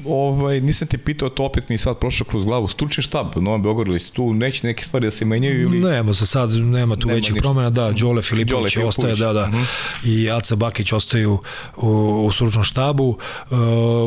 ovaj, 0.05 0.61
nisam 0.61 0.87
te 0.87 0.97
pitao, 0.97 1.29
to 1.29 1.43
opet 1.43 1.69
mi 1.69 1.77
sad 1.77 1.97
prošlo 1.97 2.25
kroz 2.25 2.45
glavu, 2.45 2.67
stručni 2.67 3.03
štab 3.03 3.27
Novom 3.35 3.63
Beogradu, 3.63 3.99
tu 4.13 4.33
neće 4.33 4.67
neke 4.67 4.83
stvari 4.83 5.07
da 5.07 5.11
se 5.11 5.25
menjaju 5.25 5.61
ili... 5.61 5.79
Nema 5.79 6.13
se 6.13 6.25
sad, 6.25 6.51
nema 6.51 6.95
tu 6.95 7.07
nema 7.07 7.15
većih 7.15 7.33
ništa. 7.33 7.43
promena, 7.43 7.69
da, 7.69 7.91
Đole 7.91 8.21
Filipović, 8.21 8.75
Đole 8.75 8.87
ostaje, 8.87 9.15
da, 9.15 9.33
da, 9.33 9.43
uh 9.43 9.49
mhm. 9.49 9.57
-huh. 9.57 10.09
i 10.09 10.31
Aca 10.31 10.55
Bakić 10.55 10.91
ostaju 10.93 11.39
u, 11.77 11.89
u 12.25 12.31
stručnom 12.31 12.63
štabu, 12.63 13.17
uh, 13.49 13.57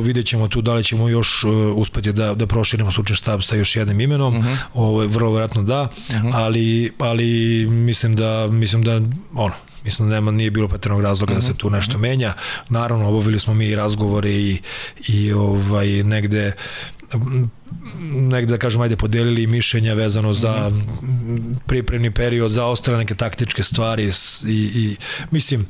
vidjet 0.05 0.27
ćemo 0.27 0.49
tu 0.49 0.63
da 0.63 0.75
li 0.75 0.85
ćemo 0.85 1.09
još 1.09 1.45
uh, 1.45 1.53
uspeti 1.77 2.13
da, 2.13 2.35
da 2.35 2.47
proširimo 2.47 2.93
stručni 2.93 3.17
štab 3.17 3.43
sa 3.43 3.57
još 3.57 3.77
jednim 3.77 4.01
imenom, 4.01 4.37
uh 4.37 4.45
mhm. 4.45 4.49
-huh. 4.49 4.57
ovo 4.75 5.07
vrlo 5.07 5.31
vjerojatno 5.31 5.63
da, 5.63 5.83
uh 5.83 6.15
-huh. 6.15 6.31
ali, 6.35 6.93
ali 6.99 7.67
mislim 7.67 8.17
da, 8.17 8.47
mislim 8.47 8.83
da, 8.83 9.01
ono, 9.35 9.55
mislim 9.89 10.09
da 10.09 10.15
nema, 10.15 10.31
nije 10.31 10.51
bilo 10.51 10.69
paternog 10.69 11.01
razloga 11.01 11.33
uh 11.33 11.39
-huh. 11.39 11.43
da 11.43 11.47
se 11.47 11.59
tu 11.59 11.71
nešto 11.71 11.99
menja. 11.99 12.35
Naravno, 12.69 13.09
obavili 13.09 13.39
smo 13.39 13.55
mi 13.55 13.75
razgovore 13.75 14.31
i, 14.31 14.59
i 15.09 15.33
ovaj, 15.33 16.03
negde 16.03 16.53
negde 18.13 18.53
da 18.53 18.59
kažem 18.59 18.81
ajde 18.81 18.97
podelili 18.97 19.47
mišljenja 19.47 19.95
vezano 19.95 20.33
za 20.33 20.71
pripremni 21.67 22.11
period 22.11 22.51
za 22.51 22.65
ostale 22.65 22.99
neke 22.99 23.15
taktičke 23.15 23.63
stvari 23.63 24.11
i, 24.47 24.53
i 24.53 24.97
mislim 25.31 25.67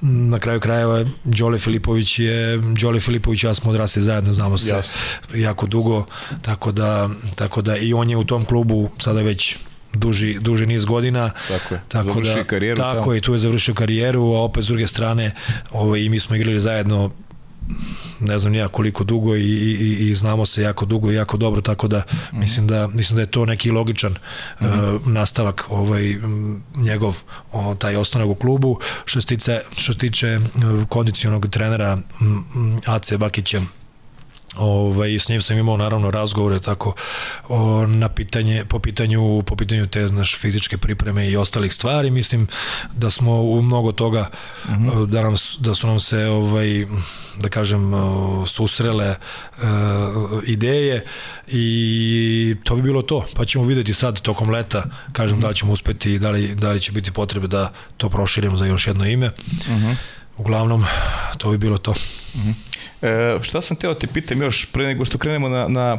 na 0.00 0.38
kraju 0.38 0.60
krajeva 0.60 1.04
Đole 1.24 1.58
Filipović 1.58 2.18
je 2.18 2.58
Đole 2.80 3.00
Filipović 3.00 3.44
ja 3.44 3.54
smo 3.54 3.70
odrasli 3.70 4.02
zajedno 4.02 4.32
znamo 4.32 4.58
se 4.58 4.74
Jasne. 4.74 5.00
jako 5.34 5.66
dugo 5.66 6.06
tako 6.42 6.72
da, 6.72 7.10
tako 7.34 7.62
da 7.62 7.76
i 7.76 7.92
on 7.94 8.10
je 8.10 8.16
u 8.16 8.24
tom 8.24 8.44
klubu 8.44 8.90
sada 8.98 9.22
već 9.22 9.56
duži, 9.94 10.38
duži 10.40 10.66
niz 10.66 10.84
godina. 10.84 11.30
Tako 11.48 11.74
je, 11.74 11.80
tako 11.88 12.04
završio 12.04 12.34
da, 12.34 12.44
karijeru 12.44 12.76
Tako 12.76 13.00
tamo. 13.00 13.14
je, 13.14 13.20
tu 13.20 13.32
je 13.32 13.38
završio 13.38 13.74
karijeru, 13.74 14.22
a 14.22 14.40
opet 14.42 14.64
s 14.64 14.66
druge 14.66 14.86
strane 14.86 15.34
ovaj, 15.72 16.00
i 16.00 16.08
mi 16.08 16.20
smo 16.20 16.36
igrali 16.36 16.60
zajedno 16.60 17.10
ne 18.20 18.38
znam 18.38 18.52
nija 18.52 18.68
koliko 18.68 19.04
dugo 19.04 19.36
i, 19.36 19.40
i, 19.40 20.08
i 20.08 20.14
znamo 20.14 20.46
se 20.46 20.62
jako 20.62 20.84
dugo 20.84 21.10
i 21.10 21.14
jako 21.14 21.36
dobro, 21.36 21.60
tako 21.60 21.88
da 21.88 22.02
mm. 22.32 22.38
mislim 22.38 22.66
da 22.66 22.86
mislim 22.86 23.16
da 23.16 23.20
je 23.20 23.26
to 23.26 23.46
neki 23.46 23.70
logičan 23.70 24.12
mm 24.12 24.64
-hmm. 24.64 24.94
uh, 24.94 25.06
nastavak 25.06 25.66
ovaj 25.68 26.16
njegov 26.76 27.18
o, 27.52 27.74
taj 27.74 27.96
ostanak 27.96 28.28
u 28.28 28.34
klubu 28.34 28.78
što 29.04 29.20
se 29.20 29.26
tiče 29.26 29.60
što 29.76 29.92
se 29.92 29.98
tiče 29.98 30.36
uh, 30.36 30.88
kondicionog 30.88 31.48
trenera 31.48 31.98
Ace 32.86 33.18
Bakića 33.18 33.60
Ovaj 34.56 35.14
s 35.14 35.28
njim 35.28 35.42
sam 35.42 35.58
imao 35.58 35.76
naravno 35.76 36.10
razgovore 36.10 36.60
tako 36.60 36.94
o, 37.48 37.86
na 37.86 38.08
pitanje 38.08 38.64
po 38.68 38.78
pitanju 38.78 39.42
po 39.46 39.56
pitanju 39.56 39.86
te 39.86 40.02
naš 40.02 40.38
fizičke 40.38 40.76
pripreme 40.76 41.30
i 41.30 41.36
ostalih 41.36 41.72
stvari 41.72 42.10
mislim 42.10 42.48
da 42.94 43.10
smo 43.10 43.42
u 43.42 43.62
mnogo 43.62 43.92
toga 43.92 44.30
Mhm. 44.68 44.88
-huh. 44.88 45.06
da 45.06 45.22
nam 45.22 45.34
da 45.58 45.74
su 45.74 45.86
nam 45.86 46.00
se 46.00 46.26
ovaj 46.26 46.86
da 47.40 47.48
kažem 47.48 47.92
susrele 48.46 49.14
uh, 49.56 49.64
ideje 50.46 51.04
i 51.48 52.56
to 52.64 52.76
bi 52.76 52.82
bilo 52.82 53.02
to 53.02 53.26
pa 53.34 53.44
ćemo 53.44 53.64
videti 53.64 53.94
sad 53.94 54.20
tokom 54.20 54.50
leta 54.50 54.84
kažem 55.12 55.38
uh 55.38 55.44
-huh. 55.44 55.48
da 55.48 55.54
ćemo 55.54 55.72
uspeti 55.72 56.18
da 56.18 56.30
li 56.30 56.54
da 56.54 56.70
li 56.70 56.80
će 56.80 56.92
biti 56.92 57.12
potrebe 57.12 57.46
da 57.46 57.72
to 57.96 58.08
proširimo 58.08 58.56
za 58.56 58.66
još 58.66 58.86
jedno 58.86 59.06
ime 59.06 59.30
-huh. 59.48 59.94
uglavnom 60.36 60.84
to 61.38 61.50
bi 61.50 61.58
bilo 61.58 61.78
to 61.78 61.92
-huh. 61.92 62.52
E, 63.02 63.38
šta 63.42 63.60
sam 63.60 63.76
teo 63.76 63.94
te 63.94 64.06
pitam 64.06 64.42
još 64.42 64.66
pre 64.72 64.86
nego 64.86 65.04
što 65.04 65.18
krenemo 65.18 65.48
na, 65.48 65.68
na 65.68 65.98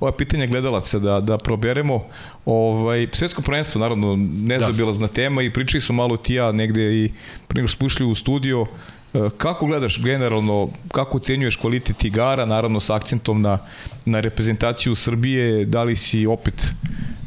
ova 0.00 0.12
pitanja 0.12 0.46
gledalaca 0.46 0.98
da, 0.98 1.20
da 1.20 1.38
proberemo 1.38 2.04
ovaj, 2.44 3.06
svetsko 3.12 3.42
prvenstvo 3.42 3.80
naravno 3.80 4.16
nezabilazna 4.32 5.06
da. 5.06 5.12
tema 5.12 5.42
i 5.42 5.50
pričali 5.50 5.80
smo 5.80 5.94
malo 5.94 6.16
ti 6.16 6.34
ja 6.34 6.52
negde 6.52 6.82
i 6.82 7.12
pre 7.48 7.58
nego 7.58 7.68
što 7.68 7.76
smo 7.76 7.86
ušli 7.86 8.06
u 8.06 8.14
studio 8.14 8.66
e, 9.14 9.18
kako 9.36 9.66
gledaš 9.66 10.02
generalno, 10.02 10.68
kako 10.92 11.16
ocenjuješ 11.16 11.56
kvalitet 11.56 12.04
igara, 12.04 12.46
naravno 12.46 12.80
sa 12.80 12.94
akcentom 12.94 13.42
na, 13.42 13.58
na 14.04 14.20
reprezentaciju 14.20 14.94
Srbije, 14.94 15.64
da 15.64 15.82
li 15.82 15.96
si 15.96 16.26
opet 16.26 16.72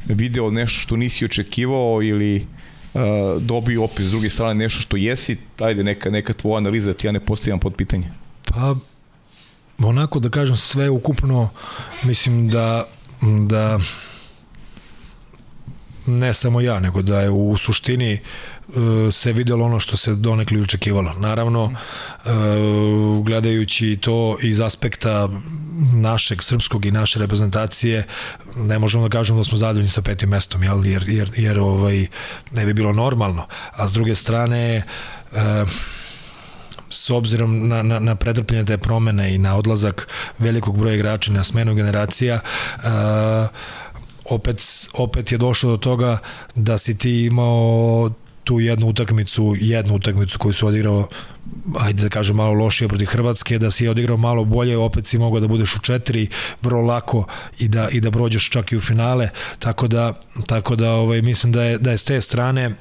video 0.06 0.52
nešto 0.52 0.80
što 0.80 0.96
nisi 0.96 1.26
očekivao 1.26 2.04
ili 2.04 2.48
uh, 2.94 3.02
dobio 3.42 3.84
opet 3.84 4.06
s 4.06 4.10
druge 4.10 4.30
strane 4.30 4.56
nešto 4.56 4.80
što 4.80 4.98
jesi, 4.98 5.38
ajde 5.60 5.84
neka, 5.84 6.10
neka 6.10 6.34
tvoja 6.34 6.58
analiza, 6.58 6.94
ti 6.94 7.08
ja 7.08 7.12
ne 7.12 7.20
postavljam 7.20 7.60
pod 7.60 7.76
pitanje. 7.76 8.12
Pa 8.46 8.76
onako 9.80 10.20
da 10.20 10.30
kažem 10.30 10.56
sve 10.56 10.90
ukupno 10.90 11.50
mislim 12.04 12.48
da 12.48 12.88
da 13.48 13.80
ne 16.06 16.34
samo 16.34 16.62
ja, 16.62 16.80
nego 16.80 17.02
da 17.02 17.22
je 17.22 17.30
u 17.30 17.58
suštini 17.58 18.14
e, 18.14 18.22
se 19.12 19.34
videlo 19.34 19.66
ono 19.66 19.80
što 19.80 19.98
se 19.98 20.16
donekli 20.16 20.62
očekivalo. 20.62 21.14
Naravno, 21.14 21.74
e, 22.26 22.30
gledajući 23.24 23.98
to 24.02 24.38
iz 24.42 24.62
aspekta 24.62 25.30
našeg 25.94 26.44
srpskog 26.44 26.86
i 26.86 26.92
naše 26.92 27.20
reprezentacije, 27.20 28.04
ne 28.56 28.80
možemo 28.80 29.08
da 29.08 29.18
kažemo 29.18 29.40
da 29.40 29.44
smo 29.44 29.58
zadovoljni 29.58 29.90
sa 29.90 30.02
petim 30.02 30.30
mestom, 30.30 30.64
jel? 30.64 30.86
jer, 30.86 31.10
jer, 31.10 31.32
jer 31.36 31.60
ovaj, 31.60 32.08
ne 32.52 32.66
bi 32.66 32.74
bilo 32.74 32.94
normalno. 32.94 33.48
A 33.72 33.88
s 33.88 33.94
druge 33.94 34.16
strane, 34.16 34.84
e, 35.34 35.66
s 36.96 37.10
obzirom 37.10 37.68
na, 37.68 37.84
na, 37.84 38.00
na 38.00 38.16
pretrpljenje 38.16 38.66
te 38.66 38.78
promene 38.78 39.36
i 39.36 39.38
na 39.38 39.56
odlazak 39.56 40.08
velikog 40.40 40.78
broja 40.78 40.96
igrača 40.96 41.32
na 41.32 41.44
smenu 41.44 41.76
generacija, 41.76 42.40
uh, 42.78 42.84
opet, 44.26 44.88
opet 44.94 45.32
je 45.32 45.38
došlo 45.38 45.72
do 45.72 45.78
toga 45.78 46.18
da 46.56 46.78
si 46.78 46.98
ti 46.98 47.26
imao 47.26 48.12
tu 48.44 48.60
jednu 48.60 48.88
utakmicu, 48.88 49.56
jednu 49.60 49.96
utakmicu 49.96 50.40
koju 50.40 50.54
su 50.54 50.68
odigrao 50.68 51.08
ajde 51.80 52.04
da 52.04 52.10
kažem 52.10 52.36
malo 52.36 52.54
lošije 52.54 52.88
protiv 52.88 53.06
Hrvatske, 53.06 53.60
da 53.60 53.72
si 53.72 53.84
je 53.84 53.90
odigrao 53.90 54.18
malo 54.18 54.46
bolje, 54.46 54.78
opet 54.78 55.08
si 55.08 55.18
mogao 55.18 55.40
da 55.40 55.48
budeš 55.48 55.76
u 55.76 55.80
četiri 55.80 56.28
vrlo 56.62 56.82
lako 56.82 57.26
i 57.60 57.68
da, 57.68 57.90
i 57.90 58.00
da 58.00 58.12
prođeš 58.12 58.50
čak 58.50 58.72
i 58.72 58.78
u 58.78 58.82
finale, 58.82 59.30
tako 59.60 59.88
da, 59.88 60.14
tako 60.48 60.76
da 60.76 60.92
ovaj, 60.92 61.22
mislim 61.22 61.52
da 61.52 61.64
je, 61.64 61.78
da 61.78 61.92
je 61.92 61.98
s 61.98 62.04
te 62.04 62.22
strane 62.22 62.76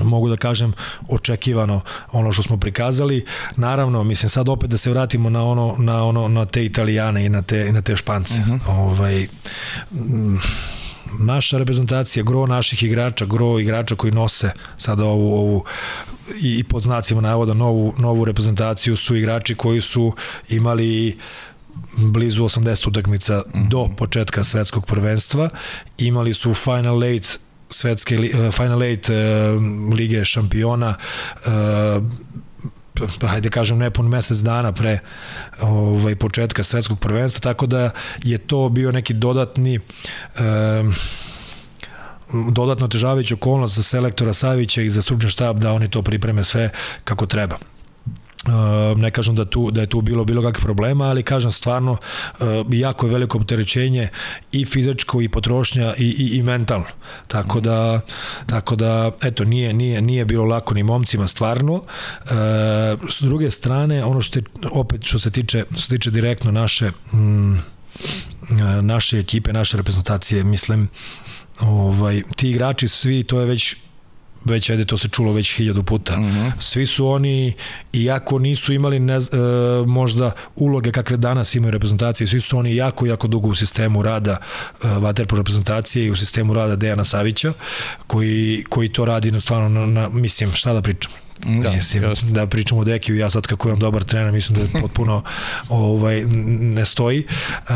mogu 0.00 0.28
da 0.28 0.36
kažem 0.36 0.72
očekivano 1.08 1.80
ono 2.12 2.32
što 2.32 2.42
smo 2.42 2.56
prikazali. 2.56 3.24
Naravno, 3.56 4.04
mislim 4.04 4.28
sad 4.28 4.48
opet 4.48 4.70
da 4.70 4.76
se 4.76 4.90
vratimo 4.90 5.30
na 5.30 5.44
ono 5.44 5.74
na 5.78 6.04
ono 6.04 6.28
na 6.28 6.44
te 6.44 6.64
Italijane 6.64 7.26
i 7.26 7.28
na 7.28 7.42
te 7.42 7.66
i 7.68 7.72
na 7.72 7.82
te 7.82 7.96
Špance. 7.96 8.34
Uh 8.40 8.46
-huh. 8.46 8.58
Ovaj 8.68 9.28
naša 11.18 11.58
reprezentacija, 11.58 12.22
gro 12.22 12.46
naših 12.46 12.82
igrača, 12.82 13.26
gro 13.26 13.58
igrača 13.58 13.96
koji 13.96 14.12
nose 14.12 14.50
sada 14.76 15.04
ovu, 15.04 15.34
ovu 15.34 15.64
i, 16.40 16.58
i 16.58 16.64
pod 16.64 16.82
znacima 16.82 17.20
navoda 17.20 17.54
novu, 17.54 17.94
novu 17.98 18.24
reprezentaciju 18.24 18.96
su 18.96 19.16
igrači 19.16 19.54
koji 19.54 19.80
su 19.80 20.12
imali 20.48 21.18
blizu 21.96 22.44
80 22.44 22.88
utakmica 22.88 23.42
do 23.70 23.88
početka 23.96 24.44
svetskog 24.44 24.86
prvenstva. 24.86 25.48
Imali 25.98 26.34
su 26.34 26.54
Final 26.54 27.04
Eight 27.04 27.38
svetske 27.70 28.18
uh, 28.18 28.54
Final 28.54 28.82
Eight 28.82 29.08
uh, 29.08 29.14
Lige 29.94 30.24
šampiona 30.24 30.94
uh, 31.46 32.02
hajde 33.28 33.50
kažem 33.50 33.78
nepun 33.78 34.08
mesec 34.08 34.38
dana 34.38 34.72
pre 34.72 34.98
ovaj 35.60 36.14
početka 36.14 36.62
svetskog 36.62 37.00
prvenstva 37.00 37.40
tako 37.40 37.66
da 37.66 37.90
je 38.22 38.38
to 38.38 38.68
bio 38.68 38.92
neki 38.92 39.14
dodatni 39.14 39.78
uh, 39.78 40.94
dodatno 42.50 42.88
težavajuća 42.88 43.34
okolnost 43.34 43.76
za 43.76 43.82
selektora 43.82 44.32
Savića 44.32 44.82
i 44.82 44.90
za 44.90 45.02
stručni 45.02 45.30
štab 45.30 45.58
da 45.58 45.72
oni 45.72 45.90
to 45.90 46.02
pripreme 46.02 46.44
sve 46.44 46.70
kako 47.04 47.26
treba. 47.26 47.58
Uh, 48.46 48.98
ne 48.98 49.10
kažem 49.10 49.34
da 49.34 49.44
tu 49.44 49.70
da 49.70 49.80
je 49.80 49.86
tu 49.86 50.00
bilo 50.00 50.24
bilo 50.24 50.42
kakvih 50.42 50.64
problema, 50.64 51.04
ali 51.04 51.22
kažem 51.22 51.50
stvarno 51.50 51.92
uh, 51.92 52.46
jako 52.70 53.06
je 53.06 53.12
veliko 53.12 53.38
opterećenje 53.38 54.08
i 54.52 54.64
fizičko 54.64 55.20
i 55.20 55.28
potrošnja 55.28 55.94
i 55.98 56.04
i, 56.04 56.36
i 56.36 56.42
mentalno. 56.42 56.86
Tako 57.28 57.60
da 57.60 58.00
tako 58.46 58.76
da 58.76 59.10
eto 59.22 59.44
nije 59.44 59.72
nije 59.72 60.02
nije 60.02 60.24
bilo 60.24 60.44
lako 60.44 60.74
ni 60.74 60.82
momcima 60.82 61.26
stvarno. 61.26 61.74
Uh, 61.74 62.30
s 63.10 63.22
druge 63.22 63.50
strane 63.50 64.04
ono 64.04 64.20
što 64.20 64.38
je, 64.38 64.44
opet 64.70 65.04
što 65.04 65.18
se 65.18 65.30
tiče 65.30 65.64
što 65.70 65.80
se 65.80 65.88
tiče 65.88 66.10
direktno 66.10 66.50
naše 66.50 66.90
mm, 67.12 67.56
naše 68.82 69.18
ekipe, 69.18 69.52
naše 69.52 69.76
reprezentacije, 69.76 70.44
mislim 70.44 70.88
ovaj 71.60 72.22
ti 72.36 72.50
igrači 72.50 72.88
svi 72.88 73.22
to 73.22 73.40
je 73.40 73.46
već 73.46 73.76
već 74.44 74.70
ajde 74.70 74.84
to 74.84 74.96
se 74.96 75.08
čulo 75.08 75.32
već 75.32 75.56
hiljadu 75.56 75.82
puta. 75.82 76.16
Mm 76.16 76.24
-hmm. 76.24 76.52
Svi 76.60 76.86
su 76.86 77.08
oni 77.08 77.52
iako 77.92 78.38
nisu 78.38 78.72
imali 78.72 79.00
ne, 79.00 79.14
e, 79.14 79.20
možda 79.86 80.32
uloge 80.56 80.92
kakve 80.92 81.16
danas 81.16 81.54
imaju 81.54 81.70
reprezentacije, 81.70 82.26
svi 82.26 82.40
su 82.40 82.58
oni 82.58 82.76
jako 82.76 83.06
jako 83.06 83.26
dugo 83.26 83.48
u 83.48 83.54
sistemu 83.54 84.02
rada 84.02 84.36
e, 84.84 84.88
vaterpolo 84.88 85.40
reprezentacije 85.40 86.06
i 86.06 86.10
u 86.10 86.16
sistemu 86.16 86.54
rada 86.54 86.76
Dejana 86.76 87.04
Savića 87.04 87.52
koji 88.06 88.64
koji 88.68 88.88
to 88.88 89.04
radi 89.04 89.30
na 89.30 89.40
stvarno 89.40 89.68
na, 89.68 89.86
na 89.86 90.08
mislim 90.08 90.52
šta 90.52 90.72
da 90.72 90.82
pričam 90.82 91.23
Da, 91.62 91.70
mislim, 91.70 92.02
jasno. 92.02 92.30
da 92.30 92.46
pričamo 92.46 92.80
o 92.80 92.84
Dekiju, 92.84 93.16
ja 93.16 93.30
sad 93.30 93.46
kako 93.46 93.68
imam 93.68 93.78
dobar 93.78 94.04
trener, 94.04 94.32
mislim 94.32 94.58
da 94.58 94.64
je 94.64 94.82
potpuno 94.82 95.22
ovaj, 95.68 96.24
ne 96.58 96.84
stoji, 96.84 97.18
uh, 97.18 97.74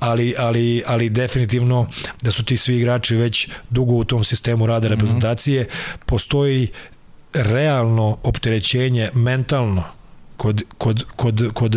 ali, 0.00 0.34
ali, 0.38 0.82
ali 0.86 1.10
definitivno 1.10 1.86
da 2.22 2.30
su 2.30 2.44
ti 2.44 2.56
svi 2.56 2.76
igrači 2.76 3.16
već 3.16 3.48
dugo 3.70 3.94
u 3.94 4.04
tom 4.04 4.24
sistemu 4.24 4.66
rada 4.66 4.86
mhm. 4.86 4.94
reprezentacije, 4.94 5.62
mm 5.62 5.66
-hmm. 5.66 6.04
postoji 6.06 6.68
realno 7.32 8.18
opterećenje 8.22 9.10
mentalno 9.14 9.84
kod, 10.36 10.62
kod, 10.78 11.04
kod, 11.16 11.50
kod 11.54 11.76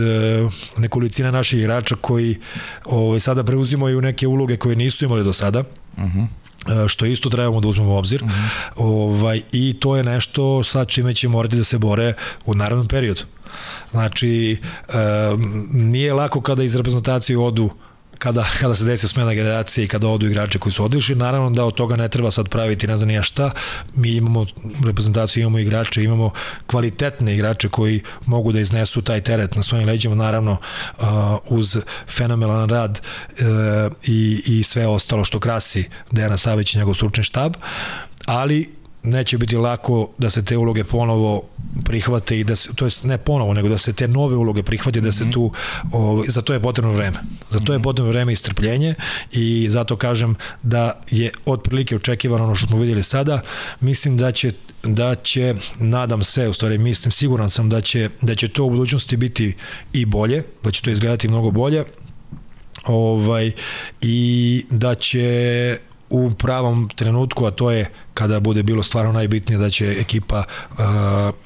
nekolicina 0.78 1.32
naših 1.32 1.60
igrača 1.60 1.96
koji 2.02 2.40
ovaj, 2.86 3.20
sada 3.20 3.44
preuzimaju 3.44 4.02
neke 4.02 4.28
uloge 4.28 4.58
koje 4.58 4.76
nisu 4.76 5.06
imali 5.06 5.24
do 5.24 5.34
sada. 5.34 5.64
Mhm. 5.98 6.20
Mm 6.20 6.43
što 6.88 7.06
isto 7.06 7.30
trebamo 7.30 7.62
da 7.62 7.68
uzmemo 7.68 7.94
u 7.94 7.98
obzir. 7.98 8.24
Mm 8.24 8.28
-hmm. 8.28 8.72
ovaj, 8.76 9.42
I 9.52 9.74
to 9.80 9.96
je 9.96 10.04
nešto 10.04 10.64
sa 10.64 10.86
čime 10.86 11.16
će 11.16 11.28
morati 11.28 11.56
da 11.56 11.64
se 11.64 11.78
bore 11.78 12.14
u 12.46 12.56
narednom 12.56 12.88
periodu. 12.88 13.22
Znači, 13.92 14.58
e, 14.88 14.94
nije 15.72 16.14
lako 16.14 16.42
kada 16.42 16.64
iz 16.64 16.76
reprezentacije 16.76 17.38
odu 17.38 17.70
kada, 18.24 18.46
kada 18.60 18.76
se 18.76 18.86
desi 18.86 19.08
smena 19.08 19.34
generacije 19.34 19.86
i 19.86 19.88
kada 19.88 20.08
odu 20.08 20.28
igrače 20.28 20.60
koji 20.60 20.74
su 20.74 20.86
odišli, 20.86 21.16
naravno 21.16 21.50
da 21.50 21.66
od 21.66 21.76
toga 21.76 21.96
ne 21.96 22.08
treba 22.08 22.32
sad 22.32 22.50
praviti 22.50 22.88
ne 22.88 22.98
znam 22.98 23.08
nija 23.08 23.22
šta, 23.22 23.52
mi 23.96 24.16
imamo 24.16 24.46
reprezentaciju, 24.86 25.42
imamo 25.42 25.60
igrače, 25.60 26.04
imamo 26.04 26.32
kvalitetne 26.68 27.34
igrače 27.34 27.70
koji 27.70 28.02
mogu 28.26 28.52
da 28.52 28.60
iznesu 28.60 29.02
taj 29.02 29.22
teret 29.22 29.56
na 29.56 29.64
svojim 29.64 29.88
leđima, 29.88 30.16
naravno 30.16 30.52
uh, 30.52 31.08
uz 31.48 31.78
fenomenalan 32.08 32.70
rad 32.70 33.02
uh, 33.02 33.46
i, 34.04 34.44
i 34.46 34.64
sve 34.64 34.88
ostalo 34.88 35.24
što 35.24 35.40
krasi 35.40 35.90
Dejana 36.12 36.38
Savić 36.38 36.74
i 36.74 36.78
njegov 36.78 36.94
stručni 36.94 37.24
štab, 37.24 37.54
ali 38.26 38.83
neće 39.04 39.38
biti 39.38 39.58
lako 39.58 40.10
da 40.18 40.30
se 40.30 40.46
te 40.46 40.58
uloge 40.58 40.84
ponovo 40.84 41.44
prihvate 41.86 42.40
i 42.40 42.44
da 42.44 42.56
se, 42.56 42.74
to 42.76 42.86
jest 42.86 43.04
ne 43.04 43.18
ponovo, 43.18 43.54
nego 43.54 43.70
da 43.70 43.78
se 43.78 43.94
te 43.94 44.08
nove 44.08 44.36
uloge 44.36 44.64
prihvate, 44.64 45.02
da 45.02 45.12
se 45.12 45.24
mhm. 45.24 45.34
tu, 45.34 45.52
o, 45.92 46.24
za 46.28 46.42
to 46.42 46.54
je 46.54 46.60
potrebno 46.60 46.92
vreme. 46.92 47.18
Za 47.50 47.60
to 47.60 47.74
je 47.74 47.80
mhm. 47.80 47.84
potrebno 47.84 48.12
vreme 48.12 48.34
i 48.34 48.36
strpljenje 48.36 48.96
i 49.32 49.70
zato 49.70 49.96
kažem 49.96 50.36
da 50.62 51.02
je 51.12 51.32
otprilike 51.46 51.96
očekivano 51.96 52.44
ono 52.44 52.56
što 52.56 52.68
smo 52.68 52.80
videli 52.80 53.04
sada. 53.04 53.42
Mislim 53.80 54.18
da 54.18 54.32
će, 54.32 54.52
da 54.84 55.16
će 55.16 55.56
nadam 55.80 56.24
se, 56.24 56.48
u 56.48 56.54
stvari 56.54 56.78
mislim, 56.78 57.12
siguran 57.12 57.50
sam 57.50 57.70
da 57.70 57.82
će, 57.82 58.10
da 58.22 58.36
će 58.36 58.48
to 58.48 58.64
u 58.64 58.70
budućnosti 58.70 59.18
biti 59.18 59.56
i 59.94 60.06
bolje, 60.06 60.44
da 60.64 60.72
će 60.72 60.82
to 60.82 60.90
izgledati 60.90 61.28
mnogo 61.28 61.52
bolje 61.52 61.84
ovaj, 62.86 63.52
i 64.02 64.66
da 64.70 64.96
će 64.96 65.78
u 66.14 66.32
pravom 66.32 66.90
trenutku, 66.96 67.46
a 67.46 67.52
to 67.52 67.72
je 67.72 67.90
kada 68.14 68.40
bude 68.40 68.64
bilo 68.64 68.84
stvarno 68.84 69.12
najbitnije 69.12 69.60
da 69.60 69.70
će 69.70 69.96
ekipa 70.00 70.44
uh, 70.44 70.78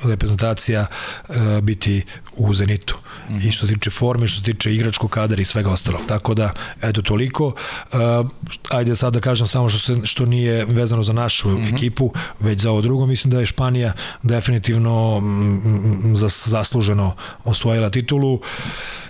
reprezentacija 0.03 0.85
uh, 1.29 1.35
biti 1.61 2.05
u 2.37 2.53
Zenitu. 2.53 2.97
Mm 3.29 3.33
-hmm. 3.33 3.47
I 3.47 3.51
što 3.51 3.67
se 3.67 3.73
tiče 3.73 3.89
forme, 3.89 4.27
što 4.27 4.39
se 4.39 4.43
tiče 4.43 4.73
igračkog 4.73 5.09
kadra 5.09 5.41
i 5.41 5.45
svega 5.45 5.71
ostalog. 5.71 6.01
Tako 6.07 6.33
da, 6.33 6.53
eto, 6.81 7.01
toliko. 7.01 7.47
Uh, 7.47 8.29
ajde 8.69 8.95
sad 8.95 9.13
da 9.13 9.19
kažem 9.19 9.47
samo 9.47 9.69
što, 9.69 9.79
se, 9.79 10.01
što 10.03 10.25
nije 10.25 10.65
vezano 10.65 11.03
za 11.03 11.13
našu 11.13 11.49
mm 11.49 11.57
-hmm. 11.57 11.75
ekipu, 11.75 12.13
već 12.39 12.61
za 12.61 12.71
ovo 12.71 12.81
drugo. 12.81 13.05
Mislim 13.05 13.31
da 13.31 13.39
je 13.39 13.45
Španija 13.45 13.93
definitivno 14.23 15.19
mm, 15.19 16.15
zasluženo 16.45 17.15
osvojila 17.43 17.89
titulu 17.89 18.41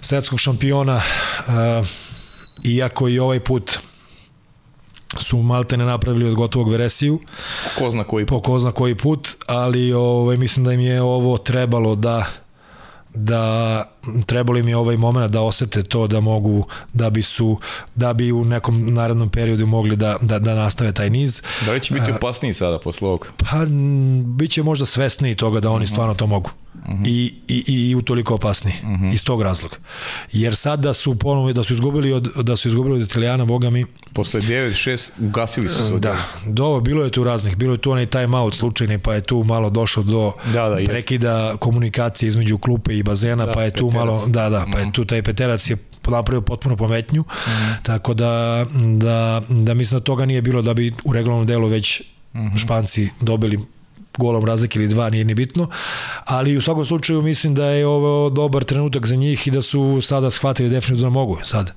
svetskog 0.01 0.39
šampiona. 0.39 1.01
Uh, 1.47 1.87
iako 2.63 3.07
i 3.07 3.19
ovaj 3.19 3.39
put 3.39 3.79
su 5.19 5.37
Maltene 5.37 5.85
napravili 5.85 6.29
od 6.29 6.35
gotovog 6.35 6.69
veresiju. 6.69 7.19
Ko 7.77 7.89
zna 7.89 8.03
koji 8.03 8.25
put. 8.25 8.29
Po 8.29 8.41
ko 8.51 8.59
zna 8.59 8.71
koji 8.71 8.95
put, 8.95 9.29
ali 9.45 9.93
ovaj, 9.93 10.37
mislim 10.37 10.65
da 10.65 10.73
im 10.73 10.79
je 10.79 11.01
ovo 11.01 11.37
trebalo 11.37 11.95
da 11.95 12.25
da 13.13 13.83
trebalo 14.25 14.59
im 14.59 14.67
je 14.67 14.77
ovaj 14.77 14.97
moment 14.97 15.31
da 15.31 15.41
osete 15.41 15.83
to 15.83 16.07
da 16.07 16.19
mogu 16.19 16.67
da 16.93 17.09
bi 17.09 17.21
su 17.21 17.57
da 17.95 18.13
bi 18.13 18.31
u 18.31 18.45
nekom 18.45 18.93
narednom 18.93 19.29
periodu 19.29 19.65
mogli 19.65 19.95
da, 19.95 20.17
da, 20.21 20.39
da 20.39 20.55
nastave 20.55 20.91
taj 20.91 21.09
niz. 21.09 21.41
Da 21.65 21.71
li 21.71 21.81
će 21.81 21.93
biti 21.93 22.11
opasniji 22.11 22.53
sada 22.53 22.79
posle 22.79 23.07
ovog? 23.07 23.31
Pa 23.37 23.65
bit 24.25 24.51
će 24.51 24.63
možda 24.63 24.85
svesniji 24.85 25.35
toga 25.35 25.59
da 25.59 25.69
oni 25.69 25.83
mhm. 25.83 25.91
stvarno 25.91 26.13
to 26.13 26.27
mogu. 26.27 26.51
Uh 26.87 26.93
mhm. 26.93 27.03
-huh. 27.03 27.07
I, 27.07 27.33
i, 27.47 27.89
i 27.89 27.95
utoliko 27.95 28.35
opasniji 28.35 28.75
uh 28.83 28.89
mhm. 28.89 29.05
-huh. 29.05 29.13
iz 29.13 29.23
tog 29.23 29.41
razloga. 29.41 29.75
Jer 30.31 30.55
sad 30.55 30.79
da 30.79 30.93
su 30.93 31.15
ponovo 31.15 31.53
da 31.53 31.63
su 31.63 31.73
izgubili 31.73 32.13
od 32.13 32.43
da 32.43 32.55
su 32.55 32.67
izgubili 32.67 32.95
od 32.95 33.01
Italijana, 33.01 33.45
boga 33.45 33.69
mi 33.69 33.85
posle 34.13 34.41
9 34.41 34.89
6 34.89 35.11
ugasili 35.19 35.69
su 35.69 35.83
se. 35.83 35.99
Da. 35.99 36.17
Do 36.45 36.79
bilo 36.79 37.03
je 37.03 37.11
tu 37.11 37.23
raznih, 37.23 37.57
bilo 37.57 37.73
je 37.73 37.77
tu 37.77 37.91
onaj 37.91 38.05
time 38.05 38.37
out 38.37 38.55
slučajni, 38.55 38.97
pa 38.97 39.13
je 39.13 39.21
tu 39.21 39.43
malo 39.43 39.69
došlo 39.69 40.03
do 40.03 40.31
da, 40.53 40.69
da, 40.69 40.77
prekida 40.85 41.47
jest. 41.47 41.59
komunikacije 41.59 42.27
između 42.27 42.57
klupe 42.57 42.97
i 42.97 43.03
bazena, 43.03 43.45
da, 43.45 43.51
pa 43.51 43.63
je 43.63 43.71
tu 43.71 43.87
peterac. 43.87 44.05
malo 44.05 44.27
da 44.27 44.49
da, 44.49 44.65
pa 44.71 44.79
je 44.79 44.91
tu 44.91 45.05
taj 45.05 45.21
peterac 45.21 45.69
je 45.69 45.77
napravio 46.07 46.41
potpuno 46.41 46.75
pometnju. 46.75 47.21
Mm. 47.21 47.83
Tako 47.83 48.13
da 48.13 48.65
da 48.97 49.41
da 49.49 49.73
mislim 49.73 49.99
da 49.99 50.03
toga 50.03 50.25
nije 50.25 50.41
bilo 50.41 50.61
da 50.61 50.73
bi 50.73 50.93
u 51.03 51.13
regularnom 51.13 51.47
delu 51.47 51.67
već 51.67 52.01
mm 52.33 52.39
-hmm. 52.39 52.57
Španci 52.57 53.09
dobili 53.21 53.59
golom 54.17 54.45
razlike 54.45 54.79
ili 54.79 54.87
dva, 54.87 55.09
nije 55.09 55.23
ni 55.23 55.33
bitno, 55.33 55.69
ali 56.25 56.57
u 56.57 56.61
svakom 56.61 56.85
slučaju 56.85 57.21
mislim 57.21 57.55
da 57.55 57.65
je 57.65 57.87
ovo 57.87 58.29
dobar 58.29 58.63
trenutak 58.63 59.05
za 59.05 59.15
njih 59.15 59.47
i 59.47 59.51
da 59.51 59.61
su 59.61 59.99
sada 60.01 60.31
shvatili 60.31 60.69
definitivno 60.69 61.09
da 61.09 61.13
mogu 61.13 61.39
sad. 61.43 61.73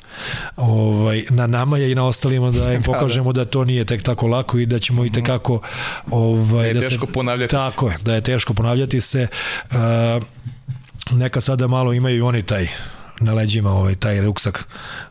Ovaj, 0.56 1.24
na 1.30 1.46
nama 1.46 1.78
je 1.78 1.92
i 1.92 1.94
na 1.94 2.06
ostalima 2.06 2.50
da 2.50 2.72
im 2.72 2.82
pokažemo 2.82 3.32
da, 3.32 3.40
da. 3.40 3.44
da 3.44 3.50
to 3.50 3.64
nije 3.64 3.84
tek 3.84 4.02
tako 4.02 4.26
lako 4.26 4.58
i 4.58 4.66
da 4.66 4.78
ćemo 4.78 5.04
i 5.04 5.12
tekako 5.12 5.60
ovaj, 6.10 6.62
da 6.62 6.68
je 6.68 6.74
da 6.74 6.80
teško 6.80 7.06
se, 7.06 7.12
ponavljati 7.12 7.50
tako 7.50 7.88
se. 7.88 7.92
je, 7.92 7.98
da 8.02 8.14
je 8.14 8.20
teško 8.20 8.54
ponavljati 8.54 9.00
se. 9.00 9.26
Uh, 9.70 9.76
neka 11.10 11.40
sada 11.40 11.66
malo 11.66 11.92
imaju 11.92 12.16
i 12.16 12.20
oni 12.20 12.42
taj 12.42 12.68
na 13.20 13.32
leđima 13.32 13.72
ovaj, 13.72 13.94
taj 13.94 14.20
ruksak 14.20 14.64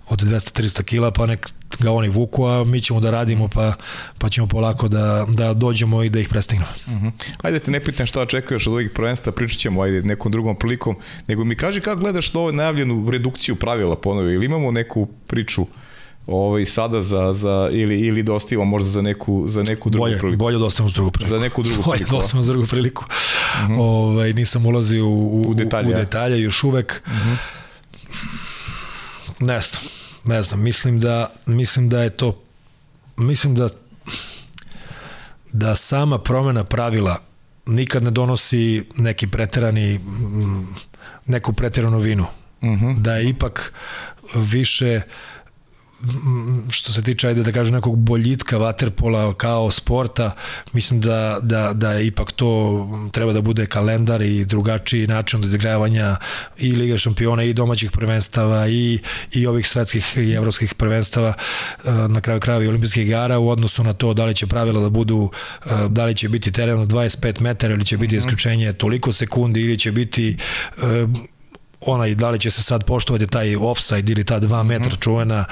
od 0.10 0.20
200-300 0.20 0.84
kila, 0.84 1.12
pa 1.12 1.26
nek 1.26 1.48
ga 1.80 1.92
oni 1.92 2.10
vuku, 2.10 2.46
a 2.46 2.64
mi 2.64 2.82
ćemo 2.82 3.00
da 3.00 3.12
radimo, 3.12 3.48
pa, 3.48 3.74
pa 4.18 4.30
ćemo 4.30 4.48
polako 4.48 4.88
da, 4.88 5.26
da 5.30 5.54
dođemo 5.54 6.04
i 6.04 6.10
da 6.10 6.20
ih 6.20 6.30
prestignemo. 6.30 6.72
Uh 6.88 6.94
mhm. 6.94 7.08
-huh. 7.08 7.12
Ajde 7.42 7.60
te 7.60 7.72
ne 7.72 7.80
pitam 7.80 8.06
šta 8.06 8.22
očekuješ 8.22 8.68
od 8.68 8.74
ovih 8.74 8.90
prvenstva, 8.96 9.32
pričat 9.32 9.60
ćemo 9.60 9.82
ajde 9.82 10.02
nekom 10.02 10.32
drugom 10.32 10.56
prilikom, 10.56 10.96
nego 11.28 11.44
mi 11.44 11.56
kaži 11.56 11.82
kako 11.82 12.00
gledaš 12.02 12.34
na 12.34 12.40
ovu 12.40 12.52
najavljenu 12.52 13.10
redukciju 13.10 13.56
pravila 13.56 13.96
ponovi, 13.96 14.34
ili 14.34 14.46
imamo 14.46 14.72
neku 14.72 15.08
priču 15.28 15.66
ovaj 16.28 16.66
sada 16.66 17.02
za 17.02 17.34
za 17.34 17.70
ili 17.72 18.00
ili 18.00 18.24
da 18.24 18.34
ostavimo 18.34 18.66
možda 18.66 18.90
za 18.90 19.02
neku 19.02 19.44
za 19.48 19.64
neku 19.64 19.90
drugu 19.90 20.04
bolje, 20.04 20.18
priliku. 20.18 20.38
Bolje 20.38 20.58
da 20.58 20.66
ostavimo 20.66 20.90
za 20.90 20.96
drugu 20.96 21.12
priliku. 21.12 21.30
Za 21.30 21.40
neku 21.40 21.64
drugu 21.64 21.84
bolje 21.86 21.98
priliku. 21.98 22.12
Bolje 22.12 22.20
da 22.20 22.24
ostavimo 22.24 22.44
za 22.44 22.54
drugu 22.54 22.68
priliku. 22.68 23.06
Uh 23.06 23.64
mhm. 23.64 23.74
-huh. 23.74 23.82
Ovaj 23.82 24.34
nisam 24.34 24.66
ulazio 24.66 25.08
u, 25.08 25.42
u, 25.42 25.42
u 25.42 25.54
detalje, 25.54 25.90
u 25.90 25.94
detalje 25.94 26.42
još 26.42 26.64
uvek. 26.64 27.02
Uh 27.06 27.14
mhm. 27.14 27.30
-huh. 27.30 27.38
Ne 29.40 29.62
znam 29.62 29.84
ne 30.26 30.42
znam, 30.42 30.62
mislim 30.62 31.00
da, 31.00 31.32
mislim 31.46 31.90
da 31.90 32.02
je 32.04 32.10
to, 32.10 32.42
mislim 33.18 33.56
da, 33.56 33.70
da 35.52 35.76
sama 35.76 36.20
promena 36.20 36.64
pravila 36.64 37.22
nikad 37.66 38.04
ne 38.04 38.12
donosi 38.12 38.84
neki 38.98 39.28
preterani, 39.28 40.00
neku 41.26 41.54
preteranu 41.54 42.00
vinu. 42.00 42.26
Uh 42.62 42.70
mhm. 42.70 42.86
-huh. 42.86 43.02
Da 43.02 43.16
je 43.16 43.30
ipak 43.30 43.74
više 44.36 45.02
što 46.70 46.92
se 46.92 47.04
tiče, 47.04 47.28
ajde 47.28 47.44
da 47.44 47.52
kažem, 47.52 47.76
nekog 47.76 47.98
boljitka 47.98 48.58
vaterpola 48.58 49.34
kao 49.34 49.72
sporta, 49.72 50.36
mislim 50.74 51.02
da, 51.02 51.40
da, 51.42 51.74
da 51.74 51.94
je 51.94 52.08
ipak 52.08 52.32
to 52.32 53.10
treba 53.12 53.34
da 53.34 53.42
bude 53.42 53.66
kalendar 53.66 54.22
i 54.22 54.46
drugačiji 54.46 55.08
način 55.08 55.44
odigravanja 55.44 56.18
i 56.58 56.72
Liga 56.72 56.98
šampiona 56.98 57.44
i 57.44 57.54
domaćih 57.54 57.92
prvenstava 57.92 58.68
i, 58.68 59.00
i 59.32 59.48
ovih 59.48 59.68
svetskih 59.68 60.18
i 60.18 60.32
evropskih 60.32 60.74
prvenstava 60.74 61.34
e, 61.86 61.92
na 61.92 62.22
kraju 62.22 62.40
krajeva 62.40 62.66
i 62.66 62.68
olimpijskih 62.68 63.06
igara 63.06 63.40
u 63.40 63.50
odnosu 63.50 63.84
na 63.84 63.94
to 63.94 64.14
da 64.14 64.26
li 64.26 64.36
će 64.36 64.48
pravila 64.48 64.82
da 64.82 64.90
budu 64.90 65.30
e, 65.66 65.70
da 65.90 66.06
li 66.06 66.16
će 66.16 66.30
biti 66.30 66.52
teren 66.52 66.80
od 66.80 66.92
25 66.92 67.42
metara 67.42 67.74
ili 67.74 67.86
će 67.86 67.98
biti 67.98 68.16
mhm. 68.16 68.20
isključenje 68.20 68.74
toliko 68.74 69.12
sekundi 69.12 69.62
ili 69.62 69.80
će 69.80 69.92
biti 69.92 70.38
e, 70.78 71.08
onaj, 71.82 72.16
da 72.16 72.30
li 72.30 72.40
će 72.40 72.52
se 72.52 72.64
sad 72.64 72.86
poštovati 72.86 73.28
taj 73.28 73.56
offside 73.56 74.12
ili 74.12 74.24
ta 74.24 74.40
2 74.40 74.64
metra 74.64 74.92
mhm. 74.92 75.02
čuvena 75.02 75.46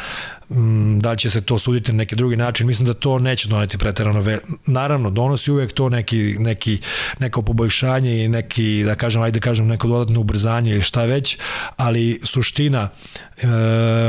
da 1.00 1.12
li 1.12 1.18
će 1.18 1.30
se 1.30 1.42
to 1.42 1.58
suditi 1.58 1.92
na 1.92 1.98
neki 1.98 2.16
drugi 2.16 2.36
način, 2.36 2.68
mislim 2.68 2.88
da 2.88 2.94
to 2.94 3.20
neće 3.20 3.50
doneti 3.50 3.78
preterano 3.78 4.22
ve... 4.22 4.40
naravno 4.66 5.10
donosi 5.10 5.52
uvek 5.52 5.74
to 5.74 5.90
neki, 5.90 6.36
neki, 6.40 6.80
neko 7.20 7.42
poboljšanje 7.42 8.26
i 8.26 8.28
neki, 8.28 8.84
da 8.86 8.96
kažem, 8.96 9.22
ajde 9.22 9.40
da 9.40 9.44
kažem 9.44 9.68
neko 9.68 9.88
dodatno 9.88 10.20
ubrzanje 10.20 10.72
ili 10.72 10.82
šta 10.82 11.04
već, 11.04 11.38
ali 11.76 12.22
suština 12.24 12.90
e, 13.38 13.48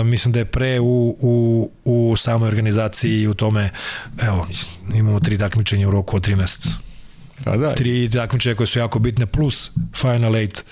mislim 0.04 0.32
da 0.32 0.38
je 0.38 0.44
pre 0.44 0.80
u, 0.80 1.16
u, 1.20 1.70
u 1.84 2.16
samoj 2.16 2.48
organizaciji 2.48 3.20
i 3.20 3.28
u 3.28 3.34
tome, 3.34 3.70
evo, 4.18 4.44
mislim, 4.48 4.74
imamo 4.94 5.20
tri 5.20 5.38
takmičenja 5.38 5.88
u 5.88 5.90
roku 5.90 6.16
od 6.16 6.22
tri 6.22 6.36
meseca. 6.36 6.70
Pa 7.44 7.56
da. 7.56 7.74
Tri 7.74 8.10
takmičenja 8.10 8.54
koje 8.54 8.66
su 8.66 8.78
jako 8.78 8.98
bitne, 8.98 9.26
plus 9.26 9.70
Final 9.94 10.32
8 10.32 10.62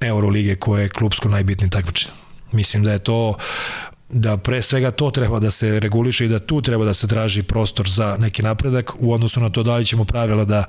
Eurolige 0.00 0.56
koje 0.56 0.82
je 0.82 0.88
klubsko 0.88 1.28
najbitnije 1.28 1.70
takmičenje. 1.70 2.12
Mislim 2.52 2.84
da 2.84 2.92
je 2.92 2.98
to 2.98 3.36
da 4.10 4.36
pre 4.36 4.62
svega 4.62 4.90
to 4.90 5.10
treba 5.10 5.38
da 5.40 5.50
se 5.50 5.80
reguliše 5.80 6.24
i 6.24 6.28
da 6.28 6.38
tu 6.38 6.62
treba 6.62 6.84
da 6.84 6.94
se 6.94 7.08
traži 7.08 7.42
prostor 7.42 7.88
za 7.88 8.16
neki 8.20 8.42
napredak 8.42 8.92
u 8.98 9.12
odnosu 9.12 9.40
na 9.40 9.50
to 9.50 9.62
da 9.62 9.76
li 9.76 9.86
ćemo 9.86 10.04
pravila 10.04 10.44
da 10.44 10.64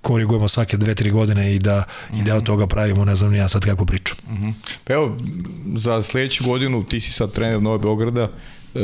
korigujemo 0.00 0.48
svake 0.48 0.76
dve, 0.76 0.94
tri 0.94 1.10
godine 1.10 1.54
i 1.54 1.58
da, 1.58 1.78
mm 1.78 2.14
-hmm. 2.14 2.20
i 2.20 2.24
da 2.24 2.36
od 2.36 2.44
toga 2.44 2.66
pravimo, 2.66 3.04
ne 3.04 3.16
znam 3.16 3.32
ni 3.32 3.38
ja 3.38 3.48
sad 3.48 3.64
kako 3.64 3.86
priču. 3.86 4.14
Mm 4.28 4.34
-hmm. 4.34 4.52
Pa 4.84 4.92
evo, 4.92 5.16
za 5.76 6.02
sledeću 6.02 6.44
godinu 6.44 6.84
ti 6.84 7.00
si 7.00 7.12
sad 7.12 7.32
trener 7.32 7.62
Nove 7.62 7.78
Beograda, 7.78 8.28
uh, 8.74 8.80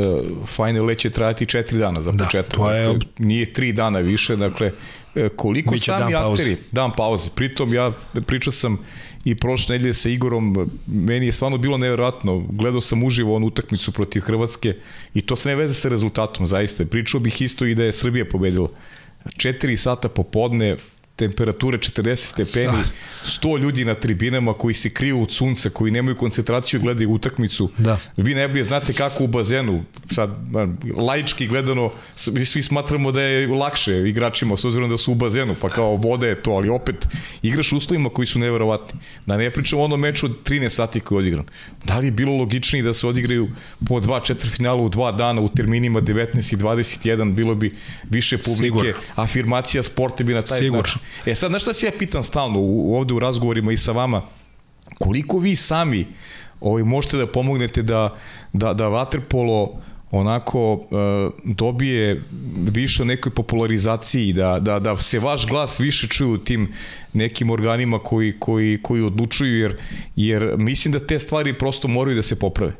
Final 0.47 0.87
Let 0.87 0.99
će 0.99 1.11
trajati 1.11 1.47
četiri 1.47 1.79
dana 1.79 2.03
za 2.03 2.13
da, 2.13 2.25
početak. 2.25 2.55
To 2.55 2.71
je... 2.71 2.99
Nije 3.19 3.53
tri 3.53 3.73
dana 3.73 3.99
više, 3.99 4.37
dakle, 4.37 4.73
e, 5.15 5.29
koliko 5.29 5.73
Biće 5.73 5.85
sami 5.85 6.13
dan 6.13 6.33
akteri, 6.33 6.57
pauze. 6.57 6.69
dan 6.73 6.91
pauze. 6.97 7.31
Pritom 7.35 7.75
ja 7.75 7.93
pričao 8.27 8.53
sam 8.53 8.79
i 9.25 9.35
prošle 9.35 9.77
nedelje 9.77 9.95
sa 9.95 10.09
Igorom, 10.09 10.71
meni 10.87 11.27
je 11.27 11.33
stvarno 11.33 11.59
bilo 11.59 11.79
neverovatno, 11.79 12.39
gledao 12.51 12.81
sam 12.81 13.03
uživo 13.03 13.37
onu 13.37 13.47
utakmicu 13.47 13.93
protiv 13.93 14.21
Hrvatske 14.21 14.75
i 15.15 15.21
to 15.21 15.37
se 15.37 15.49
ne 15.49 15.57
veze 15.57 15.75
sa 15.75 15.89
rezultatom, 15.89 16.47
zaista. 16.47 16.85
Pričao 16.85 17.21
bih 17.21 17.43
isto 17.43 17.67
i 17.67 17.75
da 17.75 17.85
je 17.85 17.93
Srbija 17.93 18.25
pobedila. 18.25 18.69
4 19.37 19.77
sata 19.77 20.09
popodne, 20.09 20.77
temperature 21.19 21.79
40 21.79 22.17
stepeni, 22.17 22.83
100 23.25 23.59
ljudi 23.59 23.85
na 23.85 23.95
tribinama 23.95 24.55
koji 24.55 24.75
se 24.75 24.91
kriju 24.91 25.23
od 25.23 25.33
sunca, 25.33 25.71
koji 25.71 25.93
nemaju 25.93 26.17
koncentraciju, 26.17 26.81
gledaju 26.81 27.11
utakmicu. 27.13 27.71
Da. 27.79 27.99
Vi 28.17 28.35
najbolje 28.35 28.65
znate 28.65 28.93
kako 28.93 29.25
u 29.25 29.27
bazenu, 29.27 29.85
sad 30.11 30.31
laički 30.97 31.47
gledano, 31.47 31.91
svi 32.45 32.63
smatramo 32.63 33.13
da 33.13 33.23
je 33.23 33.47
lakše 33.49 34.09
igračima, 34.09 34.57
s 34.57 34.65
obzirom 34.65 34.91
da 34.91 34.99
su 34.99 35.13
u 35.13 35.15
bazenu, 35.15 35.57
pa 35.61 35.69
kao 35.69 35.97
voda 35.97 36.27
je 36.27 36.43
to, 36.43 36.51
ali 36.51 36.69
opet 36.69 37.09
igraš 37.43 37.73
uslovima 37.73 38.11
koji 38.11 38.27
su 38.27 38.39
neverovatni. 38.39 39.01
Da 39.27 39.37
ne 39.37 39.51
pričamo 39.51 39.83
o 39.83 39.85
onom 39.85 40.01
meču 40.01 40.27
od 40.27 40.33
13 40.45 40.69
sati 40.69 41.01
koji 41.01 41.17
je 41.17 41.19
odigran. 41.19 41.45
Da 41.85 41.99
li 41.99 42.07
je 42.07 42.11
bilo 42.11 42.37
logičnije 42.37 42.83
da 42.83 42.95
se 42.95 43.07
odigraju 43.07 43.49
po 43.89 44.01
dva 44.01 44.21
četvrfinala 44.21 44.83
u 44.83 44.89
dva 44.89 45.13
dana 45.13 45.41
u 45.41 45.49
terminima 45.49 46.01
19 46.01 46.53
i 46.53 46.57
21, 46.57 47.35
bilo 47.35 47.55
bi 47.55 47.75
više 48.11 48.39
publike, 48.39 48.79
Sigur. 48.79 48.95
afirmacija 49.15 49.83
sporta 49.83 50.25
bi 50.25 50.35
na 50.35 50.43
taj 50.43 50.59
Sigur. 50.59 50.79
način. 50.79 51.08
E 51.27 51.35
sad, 51.35 51.51
znaš 51.51 51.63
šta 51.63 51.73
se 51.73 51.87
ja 51.87 51.93
pitam 51.99 52.23
stalno 52.23 52.61
u, 52.61 52.97
ovde 52.97 53.15
u 53.15 53.19
razgovorima 53.19 53.73
i 53.73 53.77
sa 53.77 53.93
vama, 53.93 54.23
koliko 54.99 55.39
vi 55.39 55.57
sami 55.57 56.07
ovaj, 56.61 56.83
možete 56.83 57.17
da 57.17 57.27
pomognete 57.27 57.83
da, 57.83 58.17
da, 58.53 58.75
da 58.75 58.89
vaterpolo 58.89 59.81
onako 60.11 60.73
uh, 60.73 60.81
dobije 61.45 62.23
više 62.71 63.05
nekoj 63.05 63.33
popularizaciji, 63.35 64.33
da, 64.33 64.59
da, 64.61 64.79
da 64.79 64.97
se 64.97 65.19
vaš 65.19 65.47
glas 65.47 65.81
više 65.81 66.09
čuje 66.09 66.29
u 66.29 66.39
tim 66.39 66.73
nekim 67.13 67.51
organima 67.51 67.99
koji, 67.99 68.35
koji, 68.39 68.79
koji 68.83 69.03
odlučuju, 69.03 69.59
jer, 69.59 69.77
jer 70.17 70.55
mislim 70.59 70.93
da 70.93 71.07
te 71.07 71.19
stvari 71.19 71.59
prosto 71.59 71.89
moraju 71.89 72.17
da 72.17 72.23
se 72.23 72.39
poprave. 72.39 72.73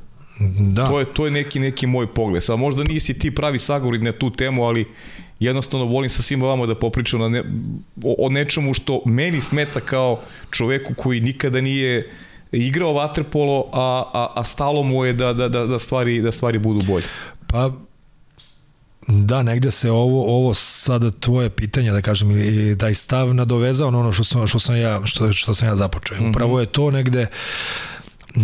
Da. 0.59 0.89
To 0.89 0.99
je, 0.99 1.05
to 1.05 1.25
je 1.25 1.31
neki, 1.31 1.61
neki 1.61 1.87
moj 1.87 2.15
pogled. 2.15 2.45
Sad 2.45 2.59
možda 2.59 2.85
nisi 2.85 3.19
ti 3.19 3.35
pravi 3.35 3.59
sagovornik 3.59 4.03
na 4.03 4.13
tu 4.13 4.31
temu, 4.31 4.65
ali 4.65 4.87
jednostavno 5.41 5.87
volim 5.87 6.11
sa 6.11 6.23
svima 6.23 6.47
vama 6.47 6.67
da 6.67 6.75
popričam 6.75 7.21
na 7.21 7.29
ne, 7.29 7.43
o, 8.05 8.27
o 8.27 8.29
nečemu 8.29 8.75
što 8.75 9.03
meni 9.07 9.41
smeta 9.41 9.81
kao 9.81 10.21
čoveku 10.51 10.95
koji 10.95 11.21
nikada 11.21 11.61
nije 11.61 12.11
igrao 12.53 12.93
vaterpolo, 12.93 13.65
a, 13.73 14.05
a, 14.15 14.33
a 14.35 14.45
stalo 14.45 14.83
mu 14.83 15.05
je 15.05 15.13
da, 15.13 15.33
da, 15.33 15.49
da, 15.49 15.67
da, 15.67 15.79
stvari, 15.79 16.21
da 16.21 16.33
stvari 16.33 16.59
budu 16.59 16.87
bolje. 16.87 17.07
Pa, 17.47 17.71
Da, 19.09 19.43
negde 19.43 19.71
se 19.71 19.91
ovo 19.91 20.37
ovo 20.37 20.55
sada 20.55 21.11
tvoje 21.11 21.51
pitanje 21.51 21.93
da 21.93 22.03
kažem 22.03 22.39
i 22.39 22.79
taj 22.79 22.95
stav 22.95 23.35
nadovezao 23.35 23.91
na 23.91 23.99
ono 23.99 24.13
što 24.13 24.25
sam 24.25 24.47
što 24.47 24.59
sam 24.59 24.77
ja 24.77 25.01
što 25.05 25.33
što 25.33 25.55
sam 25.55 25.69
ja 25.69 25.77
započeo. 25.77 26.19
Mm 26.19 26.21
-hmm. 26.21 26.31
Upravo 26.31 26.61
je 26.61 26.67
to 26.67 26.91
negde 26.91 27.27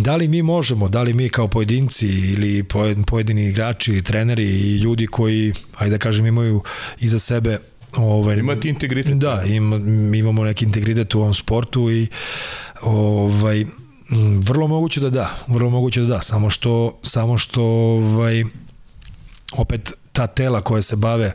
da 0.03 0.15
li 0.15 0.27
mi 0.27 0.41
možemo, 0.41 0.89
da 0.89 1.01
li 1.01 1.13
mi 1.13 1.29
kao 1.29 1.47
pojedinci 1.47 2.07
ili 2.07 2.63
pojedini 3.07 3.49
igrači 3.49 3.91
ili 3.91 4.01
treneri 4.01 4.43
i 4.43 4.77
ljudi 4.77 5.07
koji, 5.07 5.53
ajde 5.77 5.91
da 5.91 5.97
kažem, 5.97 6.25
imaju 6.25 6.61
iza 6.99 7.19
sebe 7.19 7.57
ovaj, 7.97 8.37
imati 8.37 8.69
integritet. 8.69 9.17
Da, 9.17 9.43
im, 9.45 10.13
imamo 10.15 10.43
neki 10.43 10.65
integritet 10.65 11.15
u 11.15 11.19
ovom 11.19 11.33
sportu 11.33 11.91
i 11.91 12.07
ovaj, 12.81 13.65
vrlo 14.39 14.67
moguće 14.67 14.99
da 14.99 15.09
da, 15.09 15.35
vrlo 15.47 15.69
moguće 15.69 16.01
da 16.01 16.07
da, 16.07 16.21
samo 16.21 16.49
što, 16.49 16.99
samo 17.03 17.37
što 17.37 17.63
ovaj, 17.63 18.43
opet 19.57 19.93
ta 20.15 20.27
tela 20.27 20.61
koje 20.61 20.81
se 20.81 20.95
bave 20.95 21.25
e, 21.25 21.33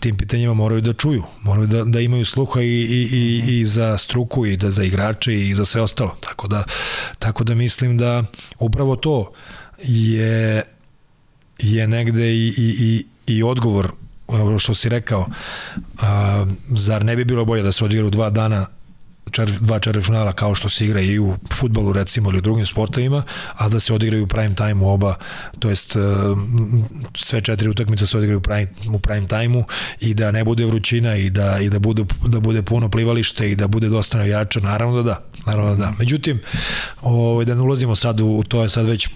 tim 0.00 0.16
pitanjima 0.16 0.54
moraju 0.54 0.80
da 0.80 0.92
čuju, 0.92 1.22
moraju 1.42 1.66
da, 1.66 1.84
da 1.84 2.00
imaju 2.00 2.24
sluha 2.24 2.62
i, 2.62 2.66
i, 2.66 3.08
i, 3.12 3.60
i 3.60 3.64
za 3.64 3.98
struku 3.98 4.46
i 4.46 4.56
da 4.56 4.70
za 4.70 4.84
igrače 4.84 5.34
i 5.34 5.54
za 5.54 5.64
sve 5.64 5.80
ostalo. 5.80 6.16
Tako 6.20 6.48
da, 6.48 6.64
tako 7.18 7.44
da 7.44 7.54
mislim 7.54 7.98
da 7.98 8.24
upravo 8.58 8.96
to 8.96 9.32
je 9.78 10.62
je 11.58 11.86
negde 11.86 12.30
i, 12.30 12.54
i, 12.56 12.76
i, 12.78 13.06
i 13.34 13.42
odgovor 13.42 13.92
što 14.58 14.74
si 14.74 14.88
rekao, 14.88 15.26
a, 16.00 16.46
zar 16.76 17.04
ne 17.04 17.16
bi 17.16 17.24
bilo 17.24 17.44
bolje 17.44 17.62
da 17.62 17.72
se 17.72 17.84
odigra 17.84 18.06
u 18.06 18.10
dva 18.10 18.30
dana 18.30 18.66
čer, 19.30 19.50
dva 19.60 19.78
četvrtfinala 19.78 20.32
kao 20.32 20.54
što 20.54 20.68
se 20.68 20.84
igra 20.84 21.00
i 21.00 21.18
u 21.18 21.34
futbolu 21.52 21.92
recimo 21.92 22.30
ili 22.30 22.38
u 22.38 22.40
drugim 22.40 22.66
sportovima, 22.66 23.22
a 23.54 23.68
da 23.68 23.80
se 23.80 23.94
odigraju 23.94 24.24
u 24.24 24.26
prime 24.26 24.54
time 24.54 24.74
u 24.74 24.90
oba, 24.90 25.14
to 25.58 25.68
jest 25.68 25.96
e, 25.96 26.00
sve 27.14 27.40
četiri 27.40 27.68
utakmice 27.68 28.06
se 28.06 28.18
odigraju 28.18 28.38
u 28.38 28.42
prime, 28.42 28.66
u 28.94 28.98
prime 28.98 29.28
time-u 29.28 29.64
i 30.00 30.14
da 30.14 30.30
ne 30.30 30.44
bude 30.44 30.64
vrućina 30.64 31.16
i 31.16 31.30
da, 31.30 31.58
i 31.58 31.70
da, 31.70 31.78
bude, 31.78 32.04
da 32.26 32.40
bude 32.40 32.62
puno 32.62 32.88
plivalište 32.88 33.50
i 33.50 33.56
da 33.56 33.66
bude 33.66 33.88
dosta 33.88 34.18
navijača, 34.18 34.60
naravno 34.60 35.02
da 35.02 35.14
da, 35.14 35.20
naravno 35.46 35.74
da 35.74 35.84
da. 35.84 35.92
Međutim, 35.98 36.40
ovaj, 37.02 37.44
da 37.44 37.54
ne 37.54 37.60
ulazimo 37.60 37.96
sad 37.96 38.20
u, 38.20 38.42
to 38.48 38.62
je 38.62 38.68
sad 38.68 38.86
već 38.86 39.08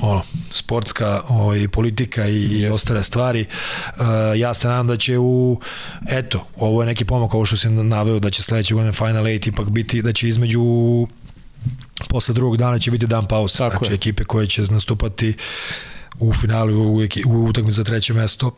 ono, 0.00 0.22
sportska 0.50 1.22
ovaj, 1.28 1.68
politika 1.68 2.28
i, 2.28 2.42
i 2.42 2.66
ostale 2.68 3.02
stvari, 3.02 3.46
uh, 3.96 4.06
ja 4.36 4.54
se 4.54 4.68
nadam 4.68 4.86
da 4.86 4.96
će 4.96 5.18
u, 5.18 5.60
eto, 6.08 6.46
ovo 6.56 6.82
je 6.82 6.86
neki 6.86 7.04
pomak, 7.04 7.34
ovo 7.34 7.44
što 7.44 7.56
sam 7.56 7.88
naveo, 7.88 8.18
da 8.18 8.30
će 8.30 8.42
sledeće 8.42 8.74
godine 8.74 8.92
Final 8.92 9.24
8 9.24 9.55
ipak 9.56 9.70
biti 9.70 10.02
da 10.02 10.12
će 10.12 10.28
između 10.28 10.62
posle 12.08 12.34
drugog 12.34 12.56
dana 12.56 12.78
će 12.78 12.90
biti 12.90 13.06
dan 13.06 13.26
pausa. 13.26 13.58
Tako 13.58 13.84
znači 13.84 13.92
je. 13.92 13.94
ekipe 13.94 14.24
koje 14.24 14.46
će 14.46 14.62
nastupati 14.62 15.34
u 16.18 16.32
finalu 16.32 16.74
u, 16.74 17.00
u 17.26 17.44
utakmici 17.44 17.76
za 17.76 17.84
treće 17.84 18.12
mesto 18.12 18.56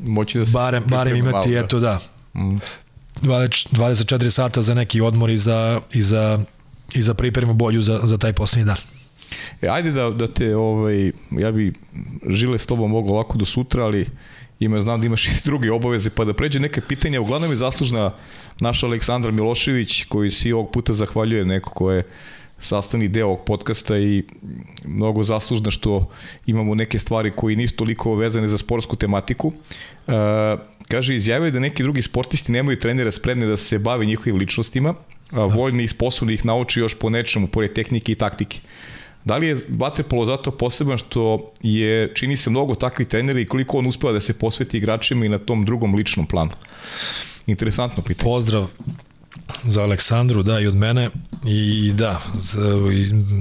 moći 0.00 0.38
da 0.38 0.46
se 0.46 0.52
barem, 0.52 0.84
barem 0.86 1.16
imati 1.16 1.48
malo, 1.50 1.64
eto 1.64 1.80
da 1.80 2.00
mm. 2.34 2.56
24 3.22 4.30
sata 4.30 4.62
za 4.62 4.74
neki 4.74 5.00
odmor 5.00 5.30
i 5.30 5.38
za, 5.38 5.80
i 5.92 6.02
za, 6.02 6.44
i 6.94 7.02
za 7.02 7.14
pripremu 7.14 7.54
bolju 7.54 7.82
za, 7.82 8.00
za 8.02 8.18
taj 8.18 8.32
poslednji 8.32 8.64
dan. 8.64 8.76
E, 9.62 9.68
ajde 9.70 9.90
da, 9.90 10.10
da 10.10 10.26
te, 10.26 10.56
ovaj, 10.56 11.12
ja 11.30 11.52
bi 11.52 11.72
žile 12.28 12.58
s 12.58 12.66
tobom 12.66 12.90
mogu 12.90 13.10
ovako 13.10 13.38
do 13.38 13.44
sutra, 13.44 13.84
ali 13.84 14.06
ima, 14.60 14.80
znam 14.80 15.00
da 15.00 15.06
imaš 15.06 15.26
i 15.26 15.30
druge 15.44 15.72
obaveze, 15.72 16.10
pa 16.10 16.24
da 16.24 16.32
pređe 16.32 16.60
neke 16.60 16.80
pitanja. 16.80 17.20
Uglavnom 17.20 17.50
je 17.50 17.56
zaslužna 17.56 18.14
naša 18.60 18.86
Aleksandra 18.86 19.30
Milošević, 19.30 20.04
koji 20.04 20.30
si 20.30 20.52
ovog 20.52 20.70
puta 20.72 20.92
zahvaljuje 20.92 21.44
neko 21.44 21.70
ko 21.70 21.92
je 21.92 22.02
sastavni 22.58 23.08
deo 23.08 23.26
ovog 23.26 23.44
podcasta 23.46 23.98
i 23.98 24.24
mnogo 24.84 25.22
zaslužna 25.22 25.70
što 25.70 26.10
imamo 26.46 26.74
neke 26.74 26.98
stvari 26.98 27.32
koji 27.36 27.56
nisu 27.56 27.76
toliko 27.76 28.14
vezane 28.14 28.48
za 28.48 28.58
sportsku 28.58 28.96
tematiku. 28.96 29.52
E, 30.06 30.12
kaže, 30.88 31.16
izjavio 31.16 31.50
da 31.50 31.60
neki 31.60 31.82
drugi 31.82 32.02
sportisti 32.02 32.52
nemaju 32.52 32.78
trenera 32.78 33.12
spremne 33.12 33.46
da 33.46 33.56
se 33.56 33.78
bave 33.78 34.06
njihovim 34.06 34.38
ličnostima, 34.38 34.94
a, 35.30 35.44
voljni 35.44 35.84
i 35.84 35.88
sposobni 35.88 36.34
ih 36.34 36.44
nauči 36.44 36.80
još 36.80 36.94
po 36.94 37.10
nečemu, 37.10 37.46
pored 37.46 37.72
tehnike 37.72 38.12
i 38.12 38.14
taktike. 38.14 38.60
Da 39.28 39.36
li 39.36 39.46
je 39.46 39.56
Vatrepolo 39.68 40.26
zato 40.26 40.50
poseban 40.50 40.98
što 40.98 41.52
je, 41.62 42.12
čini 42.14 42.36
se, 42.36 42.50
mnogo 42.50 42.74
takvih 42.74 43.08
trenera 43.08 43.40
i 43.40 43.46
koliko 43.46 43.78
on 43.78 43.86
uspeva 43.86 44.12
da 44.12 44.20
se 44.20 44.38
posveti 44.38 44.76
igračima 44.76 45.26
i 45.26 45.28
na 45.28 45.38
tom 45.38 45.64
drugom 45.64 45.94
ličnom 45.94 46.26
planu? 46.26 46.50
Interesantno 47.46 48.02
pitanje. 48.02 48.24
Pozdrav 48.24 48.66
za 49.64 49.82
Aleksandru, 49.82 50.42
da, 50.42 50.60
i 50.60 50.66
od 50.66 50.74
mene 50.74 51.10
i 51.44 51.92
da, 51.94 52.20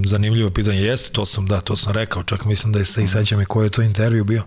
zanimljivo 0.06 0.50
pitanje 0.50 0.82
jeste, 0.82 1.14
to 1.14 1.26
sam, 1.26 1.48
da, 1.48 1.62
to 1.62 1.76
sam 1.76 1.94
rekao, 1.94 2.24
čak 2.24 2.46
mislim 2.46 2.74
da 2.74 2.84
se 2.86 3.04
i 3.04 3.08
sećam 3.08 3.42
i 3.42 3.46
koji 3.46 3.66
je 3.66 3.70
to 3.70 3.82
intervju 3.82 4.24
bio. 4.24 4.44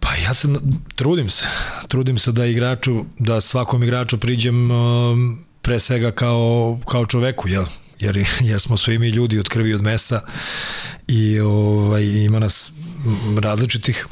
Pa 0.00 0.14
ja 0.14 0.34
se 0.34 0.48
trudim 0.94 1.30
se, 1.30 1.46
trudim 1.88 2.18
se 2.18 2.32
da 2.32 2.46
igraču, 2.46 3.04
da 3.18 3.40
svakom 3.40 3.82
igraču 3.82 4.20
priđem 4.20 4.70
um, 4.70 5.44
pre 5.62 5.78
svega 5.78 6.10
kao, 6.10 6.78
kao 6.88 7.06
čoveku, 7.06 7.48
jel? 7.48 7.64
Jer, 7.98 8.26
jer 8.50 8.60
smo 8.60 8.76
svi 8.76 8.98
mi 8.98 9.08
ljudi 9.08 9.38
od 9.38 9.48
krvi 9.48 9.74
od 9.74 9.82
mesa 9.82 10.20
i 11.08 11.40
ovaj, 11.40 12.04
ima 12.04 12.38
nas 12.38 12.72
različitih 13.40 14.06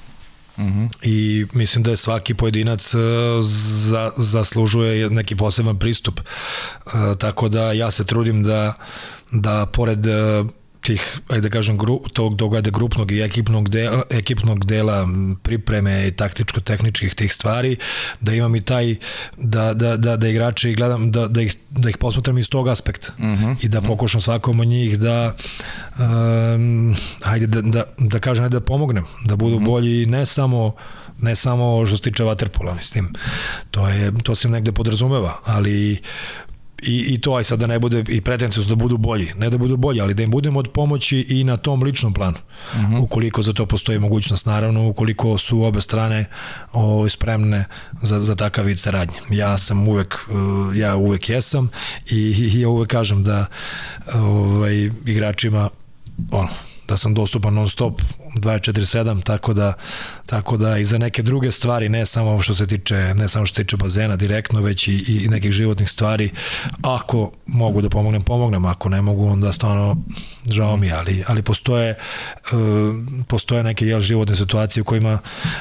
mhm. 0.58 0.66
-huh. 0.66 0.88
I 1.02 1.46
mislim 1.52 1.82
da 1.82 1.90
je 1.90 1.96
svaki 1.96 2.34
pojedinac 2.34 2.94
uh, 2.94 3.00
za, 3.42 4.10
zaslužuje 4.16 5.10
neki 5.10 5.36
poseban 5.36 5.78
pristup. 5.78 6.20
Uh, 6.20 6.92
tako 7.18 7.48
da 7.48 7.72
ja 7.72 7.90
se 7.90 8.04
trudim 8.04 8.42
da, 8.42 8.74
da 9.30 9.66
pored 9.66 10.06
uh, 10.06 10.46
tih, 10.84 11.20
ajde 11.28 11.48
da 11.48 11.52
kažem, 11.52 11.78
gru, 11.78 12.00
tog 12.12 12.36
dogada 12.36 12.70
grupnog 12.70 13.12
i 13.12 13.20
ekipnog 13.20 13.68
dela, 13.68 14.02
ekipnog 14.10 14.64
dela 14.64 15.08
pripreme 15.42 16.06
i 16.08 16.10
taktičko-tehničkih 16.10 17.14
tih 17.14 17.34
stvari, 17.34 17.76
da 18.20 18.34
imam 18.34 18.56
i 18.56 18.60
taj, 18.60 18.96
da, 19.36 19.74
da, 19.74 19.96
da, 19.96 20.16
da 20.16 20.28
igrače 20.28 20.72
gledam, 20.72 21.10
da, 21.12 21.28
da, 21.28 21.42
ih, 21.42 21.56
da 21.70 21.90
ih 21.90 21.96
posmatram 21.96 22.38
iz 22.38 22.50
tog 22.50 22.68
aspekta 22.68 23.12
uh 23.18 23.24
mhm. 23.24 23.44
-huh. 23.44 23.56
i 23.62 23.68
da 23.68 23.80
pokušam 23.80 24.20
svakom 24.20 24.60
od 24.60 24.66
njih 24.66 24.98
da 24.98 25.36
um, 25.98 26.96
ajde 27.22 27.46
da, 27.46 27.62
da, 27.62 27.84
da 27.98 28.18
kažem, 28.18 28.44
ajde 28.44 28.56
da 28.56 28.64
pomognem, 28.64 29.04
da 29.24 29.36
budu 29.36 29.54
uh 29.54 29.60
mhm. 29.60 29.68
-huh. 29.68 29.70
bolji 29.70 30.06
ne 30.06 30.26
samo 30.26 30.74
ne 31.20 31.34
samo 31.34 31.86
što 31.86 31.96
se 31.96 32.02
tiče 32.02 32.24
vaterpola, 32.24 32.74
mislim. 32.74 33.12
To 33.70 33.88
je 33.88 34.12
to 34.22 34.34
se 34.34 34.48
negde 34.48 34.72
podrazumeva, 34.72 35.40
ali 35.44 36.02
i, 36.86 37.14
i 37.14 37.20
to 37.20 37.34
aj 37.34 37.44
sad 37.44 37.58
da 37.58 37.66
ne 37.66 37.78
bude 37.78 38.04
i 38.08 38.20
pretencijos 38.20 38.66
da 38.66 38.74
budu 38.74 38.96
bolji, 38.96 39.32
ne 39.36 39.50
da 39.50 39.58
budu 39.58 39.76
bolji, 39.76 40.00
ali 40.00 40.14
da 40.14 40.22
im 40.22 40.30
budemo 40.30 40.58
od 40.58 40.68
pomoći 40.68 41.18
i 41.28 41.44
na 41.44 41.56
tom 41.56 41.82
ličnom 41.82 42.14
planu. 42.14 42.36
Uh 42.72 42.80
mhm. 42.80 42.94
-huh. 42.94 43.02
Ukoliko 43.02 43.42
za 43.42 43.52
to 43.52 43.66
postoji 43.66 43.98
mogućnost, 43.98 44.46
naravno, 44.46 44.88
ukoliko 44.88 45.38
su 45.38 45.62
obe 45.62 45.80
strane 45.80 46.24
o, 46.72 46.82
ovaj, 46.82 47.08
spremne 47.08 47.64
za, 48.02 48.20
za 48.20 48.34
takav 48.34 48.64
vid 48.64 48.80
saradnje. 48.80 49.16
Ja 49.30 49.58
sam 49.58 49.88
uvek, 49.88 50.14
uh, 50.30 50.76
ja 50.76 50.96
uvek 50.96 51.28
jesam 51.28 51.70
i, 52.10 52.16
i 52.54 52.60
ja 52.60 52.68
uvek 52.68 52.90
kažem 52.90 53.24
da 53.24 53.46
ovaj, 54.14 54.90
igračima 55.06 55.70
ono, 56.30 56.48
da 56.88 56.96
sam 56.96 57.14
dostupan 57.14 57.54
non 57.54 57.68
stop 57.68 58.02
24/7 58.34 59.22
tako 59.22 59.54
da 59.54 59.72
tako 60.26 60.56
da 60.56 60.78
i 60.78 60.84
za 60.84 60.98
neke 60.98 61.22
druge 61.22 61.52
stvari 61.52 61.88
ne 61.88 62.06
samo 62.06 62.42
što 62.42 62.54
se 62.54 62.66
tiče 62.66 62.94
ne 62.94 63.28
samo 63.28 63.46
što 63.46 63.56
se 63.56 63.64
tiče 63.64 63.76
bazena 63.76 64.16
direktno 64.16 64.60
već 64.60 64.88
i, 64.88 64.92
i 64.92 65.28
nekih 65.28 65.52
životnih 65.52 65.90
stvari 65.90 66.30
ako 66.82 67.32
mogu 67.46 67.82
da 67.82 67.88
pomognem 67.88 68.22
pomognem 68.22 68.64
ako 68.64 68.88
ne 68.88 69.02
mogu 69.02 69.26
onda 69.26 69.52
stvarno 69.52 69.96
žao 70.50 70.76
mi 70.76 70.92
ali 70.92 71.24
ali 71.26 71.42
postoje 71.42 71.98
uh, 72.52 72.58
postoje 73.28 73.62
neke 73.62 73.86
jel 73.86 74.00
životne 74.00 74.34
situacije 74.34 74.80
u 74.80 74.84
kojima 74.84 75.18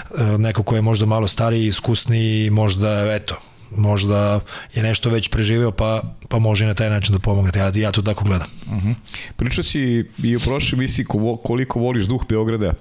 uh, 0.10 0.20
neko 0.40 0.64
ko 0.64 0.76
je 0.76 0.82
možda 0.82 1.06
malo 1.06 1.28
stariji 1.28 1.68
iskusniji 1.68 2.50
možda 2.50 3.14
eto 3.14 3.36
možda 3.78 4.40
je 4.74 4.84
nešto 4.84 5.10
već 5.10 5.30
preživeo 5.30 5.72
pa, 5.72 6.02
pa 6.30 6.40
može 6.40 6.66
i 6.66 6.68
na 6.68 6.74
taj 6.74 6.90
način 6.90 7.14
da 7.14 7.20
pomogne. 7.20 7.52
Ja, 7.56 7.72
ja 7.76 7.92
to 7.92 8.02
tako 8.02 8.24
gledam. 8.24 8.48
Uh 8.66 8.74
mhm. 8.74 8.90
-huh. 8.90 8.96
Pričao 9.36 9.64
si 9.64 10.06
i 10.24 10.36
u 10.36 10.40
prošloj 10.40 10.80
misiji 10.80 11.06
koliko 11.44 11.80
voliš 11.80 12.06
duh 12.06 12.26
Beograda. 12.30 12.74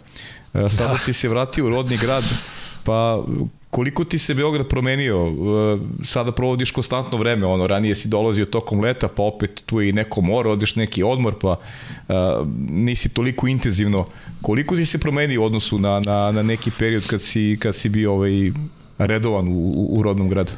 E, 0.55 0.69
sada 0.69 0.93
da. 0.93 0.99
si 0.99 1.13
se 1.13 1.29
vratio 1.29 1.67
u 1.67 1.71
rodni 1.71 1.97
grad, 1.97 2.25
pa 2.85 3.25
koliko 3.71 4.05
ti 4.05 4.19
se 4.19 4.35
Beograd 4.35 4.69
promenio? 4.69 5.27
E, 5.27 5.33
sada 6.05 6.33
provodiš 6.33 6.71
konstantno 6.71 7.19
vreme, 7.19 7.47
ono, 7.47 7.67
ranije 7.67 7.95
si 7.95 8.09
dolazio 8.09 8.45
tokom 8.45 8.81
leta, 8.81 9.09
pa 9.09 9.23
opet 9.23 9.63
tu 9.67 9.81
je 9.81 9.89
i 9.89 9.93
neko 9.93 10.21
more, 10.21 10.49
odeš 10.49 10.77
neki 10.77 11.03
odmor, 11.03 11.35
pa 11.41 11.51
uh, 11.51 12.15
nisi 12.71 13.09
toliko 13.09 13.47
intenzivno. 13.47 14.07
Koliko 14.43 14.77
ti 14.77 14.87
se 14.87 14.99
promenio 14.99 15.43
u 15.43 15.45
odnosu 15.45 15.79
na, 15.79 16.01
na, 16.01 16.33
na 16.33 16.43
neki 16.43 16.71
period 16.79 17.07
kad 17.07 17.23
si, 17.23 17.59
kad 17.61 17.75
si 17.75 17.89
bio 17.89 18.13
ovaj, 18.13 18.53
redovan 18.99 19.49
u, 19.49 19.87
u 19.91 20.03
rodnom 20.03 20.29
gradu? 20.29 20.53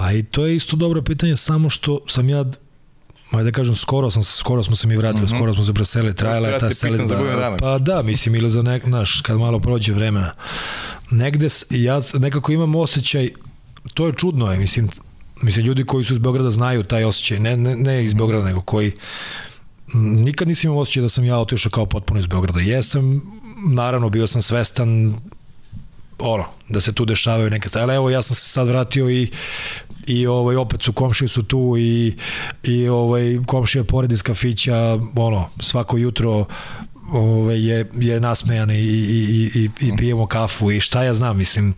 Pa 0.00 0.12
i 0.12 0.22
to 0.22 0.46
je 0.46 0.56
isto 0.56 0.76
dobro 0.76 1.02
pitanje, 1.02 1.36
samo 1.36 1.70
što 1.70 1.98
sam 2.08 2.28
ja 2.28 2.44
Ajde 3.30 3.44
da 3.44 3.54
kažem, 3.54 3.74
skoro, 3.74 4.10
sam, 4.10 4.22
skoro 4.22 4.62
smo 4.62 4.76
se 4.76 4.86
mi 4.86 4.96
vratili, 4.96 5.24
mm 5.24 5.26
-hmm. 5.26 5.36
skoro 5.36 5.54
smo 5.54 5.64
se 5.64 5.74
preselili, 5.74 6.14
trajala 6.14 6.48
je 6.48 6.58
ta 6.58 6.70
selitba. 6.70 7.56
Pa 7.58 7.78
da, 7.78 8.02
mislim, 8.02 8.34
ili 8.34 8.50
za 8.50 8.62
nek, 8.62 8.86
naš, 8.86 9.20
kad 9.20 9.38
malo 9.38 9.60
prođe 9.60 9.92
vremena. 9.92 10.32
Negde, 11.10 11.46
ja 11.70 12.00
nekako 12.14 12.52
imam 12.52 12.74
osjećaj, 12.74 13.30
to 13.94 14.06
je 14.06 14.12
čudno, 14.12 14.52
je, 14.52 14.58
mislim, 14.58 14.88
mislim, 15.42 15.66
ljudi 15.66 15.84
koji 15.84 16.04
su 16.04 16.12
iz 16.12 16.18
Beograda 16.18 16.50
znaju 16.50 16.82
taj 16.82 17.04
osjećaj, 17.04 17.38
ne, 17.38 17.56
ne, 17.56 17.76
ne 17.76 18.04
iz 18.04 18.14
Beograda, 18.14 18.44
nego 18.44 18.60
koji, 18.60 18.92
nikad 19.94 20.48
nisam 20.48 20.70
imao 20.70 20.80
osjećaj 20.80 21.02
da 21.02 21.08
sam 21.08 21.24
ja 21.24 21.38
otišao 21.38 21.70
kao 21.70 21.86
potpuno 21.86 22.20
iz 22.20 22.26
Beograda. 22.26 22.60
Jesam, 22.60 23.22
naravno, 23.72 24.08
bio 24.08 24.26
sam 24.26 24.42
svestan 24.42 25.14
ono, 26.18 26.44
da 26.68 26.80
se 26.80 26.92
tu 26.92 27.04
dešavaju 27.04 27.50
neke 27.50 27.68
stvari. 27.68 27.92
Evo, 27.92 28.10
ja 28.10 28.22
sam 28.22 28.36
se 28.36 28.48
sad 28.48 28.68
vratio 28.68 29.10
i 29.10 29.30
i 30.06 30.26
ovaj 30.26 30.56
opet 30.56 30.82
su 30.82 30.92
komšije 30.92 31.28
su 31.28 31.42
tu 31.42 31.74
i 31.78 32.16
i 32.62 32.88
ovaj 32.88 33.38
komšija 33.46 33.84
pored 33.84 34.12
iz 34.12 34.22
kafića 34.22 34.98
ono 35.16 35.48
svako 35.60 35.96
jutro 35.96 36.46
ovaj 37.12 37.68
je 37.68 37.90
je 38.00 38.20
nasmejan 38.20 38.70
i 38.70 38.74
i 38.74 39.50
i 39.54 39.70
i 39.80 39.96
pijemo 39.96 40.26
kafu. 40.26 40.70
I 40.70 40.80
šta 40.80 41.02
ja 41.02 41.14
znam 41.14 41.36
mislim 41.36 41.74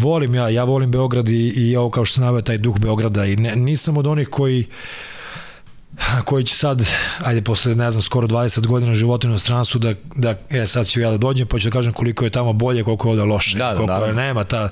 volim 0.00 0.34
ja 0.34 0.48
ja 0.48 0.64
volim 0.64 0.90
Beograd 0.90 1.28
i 1.28 1.48
i 1.48 1.76
ovo 1.76 1.90
kao 1.90 2.04
što 2.04 2.14
se 2.14 2.20
naveo 2.20 2.42
taj 2.42 2.58
duh 2.58 2.78
Beograda. 2.78 3.24
I 3.24 3.36
ne, 3.36 3.56
nisam 3.56 3.96
od 3.96 4.06
onih 4.06 4.28
koji 4.28 4.66
koji 6.24 6.44
će 6.44 6.54
sad, 6.54 6.82
ajde 7.24 7.42
posle, 7.42 7.74
ne 7.74 7.90
znam, 7.90 8.02
skoro 8.02 8.28
20 8.28 8.66
godina 8.66 8.94
života 8.94 9.28
u 9.28 9.30
inostranstvu, 9.30 9.78
da, 9.78 9.92
da, 10.16 10.34
e, 10.50 10.66
sad 10.66 10.86
ću 10.86 11.00
ja 11.00 11.10
da 11.10 11.16
dođem, 11.16 11.46
pa 11.46 11.58
ću 11.58 11.68
da 11.68 11.72
kažem 11.72 11.92
koliko 11.92 12.24
je 12.24 12.30
tamo 12.30 12.52
bolje, 12.52 12.84
koliko 12.84 13.08
je 13.08 13.10
ovde 13.10 13.24
loše, 13.24 13.58
da, 13.58 13.70
da, 13.70 13.76
koliko 13.76 13.98
da, 13.98 14.06
je, 14.06 14.12
nema 14.12 14.44
ta, 14.44 14.68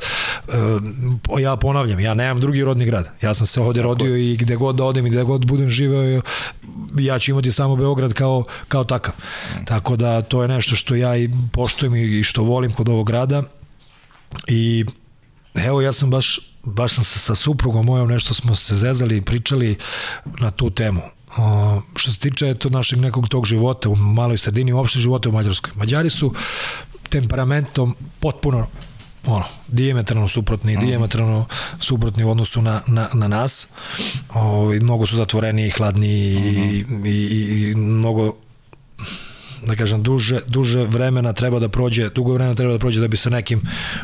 uh, 0.48 1.40
ja 1.40 1.56
ponavljam, 1.56 2.01
ja 2.01 2.14
nemam 2.14 2.40
drugi 2.40 2.64
rodni 2.64 2.84
grad, 2.84 3.09
ja 3.22 3.34
sam 3.34 3.47
se 3.47 3.60
ovde 3.60 3.80
Tako. 3.80 3.88
rodio 3.88 4.16
i 4.16 4.36
gde 4.36 4.56
god 4.56 4.76
da 4.76 4.84
odem 4.84 5.06
i 5.06 5.10
gde 5.10 5.22
god 5.22 5.47
budem 5.47 5.70
živeo, 5.70 6.20
ja 6.98 7.18
ću 7.18 7.30
imati 7.30 7.52
samo 7.52 7.76
Beograd 7.76 8.12
kao, 8.12 8.44
kao 8.68 8.84
takav. 8.84 9.14
Mm. 9.14 9.64
Tako 9.64 9.97
da 9.97 10.22
to 10.22 10.42
je 10.42 10.48
nešto 10.48 10.76
što 10.76 10.94
ja 10.94 11.16
i 11.16 11.30
poštujem 11.52 11.97
i 11.97 12.22
što 12.22 12.42
volim 12.42 12.72
kod 12.72 12.88
ovog 12.88 13.06
grada 13.06 13.42
i 14.47 14.84
evo 15.55 15.80
ja 15.80 15.92
sam 15.92 16.10
baš 16.10 16.49
baš 16.65 16.95
sam 16.95 17.05
se 17.05 17.19
sa 17.19 17.35
suprugom 17.35 17.87
mojom 17.87 18.09
nešto 18.09 18.35
smo 18.35 18.55
se 18.55 18.77
zezali 18.77 19.16
i 19.16 19.23
pričali 19.23 19.78
na 20.41 20.51
tu 20.51 20.70
temu. 20.70 21.01
O, 21.37 21.81
što 21.97 22.12
se 22.12 22.19
tiče 22.19 22.55
to 22.55 22.69
našeg 22.69 22.99
nekog 22.99 23.28
tog 23.28 23.47
života 23.47 23.89
u 23.89 23.97
maloj 23.97 24.39
sredini, 24.39 24.73
uopšte 24.73 24.99
života 24.99 25.28
u 25.28 25.32
Mađarskoj. 25.32 25.73
Mađari 25.74 26.11
su 26.11 26.35
temperamentom 27.09 27.97
potpuno 28.20 28.66
ono, 29.27 29.45
diametralno 29.69 30.28
suprotni, 30.28 30.77
mm. 30.77 30.81
diametralno 30.81 31.45
suprotni 31.81 32.24
u 32.24 32.31
odnosu 32.31 32.62
na, 32.62 32.82
na, 32.87 33.09
na 33.15 33.28
nas. 33.28 33.69
O, 34.35 34.73
mnogo 34.82 35.07
su 35.07 35.16
zatvoreni, 35.16 35.70
hladni 35.70 36.07
mm 36.07 36.43
-hmm. 36.43 37.07
i, 37.07 37.11
i, 37.11 37.70
i 37.70 37.74
mnogo 37.74 38.35
da 39.66 39.77
kažem, 39.77 40.03
duže, 40.03 40.41
duže 40.47 40.85
vremena 40.85 41.32
treba 41.32 41.59
da 41.59 41.69
prođe, 41.69 42.09
dugo 42.09 42.32
vremena 42.32 42.55
treba 42.55 42.73
da 42.73 42.78
prođe 42.78 43.01
da 43.01 43.09
bi 43.09 43.16
se 43.16 43.31
nekim 43.31 43.62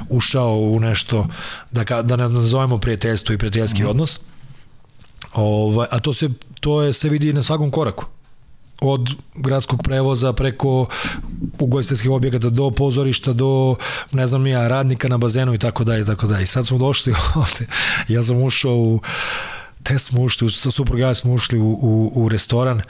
ušao 0.09 0.55
u 0.57 0.81
nešto, 0.81 1.27
da, 1.71 1.85
ka, 1.85 2.03
da 2.03 2.17
ne 2.17 2.29
nazovemo 2.29 2.79
prijateljstvo 2.79 3.35
i 3.35 3.39
prijateljski 3.39 3.83
mm 3.83 3.87
-hmm. 3.87 3.91
odnos. 3.91 4.21
Ovaj, 5.33 5.87
a 5.91 6.01
to 6.01 6.13
se, 6.13 6.29
to 6.61 6.83
je, 6.83 6.93
se 6.93 7.09
vidi 7.09 7.33
na 7.33 7.43
svakom 7.43 7.71
koraku 7.71 8.07
od 8.81 9.11
gradskog 9.35 9.83
prevoza 9.83 10.33
preko 10.33 10.87
ugostiteljskih 11.59 12.11
objekata 12.11 12.51
do 12.51 12.71
pozorišta 12.71 13.33
do 13.33 13.77
ne 14.13 14.27
znam 14.27 14.47
ja 14.47 14.69
radnika 14.69 15.09
na 15.09 15.19
bazenu 15.19 15.55
i 15.55 15.59
tako 15.59 15.85
dalje 15.85 16.03
i 16.03 16.07
tako 16.07 16.27
dalje. 16.27 16.47
Sad 16.47 16.67
smo 16.67 16.79
došli 16.79 17.15
ovde. 17.35 17.67
Ja 18.09 18.23
sam 18.23 18.43
ušao 18.43 18.75
u 18.75 19.01
te 19.83 19.99
smo 19.99 20.23
ušli, 20.23 20.51
sa 20.51 20.71
supruga 20.71 21.15
smo 21.15 21.33
ušli 21.33 21.59
u, 21.59 21.79
u, 21.83 22.13
u 22.15 22.29
restoran 22.29 22.83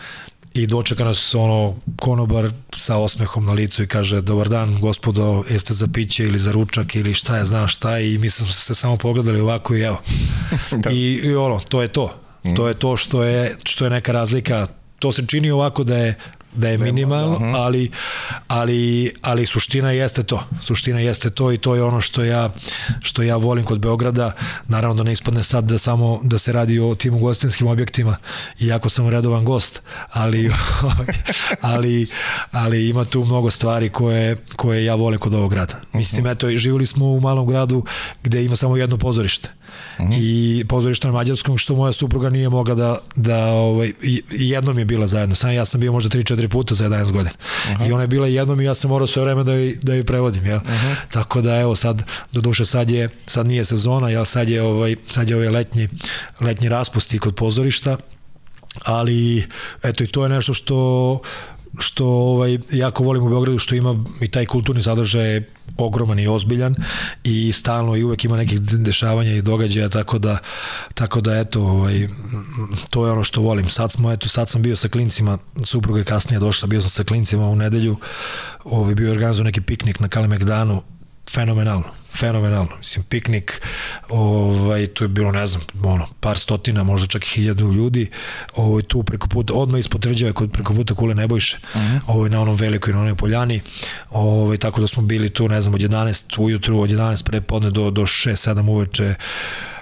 i 0.57 0.67
dočeka 0.67 1.05
nas 1.05 1.35
ono 1.35 1.75
konobar 2.01 2.51
sa 2.77 2.97
osmehom 2.97 3.45
na 3.45 3.53
licu 3.53 3.83
i 3.83 3.87
kaže 3.87 4.21
dobar 4.21 4.49
dan 4.49 4.81
gospodo, 4.81 5.45
jeste 5.51 5.75
za 5.75 5.87
piće 5.93 6.25
ili 6.25 6.39
za 6.39 6.53
ručak 6.53 6.95
ili 6.95 7.15
šta 7.15 7.37
je, 7.37 7.45
znam 7.45 7.69
šta 7.69 7.99
i 7.99 8.19
mi 8.19 8.31
smo 8.31 8.47
se 8.47 8.75
samo 8.75 8.97
pogledali 8.97 9.41
ovako 9.41 9.75
i 9.75 9.81
evo. 9.81 10.01
da. 10.83 10.91
I, 10.91 11.21
I 11.25 11.35
ono, 11.35 11.59
to 11.59 11.83
je 11.83 11.89
to. 11.89 12.15
Mm. 12.45 12.55
To 12.55 12.69
je 12.69 12.75
to 12.75 12.97
što 12.97 13.23
je, 13.23 13.57
što 13.65 13.85
je 13.85 13.91
neka 13.91 14.13
razlika 14.13 14.67
to 14.99 15.13
se 15.13 15.27
čini 15.27 15.51
ovako 15.51 15.85
da 15.85 15.97
je 15.97 16.19
da 16.57 16.69
je 16.69 16.79
minimalno, 16.79 17.39
mhm. 17.39 17.55
ali, 17.55 17.91
ali, 18.49 19.13
ali 19.23 19.47
suština 19.47 19.91
jeste 19.91 20.23
to. 20.23 20.43
Suština 20.61 21.01
jeste 21.01 21.31
to 21.31 21.53
i 21.53 21.59
to 21.59 21.75
je 21.75 21.83
ono 21.83 22.01
što 22.01 22.25
ja, 22.25 22.51
što 23.01 23.23
ja 23.23 23.37
volim 23.37 23.65
kod 23.65 23.79
Beograda. 23.79 24.33
Naravno 24.69 24.95
da 24.95 25.03
ne 25.03 25.13
ispadne 25.13 25.43
sad 25.43 25.65
da 25.65 25.79
samo 25.79 26.21
da 26.23 26.39
se 26.39 26.53
radi 26.53 26.79
o 26.79 26.95
tim 26.95 27.15
ugostinskim 27.15 27.67
objektima, 27.67 28.17
iako 28.61 28.89
sam 28.89 29.09
redovan 29.09 29.45
gost, 29.45 29.81
ali, 30.13 30.51
ali, 31.61 32.07
ali 32.51 32.89
ima 32.89 33.05
tu 33.05 33.25
mnogo 33.25 33.51
stvari 33.51 33.91
koje, 33.91 34.37
koje 34.57 34.85
ja 34.85 34.95
volim 34.95 35.21
kod 35.21 35.35
ovog 35.35 35.51
grada. 35.51 35.75
Mislim, 35.93 36.27
eto, 36.27 36.49
živjeli 36.57 36.87
smo 36.87 37.07
u 37.07 37.21
malom 37.21 37.47
gradu 37.47 37.85
gde 38.23 38.45
ima 38.45 38.57
samo 38.57 38.77
jedno 38.77 38.97
pozorište. 38.97 39.49
Mm 39.99 40.03
-hmm. 40.03 40.19
i 40.21 40.65
pozorište 40.69 41.09
na 41.09 41.13
mađarskom 41.13 41.59
što 41.59 41.75
moja 41.75 41.93
supruga 41.93 42.31
nije 42.31 42.49
mogla 42.49 42.75
da, 42.75 42.99
da 43.17 43.47
ovaj, 43.47 43.93
jednom 44.31 44.79
je 44.79 44.85
bila 44.85 45.07
zajedno, 45.07 45.35
sam 45.35 45.51
ja 45.51 45.65
sam 45.65 45.81
bio 45.81 45.93
možda 45.93 46.19
3-4 46.19 46.49
puta 46.49 46.75
za 46.75 46.89
11 46.89 47.13
godina 47.13 47.31
mm 47.31 47.71
-hmm. 47.71 47.89
i 47.89 47.93
ona 47.93 48.03
je 48.03 48.07
bila 48.07 48.27
jednom 48.27 48.61
i 48.61 48.65
ja 48.65 48.75
sam 48.75 48.91
morao 48.91 49.07
sve 49.07 49.23
vreme 49.23 49.45
da 49.45 49.53
je, 49.53 49.75
da 49.83 49.95
je 49.95 50.05
prevodim, 50.05 50.47
jel? 50.47 50.59
Mm 50.59 50.69
-hmm. 50.69 50.95
tako 51.11 51.41
da 51.41 51.57
evo 51.57 51.77
sad, 51.77 52.03
do 52.33 52.41
duše 52.41 52.65
sad 52.65 52.91
je 52.91 53.09
sad 53.27 53.47
nije 53.47 53.65
sezona, 53.65 54.09
jel 54.11 54.25
sad 54.25 54.49
je 54.49 54.63
ovaj, 54.63 54.97
sad 55.09 55.31
je 55.31 55.37
ovaj 55.37 55.49
letnji, 55.49 55.89
letnji 56.41 56.69
raspusti 56.69 57.19
kod 57.19 57.35
pozorišta 57.35 57.97
ali 58.85 59.47
eto 59.83 60.05
i 60.05 60.07
to 60.07 60.23
je 60.23 60.29
nešto 60.29 60.55
što 60.55 61.21
što 61.79 62.07
ovaj, 62.07 62.59
jako 62.73 63.05
volim 63.05 63.23
u 63.23 63.29
Beogradu 63.29 63.59
što 63.59 63.75
ima 63.75 64.05
i 64.21 64.29
taj 64.29 64.47
kulturni 64.47 64.83
sadržaj 64.83 65.43
ogroman 65.77 66.19
i 66.19 66.29
ozbiljan 66.29 66.75
i 67.25 67.53
stalno 67.53 67.97
i 67.97 68.05
uvek 68.05 68.25
ima 68.25 68.37
nekih 68.37 68.61
dešavanja 68.61 69.33
i 69.33 69.43
događaja 69.43 69.89
tako 69.89 70.19
da 70.19 70.39
tako 70.95 71.21
da 71.21 71.37
eto 71.37 71.63
ovaj 71.63 72.09
to 72.91 73.07
je 73.07 73.13
ono 73.13 73.25
što 73.25 73.41
volim. 73.41 73.69
Sad 73.69 73.93
smo 73.93 74.13
eto 74.13 74.29
sad 74.29 74.49
sam 74.49 74.63
bio 74.63 74.77
sa 74.77 74.89
klincima 74.89 75.39
supruga 75.65 75.99
je 76.01 76.05
kasnije 76.05 76.41
došla 76.41 76.69
bio 76.69 76.81
sam 76.81 76.91
sa 76.91 77.05
klincima 77.05 77.49
u 77.49 77.57
nedelju 77.57 77.97
ovaj 78.65 78.95
bio 78.95 79.13
organizovan 79.13 79.47
neki 79.47 79.61
piknik 79.61 80.01
na 80.01 80.09
Kalemegdanu 80.09 80.83
fenomenalno 81.31 82.06
fenomenalno. 82.17 82.77
Mislim, 82.79 83.05
piknik, 83.05 83.61
ovaj, 84.09 84.87
tu 84.87 85.05
je 85.05 85.09
bilo, 85.09 85.33
ne 85.33 85.47
znam, 85.47 85.63
ono, 85.85 86.09
par 86.21 86.39
stotina, 86.39 86.83
možda 86.83 87.07
čak 87.07 87.25
i 87.25 87.29
hiljadu 87.29 87.73
ljudi, 87.73 88.11
ovaj, 88.55 88.83
tu 88.83 89.03
preko 89.03 89.29
puta, 89.29 89.55
odmah 89.55 89.81
ispod 89.81 90.03
tvrđave, 90.03 90.33
kod 90.33 90.53
preko 90.53 90.75
puta 90.75 90.95
Kule 90.95 91.15
Nebojše, 91.15 91.59
uh 91.75 91.81
mhm. 91.81 91.97
-huh. 91.97 92.01
ovaj, 92.07 92.31
na 92.31 92.41
onom 92.41 92.57
velikoj, 92.57 92.93
na 92.93 93.01
onoj 93.01 93.15
poljani, 93.15 93.61
ovaj, 94.11 94.57
tako 94.57 94.81
da 94.81 94.87
smo 94.87 95.03
bili 95.03 95.31
tu, 95.31 95.49
ne 95.49 95.61
znam, 95.61 95.75
od 95.75 95.81
11 95.81 96.43
ujutru, 96.43 96.81
od 96.81 96.91
11 96.91 97.25
prepodne 97.25 97.71
do, 97.71 97.91
do 97.91 98.03
6-7 98.03 98.71
uveče, 98.71 99.15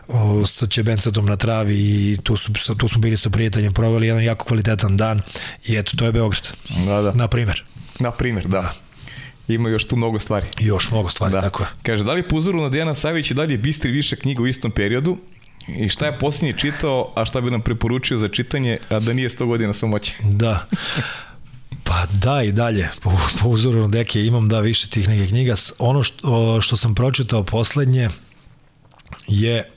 o, 0.09 0.47
sa 0.47 0.67
Čebencatom 0.67 1.27
na 1.27 1.37
travi 1.37 1.75
i 1.75 2.19
tu, 2.23 2.37
su, 2.37 2.53
tu 2.79 2.89
smo 2.89 3.01
bili 3.01 3.17
sa 3.17 3.31
prijateljem, 3.31 3.73
proveli 3.73 4.07
jedan 4.07 4.23
jako 4.23 4.45
kvalitetan 4.45 4.97
dan 4.97 5.21
i 5.67 5.77
eto, 5.77 5.97
to 5.97 6.05
je 6.05 6.13
Beograd. 6.13 6.49
Da, 6.87 7.03
da. 7.03 7.13
Na 7.13 7.29
primer. 7.29 7.63
Na 7.99 8.11
primer, 8.11 8.49
da. 8.49 8.61
da. 8.61 8.84
Ima 9.49 9.69
još 9.69 9.89
tu 9.89 9.97
mnogo 9.97 10.19
stvari. 10.19 10.47
Još 10.61 10.91
mnogo 10.91 11.09
stvari, 11.09 11.33
da. 11.33 11.41
tako 11.41 11.63
je. 11.63 11.69
Kaže, 11.83 12.05
da 12.05 12.13
li 12.13 12.29
po 12.29 12.37
uzoru 12.37 12.61
na 12.61 12.69
Dijana 12.69 12.95
Savić 12.95 13.31
i 13.31 13.35
dalje 13.35 13.59
bistri 13.59 13.91
više 13.91 14.17
knjiga 14.17 14.43
u 14.43 14.47
istom 14.47 14.71
periodu? 14.71 15.19
I 15.69 15.89
šta 15.89 16.07
je 16.07 16.19
posljednje 16.19 16.59
čitao, 16.59 17.13
a 17.17 17.25
šta 17.25 17.41
bi 17.41 17.51
nam 17.51 17.61
preporučio 17.61 18.17
za 18.17 18.29
čitanje, 18.29 18.79
a 18.89 19.01
da 19.01 19.13
nije 19.13 19.29
100 19.29 19.47
godina 19.47 19.75
samoće? 19.75 20.15
Da. 20.23 20.67
Pa 21.85 22.07
da 22.13 22.43
i 22.43 22.53
dalje, 22.53 22.89
po, 23.03 23.19
po 23.41 23.49
uzoru 23.49 23.89
deke 23.89 24.25
imam 24.25 24.49
da 24.49 24.61
više 24.61 24.89
tih 24.89 25.09
nekih 25.09 25.29
knjiga. 25.29 25.55
Ono 25.79 26.03
što, 26.03 26.61
što 26.61 26.77
sam 26.77 26.95
pročitao 26.95 27.43
poslednje 27.45 28.09
je 29.27 29.71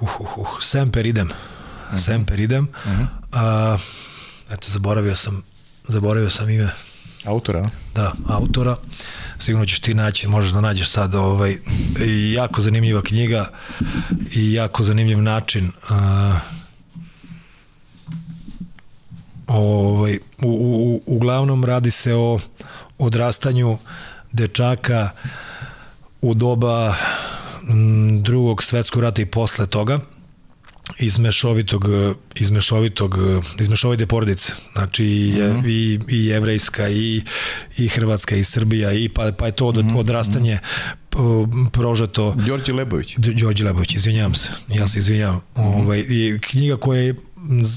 uh, 0.00 0.20
uh, 0.20 0.38
uh, 0.38 0.48
Semper 0.60 1.06
idem. 1.06 1.26
Uh 1.26 1.32
-huh. 1.92 1.98
Semper 1.98 2.40
idem. 2.40 2.64
Uh 2.64 2.92
-huh. 2.92 3.06
A, 3.32 3.78
eto, 4.50 4.66
zaboravio 4.70 5.14
sam, 5.14 5.42
zaboravio 5.88 6.30
sam 6.30 6.50
ime. 6.50 6.68
Autora? 7.24 7.70
Da, 7.94 8.12
autora. 8.28 8.76
Sigurno 9.38 9.66
ćeš 9.66 9.80
ti 9.80 9.94
naći, 9.94 10.28
možeš 10.28 10.50
da 10.50 10.60
nađeš 10.60 10.88
sad 10.88 11.14
ovaj, 11.14 11.58
jako 12.34 12.62
zanimljiva 12.62 13.02
knjiga 13.02 13.50
i 14.32 14.52
jako 14.52 14.82
zanimljiv 14.82 15.22
način 15.22 15.66
uh, 15.66 16.36
ovaj, 19.46 20.18
u, 20.42 20.48
u, 20.48 21.02
uglavnom 21.06 21.64
radi 21.64 21.90
se 21.90 22.14
o 22.14 22.38
odrastanju 22.98 23.78
dečaka 24.32 25.10
u 26.22 26.34
doba 26.34 26.94
drugog 28.20 28.62
svetskog 28.62 29.02
rata 29.02 29.22
i 29.22 29.26
posle 29.26 29.66
toga 29.66 29.98
iz 30.98 31.18
mešovitog, 31.18 31.84
iz 32.34 32.50
mešovitog, 32.50 33.18
iz 33.60 33.68
mešovite 33.68 34.06
porodice. 34.06 34.52
Znači 34.72 35.34
mm 35.36 35.40
-hmm. 35.40 35.68
i, 35.68 36.00
i 36.08 36.26
jevrejska 36.26 36.88
i, 36.88 37.22
i 37.78 37.88
hrvatska 37.88 38.36
i 38.36 38.44
Srbija 38.44 38.92
i 38.92 39.08
pa, 39.08 39.32
pa 39.38 39.46
je 39.46 39.52
to 39.52 39.66
od, 39.66 39.76
mm 39.76 39.88
-hmm. 39.88 39.98
odrastanje 39.98 40.58
prožeto. 41.72 42.34
Đorđe 42.46 42.72
Lebović. 42.72 43.16
Đorđe 43.16 43.64
Lebović, 43.64 43.94
izvinjavam 43.94 44.34
se. 44.34 44.50
Ja 44.68 44.88
se 44.88 44.98
izvinjavam. 44.98 45.36
Mm 45.36 45.60
-hmm. 45.60 45.82
ovaj, 45.82 45.98
i 46.08 46.38
knjiga 46.40 46.76
koja 46.76 47.02
je 47.02 47.14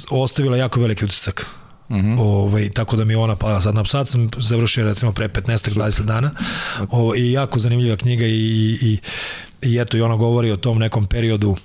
ostavila 0.09 0.57
jako 0.57 0.79
veliki 0.79 1.05
utisak. 1.05 1.45
Mm 1.89 1.95
-hmm. 1.95 2.19
ovaj, 2.19 2.69
tako 2.69 2.95
da 2.95 3.05
mi 3.05 3.15
ona 3.15 3.35
pa 3.35 3.61
sad 3.61 3.75
na 3.75 3.85
sad 3.85 4.09
sam 4.09 4.29
završio 4.37 4.85
recimo 4.85 5.11
pre 5.11 5.27
15-20 5.27 6.01
dana 6.01 6.31
o, 6.79 6.85
ovaj, 6.89 7.19
i 7.19 7.31
jako 7.31 7.59
zanimljiva 7.59 7.95
knjiga 7.95 8.25
i, 8.25 8.77
i, 8.81 8.97
i 9.63 9.79
eto 9.79 9.97
i 9.97 10.01
ona 10.01 10.15
govori 10.15 10.51
o 10.51 10.57
tom 10.57 10.79
nekom 10.79 11.05
periodu 11.05 11.49
uh, 11.49 11.57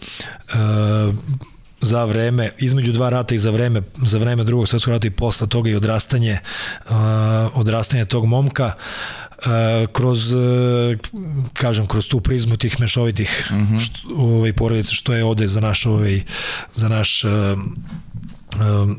za 1.80 2.04
vreme, 2.04 2.50
između 2.58 2.92
dva 2.92 3.08
rata 3.08 3.34
i 3.34 3.38
za 3.38 3.50
vreme, 3.50 3.82
za 4.02 4.18
vreme 4.18 4.44
drugog 4.44 4.68
svetskog 4.68 4.92
rata 4.92 5.06
i 5.06 5.10
posle 5.10 5.48
toga 5.48 5.70
i 5.70 5.74
odrastanje, 5.74 6.38
uh, 6.84 6.96
odrastanje 7.54 8.04
tog 8.04 8.26
momka 8.26 8.72
uh, 9.38 9.44
kroz 9.92 10.32
uh, 10.32 10.40
kažem 11.52 11.86
kroz 11.86 12.08
tu 12.08 12.20
prizmu 12.20 12.56
tih 12.56 12.80
mešovitih 12.80 13.48
mm 13.50 13.54
-hmm. 13.54 13.80
što, 13.80 13.98
ovaj 14.16 14.52
porodica 14.52 14.94
što 14.94 15.14
je 15.14 15.24
ovde 15.24 15.48
za 15.48 15.60
naš 15.60 15.86
ovaj 15.86 16.22
za 16.74 16.88
naš 16.88 17.24
um, 17.24 17.76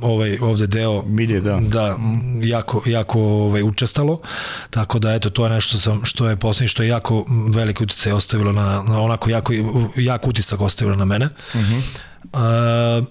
ovaj 0.01 0.37
ovde 0.41 0.67
deo 0.67 1.03
milje 1.05 1.41
da 1.41 1.59
da 1.61 1.97
jako 2.43 2.81
jako 2.85 3.21
ovaj 3.21 3.63
učestalo 3.63 4.21
tako 4.69 4.99
da 4.99 5.13
eto 5.13 5.29
to 5.29 5.43
je 5.43 5.49
nešto 5.49 5.77
sam 5.77 6.05
što 6.05 6.29
je 6.29 6.35
poslednje 6.35 6.67
što 6.67 6.83
je 6.83 6.89
jako 6.89 7.25
veliki 7.49 7.83
uticaj 7.83 8.11
ostavilo 8.11 8.51
na, 8.51 8.83
na 8.83 9.01
onako 9.01 9.29
jako 9.29 9.53
jak 9.95 10.27
utisak 10.27 10.61
ostavilo 10.61 10.95
na 10.95 11.05
mene. 11.05 11.29
Mhm. 11.55 11.61
Uh 11.61 11.69
-huh. 12.33 12.99
uh, 12.99 13.07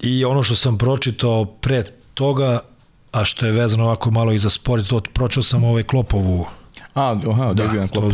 I 0.00 0.24
ono 0.24 0.42
što 0.42 0.56
sam 0.56 0.78
pročitao 0.78 1.44
pre 1.44 1.84
toga 2.14 2.60
a 3.12 3.24
što 3.24 3.46
je 3.46 3.52
vezano 3.52 3.84
ovako 3.84 4.10
malo 4.10 4.32
i 4.32 4.38
za 4.38 4.50
sport, 4.50 4.88
to 4.88 5.00
pročitao 5.00 5.42
sam 5.42 5.64
ovaj 5.64 5.82
Klopovu 5.82 6.46
A, 6.94 7.16
aha, 7.30 7.52
da, 7.54 7.54
Debian. 7.54 7.86
Da, 7.86 7.92
to 7.92 8.06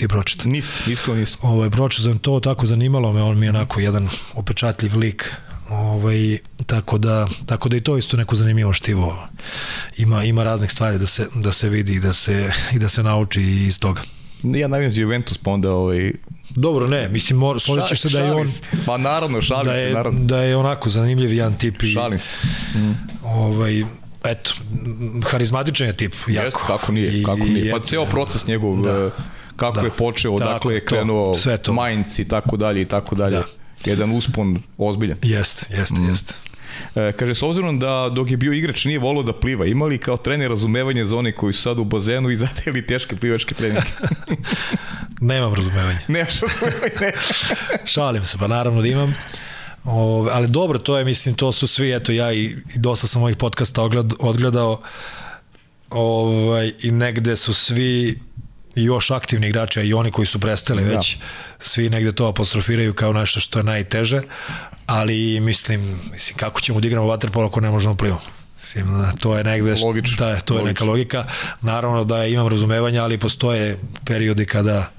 je 0.00 0.08
pročitao. 0.08 0.50
Nis, 0.50 0.86
iskreno 0.86 1.20
nisam. 1.20 1.40
Ovaj, 1.42 1.70
pročitao 1.70 2.12
sam 2.12 2.18
to, 2.18 2.40
tako 2.40 2.66
zanimalo 2.66 3.12
me, 3.12 3.22
on 3.22 3.38
mi 3.38 3.46
je 3.46 3.50
onako 3.50 3.80
jedan 3.80 4.08
opečatljiv 4.34 4.96
lik 4.96 5.34
Ovaj, 5.70 6.38
tako, 6.66 6.98
da, 6.98 7.26
tako 7.46 7.68
da 7.68 7.76
i 7.76 7.80
to 7.80 7.96
isto 7.96 8.16
neko 8.16 8.36
zanimljivo 8.36 8.72
štivo. 8.72 9.28
Ima, 9.96 10.24
ima 10.24 10.44
raznih 10.44 10.72
stvari 10.72 10.98
da 10.98 11.06
se, 11.06 11.26
da 11.34 11.52
se 11.52 11.68
vidi 11.68 11.94
i 11.94 12.00
da 12.00 12.12
se, 12.12 12.52
i 12.74 12.78
da 12.78 12.88
se 12.88 13.02
nauči 13.02 13.42
iz 13.42 13.78
toga. 13.78 14.02
Ja 14.42 14.68
navijam 14.68 14.90
za 14.90 15.00
Juventus, 15.00 15.38
pa 15.38 15.50
onda 15.50 15.72
ovaj, 15.72 16.12
Dobro, 16.50 16.86
ne, 16.86 17.08
mislim, 17.08 17.38
mor, 17.38 17.60
složit 17.60 17.88
ćeš 17.88 18.00
se 18.00 18.08
da 18.08 18.20
je 18.20 18.32
on... 18.32 18.46
Pa 18.86 18.96
naravno, 18.96 19.42
šalim 19.42 19.64
da 19.64 19.72
je, 19.72 19.88
se, 19.88 19.94
naravno. 19.94 20.20
Da 20.24 20.42
je 20.42 20.56
onako 20.56 20.90
zanimljiv 20.90 21.32
jedan 21.32 21.58
tip. 21.58 21.82
I, 21.82 21.92
šalim 21.92 22.18
se. 22.18 22.36
Mm. 22.74 22.94
Ovaj, 23.24 23.84
eto, 24.24 24.50
harizmatičan 25.30 25.86
je 25.86 25.92
tip, 25.92 26.14
jako. 26.28 26.44
Jest, 26.44 26.56
kako 26.66 26.92
nije, 26.92 27.24
kako 27.24 27.44
nije. 27.44 27.70
Pa 27.70 27.80
ceo 27.80 28.06
proces 28.06 28.46
njegov, 28.46 28.82
da. 28.82 28.90
Eh, 28.90 29.10
kako 29.56 29.80
da. 29.80 29.86
je 29.86 29.90
počeo, 29.90 30.32
odakle 30.32 30.74
je 30.74 30.84
krenuo, 30.84 31.34
to, 31.34 31.40
sve 31.40 31.56
to. 31.56 31.72
Mainz 31.72 32.18
i 32.18 32.28
tako 32.28 32.56
dalje 32.56 32.82
i 32.82 32.84
tako 32.84 33.14
dalje. 33.14 33.36
Da 33.36 33.59
jedan 33.84 34.12
uspon 34.12 34.62
ozbiljan. 34.78 35.18
Jeste, 35.22 35.66
jeste, 35.76 36.00
mm. 36.00 36.08
jeste. 36.08 36.34
E, 36.94 37.12
kaže, 37.12 37.34
s 37.34 37.42
obzirom 37.42 37.78
da 37.78 38.10
dok 38.14 38.30
je 38.30 38.36
bio 38.36 38.52
igrač 38.52 38.84
nije 38.84 38.98
volio 38.98 39.22
da 39.22 39.32
pliva, 39.32 39.66
imali 39.66 39.98
kao 39.98 40.16
trener 40.16 40.50
razumevanje 40.50 41.04
za 41.04 41.16
one 41.16 41.32
koji 41.32 41.52
su 41.52 41.62
sad 41.62 41.78
u 41.78 41.84
bazenu 41.84 42.30
i 42.30 42.36
zadeli 42.46 42.86
teške 42.86 43.16
plivačke 43.16 43.54
treninge? 43.54 43.90
Nemam 45.20 45.54
razumevanje. 45.54 45.98
Nemaš 46.08 46.40
razumevanje, 46.40 46.94
ne. 47.00 47.12
Šalim 47.84 48.24
se, 48.24 48.38
pa 48.38 48.46
naravno 48.46 48.80
da 48.80 48.88
imam. 48.88 49.16
O, 49.84 50.28
ali 50.32 50.48
dobro, 50.48 50.78
to 50.78 50.98
je, 50.98 51.04
mislim, 51.04 51.34
to 51.34 51.52
su 51.52 51.66
svi, 51.66 51.92
eto, 51.92 52.12
ja 52.12 52.32
i, 52.32 52.44
i 52.44 52.78
dosta 52.78 53.06
sam 53.06 53.22
ovih 53.22 53.36
podcasta 53.36 53.82
ogled, 53.82 54.12
odgledao 54.18 54.80
ovaj, 55.90 56.72
i 56.82 56.90
negde 56.90 57.36
su 57.36 57.54
svi 57.54 58.18
još 58.84 59.10
aktivni 59.10 59.48
igrači, 59.48 59.80
a 59.80 59.82
i 59.82 59.92
oni 59.92 60.10
koji 60.10 60.26
su 60.26 60.40
prestali 60.40 60.84
da. 60.84 60.90
već, 60.90 61.16
svi 61.60 61.90
negde 61.90 62.12
to 62.12 62.26
apostrofiraju 62.26 62.94
kao 62.94 63.12
nešto 63.12 63.40
što 63.40 63.58
je 63.58 63.62
najteže, 63.62 64.22
ali 64.86 65.40
mislim, 65.40 66.00
mislim 66.12 66.36
kako 66.38 66.60
ćemo 66.60 66.80
da 66.80 66.86
igramo 66.86 67.06
waterpolo 67.06 67.46
ako 67.46 67.60
ne 67.60 67.70
možemo 67.70 67.94
plivamo. 67.94 68.20
Mislim, 68.60 69.04
to 69.20 69.38
je 69.38 69.44
negde, 69.44 69.74
Logično. 69.84 70.26
Da, 70.26 70.40
to 70.40 70.58
je 70.58 70.64
neka 70.64 70.84
logika. 70.84 71.24
Naravno 71.60 72.04
da 72.04 72.26
imam 72.26 72.48
razumevanja, 72.48 73.02
ali 73.02 73.18
postoje 73.18 73.78
periodi 74.04 74.46
kada 74.46 74.90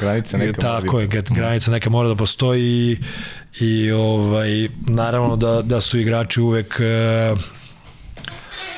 granica 0.00 0.38
neka 0.38 0.60
tako 0.60 1.00
je, 1.00 1.08
kad 1.08 1.30
granica 1.30 1.70
neka 1.70 1.90
mora 1.90 2.08
da 2.08 2.14
postoji 2.14 2.62
i, 2.62 2.98
i 3.64 3.90
ovaj 3.90 4.68
naravno 4.86 5.36
da 5.36 5.62
da 5.62 5.80
su 5.80 5.98
igrači 5.98 6.40
uvek 6.40 6.80
uh, 7.34 7.38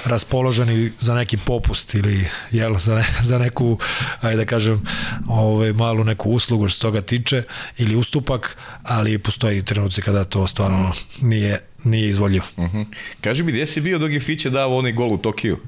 raspoloženi 0.05 0.93
za 0.99 1.15
neki 1.15 1.37
popust 1.37 1.95
ili 1.95 2.29
jel, 2.51 2.79
za, 2.79 2.95
ne, 2.95 3.05
za 3.23 3.39
neku, 3.39 3.79
ajde 4.21 4.37
da 4.37 4.45
kažem, 4.45 4.83
ovaj, 5.29 5.73
malu 5.73 6.05
neku 6.05 6.31
uslugu 6.31 6.69
što 6.69 6.83
toga 6.83 7.01
tiče 7.01 7.43
ili 7.79 7.97
ustupak, 7.97 8.57
ali 8.83 9.19
postoji 9.19 9.65
trenuci 9.65 10.03
kada 10.03 10.25
to 10.25 10.47
stvarno 10.47 10.93
nije, 11.21 11.61
nije 11.85 12.09
izvoljivo. 12.09 12.45
Uh 12.57 12.65
mhm. 12.65 12.79
-huh. 12.79 12.87
Kaži 13.21 13.43
mi, 13.43 13.53
gde 13.53 13.67
si 13.67 13.81
bio 13.81 13.99
dok 13.99 14.11
je 14.11 14.21
Fiće 14.21 14.51
dao 14.51 14.77
onaj 14.77 14.93
gol 14.93 15.13
u 15.13 15.19
Tokiju? 15.19 15.59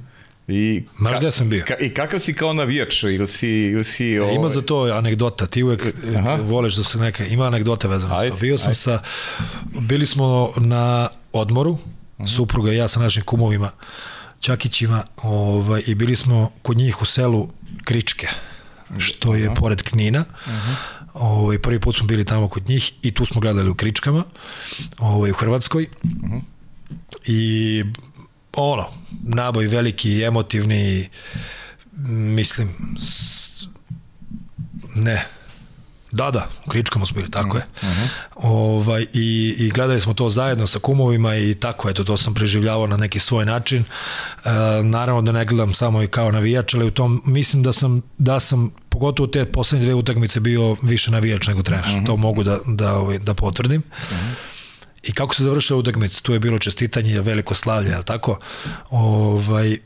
I 0.48 0.82
Znaš 0.98 1.18
gde 1.18 1.30
sam 1.30 1.50
bio? 1.50 1.64
Ka, 1.66 1.74
I 1.80 1.94
kakav 1.94 2.18
si 2.18 2.34
kao 2.34 2.52
navijač? 2.52 3.02
Ili 3.02 3.28
si... 3.28 3.48
Ili 3.48 3.84
si 3.84 4.18
ovaj... 4.18 4.34
Ima 4.34 4.48
za 4.48 4.60
to 4.60 4.82
anegdota. 4.82 5.46
Ti 5.46 5.62
uvek 5.62 5.94
Aha. 6.16 6.38
voleš 6.42 6.74
da 6.74 6.84
se 6.84 6.98
neka... 6.98 7.26
Ima 7.26 7.46
anegdota 7.46 7.88
vezana 7.88 8.20
s 8.20 8.28
to. 8.28 8.36
Bio 8.40 8.58
sam 8.58 8.68
ajde. 8.68 8.74
sa... 8.74 9.02
Bili 9.80 10.06
smo 10.06 10.52
na 10.56 11.08
odmoru, 11.32 11.70
uh 11.70 11.78
mhm. 11.78 12.24
-huh. 12.24 12.36
supruga 12.36 12.72
i 12.72 12.76
ja 12.76 12.88
sa 12.88 13.00
našim 13.00 13.22
kumovima 13.22 13.70
Čakićima 14.44 15.04
ovaj, 15.22 15.82
i 15.86 15.94
bili 15.94 16.16
smo 16.16 16.50
kod 16.62 16.76
njih 16.76 17.02
u 17.02 17.04
selu 17.04 17.48
Kričke, 17.84 18.28
što 18.98 19.34
je 19.34 19.54
pored 19.54 19.82
Knina. 19.82 20.20
Uh 20.20 20.52
-huh. 20.52 20.74
Ovaj, 21.14 21.58
prvi 21.58 21.80
put 21.80 21.96
smo 21.96 22.06
bili 22.06 22.24
tamo 22.24 22.48
kod 22.48 22.68
njih 22.68 22.92
i 23.02 23.14
tu 23.14 23.24
smo 23.24 23.40
gledali 23.40 23.70
u 23.70 23.74
Kričkama, 23.74 24.24
ovaj, 24.98 25.30
u 25.30 25.34
Hrvatskoj. 25.34 25.88
Uh 26.02 26.10
-huh. 26.10 26.40
I 27.26 27.84
ono, 28.52 28.86
naboj 29.22 29.66
veliki, 29.66 30.22
emotivni, 30.22 31.08
mislim, 32.36 32.96
s, 32.98 33.66
ne, 34.94 35.26
Da, 36.14 36.30
da, 36.30 36.48
u 36.66 36.70
Kričkama 36.70 37.06
smo 37.06 37.14
bili, 37.16 37.30
tako 37.30 37.56
uh 37.56 37.62
-huh. 37.62 37.86
je. 37.86 37.90
-huh. 37.90 38.08
ovaj, 38.34 39.06
i, 39.12 39.54
I 39.58 39.70
gledali 39.70 40.00
smo 40.00 40.14
to 40.14 40.30
zajedno 40.30 40.66
sa 40.66 40.78
kumovima 40.78 41.36
i 41.36 41.54
tako, 41.54 41.90
eto, 41.90 42.04
to 42.04 42.16
sam 42.16 42.34
preživljavao 42.34 42.86
na 42.86 42.96
neki 42.96 43.18
svoj 43.18 43.44
način. 43.44 43.84
E, 44.44 44.50
naravno 44.82 45.22
da 45.22 45.32
ne 45.32 45.44
gledam 45.44 45.74
samo 45.74 46.02
i 46.02 46.08
kao 46.08 46.30
navijač, 46.30 46.74
ali 46.74 46.86
u 46.86 46.90
tom 46.90 47.22
mislim 47.26 47.62
da 47.62 47.72
sam, 47.72 48.02
da 48.18 48.40
sam 48.40 48.70
pogotovo 48.88 49.26
te 49.26 49.44
poslednje 49.44 49.84
dve 49.84 49.94
utakmice 49.94 50.40
bio 50.40 50.76
više 50.82 51.10
navijač 51.10 51.46
nego 51.46 51.62
trener. 51.62 51.84
Uh 51.84 51.92
-huh. 51.92 52.06
To 52.06 52.16
mogu 52.16 52.42
da, 52.42 52.58
da, 52.66 52.94
ovaj, 52.94 53.18
da 53.18 53.34
potvrdim. 53.34 53.82
Uh 53.90 54.16
-huh. 54.16 54.34
I 55.02 55.12
kako 55.12 55.34
se 55.34 55.42
završila 55.42 55.78
utakmica? 55.78 56.20
Tu 56.22 56.32
je 56.32 56.40
bilo 56.40 56.58
čestitanje, 56.58 57.20
veliko 57.20 57.54
slavlje, 57.54 57.90
je 57.90 58.02
tako? 58.02 58.38
Ovaj, 58.90 59.78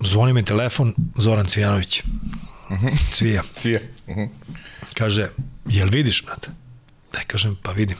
zvoni 0.00 0.32
mi 0.32 0.44
telefon, 0.44 0.94
Zoran 1.16 1.46
Cvijanović. 1.46 2.02
Uh 2.70 2.82
-huh. 2.82 3.12
Cvija. 3.12 3.42
Cvija. 3.56 3.80
Uh 4.06 4.16
-huh. 4.16 4.28
Kaže, 4.94 5.30
jel 5.66 5.88
vidiš, 5.88 6.24
brate? 6.24 6.48
Da 7.12 7.20
kažem, 7.26 7.56
pa 7.62 7.72
vidim. 7.72 7.96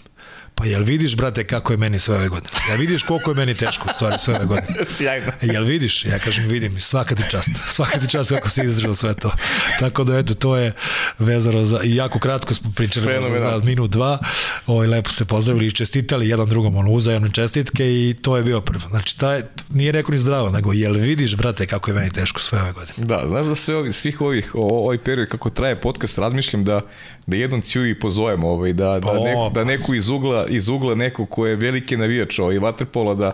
Pa 0.59 0.67
jel 0.67 0.83
vidiš, 0.83 1.17
brate, 1.17 1.45
kako 1.45 1.73
je 1.73 1.77
meni 1.77 1.99
sve 1.99 2.15
ove 2.15 2.29
godine? 2.29 2.51
Jel 2.69 2.79
vidiš 2.79 3.03
koliko 3.03 3.31
je 3.31 3.35
meni 3.35 3.55
teško 3.55 3.89
stvari 3.95 4.19
sve 4.19 4.35
ove 4.35 4.45
godine? 4.45 4.79
Sjajno. 4.97 5.33
Jel 5.43 5.65
vidiš? 5.65 6.05
Ja 6.05 6.19
kažem, 6.19 6.49
vidim, 6.49 6.81
svaka 6.81 7.15
ti 7.15 7.23
čast. 7.31 7.51
Svaka 7.71 8.01
ti 8.01 8.09
čast 8.09 8.31
kako 8.31 8.51
si 8.51 8.65
izdržao 8.65 8.95
sve 8.95 9.15
to. 9.15 9.33
Tako 9.81 10.05
da, 10.05 10.19
eto, 10.19 10.35
to 10.35 10.57
je 10.57 10.73
vezano 11.19 11.65
za... 11.65 11.81
I 11.85 11.97
jako 11.97 12.19
kratko 12.19 12.55
smo 12.55 12.73
pričali 12.77 13.07
za, 13.23 13.39
za 13.39 13.61
minut, 13.65 13.91
dva. 13.91 14.19
Ovaj, 14.67 14.87
lepo 14.87 15.11
se 15.11 15.25
pozdravili 15.25 15.67
i 15.67 15.73
čestitali 15.73 16.29
jedan 16.29 16.49
drugom, 16.49 16.77
ono, 16.77 16.91
uzajemne 16.91 17.33
čestitke 17.33 17.85
i 17.85 18.17
to 18.23 18.37
je 18.37 18.43
bio 18.43 18.61
prvo. 18.61 18.89
Znači, 18.89 19.19
taj, 19.19 19.43
nije 19.71 19.93
rekao 19.93 20.13
ni 20.13 20.19
zdravo, 20.19 20.51
nego 20.51 20.73
jel 20.73 20.93
vidiš, 20.93 21.37
brate, 21.37 21.67
kako 21.67 21.91
je 21.91 21.95
meni 21.95 22.11
teško 22.11 22.41
sve 22.41 22.63
ove 22.63 22.73
godine? 22.73 22.95
Da, 22.97 23.23
znaš 23.29 23.47
da 23.47 23.55
sve 23.55 23.77
ovi, 23.77 23.93
svih 23.93 24.21
ovih, 24.21 24.55
o, 24.55 24.81
ovaj 24.83 24.99
period 24.99 25.29
kako 25.29 25.51
traje 25.51 25.81
podcast, 25.81 26.19
razmišljam 26.19 26.65
da, 26.65 26.81
da 27.29 27.37
jednom 27.37 27.63
ciju 27.63 27.91
i 27.91 27.99
pozovemo, 27.99 28.49
ovaj, 28.49 28.73
da, 28.73 29.01
da, 29.01 29.13
neko, 29.13 29.51
da 29.55 29.65
neku 29.65 29.95
iz 29.95 30.09
ugla, 30.09 30.47
iz 30.49 30.69
ugla 30.69 30.95
neko 30.95 31.27
ko 31.27 31.47
je 31.47 31.57
veliki 31.57 31.97
navijač 31.97 32.39
ovaj, 32.39 32.59
vaterpola, 32.59 33.15
da, 33.15 33.33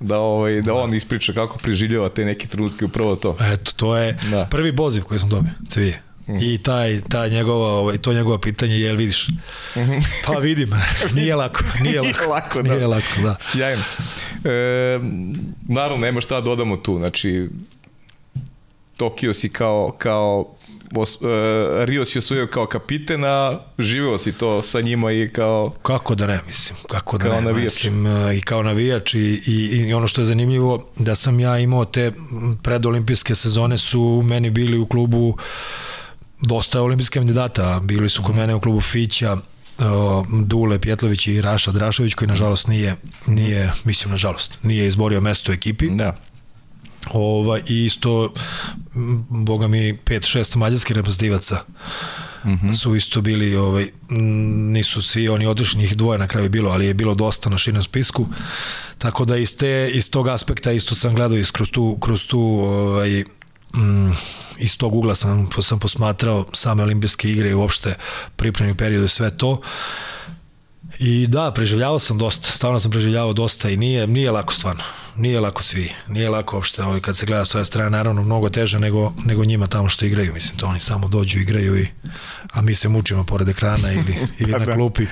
da 0.00 0.18
ovaj 0.18 0.60
da 0.62 0.74
on 0.74 0.94
ispriča 0.94 1.32
kako 1.32 1.58
preživljava 1.58 2.08
te 2.08 2.24
neke 2.24 2.48
trenutke 2.48 2.84
upravo 2.84 3.16
to. 3.16 3.36
Eto, 3.40 3.72
to 3.76 3.96
je 3.96 4.18
da. 4.30 4.46
prvi 4.50 4.76
poziv 4.76 5.04
koji 5.04 5.20
sam 5.20 5.28
dobio, 5.28 5.52
Cvije. 5.68 6.02
Mm. 6.28 6.38
I 6.40 6.58
taj, 6.58 7.00
taj 7.08 7.30
njegova, 7.30 7.68
ovaj, 7.68 7.98
to 7.98 8.12
njegovo 8.12 8.38
pitanje, 8.38 8.74
jel 8.74 8.96
vidiš? 8.96 9.28
Mm 9.28 9.80
-hmm. 9.80 10.06
Pa 10.26 10.32
vidim, 10.32 10.70
nije 11.14 11.36
lako, 11.36 11.64
nije 11.82 12.00
lako. 12.02 12.18
nije 12.18 12.26
lako, 12.26 12.62
da. 12.62 12.74
Nije 12.74 12.86
lako, 12.86 13.20
da. 13.24 13.36
Sjajno. 13.40 13.82
E, 14.44 15.00
naravno, 15.68 15.96
nema 15.96 16.20
šta 16.20 16.34
da 16.34 16.40
dodamo 16.40 16.76
tu, 16.76 16.98
znači 16.98 17.48
Tokio 19.00 19.34
si 19.34 19.48
kao, 19.48 19.94
kao 19.98 20.54
os, 20.96 21.16
uh, 21.20 21.28
Rio 21.84 22.04
si 22.04 22.18
osvojio 22.18 22.46
kao 22.46 22.66
kapiten, 22.66 23.24
a 23.24 23.60
živeo 23.78 24.18
si 24.18 24.32
to 24.32 24.62
sa 24.62 24.80
njima 24.80 25.12
i 25.12 25.28
kao... 25.32 25.72
Kako 25.82 26.14
da 26.14 26.26
ne, 26.26 26.40
mislim, 26.46 26.78
kako 26.88 27.18
da 27.18 27.24
kao 27.24 27.34
ne, 27.34 27.40
navijač. 27.40 27.64
mislim, 27.64 28.06
uh, 28.06 28.36
i 28.36 28.40
kao 28.40 28.62
navijač 28.62 29.14
i, 29.14 29.42
i, 29.46 29.86
i 29.88 29.94
ono 29.94 30.06
što 30.06 30.20
je 30.20 30.24
zanimljivo, 30.24 30.86
da 30.96 31.14
sam 31.14 31.40
ja 31.40 31.58
imao 31.58 31.84
te 31.84 32.12
predolimpijske 32.62 33.34
sezone 33.34 33.78
su 33.78 34.22
meni 34.24 34.50
bili 34.50 34.78
u 34.78 34.86
klubu 34.86 35.36
dosta 36.40 36.82
olimpijskih 36.82 37.20
kandidata, 37.20 37.80
bili 37.82 38.08
su 38.08 38.22
kod 38.22 38.36
mene 38.36 38.54
u 38.54 38.60
klubu 38.60 38.80
Fića, 38.80 39.32
uh, 39.32 40.26
Dule 40.44 40.78
Pjetlović 40.78 41.26
i 41.26 41.40
Raša 41.40 41.72
Drašović 41.72 42.14
koji 42.14 42.28
nažalost 42.28 42.68
nije, 42.68 42.96
nije 43.26 43.72
mislim 43.84 44.10
nažalost, 44.10 44.58
nije 44.62 44.86
izborio 44.86 45.20
mesto 45.20 45.52
u 45.52 45.54
ekipi. 45.54 45.90
Da. 45.90 46.16
Ova, 47.10 47.58
I 47.66 47.84
isto, 47.84 48.32
boga 49.28 49.68
mi, 49.68 49.98
5-6 50.06 50.56
mađarskih 50.56 50.96
reprezentativaca 50.96 51.64
mm 52.44 52.48
-hmm. 52.48 52.74
su 52.74 52.96
isto 52.96 53.20
bili, 53.20 53.56
ovaj, 53.56 53.90
nisu 54.72 55.02
svi 55.02 55.28
oni 55.28 55.46
otišli, 55.46 55.78
njih 55.78 55.96
dvoje 55.96 56.18
na 56.18 56.26
kraju 56.26 56.48
bilo, 56.48 56.70
ali 56.70 56.86
je 56.86 56.94
bilo 56.94 57.14
dosta 57.14 57.50
na 57.50 57.58
širnom 57.58 57.82
spisku. 57.82 58.26
Tako 58.98 59.24
da 59.24 59.36
iz, 59.36 59.56
te, 59.56 59.90
iz 59.92 60.10
tog 60.10 60.28
aspekta 60.28 60.72
isto 60.72 60.94
sam 60.94 61.14
gledao 61.14 61.38
iz, 61.38 61.50
kroz 61.50 61.70
tu, 61.70 61.98
kroz 62.00 62.26
tu 62.26 62.40
ovaj, 62.40 63.24
mm, 63.76 64.10
iz 64.58 64.78
tog 64.78 64.94
ugla 64.94 65.14
sam, 65.14 65.48
sam 65.62 65.78
posmatrao 65.78 66.46
same 66.52 66.82
olimpijske 66.82 67.30
igre 67.30 67.50
i 67.50 67.54
uopšte 67.54 67.94
pripremni 68.36 68.74
period 68.74 69.04
i 69.04 69.08
sve 69.08 69.36
to. 69.36 69.60
I 71.00 71.26
da, 71.26 71.52
preživljavao 71.54 71.98
sam 71.98 72.18
dosta, 72.18 72.50
stvarno 72.50 72.78
sam 72.78 72.90
preživljavao 72.90 73.32
dosta 73.32 73.70
i 73.70 73.76
nije, 73.76 74.06
nije 74.06 74.30
lako 74.30 74.54
stvarno 74.54 74.82
nije 75.16 75.40
lako 75.40 75.62
cvi, 75.62 75.92
nije 76.08 76.28
lako 76.28 76.56
uopšte, 76.56 76.82
ovaj, 76.82 77.00
kad 77.00 77.16
se 77.16 77.26
gleda 77.26 77.44
s 77.44 77.54
ove 77.54 77.64
strane, 77.64 77.90
naravno 77.90 78.22
mnogo 78.22 78.48
teže 78.48 78.78
nego, 78.78 79.12
nego 79.24 79.44
njima 79.44 79.66
tamo 79.66 79.88
što 79.88 80.04
igraju, 80.04 80.34
mislim, 80.34 80.58
to 80.58 80.66
oni 80.66 80.80
samo 80.80 81.08
dođu, 81.08 81.40
igraju 81.40 81.80
i 81.80 81.86
a 82.52 82.60
mi 82.60 82.74
se 82.74 82.88
mučimo 82.88 83.24
pored 83.24 83.48
ekrana 83.48 83.92
ili, 83.92 84.16
ili 84.38 84.52
na 84.52 84.58
da. 84.58 84.74
klupi. 84.74 85.06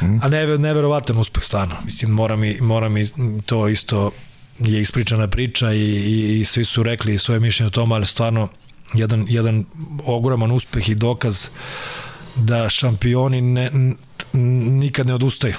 A 0.00 0.28
ne, 0.28 0.58
neverovatan 0.58 1.18
uspeh 1.18 1.44
stvarno, 1.44 1.76
mislim, 1.84 2.10
mora 2.10 2.36
mi, 2.36 2.58
mora 2.60 2.88
mi 2.88 3.06
to 3.46 3.68
isto 3.68 4.10
je 4.58 4.80
ispričana 4.80 5.28
priča 5.28 5.72
i, 5.72 5.80
i, 5.80 6.40
i 6.40 6.44
svi 6.44 6.64
su 6.64 6.82
rekli 6.82 7.18
svoje 7.18 7.40
mišljenje 7.40 7.66
o 7.66 7.70
tom, 7.70 7.92
ali 7.92 8.06
stvarno 8.06 8.48
jedan, 8.94 9.26
jedan 9.28 9.64
ogroman 10.04 10.50
uspeh 10.50 10.88
i 10.88 10.94
dokaz 10.94 11.48
da 12.36 12.68
šampioni 12.68 13.40
ne, 13.40 13.70
nikad 14.32 15.06
ne 15.06 15.14
odustaju. 15.14 15.54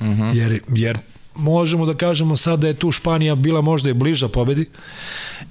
Uh 0.00 0.06
mhm. 0.06 0.22
-huh. 0.22 0.36
jer, 0.36 0.60
jer 0.68 0.98
možemo 1.34 1.86
da 1.86 1.94
kažemo 1.94 2.36
sad 2.36 2.60
da 2.60 2.66
je 2.68 2.74
tu 2.74 2.90
Španija 2.90 3.34
bila 3.34 3.60
možda 3.60 3.90
i 3.90 3.94
bliža 3.94 4.28
pobedi 4.28 4.66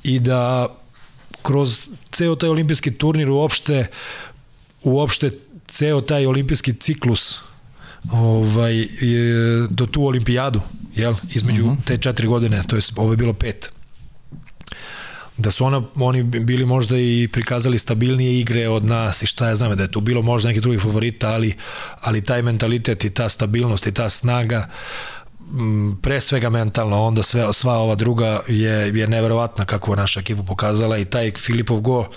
i 0.03 0.19
da 0.19 0.67
kroz 1.41 1.89
ceo 2.11 2.35
taj 2.35 2.49
olimpijski 2.49 2.91
turnir 2.91 3.29
uopšte 3.29 3.87
uopšte 4.83 5.31
ceo 5.67 6.01
taj 6.01 6.25
olimpijski 6.25 6.73
ciklus 6.73 7.39
ovaj, 8.11 8.87
do 9.69 9.85
tu 9.85 10.05
olimpijadu 10.05 10.61
jel, 10.95 11.15
između 11.33 11.65
uh 11.65 11.71
mhm. 11.71 11.81
-huh. 11.81 11.85
te 11.85 11.97
četiri 11.97 12.27
godine, 12.27 12.63
to 12.67 12.75
je 12.75 12.81
ovo 12.95 13.13
je 13.13 13.17
bilo 13.17 13.33
pet 13.33 13.71
da 15.37 15.51
su 15.51 15.65
ona, 15.65 15.83
oni 15.95 16.23
bili 16.23 16.65
možda 16.65 16.97
i 16.97 17.29
prikazali 17.31 17.77
stabilnije 17.77 18.39
igre 18.39 18.69
od 18.69 18.85
nas 18.85 19.21
i 19.21 19.25
šta 19.25 19.47
ja 19.47 19.55
znam 19.55 19.75
da 19.77 19.83
je 19.83 19.91
tu 19.91 20.01
bilo 20.01 20.21
možda 20.21 20.47
neki 20.47 20.61
drugih 20.61 20.81
favorita, 20.81 21.29
ali, 21.29 21.55
ali 22.01 22.25
taj 22.25 22.41
mentalitet 22.41 23.05
i 23.05 23.09
ta 23.09 23.29
stabilnost 23.29 23.87
i 23.87 23.91
ta 23.91 24.09
snaga 24.09 24.69
pre 26.01 26.21
svega 26.21 26.49
mentalno, 26.49 27.01
onda 27.01 27.23
sve, 27.23 27.53
sva 27.53 27.73
ova 27.73 27.95
druga 27.95 28.41
je, 28.47 28.91
je 28.97 29.07
neverovatna 29.07 29.65
kako 29.65 29.91
je 29.91 29.97
naša 29.97 30.19
ekipa 30.19 30.43
pokazala 30.43 30.97
i 30.97 31.05
taj 31.05 31.31
Filipov 31.37 31.79
go 31.79 32.07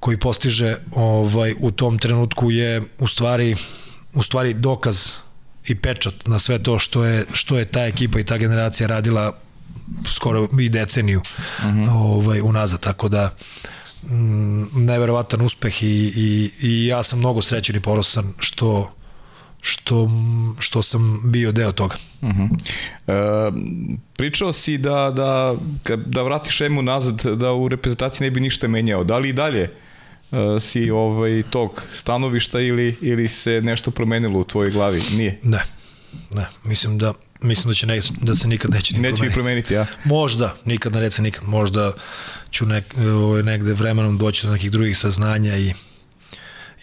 koji 0.00 0.16
postiže 0.16 0.76
ovaj, 0.92 1.54
u 1.60 1.70
tom 1.70 1.98
trenutku 1.98 2.50
je 2.50 2.82
u 2.98 3.06
stvari, 3.06 3.56
u 4.14 4.22
stvari 4.22 4.54
dokaz 4.54 5.12
i 5.66 5.74
pečat 5.74 6.14
na 6.26 6.38
sve 6.38 6.62
to 6.62 6.78
što 6.78 7.04
je, 7.04 7.24
što 7.32 7.58
je 7.58 7.64
ta 7.64 7.86
ekipa 7.86 8.20
i 8.20 8.24
ta 8.24 8.36
generacija 8.36 8.86
radila 8.86 9.38
skoro 10.14 10.48
i 10.60 10.68
deceniju 10.68 11.20
uh 11.58 11.64
mhm. 11.64 11.84
-huh. 11.84 11.90
ovaj, 11.90 12.40
unazad, 12.40 12.80
tako 12.80 13.08
da 13.08 13.34
mm, 14.02 14.84
neverovatan 14.84 15.40
uspeh 15.40 15.82
i, 15.82 16.12
i, 16.16 16.50
i 16.60 16.86
ja 16.86 17.02
sam 17.02 17.18
mnogo 17.18 17.42
srećen 17.42 17.76
i 17.76 17.80
ponosan 17.80 18.32
što 18.38 18.90
što, 19.60 20.10
što 20.58 20.82
sam 20.82 21.20
bio 21.24 21.52
deo 21.52 21.72
toga. 21.72 21.96
Uh 22.20 22.28
-huh. 22.28 22.48
e, 23.06 23.52
pričao 24.16 24.52
si 24.52 24.78
da, 24.78 25.12
da, 25.16 25.54
da 26.06 26.22
vratiš 26.22 26.54
šemu 26.54 26.82
nazad, 26.82 27.24
da 27.24 27.52
u 27.52 27.68
reprezentaciji 27.68 28.24
ne 28.24 28.30
bi 28.30 28.40
ništa 28.40 28.68
menjao. 28.68 29.04
Da 29.04 29.18
li 29.18 29.28
i 29.28 29.32
dalje 29.32 29.62
e, 29.62 29.70
si 30.60 30.90
ovaj, 30.90 31.42
tog 31.50 31.82
stanovišta 31.92 32.60
ili, 32.60 32.96
ili 33.00 33.28
se 33.28 33.60
nešto 33.60 33.90
promenilo 33.90 34.40
u 34.40 34.44
tvojoj 34.44 34.70
glavi? 34.70 35.02
Nije? 35.12 35.40
Ne, 35.42 35.62
ne. 36.34 36.46
Mislim 36.64 36.98
da 36.98 37.12
mislim 37.40 37.70
da 37.70 37.74
će 37.74 37.86
ne, 37.86 38.00
da 38.20 38.34
se 38.34 38.48
nikad 38.48 38.70
neće 38.70 38.94
ni 38.94 39.00
neće 39.00 39.16
promeniti. 39.16 39.34
promeniti, 39.34 39.74
ja. 39.74 39.86
Možda, 40.04 40.54
nikad 40.64 40.92
ne 40.92 41.00
reca 41.00 41.22
nikad, 41.22 41.44
možda 41.44 41.92
ću 42.50 42.66
nek, 42.66 42.94
ovaj, 42.98 43.42
negde 43.42 43.72
vremenom 43.72 44.18
doći 44.18 44.46
do 44.46 44.52
nekih 44.52 44.70
drugih 44.70 44.98
saznanja 44.98 45.56
i 45.56 45.74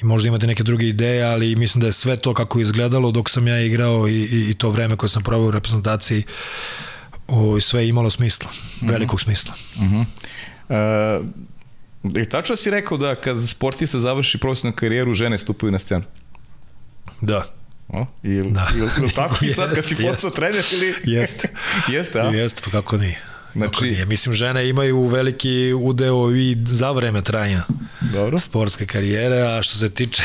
i 0.01 0.05
možda 0.05 0.27
imate 0.27 0.47
neke 0.47 0.63
druge 0.63 0.87
ideje, 0.87 1.23
ali 1.23 1.55
mislim 1.55 1.81
da 1.81 1.87
je 1.87 1.93
sve 1.93 2.17
to 2.17 2.33
kako 2.33 2.59
je 2.59 2.63
izgledalo 2.63 3.11
dok 3.11 3.29
sam 3.29 3.47
ja 3.47 3.61
igrao 3.61 4.07
i, 4.07 4.11
i, 4.11 4.49
i 4.49 4.53
to 4.53 4.69
vreme 4.69 4.95
koje 4.95 5.09
sam 5.09 5.23
proveo 5.23 5.47
u 5.47 5.51
reprezentaciji 5.51 6.23
o, 7.27 7.59
sve 7.59 7.83
je 7.83 7.89
imalo 7.89 8.09
smisla, 8.09 8.49
mm 8.51 8.85
-hmm. 8.85 8.91
velikog 8.91 9.21
smisla. 9.21 9.53
Mm 9.75 9.83
-hmm. 9.83 10.05
uh, 12.03 12.21
I 12.21 12.29
tačno 12.29 12.55
si 12.55 12.69
rekao 12.69 12.97
da 12.97 13.15
kad 13.15 13.49
sportista 13.49 13.99
završi 13.99 14.37
profesionalnu 14.37 14.75
karijeru, 14.75 15.13
žene 15.13 15.37
stupaju 15.37 15.71
na 15.71 15.79
scenu? 15.79 16.03
Da. 17.21 17.45
O, 17.87 18.05
ili, 18.23 18.51
da. 18.51 18.67
ili, 18.75 18.89
ili 18.97 19.11
tako 19.11 19.45
i 19.45 19.49
sad 19.49 19.75
kad 19.75 19.85
si 19.85 19.95
postao 20.07 20.31
trener 20.31 20.63
ili... 20.73 20.95
Jeste. 21.17 21.47
Jeste, 21.87 22.21
a? 22.21 22.23
Jeste, 22.23 22.61
pa 22.65 22.71
kako 22.71 22.97
nije. 22.97 23.21
Znači, 23.55 23.83
nije. 23.83 24.05
Mislim, 24.05 24.35
žene 24.35 24.69
imaju 24.69 25.05
veliki 25.05 25.73
udeo 25.73 26.35
i 26.35 26.57
za 26.65 26.91
vreme 26.91 27.21
trajanja 27.21 27.63
Dobro. 28.01 28.39
sportske 28.39 28.85
karijere, 28.85 29.41
a 29.41 29.61
što 29.61 29.77
se 29.77 29.89
tiče 29.89 30.23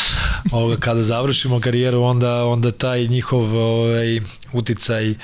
ovoga, 0.52 0.76
kada 0.76 1.02
završimo 1.02 1.60
karijeru, 1.60 2.02
onda, 2.02 2.44
onda 2.44 2.70
taj 2.70 3.06
njihov 3.06 3.56
ovaj, 3.56 4.20
uticaj 4.52 5.14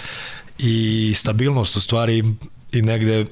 i 0.58 1.12
stabilnost 1.16 1.76
u 1.76 1.80
stvari 1.80 2.24
i 2.72 2.82
negde 2.82 3.26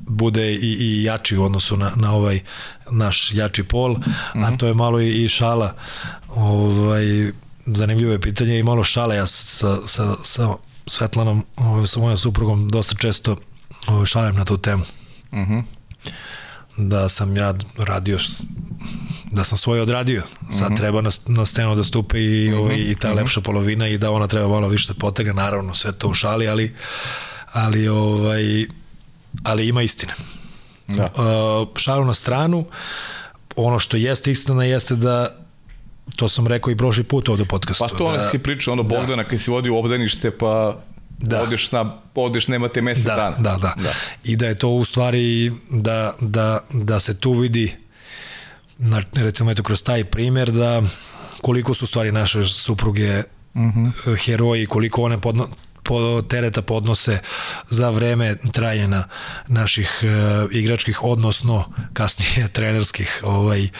bude 0.00 0.54
i, 0.54 0.76
i 0.80 1.02
jači 1.02 1.36
u 1.36 1.44
odnosu 1.44 1.76
na, 1.76 1.92
na 1.96 2.14
ovaj 2.14 2.40
naš 2.90 3.32
jači 3.34 3.62
pol, 3.62 3.92
mm 3.92 4.02
-hmm. 4.34 4.44
a 4.44 4.48
mhm. 4.48 4.56
to 4.56 4.66
je 4.66 4.74
malo 4.74 5.00
i, 5.00 5.24
i 5.24 5.28
šala 5.28 5.74
ovaj, 6.28 7.32
zanimljivo 7.66 8.12
je 8.12 8.20
pitanje 8.20 8.58
i 8.58 8.62
malo 8.62 8.84
šale 8.84 9.16
ja 9.16 9.26
sa, 9.26 9.78
sa, 9.86 10.16
sa 10.22 10.54
Svetlanom, 10.86 11.44
ovaj, 11.56 11.86
sa 11.86 12.00
mojom 12.00 12.16
suprugom 12.16 12.68
dosta 12.68 12.94
često 12.94 13.36
šaljem 14.06 14.36
na 14.36 14.44
tu 14.44 14.56
temu. 14.56 14.84
Uh 15.32 15.38
mhm. 15.38 15.52
-huh. 15.52 15.62
Da 16.76 17.08
sam 17.08 17.36
ja 17.36 17.54
radio, 17.78 18.18
da 19.32 19.44
sam 19.44 19.58
svoje 19.58 19.82
odradio. 19.82 20.22
Sad 20.50 20.60
uh 20.60 20.60
mhm. 20.60 20.72
-huh. 20.72 20.76
treba 20.76 21.00
na, 21.00 21.10
na 21.26 21.46
scenu 21.46 21.74
da 21.74 21.84
stupe 21.84 22.20
i, 22.20 22.52
uh 22.52 22.58
-huh. 22.58 22.62
ovaj, 22.62 22.76
i 22.76 22.94
ta 22.94 23.08
uh 23.08 23.14
-huh. 23.14 23.16
lepša 23.16 23.40
polovina 23.40 23.88
i 23.88 23.98
da 23.98 24.10
ona 24.10 24.26
treba 24.26 24.48
malo 24.48 24.68
više 24.68 24.92
da 24.92 24.98
potegne, 24.98 25.32
naravno 25.32 25.74
sve 25.74 25.92
to 25.92 26.08
u 26.08 26.14
šali, 26.14 26.48
ali, 26.48 26.74
ali, 27.52 27.88
ovaj, 27.88 28.66
ali 29.42 29.68
ima 29.68 29.82
istine. 29.82 30.12
Da. 30.88 31.04
Uh, 31.04 31.68
šalu 31.76 32.04
na 32.04 32.14
stranu, 32.14 32.64
ono 33.56 33.78
što 33.78 33.96
jeste 33.96 34.30
istina 34.30 34.64
jeste 34.64 34.96
da 34.96 35.45
To 36.16 36.28
sam 36.28 36.46
rekao 36.46 36.70
i 36.70 36.76
prošli 36.76 37.04
put 37.04 37.28
ovde 37.28 37.42
u 37.42 37.46
podcastu. 37.46 37.84
Pa 37.88 37.96
to 37.96 38.04
ono 38.04 38.16
da, 38.16 38.22
si 38.22 38.38
pričao, 38.38 38.72
ono 38.72 38.82
Bogdana 38.82 39.24
kad 39.24 39.40
si 39.40 39.50
vodio 39.50 39.74
u 39.74 39.78
obdanište, 39.78 40.30
pa 40.30 40.82
Da. 41.18 41.42
odeš, 41.42 41.72
na, 41.72 41.98
odeš 42.14 42.48
nemate 42.48 42.82
mesec 42.82 43.04
da, 43.04 43.14
dana. 43.14 43.36
Da, 43.38 43.56
da, 43.56 43.74
da. 43.82 43.92
I 44.24 44.36
da 44.36 44.46
je 44.46 44.54
to 44.54 44.68
u 44.68 44.84
stvari 44.84 45.52
da, 45.70 46.14
da, 46.20 46.60
da 46.72 47.00
se 47.00 47.20
tu 47.20 47.32
vidi 47.32 47.72
na, 48.78 49.02
recimo 49.12 49.50
eto 49.50 49.62
kroz 49.62 49.82
taj 49.82 50.04
primer 50.04 50.52
da 50.52 50.82
koliko 51.42 51.74
su 51.74 51.86
stvari 51.86 52.12
naše 52.12 52.44
supruge 52.44 53.18
uh 53.18 53.62
-huh. 53.62 54.24
heroji, 54.24 54.66
koliko 54.66 55.02
one 55.02 55.20
podno, 55.20 55.48
po 55.75 55.75
tereta 56.28 56.62
podnose 56.62 57.18
za 57.70 57.90
vreme 57.90 58.36
trajanja 58.52 59.04
naših 59.46 60.02
e, 60.02 60.06
igračkih 60.50 61.02
odnosno 61.02 61.64
kasnije 61.92 62.48
trenerskih 62.56 63.20
ovaj 63.24 63.64
e, 63.64 63.70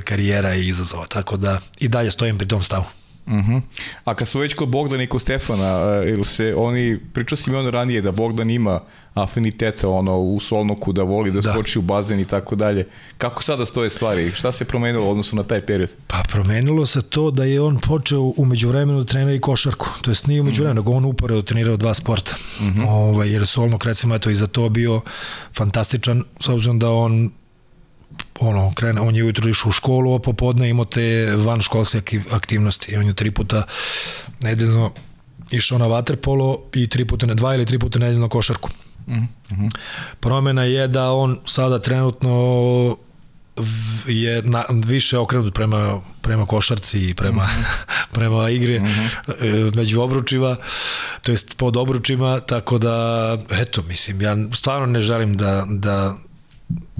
karijera 0.00 0.54
i 0.54 0.68
izazova. 0.68 1.06
Tako 1.06 1.36
da 1.36 1.60
i 1.78 1.88
dalje 1.88 2.10
stojim 2.10 2.38
pri 2.38 2.48
tom 2.48 2.62
stavu 2.62 2.84
Uh 3.26 3.32
-huh. 3.32 3.60
A 4.04 4.14
kad 4.14 4.28
su 4.28 4.38
već 4.38 4.54
kod 4.54 4.68
Bogdana 4.68 5.02
i 5.02 5.06
kod 5.06 5.22
Stefana, 5.22 6.00
uh, 6.00 6.08
ili 6.08 6.24
se 6.24 6.54
oni, 6.56 6.98
pričao 7.12 7.36
si 7.36 7.50
mi 7.50 7.56
ono 7.56 7.70
ranije 7.70 8.00
da 8.00 8.12
Bogdan 8.12 8.50
ima 8.50 8.80
afiniteta 9.14 9.88
ono, 9.88 10.18
u 10.18 10.40
solnoku, 10.40 10.92
da 10.92 11.02
voli 11.02 11.30
da, 11.30 11.40
da. 11.40 11.52
skoči 11.52 11.78
u 11.78 11.82
bazen 11.82 12.20
i 12.20 12.24
tako 12.24 12.56
dalje. 12.56 12.88
Kako 13.18 13.42
sada 13.42 13.66
stoje 13.66 13.90
stvari? 13.90 14.32
Šta 14.34 14.52
se 14.52 14.64
promenilo 14.64 15.06
u 15.06 15.10
odnosu 15.10 15.36
na 15.36 15.42
taj 15.42 15.66
period? 15.66 15.90
Pa 16.06 16.22
promenilo 16.28 16.86
se 16.86 17.02
to 17.02 17.30
da 17.30 17.44
je 17.44 17.60
on 17.60 17.78
počeo 17.78 18.32
umeđu 18.36 18.68
vremenu 18.68 18.98
da 18.98 19.04
trenira 19.04 19.34
i 19.34 19.40
košarku. 19.40 19.88
To 20.02 20.10
jest 20.10 20.26
nije 20.26 20.40
umeđu 20.40 20.62
vremenu, 20.62 20.80
mm 20.80 20.84
-hmm. 20.84 20.88
nego 20.88 20.96
on 20.96 21.04
uporedo 21.04 21.42
trenirao 21.42 21.76
dva 21.76 21.94
sporta. 21.94 22.36
Mm 22.60 22.64
-hmm. 22.64 22.88
Ove, 22.88 23.10
ovaj, 23.10 23.32
jer 23.32 23.46
solnok 23.46 23.84
recimo 23.84 24.14
eto 24.14 24.30
i 24.30 24.34
za 24.34 24.46
to 24.46 24.68
bio 24.68 25.00
fantastičan, 25.54 26.24
s 26.40 26.48
obzirom 26.48 26.78
da 26.78 26.90
on 26.90 27.30
ono, 28.40 28.72
krene, 28.74 29.00
on 29.00 29.16
je 29.16 29.24
ujutro 29.24 29.50
išao 29.50 29.68
u 29.68 29.72
školu, 29.72 30.14
a 30.14 30.18
popodne 30.18 30.68
imao 30.68 30.84
te 30.84 31.36
van 31.36 31.60
školske 31.60 32.20
aktivnosti. 32.30 32.92
I 32.92 32.96
on 32.96 33.06
je 33.06 33.14
tri 33.14 33.30
puta 33.30 33.62
nedeljno 34.40 34.92
išao 35.50 35.78
na 35.78 35.86
vaterpolo 35.86 36.62
i 36.74 36.86
tri 36.86 37.04
puta 37.04 37.26
na 37.26 37.34
dva 37.34 37.54
ili 37.54 37.66
tri 37.66 37.78
puta 37.78 37.98
nedeljno 37.98 38.28
košarku. 38.28 38.70
Mm 39.06 39.28
-hmm. 39.50 39.70
Promena 40.20 40.64
je 40.64 40.88
da 40.88 41.10
on 41.12 41.38
sada 41.46 41.78
trenutno 41.78 42.96
je 44.06 44.42
na, 44.42 44.64
više 44.70 45.18
okrenut 45.18 45.54
prema, 45.54 46.00
prema 46.22 46.46
košarci 46.46 47.08
i 47.08 47.14
prema, 47.14 47.44
mm 47.44 47.46
-hmm. 47.46 48.04
prema 48.16 48.50
igre 48.50 48.80
mm 48.80 48.84
-hmm. 48.84 49.76
među 49.76 50.00
obručima, 50.00 50.56
to 51.22 51.32
jest 51.32 51.56
pod 51.56 51.76
obručima, 51.76 52.40
tako 52.40 52.78
da, 52.78 53.38
eto, 53.50 53.82
mislim, 53.82 54.22
ja 54.22 54.36
stvarno 54.52 54.86
ne 54.86 55.00
želim 55.00 55.36
da, 55.36 55.66
da 55.68 56.16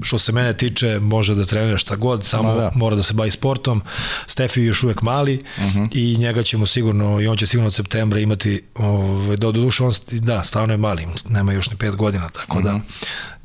što 0.01 0.17
se 0.17 0.31
mene 0.31 0.57
tiče 0.57 0.99
može 0.99 1.35
da 1.35 1.45
trenira 1.45 1.77
šta 1.77 1.95
god, 1.95 2.25
samo 2.25 2.55
da. 2.55 2.71
mora 2.75 2.95
da 2.95 3.03
se 3.03 3.13
bavi 3.13 3.31
sportom. 3.31 3.81
Stefi 4.27 4.59
je 4.59 4.65
još 4.65 4.83
uvek 4.83 5.01
mali 5.01 5.43
uh 5.57 5.63
mhm. 5.63 5.79
-huh. 5.79 5.89
i 5.91 6.17
njega 6.17 6.43
ćemo 6.43 6.65
sigurno, 6.65 7.21
i 7.21 7.27
on 7.27 7.37
će 7.37 7.47
sigurno 7.47 7.67
od 7.67 7.73
septembra 7.73 8.19
imati, 8.19 8.63
ovaj, 8.75 9.37
do, 9.37 9.51
duše 9.51 9.83
on, 9.83 9.93
da, 10.11 10.43
stavno 10.43 10.73
je 10.73 10.77
mali, 10.77 11.07
nema 11.29 11.53
još 11.53 11.69
ni 11.69 11.77
pet 11.77 11.95
godina, 11.95 12.29
tako 12.29 12.57
uh 12.57 12.63
-huh. 12.63 12.67
da, 12.67 12.77
mhm. 12.77 12.85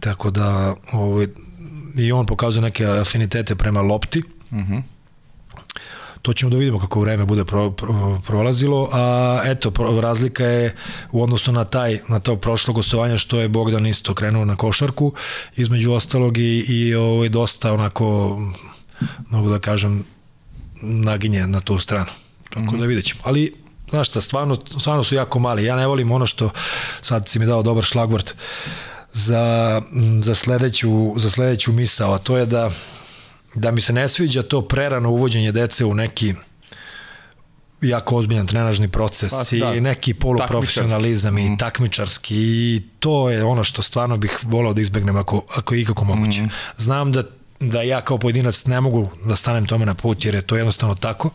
tako 0.00 0.30
da 0.30 0.74
ovaj, 0.92 1.26
i 1.96 2.12
on 2.12 2.26
pokazuje 2.26 2.62
neke 2.62 2.86
afinitete 2.86 3.54
prema 3.54 3.80
lopti. 3.80 4.22
Uh 4.50 4.58
mhm. 4.58 4.72
-huh 4.72 4.82
to 6.22 6.32
ćemo 6.32 6.50
da 6.50 6.56
vidimo 6.56 6.78
kako 6.78 7.00
vreme 7.00 7.24
bude 7.24 7.44
pro, 7.44 7.70
pro, 7.70 8.20
prolazilo, 8.26 8.88
a 8.92 9.40
eto, 9.44 9.70
pro, 9.70 10.00
razlika 10.00 10.44
je 10.44 10.74
u 11.12 11.22
odnosu 11.22 11.52
na 11.52 11.64
taj, 11.64 11.98
na 12.08 12.20
to 12.20 12.36
prošlo 12.36 12.74
gostovanje 12.74 13.18
što 13.18 13.40
je 13.40 13.48
Bogdan 13.48 13.86
isto 13.86 14.14
krenuo 14.14 14.44
na 14.44 14.56
košarku, 14.56 15.12
između 15.56 15.92
ostalog 15.92 16.38
i, 16.38 16.64
i 16.68 16.94
ovaj, 16.94 17.28
dosta 17.28 17.72
onako, 17.72 18.38
mogu 19.30 19.50
da 19.50 19.58
kažem, 19.58 20.04
naginje 20.82 21.46
na 21.46 21.60
tu 21.60 21.78
stranu. 21.78 22.10
Tako 22.48 22.60
mm 22.60 22.68
-hmm. 22.68 22.80
da 22.80 22.86
vidjet 22.86 23.06
ćemo. 23.06 23.20
Ali, 23.24 23.54
znaš 23.90 24.08
šta, 24.08 24.20
stvarno, 24.20 24.56
stvarno 24.78 25.04
su 25.04 25.14
jako 25.14 25.38
mali. 25.38 25.64
Ja 25.64 25.76
ne 25.76 25.86
volim 25.86 26.12
ono 26.12 26.26
što, 26.26 26.50
sad 27.00 27.28
si 27.28 27.38
mi 27.38 27.46
dao 27.46 27.62
dobar 27.62 27.84
šlagvort, 27.84 28.34
za, 29.12 29.82
za, 30.20 30.34
sledeću, 30.34 31.14
za 31.16 31.30
sledeću 31.30 31.72
misao, 31.72 32.14
a 32.14 32.18
to 32.18 32.36
je 32.36 32.46
da 32.46 32.70
da 33.54 33.70
mi 33.70 33.80
se 33.80 33.92
ne 33.92 34.08
sviđa 34.08 34.42
to 34.42 34.68
prerano 34.68 35.10
uvođenje 35.10 35.52
dece 35.52 35.84
u 35.84 35.94
neki 35.94 36.34
jako 37.82 38.16
ozbiljan 38.16 38.46
trenažni 38.46 38.88
proces 38.88 39.32
pa, 39.32 39.56
da. 39.56 39.74
i 39.74 39.80
neki 39.80 40.14
poluprofesionalizam 40.14 41.38
i 41.38 41.50
mm. 41.50 41.58
takmičarski 41.58 42.36
i 42.36 42.82
to 42.98 43.30
je 43.30 43.44
ono 43.44 43.64
što 43.64 43.82
stvarno 43.82 44.16
bih 44.16 44.38
volao 44.42 44.72
da 44.72 44.80
izbegnem 44.80 45.16
ako, 45.16 45.42
ako 45.54 45.74
je 45.74 45.80
ikako 45.80 46.04
moguće. 46.04 46.42
Mm. 46.42 46.50
Znam 46.76 47.12
da, 47.12 47.22
da 47.60 47.82
ja 47.82 48.00
kao 48.00 48.18
pojedinac 48.18 48.64
ne 48.64 48.80
mogu 48.80 49.10
da 49.24 49.36
stanem 49.36 49.66
tome 49.66 49.86
na 49.86 49.94
put 49.94 50.24
jer 50.24 50.34
je 50.34 50.42
to 50.42 50.56
jednostavno 50.56 50.94
tako. 50.94 51.30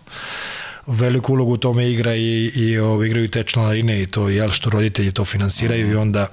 Veliku 0.87 1.33
ulogu 1.33 1.53
u 1.53 1.57
tome 1.57 1.91
igra 1.91 2.15
i, 2.15 2.51
i 2.55 2.79
o, 2.79 3.03
igraju 3.03 3.31
te 3.31 3.43
članarine 3.43 4.01
i 4.01 4.05
to 4.05 4.29
jel 4.29 4.49
što 4.49 4.69
roditelji 4.69 5.11
to 5.11 5.25
finansiraju 5.25 5.87
mm. 5.87 5.91
i 5.91 5.95
onda 5.95 6.27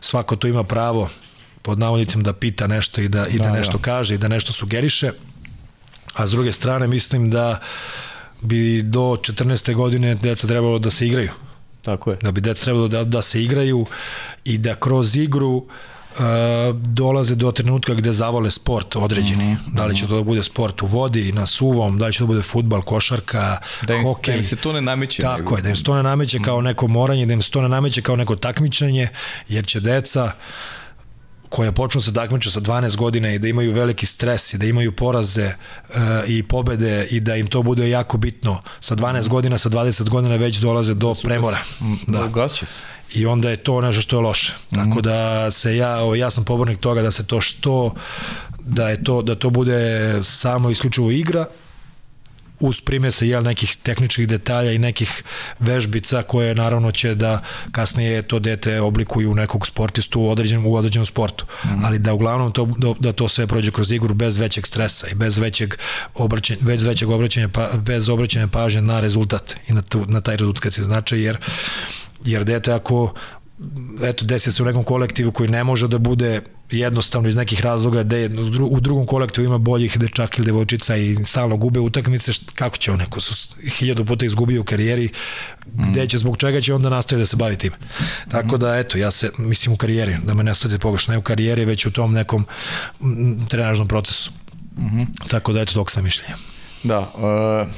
svako 0.00 0.36
to 0.36 0.48
ima 0.48 0.64
pravo 0.64 1.08
pod 1.62 1.78
navodnicima 1.78 2.22
da 2.22 2.32
pita 2.32 2.66
nešto 2.66 3.00
i 3.00 3.08
da, 3.08 3.26
i 3.26 3.38
da, 3.38 3.44
da 3.44 3.50
nešto 3.50 3.78
da. 3.78 3.82
kaže 3.82 4.14
i 4.14 4.18
da 4.18 4.28
nešto 4.28 4.52
sugeriše. 4.52 5.10
A 6.14 6.26
s 6.26 6.30
druge 6.30 6.52
strane 6.52 6.86
mislim 6.86 7.30
da 7.30 7.60
bi 8.40 8.82
do 8.82 9.00
14. 9.00 9.74
godine 9.74 10.14
deca 10.14 10.46
trebalo 10.46 10.78
da 10.78 10.90
se 10.90 11.06
igraju. 11.06 11.30
Tako 11.82 12.10
je. 12.10 12.16
Da 12.22 12.30
bi 12.30 12.40
deca 12.40 12.64
trebalo 12.64 12.88
da, 12.88 13.04
da 13.04 13.22
se 13.22 13.42
igraju 13.42 13.86
i 14.44 14.58
da 14.58 14.74
kroz 14.74 15.16
igru 15.16 15.48
uh, 15.56 15.66
dolaze 16.74 17.34
do 17.34 17.52
trenutka 17.52 17.94
gde 17.94 18.12
zavole 18.12 18.50
sport 18.50 18.96
određeni. 18.96 19.44
Mm 19.44 19.56
-hmm. 19.56 19.76
Da 19.76 19.84
li 19.84 19.96
će 19.96 20.06
to 20.06 20.16
da 20.16 20.22
bude 20.22 20.42
sport 20.42 20.82
u 20.82 20.86
vodi, 20.86 21.32
na 21.32 21.46
suvom, 21.46 21.98
da 21.98 22.06
li 22.06 22.12
će 22.12 22.18
to 22.18 22.24
da 22.24 22.26
bude 22.26 22.42
futbal, 22.42 22.82
košarka, 22.82 23.58
da 23.86 23.94
im, 23.94 24.04
hokej. 24.06 24.34
Da 24.34 24.38
im 24.38 24.44
se 24.44 24.56
to 24.56 24.72
ne 24.72 24.80
nameće. 24.80 25.22
Tako 25.22 25.42
nego. 25.42 25.56
je, 25.56 25.62
da 25.62 25.68
im 25.68 25.76
se 25.76 25.82
to 25.82 25.94
ne 25.94 26.02
nameće 26.02 26.38
kao 26.38 26.60
neko 26.60 26.86
moranje, 26.86 27.26
da 27.26 27.32
im 27.32 27.42
se 27.42 27.50
to 27.50 27.62
ne 27.62 27.68
nameće 27.68 28.02
kao 28.02 28.16
neko 28.16 28.36
takmičenje, 28.36 29.08
jer 29.48 29.66
će 29.66 29.80
deca 29.80 30.24
uh, 30.24 30.32
koja 31.52 31.72
počnu 31.72 32.00
se 32.00 32.14
takmiče 32.14 32.50
sa 32.50 32.60
12 32.60 32.96
godina 32.96 33.32
i 33.32 33.38
da 33.38 33.48
imaju 33.48 33.72
veliki 33.72 34.06
stres 34.06 34.54
i 34.54 34.58
da 34.58 34.66
imaju 34.66 34.92
poraze 34.92 35.42
e, 35.44 35.54
i 36.26 36.42
pobede 36.42 37.06
i 37.10 37.20
da 37.20 37.36
im 37.36 37.46
to 37.46 37.62
bude 37.62 37.88
jako 37.90 38.16
bitno 38.16 38.62
sa 38.80 38.96
12 38.96 39.28
godina, 39.28 39.58
sa 39.58 39.70
20 39.70 40.08
godina 40.08 40.36
već 40.36 40.56
dolaze 40.56 40.94
do 40.94 41.14
premora. 41.22 41.58
Da. 42.06 42.24
Ugasit 42.24 42.68
se. 42.68 42.82
I 43.14 43.26
onda 43.26 43.50
je 43.50 43.56
to 43.56 43.80
nešto 43.80 44.02
što 44.02 44.16
je 44.16 44.20
loše. 44.20 44.54
Tako 44.74 45.00
da 45.00 45.50
se 45.50 45.76
ja, 45.76 45.98
ja 46.16 46.30
sam 46.30 46.44
pobornik 46.44 46.80
toga 46.80 47.02
da 47.02 47.10
se 47.10 47.26
to 47.26 47.40
što 47.40 47.94
da 48.60 48.88
je 48.88 49.04
to 49.04 49.22
da 49.22 49.34
to 49.34 49.50
bude 49.50 50.18
samo 50.22 50.70
isključivo 50.70 51.10
igra 51.10 51.46
uz 52.62 52.80
primese 52.80 53.28
jel, 53.28 53.42
nekih 53.42 53.76
tehničkih 53.82 54.28
detalja 54.28 54.72
i 54.72 54.78
nekih 54.78 55.22
vežbica 55.58 56.22
koje 56.22 56.54
naravno 56.54 56.90
će 56.90 57.14
da 57.14 57.42
kasnije 57.72 58.22
to 58.22 58.38
dete 58.38 58.80
oblikuju 58.80 59.30
u 59.30 59.34
nekog 59.34 59.66
sportistu 59.66 60.20
u 60.20 60.30
određenom, 60.30 60.66
u 60.66 60.74
određenom 60.74 61.06
sportu. 61.06 61.44
Mm 61.44 61.68
-hmm. 61.68 61.80
Ali 61.84 61.98
da 61.98 62.14
uglavnom 62.14 62.52
to, 62.52 62.68
da, 63.00 63.12
to 63.12 63.28
sve 63.28 63.46
prođe 63.46 63.70
kroz 63.70 63.92
igru 63.92 64.14
bez 64.14 64.38
većeg 64.38 64.66
stresa 64.66 65.08
i 65.08 65.14
bez 65.14 65.38
većeg 65.38 65.74
obraćanja, 66.14 66.60
bez 66.62 66.84
većeg 66.84 67.10
obraćanja, 67.10 67.48
pa, 67.48 67.70
bez 67.76 68.08
obraćanja 68.08 68.46
pažnje 68.46 68.82
na 68.82 69.00
rezultat 69.00 69.54
i 69.68 69.72
na, 69.72 69.82
tu, 69.82 70.06
na 70.06 70.20
taj 70.20 70.36
rezultat 70.36 70.62
kad 70.62 70.74
se 70.74 70.82
znače, 70.82 71.18
jer 71.18 71.38
jer 72.24 72.44
dete 72.44 72.72
ako 72.72 73.14
eto, 74.02 74.24
desi 74.24 74.52
se 74.52 74.62
u 74.62 74.66
nekom 74.66 74.84
kolektivu 74.84 75.32
koji 75.32 75.50
ne 75.50 75.64
može 75.64 75.88
da 75.88 75.98
bude 75.98 76.40
jednostavno 76.70 77.28
iz 77.28 77.36
nekih 77.36 77.60
razloga 77.60 78.02
da 78.02 78.16
je 78.16 78.30
u 78.70 78.80
drugom 78.80 79.06
kolektivu 79.06 79.44
ima 79.44 79.58
boljih 79.58 79.98
dečaka 79.98 80.34
ili 80.36 80.46
devojčica 80.46 80.96
i 80.96 81.16
stalno 81.24 81.56
gube 81.56 81.80
utakmice, 81.80 82.32
kako 82.54 82.76
će 82.76 82.92
on 82.92 83.04
ko 83.10 83.20
su 83.20 83.56
hiljadu 83.78 84.04
puta 84.04 84.26
izgubio 84.26 84.60
u 84.60 84.64
karijeri, 84.64 85.10
mm. 85.66 85.90
gde 85.90 86.06
će, 86.06 86.18
zbog 86.18 86.36
čega 86.36 86.60
će 86.60 86.74
onda 86.74 86.88
nastaviti 86.88 87.22
da 87.22 87.26
se 87.26 87.36
bavi 87.36 87.56
tim. 87.56 87.72
Tako 88.28 88.56
da, 88.58 88.76
eto, 88.78 88.98
ja 88.98 89.10
se, 89.10 89.30
mislim 89.38 89.74
u 89.74 89.76
karijeri, 89.76 90.16
da 90.24 90.34
me 90.34 90.42
ne 90.42 90.54
stavite 90.54 90.78
pogrešno, 90.78 91.12
ne 91.12 91.18
u 91.18 91.22
karijeri, 91.22 91.64
već 91.64 91.86
u 91.86 91.92
tom 91.92 92.12
nekom 92.12 92.46
trenažnom 93.48 93.88
procesu. 93.88 94.30
Mm 94.76 94.84
-hmm. 94.84 95.06
Tako 95.28 95.52
da, 95.52 95.60
eto, 95.60 95.72
dok 95.74 95.90
sam 95.90 96.04
mišljenja. 96.04 96.36
Da, 96.82 96.98
uh, 97.00 97.68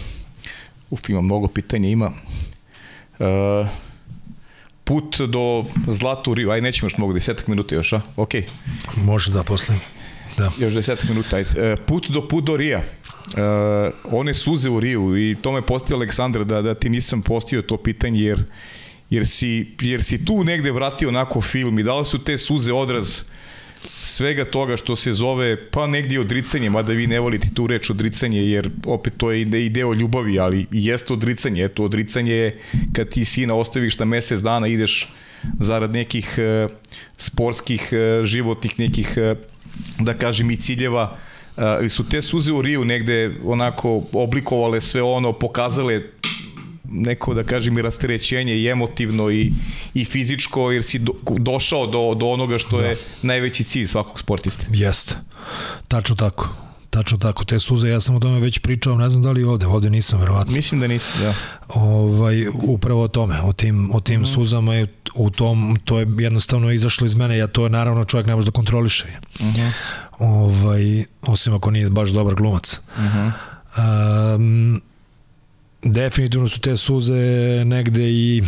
uf, 0.91 1.09
ima 1.09 1.21
mnogo 1.21 1.49
pitanja, 1.49 1.89
ima. 1.89 2.11
Uh, 3.19 3.69
put 4.85 5.21
do 5.21 5.65
zlata 5.89 6.31
u 6.31 6.35
Riju, 6.35 6.51
aj 6.51 6.61
nećemo 6.61 6.87
još 6.87 6.97
mnogo, 6.97 7.13
desetak 7.13 7.47
minuta 7.47 7.75
još, 7.75 7.93
a? 7.93 8.01
Ok. 8.17 8.31
Može 8.97 9.31
da, 9.31 9.43
posle. 9.43 9.77
Da. 10.37 10.51
Još 10.59 10.75
desetak 10.75 11.09
minuta, 11.09 11.37
ajde. 11.37 11.51
E, 11.57 11.77
put 11.77 12.11
do 12.11 12.29
put 12.29 12.45
do 12.45 12.57
Rija. 12.57 12.83
Uh, 13.25 14.13
one 14.13 14.35
suze 14.35 14.71
u 14.71 14.81
Riju 14.81 15.17
i 15.19 15.37
to 15.43 15.53
me 15.53 15.63
postio 15.63 15.97
Aleksandar 15.97 16.45
da, 16.45 16.63
da 16.63 16.75
ti 16.75 16.89
nisam 16.89 17.23
postio 17.23 17.63
to 17.63 17.77
pitanje 17.77 18.21
jer, 18.21 18.45
jer, 19.11 19.27
si, 19.27 19.77
jer 19.81 20.05
si 20.05 20.25
tu 20.25 20.45
negde 20.45 20.73
vratio 20.73 21.09
onako 21.09 21.41
film 21.41 21.79
i 21.79 21.83
da 21.83 21.95
li 21.95 22.05
su 22.05 22.19
te 22.19 22.39
suze 22.39 22.73
odraz 22.73 23.21
uh, 23.21 23.27
svega 24.01 24.45
toga 24.45 24.77
što 24.77 24.97
se 24.97 25.13
zove, 25.13 25.71
pa 25.71 25.87
negdje 25.87 26.21
odricanje, 26.21 26.71
mada 26.71 26.93
vi 26.93 27.07
ne 27.07 27.21
volite 27.21 27.49
tu 27.55 27.67
reč 27.67 27.91
odricanje, 27.91 28.43
jer 28.43 28.71
opet 28.87 29.13
to 29.17 29.31
je 29.31 29.67
i 29.67 29.69
deo 29.69 29.95
ljubavi, 29.95 30.39
ali 30.39 30.67
jeste 30.71 31.13
odricanje. 31.13 31.65
Eto, 31.65 31.85
odricanje 31.85 32.33
je 32.33 32.59
kad 32.93 33.09
ti 33.09 33.25
sina 33.25 33.55
ostaviš 33.55 33.99
na 33.99 34.05
mesec 34.05 34.41
dana, 34.41 34.67
ideš 34.67 35.09
zarad 35.61 35.93
nekih 35.93 36.39
uh, 36.39 36.71
sportskih, 37.17 37.89
uh, 37.93 38.25
životnih 38.25 38.79
nekih, 38.79 39.15
uh, 39.17 39.39
da 39.99 40.15
kažem, 40.15 40.51
i 40.51 40.57
ciljeva 40.57 41.17
uh, 41.57 41.63
su 41.89 42.09
te 42.09 42.23
suze 42.23 42.53
u 42.53 42.63
Riju 42.63 42.85
negde 42.85 43.37
onako 43.45 44.03
oblikovale 44.13 44.81
sve 44.81 45.03
ono, 45.03 45.33
pokazale 45.33 46.03
neko 46.91 47.35
da 47.35 47.45
kažem 47.45 47.79
i 47.79 47.83
rasterećenje 47.83 48.55
i 48.57 48.69
emotivno 48.69 49.31
i, 49.31 49.53
i 49.95 50.05
fizičko 50.05 50.71
jer 50.73 50.83
si 50.83 50.99
do, 50.99 51.13
došao 51.39 51.87
do, 51.87 52.15
do 52.15 52.27
onoga 52.27 52.59
što 52.59 52.81
da. 52.81 52.87
je 52.87 52.97
najveći 53.23 53.65
cilj 53.65 53.87
svakog 53.87 54.21
sportiste. 54.21 54.67
Jeste, 54.71 55.15
tačno 55.89 56.17
tako. 56.17 56.49
Tačno 56.91 57.19
tako, 57.19 57.45
te 57.45 57.59
suze, 57.59 57.89
ja 57.89 58.01
sam 58.01 58.15
o 58.15 58.21
tome 58.21 58.41
već 58.41 58.59
pričao, 58.59 58.97
ne 58.97 59.11
znam 59.11 59.23
da 59.23 59.31
li 59.31 59.45
ovde, 59.45 59.67
ovde 59.67 59.91
nisam 59.91 60.21
verovatno. 60.21 60.53
Mislim 60.53 60.81
da 60.81 60.87
nisam, 60.87 61.21
da. 61.21 61.35
Ovaj, 61.69 62.47
upravo 62.49 63.03
o 63.03 63.09
tome, 63.09 63.43
o 63.43 63.53
tim, 63.53 63.91
o 63.95 64.01
tim 64.01 64.21
mm. 64.21 64.27
suzama 64.27 64.77
i 64.79 64.87
u 65.15 65.31
tom, 65.31 65.79
to 65.85 65.99
je 65.99 66.07
jednostavno 66.19 66.73
izašlo 66.73 67.07
iz 67.07 67.15
mene, 67.15 67.37
ja 67.37 67.47
to 67.47 67.69
naravno 67.69 68.05
čovjek 68.05 68.27
ne 68.27 68.35
može 68.35 68.47
da 68.47 68.53
kontroliše. 68.53 69.07
Mm 69.41 69.45
-hmm. 69.45 69.71
ovaj, 70.19 71.05
osim 71.23 71.55
ako 71.55 71.71
nije 71.71 71.91
baš 71.91 72.11
dobar 72.11 72.35
glumac. 72.35 72.81
Mm 72.99 73.03
-hmm. 73.03 73.33
um, 74.35 74.83
definitivno 75.85 76.49
su 76.49 76.61
te 76.61 76.77
suze 76.77 77.63
negde 77.65 78.11
i 78.11 78.43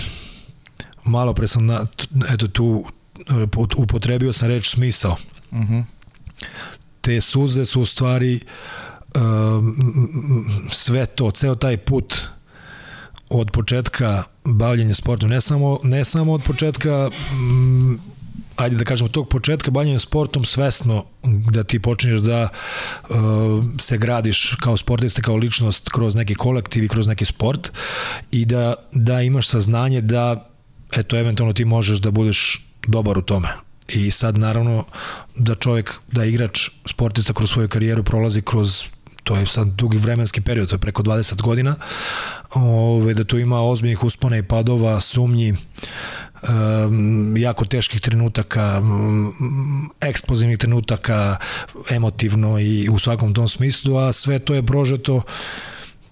malo 1.05 1.35
pre 1.35 1.47
sam 1.47 1.67
na, 1.67 1.87
eto 2.33 2.49
tu 2.49 2.85
upotrebio 3.77 4.33
sam 4.33 4.49
reč 4.49 4.71
smisao. 4.71 5.17
Mhm. 5.53 5.75
Mm 5.75 5.87
te 7.07 7.21
suze 7.21 7.65
su 7.65 7.81
u 7.81 7.85
stvari 7.85 8.41
um, 9.15 10.49
sve 10.71 11.07
to, 11.07 11.31
ceo 11.31 11.55
taj 11.55 11.77
put 11.77 12.15
od 13.29 13.51
početka 13.51 14.23
bavljenja 14.45 14.95
sportom, 14.95 15.29
ne 15.29 15.41
samo, 15.41 15.81
ne 15.83 16.05
samo 16.05 16.33
od 16.33 16.43
početka 16.43 17.11
um, 17.33 18.01
ajde 18.57 18.77
da 18.77 18.85
kažemo, 18.85 19.09
tog 19.09 19.29
početka 19.29 19.71
bavljenja 19.71 19.99
sportom 19.99 20.45
svesno 20.45 21.05
da 21.25 21.65
ti 21.65 21.79
počinješ 21.79 22.21
da 22.21 22.49
uh, 23.09 23.17
se 23.81 23.99
gradiš 23.99 24.55
kao 24.61 24.77
sportista, 24.77 25.23
kao 25.23 25.37
ličnost 25.37 25.89
kroz 25.89 26.15
neki 26.15 26.35
kolektiv 26.35 26.85
i 26.85 26.89
kroz 26.89 27.07
neki 27.07 27.25
sport 27.25 27.73
i 28.31 28.45
da, 28.45 28.75
da 28.93 29.23
imaš 29.23 29.49
saznanje 29.49 30.01
da 30.01 30.51
eto, 30.93 31.19
eventualno 31.19 31.53
ti 31.53 31.65
možeš 31.65 31.99
da 31.99 32.11
budeš 32.11 32.67
dobar 32.87 33.19
u 33.19 33.23
tome. 33.23 33.49
I 33.89 34.11
sad 34.11 34.39
naravno 34.39 34.85
da 35.37 35.55
čovjek, 35.55 35.95
da 36.13 36.25
igrač 36.25 36.71
sportista 36.85 37.33
kroz 37.33 37.51
svoju 37.51 37.69
karijeru 37.69 38.03
prolazi 38.03 38.43
kroz 38.43 38.85
to 39.27 39.37
je 39.37 39.47
sad 39.47 39.69
dugi 39.69 39.99
vremenski 39.99 40.41
period, 40.41 40.69
to 40.69 40.75
je 40.75 40.79
preko 40.79 41.03
20 41.03 41.43
godina, 41.43 41.75
ove, 42.55 43.15
da 43.15 43.25
tu 43.25 43.39
ima 43.39 43.61
ozbiljnih 43.61 44.05
uspona 44.05 44.37
i 44.37 44.43
padova, 44.43 45.01
sumnji, 45.01 45.55
um, 46.43 47.37
jako 47.37 47.65
teških 47.65 48.01
trenutaka, 48.01 48.79
um, 48.83 49.91
eksplozivnih 50.01 50.59
trenutaka, 50.59 51.37
emotivno 51.91 52.59
i 52.59 52.89
u 52.89 52.99
svakom 52.99 53.35
tom 53.35 53.49
smislu, 53.49 53.97
a 53.97 54.13
sve 54.13 54.39
to 54.39 54.55
je 54.55 54.63
prožeto 54.63 55.23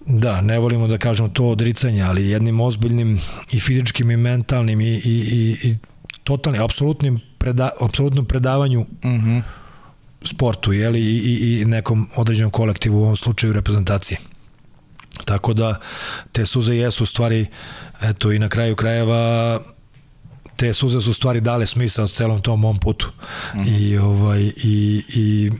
Da, 0.07 0.41
ne 0.41 0.59
volimo 0.59 0.87
da 0.87 0.97
kažemo 0.97 1.29
to 1.29 1.47
odricanje, 1.49 2.03
ali 2.03 2.29
jednim 2.29 2.59
ozbiljnim 2.61 3.19
i 3.51 3.59
fizičkim 3.59 4.11
i 4.11 4.17
mentalnim 4.17 4.81
i, 4.81 4.89
i, 4.89 5.15
i, 5.31 5.69
i 5.69 5.77
totalnim, 6.23 6.61
apsolutnim 6.61 7.19
preda, 7.37 7.69
apsolutnom 7.81 8.25
predavanju 8.25 8.81
uh 8.81 9.05
mhm. 9.05 9.29
-huh. 9.29 9.41
sportu 10.23 10.73
jeli, 10.73 10.99
i, 10.99 11.17
i, 11.17 11.61
i 11.61 11.65
nekom 11.65 12.09
određenom 12.15 12.51
kolektivu, 12.51 12.99
u 12.99 13.03
ovom 13.03 13.15
slučaju 13.15 13.53
reprezentacije. 13.53 14.19
Tako 15.25 15.53
da 15.53 15.79
te 16.31 16.45
suze 16.45 16.75
jesu 16.75 17.05
stvari, 17.05 17.45
eto 18.01 18.31
i 18.31 18.39
na 18.39 18.49
kraju 18.49 18.75
krajeva 18.75 19.61
te 20.55 20.73
suze 20.73 21.01
su 21.01 21.13
stvari 21.13 21.41
dale 21.41 21.65
smisao 21.65 22.07
celom 22.07 22.41
tom 22.41 22.59
mom 22.59 22.77
putu. 22.77 23.07
Uh 23.53 23.59
mhm. 23.59 23.69
-huh. 23.69 23.81
I, 23.81 23.97
ovaj, 23.97 24.41
i, 24.41 25.03
I 25.15 25.51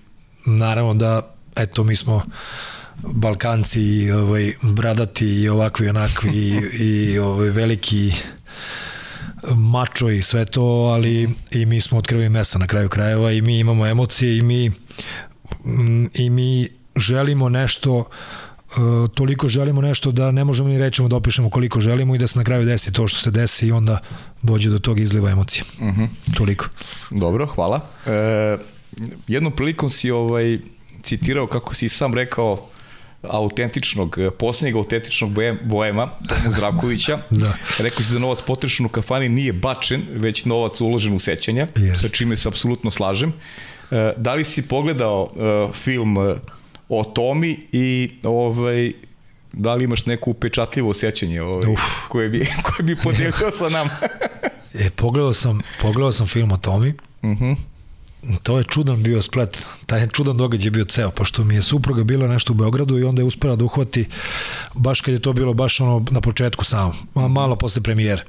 naravno 0.45 0.93
da, 0.93 1.33
eto, 1.55 1.83
mi 1.83 1.95
smo 1.95 2.23
Balkanci, 3.03 4.11
ovaj, 4.11 4.53
bradati 4.61 5.25
i 5.25 5.49
ovakvi 5.49 5.89
onakvi 5.89 6.31
i, 6.31 6.83
i 6.83 7.19
ovaj, 7.19 7.49
veliki 7.49 8.13
mačo 9.55 10.09
i 10.09 10.21
sve 10.21 10.45
to, 10.45 10.63
ali 10.63 11.29
i 11.51 11.65
mi 11.65 11.81
smo 11.81 11.97
od 11.97 12.07
krvi 12.07 12.29
mesa 12.29 12.59
na 12.59 12.67
kraju 12.67 12.89
krajeva 12.89 13.31
i 13.31 13.41
mi 13.41 13.59
imamo 13.59 13.87
emocije 13.87 14.37
i 14.37 14.41
mi 14.41 14.69
mm, 15.65 16.05
i 16.13 16.29
mi 16.29 16.69
želimo 16.95 17.49
nešto 17.49 17.99
e, 17.99 18.44
toliko 19.13 19.47
želimo 19.47 19.81
nešto 19.81 20.11
da 20.11 20.31
ne 20.31 20.43
možemo 20.43 20.69
ni 20.69 20.77
rećemo 20.77 21.07
da 21.07 21.15
opišemo 21.15 21.49
koliko 21.49 21.81
želimo 21.81 22.15
i 22.15 22.17
da 22.17 22.27
se 22.27 22.37
na 22.39 22.43
kraju 22.43 22.65
desi 22.65 22.93
to 22.93 23.07
što 23.07 23.19
se 23.19 23.31
desi 23.31 23.67
i 23.67 23.71
onda 23.71 23.99
dođe 24.41 24.69
do 24.69 24.79
tog 24.79 24.99
izliva 24.99 25.31
emocije. 25.31 25.63
Uh 25.79 25.87
mhm. 25.87 26.01
-huh. 26.01 26.37
Toliko. 26.37 26.65
Dobro, 27.11 27.45
hvala. 27.45 27.89
E, 28.05 28.57
jednom 29.27 29.51
prilikom 29.55 29.89
si 29.89 30.11
ovaj 30.11 30.59
citirao 31.01 31.47
kako 31.47 31.75
si 31.75 31.89
sam 31.89 32.13
rekao 32.13 32.69
autentičnog, 33.29 34.17
posljednjeg 34.39 34.75
autentičnog 34.75 35.31
boema, 35.63 36.09
Tomu 36.29 36.51
Zdravkovića. 36.51 37.19
da. 37.29 37.53
Rekao 37.79 38.03
si 38.03 38.13
da 38.13 38.19
novac 38.19 38.41
potrešen 38.41 38.85
u 38.85 38.89
kafani 38.89 39.29
nije 39.29 39.53
bačen, 39.53 40.03
već 40.09 40.45
novac 40.45 40.81
uložen 40.81 41.13
u 41.13 41.19
sećanja, 41.19 41.67
yes. 41.75 41.95
sa 41.95 42.07
čime 42.07 42.35
se 42.35 42.49
apsolutno 42.49 42.91
slažem. 42.91 43.33
Eh, 43.91 44.13
da 44.17 44.33
li 44.33 44.43
si 44.43 44.67
pogledao 44.67 45.31
eh, 45.35 45.73
film 45.73 46.17
o 46.89 47.03
Tomi 47.03 47.67
i 47.71 48.09
ovaj, 48.23 48.91
da 49.53 49.73
li 49.73 49.83
imaš 49.83 50.05
neku 50.05 50.31
upečatljivo 50.31 50.93
sećanje 50.93 51.41
ovaj, 51.41 51.75
koje, 52.09 52.29
bi, 52.29 52.39
koje 52.65 52.83
bi 52.83 52.95
podelio 52.95 53.51
sa 53.51 53.69
nama? 53.69 53.89
e, 54.85 54.89
pogledao 54.89 55.33
sam, 55.33 55.61
pogledao 55.81 56.11
sam 56.11 56.27
film 56.27 56.51
o 56.51 56.57
Tomi. 56.57 56.93
Uh 57.21 57.29
mhm. 57.29 57.45
-huh 57.45 57.55
to 58.43 58.57
je 58.57 58.63
čudan 58.63 59.03
bio 59.03 59.21
splet, 59.21 59.65
taj 59.85 60.07
čudan 60.07 60.37
događaj 60.37 60.71
bio 60.71 60.85
ceo, 60.85 61.11
pošto 61.11 61.43
mi 61.43 61.55
je 61.55 61.61
supruga 61.61 62.03
bila 62.03 62.27
nešto 62.27 62.53
u 62.53 62.55
Beogradu 62.55 62.99
i 62.99 63.03
onda 63.03 63.21
je 63.21 63.25
uspela 63.25 63.55
da 63.55 63.65
uhvati 63.65 64.05
baš 64.73 65.01
kad 65.01 65.13
je 65.13 65.19
to 65.19 65.33
bilo 65.33 65.53
baš 65.53 65.81
ono 65.81 66.05
na 66.11 66.21
početku 66.21 66.65
samo, 66.65 66.93
malo 67.13 67.55
posle 67.55 67.81
premijere. 67.81 68.25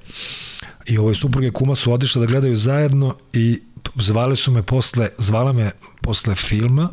I 0.87 0.99
ovoj 0.99 1.15
supruge 1.15 1.51
kuma 1.51 1.75
su 1.75 1.93
otišle 1.93 2.21
da 2.21 2.27
gledaju 2.27 2.57
zajedno 2.57 3.17
i 3.33 3.61
zvali 3.95 4.37
su 4.37 4.51
me 4.51 4.63
posle, 4.63 5.09
zvala 5.19 5.53
me 5.53 5.71
posle 6.01 6.35
filma 6.35 6.91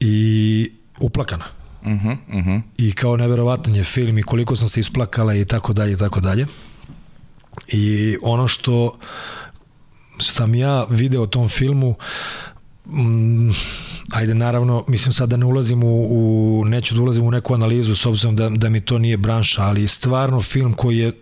i 0.00 0.70
uplakana. 1.00 1.44
Uh 1.82 1.88
-huh, 1.88 2.16
uh 2.28 2.46
-huh. 2.46 2.60
I 2.76 2.92
kao 2.92 3.16
neverovatan 3.16 3.74
je 3.74 3.84
film 3.84 4.18
i 4.18 4.22
koliko 4.22 4.56
sam 4.56 4.68
se 4.68 4.80
isplakala 4.80 5.34
i 5.34 5.44
tako 5.44 5.72
dalje 5.72 5.92
i 5.92 5.96
tako 5.96 6.20
dalje. 6.20 6.46
I 7.68 8.16
ono 8.22 8.48
što 8.48 8.98
sam 10.20 10.54
ja 10.54 10.84
video 10.90 11.26
tom 11.26 11.48
filmu 11.48 11.94
mm, 12.86 13.50
ajde 14.10 14.34
naravno 14.34 14.84
mislim 14.88 15.12
sad 15.12 15.28
da 15.28 15.36
ne 15.36 15.46
ulazim 15.46 15.82
u, 15.82 16.06
u 16.60 16.64
neću 16.64 16.94
da 16.94 17.02
ulazim 17.02 17.24
u 17.24 17.30
neku 17.30 17.54
analizu 17.54 17.94
s 17.94 18.06
obzirom 18.06 18.36
da, 18.36 18.48
da 18.48 18.68
mi 18.68 18.80
to 18.80 18.98
nije 18.98 19.16
branša 19.16 19.62
ali 19.62 19.88
stvarno 19.88 20.42
film 20.42 20.72
koji 20.72 20.98
je 20.98 21.12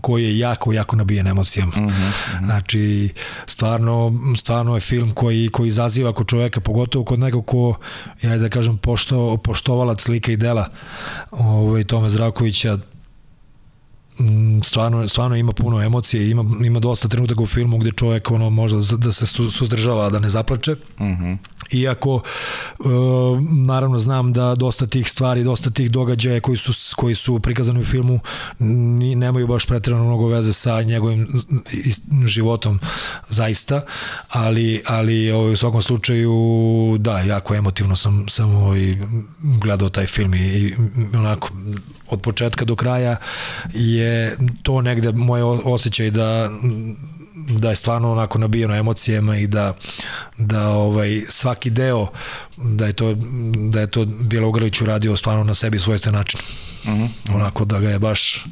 koji 0.00 0.24
je 0.24 0.38
jako, 0.38 0.72
jako 0.72 0.96
nabijen 0.96 1.26
emocijama. 1.26 1.72
Uh 1.76 1.82
-huh. 1.82 2.44
Znači, 2.44 3.12
stvarno, 3.46 4.12
stvarno 4.36 4.74
je 4.74 4.80
film 4.80 5.10
koji, 5.10 5.48
koji 5.48 5.68
izaziva 5.68 6.12
kod 6.12 6.28
čoveka, 6.28 6.60
pogotovo 6.60 7.04
kod 7.04 7.18
nekog 7.18 7.46
ko, 7.46 7.74
ja 8.22 8.38
da 8.38 8.48
kažem, 8.48 8.78
pošto, 8.78 9.36
poštovalac 9.36 10.00
slika 10.00 10.32
i 10.32 10.36
dela 10.36 10.68
ovaj, 11.30 11.84
Tome 11.84 12.10
Zdravkovića, 12.10 12.78
Mm, 12.78 12.99
stvarno, 14.64 15.08
stvarno 15.08 15.36
ima 15.36 15.52
puno 15.52 15.82
emocije, 15.82 16.30
ima, 16.30 16.44
ima 16.64 16.80
dosta 16.80 17.08
trenutaka 17.08 17.42
u 17.42 17.46
filmu 17.46 17.78
gde 17.78 17.92
čovjek 17.92 18.30
ono, 18.30 18.50
možda 18.50 18.96
da 18.96 19.12
se 19.12 19.26
suzdržava, 19.26 20.10
da 20.10 20.18
ne 20.18 20.28
zaplače. 20.28 20.72
Uh 20.72 21.06
mhm. 21.06 21.24
-huh. 21.24 21.36
Iako, 21.72 22.22
e, 22.80 22.84
naravno, 23.66 23.98
znam 23.98 24.32
da 24.32 24.54
dosta 24.54 24.86
tih 24.86 25.10
stvari, 25.10 25.44
dosta 25.44 25.70
tih 25.70 25.90
događaja 25.90 26.40
koji 26.40 26.56
su, 26.56 26.94
koji 26.96 27.14
su 27.14 27.38
prikazani 27.38 27.80
u 27.80 27.84
filmu 27.84 28.20
nemaju 29.16 29.46
baš 29.46 29.66
pretredno 29.66 30.04
mnogo 30.04 30.28
veze 30.28 30.52
sa 30.52 30.82
njegovim 30.82 31.28
životom 32.26 32.80
zaista, 33.28 33.80
ali, 34.28 34.82
ali 34.86 35.30
ovaj, 35.30 35.52
u 35.52 35.56
svakom 35.56 35.82
slučaju 35.82 36.32
da, 36.98 37.20
jako 37.20 37.54
emotivno 37.54 37.96
sam, 37.96 38.28
sam 38.28 38.54
ovaj, 38.54 38.96
gledao 39.42 39.88
taj 39.88 40.06
film 40.06 40.34
i, 40.34 40.38
i 40.38 40.74
onako 41.16 41.48
od 42.10 42.20
početka 42.20 42.64
do 42.64 42.76
kraja 42.76 43.16
je 43.72 44.36
to 44.62 44.80
negde 44.80 45.12
moj 45.12 45.42
osjećaj 45.42 46.10
da 46.10 46.50
da 47.34 47.68
je 47.68 47.76
stvarno 47.76 48.12
onako 48.12 48.38
nabijeno 48.38 48.74
emocijama 48.76 49.36
i 49.36 49.46
da 49.46 49.74
da 50.38 50.68
ovaj 50.68 51.22
svaki 51.28 51.70
deo 51.70 52.06
da 52.56 52.86
je 52.86 52.92
to 52.92 53.14
da 53.70 53.80
je 53.80 53.86
to 53.86 54.04
Bjelogrlić 54.04 54.80
uradio 54.80 55.16
stvarno 55.16 55.44
na 55.44 55.54
sebi 55.54 55.78
svojstven 55.78 56.14
način. 56.14 56.40
Uh 56.84 56.90
mhm, 56.90 57.02
-huh. 57.02 57.08
Mhm. 57.24 57.34
Onako 57.34 57.64
da 57.64 57.80
ga 57.80 57.90
je 57.90 57.98
baš 57.98 58.46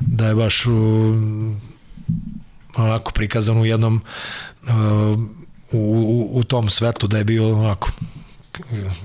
da 0.00 0.26
je 0.26 0.34
baš 0.34 0.66
u, 0.66 1.14
onako 2.76 3.12
prikazan 3.12 3.58
u 3.58 3.64
jednom 3.64 4.00
uh, 4.62 4.70
u, 5.72 5.78
u, 5.78 6.38
u 6.38 6.44
tom 6.44 6.70
svetlu 6.70 7.08
da 7.08 7.18
je 7.18 7.24
bio 7.24 7.58
onako 7.58 7.90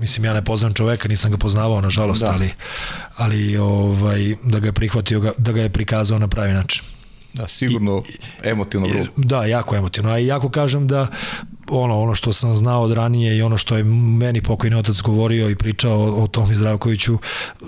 mislim 0.00 0.24
ja 0.24 0.34
ne 0.34 0.44
poznam 0.44 0.74
čoveka, 0.74 1.08
nisam 1.08 1.30
ga 1.30 1.36
poznavao 1.36 1.80
nažalost, 1.80 2.20
da. 2.20 2.30
ali 2.30 2.50
ali 3.16 3.56
ovaj 3.56 4.34
da 4.44 4.58
ga 4.58 4.68
je 4.68 4.72
prihvatio 4.72 5.34
da 5.38 5.52
ga 5.52 5.62
je 5.62 5.70
prikazao 5.70 6.18
na 6.18 6.28
pravi 6.28 6.52
način. 6.52 6.82
Da, 7.32 7.46
sigurno 7.46 8.02
I, 8.08 8.48
emotivno 8.48 8.88
grupo. 8.88 9.10
Da, 9.16 9.44
jako 9.44 9.76
emotivno. 9.76 10.10
A 10.10 10.18
i 10.18 10.26
jako 10.26 10.48
kažem 10.48 10.88
da 10.88 11.06
ono, 11.70 12.00
ono 12.00 12.14
što 12.14 12.32
sam 12.32 12.54
znao 12.54 12.82
od 12.82 12.92
ranije 12.92 13.36
i 13.36 13.42
ono 13.42 13.56
što 13.56 13.76
je 13.76 13.84
meni 13.84 14.42
pokojni 14.42 14.76
otac 14.76 15.00
govorio 15.00 15.50
i 15.50 15.56
pričao 15.56 16.00
o, 16.00 16.22
o 16.22 16.26
Tomi 16.26 16.54
Zdravkoviću, 16.54 17.18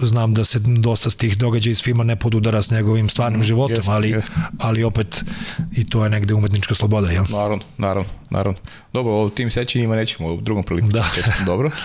znam 0.03 0.35
da 0.35 0.45
se 0.45 0.59
dosta 0.59 1.11
tih 1.11 1.39
događaja 1.39 1.71
iz 1.71 1.83
filma 1.83 2.05
ne 2.05 2.17
podudara 2.17 2.63
s 2.63 2.71
njegovim 2.71 3.09
stvarnim 3.09 3.41
mm, 3.41 3.45
životom, 3.45 3.77
jest, 3.77 3.89
ali, 3.89 4.11
jest. 4.11 4.33
ali 4.59 4.85
opet 4.85 5.25
i 5.73 5.89
to 5.91 6.05
je 6.05 6.11
negde 6.11 6.35
umetnička 6.35 6.75
sloboda, 6.75 7.11
jel? 7.11 7.25
Naravno, 7.29 7.65
naravno, 7.79 8.11
naravno. 8.31 8.59
Dobro, 8.93 9.13
o 9.13 9.31
tim 9.31 9.51
sećanjima 9.51 9.97
nećemo 9.97 10.29
u 10.29 10.41
drugom 10.41 10.65
priliku. 10.65 10.89
Da. 10.89 11.05
Dobro. 11.47 11.71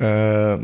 E, 0.00 0.56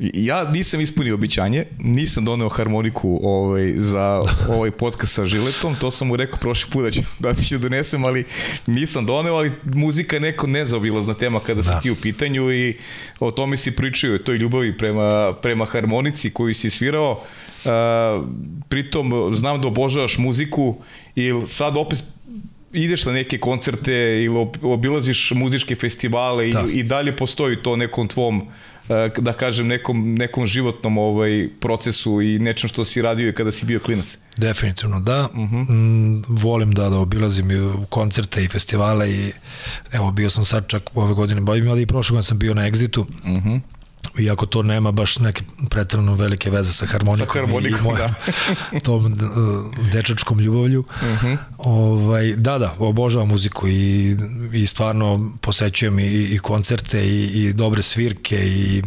Ja 0.00 0.44
nisam 0.44 0.80
ispunio 0.80 1.14
običanje, 1.14 1.64
nisam 1.78 2.24
doneo 2.24 2.48
harmoniku 2.48 3.20
ovaj, 3.22 3.72
za 3.76 4.20
ovaj 4.48 4.70
podcast 4.70 5.14
sa 5.14 5.26
Žiletom, 5.26 5.76
to 5.80 5.90
sam 5.90 6.08
mu 6.08 6.16
rekao 6.16 6.38
prošli 6.38 6.70
put 6.70 6.84
da 6.84 6.90
ću, 6.90 7.00
da 7.18 7.34
ću 7.34 7.58
donesem, 7.58 8.04
ali 8.04 8.24
nisam 8.66 9.06
doneo, 9.06 9.34
ali 9.34 9.52
muzika 9.64 10.16
je 10.16 10.20
neko 10.20 10.46
nezaobilazna 10.46 11.14
tema 11.14 11.40
kada 11.40 11.62
da. 11.62 11.72
si 11.72 11.82
ti 11.82 11.90
u 11.90 11.96
pitanju 11.96 12.52
i 12.52 12.76
o 13.18 13.30
tome 13.30 13.56
si 13.56 13.70
pričao, 13.70 14.18
toj 14.18 14.36
ljubavi 14.36 14.78
prema, 14.78 15.34
prema 15.42 15.64
harmonici 15.64 16.30
koju 16.30 16.54
si 16.54 16.70
svirao, 16.70 17.10
uh, 17.64 17.70
pritom 18.68 19.34
znam 19.34 19.60
da 19.60 19.68
obožavaš 19.68 20.18
muziku 20.18 20.76
i 21.16 21.32
sad 21.46 21.76
opet 21.76 22.02
ideš 22.72 23.04
na 23.04 23.12
neke 23.12 23.38
koncerte 23.38 23.92
ili 24.24 24.46
obilaziš 24.62 25.30
muzičke 25.30 25.74
festivale 25.74 26.48
i, 26.48 26.52
da. 26.52 26.64
i 26.72 26.82
dalje 26.82 27.16
postoji 27.16 27.56
to 27.62 27.76
nekom 27.76 28.08
tvom 28.08 28.42
E, 28.42 28.79
da 29.18 29.32
kažem, 29.32 29.66
nekom, 29.66 30.14
nekom 30.14 30.46
životnom 30.46 30.98
ovaj 30.98 31.48
procesu 31.60 32.20
i 32.22 32.38
nečem 32.38 32.68
što 32.68 32.84
si 32.84 33.02
radio 33.02 33.28
i 33.28 33.32
kada 33.32 33.52
si 33.52 33.66
bio 33.66 33.80
klinac? 33.80 34.18
Definitivno, 34.36 35.00
da. 35.00 35.28
Uh 35.32 35.38
mhm. 35.38 35.56
-huh. 35.56 35.70
mm, 35.70 36.24
volim 36.28 36.72
da, 36.72 36.88
da 36.88 36.98
obilazim 36.98 37.50
i 37.50 37.86
koncerte 37.88 38.44
i 38.44 38.48
festivale 38.48 39.10
i 39.10 39.32
evo, 39.92 40.10
bio 40.10 40.30
sam 40.30 40.44
sad 40.44 40.66
čak 40.66 40.90
ove 40.94 41.14
godine, 41.14 41.42
ali 41.70 41.82
i 41.82 41.86
prošle 41.86 42.14
godine 42.14 42.22
sam 42.22 42.38
bio 42.38 42.54
na 42.54 42.62
Exitu. 42.70 43.00
Uh 43.00 43.28
mhm. 43.28 43.48
-huh 43.48 43.60
iako 44.18 44.46
to 44.46 44.62
nema 44.62 44.90
baš 44.90 45.18
neke 45.18 45.42
pretredno 45.70 46.14
velike 46.14 46.50
veze 46.50 46.72
sa 46.72 46.86
harmonikom, 46.86 47.26
sa 47.26 47.40
harmonikom 47.40 47.80
i 47.80 47.82
moja, 47.82 48.14
da. 48.72 48.80
tom 48.84 49.06
e, 49.06 49.16
dečačkom 49.92 50.38
ljubavlju. 50.40 50.80
Uh 50.80 51.02
mhm. 51.02 51.26
-huh. 51.26 51.36
ovaj, 51.58 52.36
da, 52.36 52.58
da, 52.58 52.76
obožavam 52.78 53.28
muziku 53.28 53.68
i, 53.68 54.16
i 54.52 54.66
stvarno 54.66 55.30
posećujem 55.40 55.98
i, 55.98 56.04
i 56.04 56.38
koncerte 56.38 57.08
i, 57.08 57.24
i 57.24 57.52
dobre 57.52 57.82
svirke 57.82 58.36
i 58.36 58.82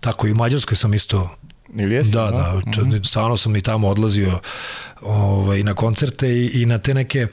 tako 0.00 0.26
i 0.26 0.32
u 0.32 0.34
Mađarskoj 0.34 0.76
sam 0.76 0.94
isto 0.94 1.36
Ili 1.78 1.94
jesi? 1.94 2.10
Da, 2.10 2.30
da, 2.30 2.54
uh 2.56 2.62
-huh. 2.62 2.86
Mhm. 2.86 3.02
stvarno 3.04 3.36
sam 3.36 3.56
i 3.56 3.62
tamo 3.62 3.88
odlazio 3.88 4.40
ovaj, 5.00 5.62
na 5.62 5.74
koncerte 5.74 6.28
i, 6.28 6.62
i 6.62 6.66
na 6.66 6.78
te 6.78 6.94
neke 6.94 7.26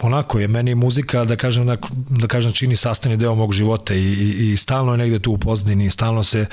onako 0.00 0.38
je 0.38 0.48
meni 0.48 0.74
muzika 0.74 1.24
da 1.24 1.36
kažem 1.36 1.66
da, 1.66 1.76
da 2.10 2.26
kažem 2.26 2.52
čini 2.52 2.76
sastavni 2.76 3.16
deo 3.16 3.34
mog 3.34 3.52
života 3.52 3.94
i, 3.94 3.98
i, 3.98 4.52
i 4.52 4.56
stalno 4.56 4.92
je 4.92 4.98
negde 4.98 5.18
tu 5.18 5.32
u 5.32 5.38
pozdini 5.38 5.90
stalno 5.90 6.22
se 6.22 6.46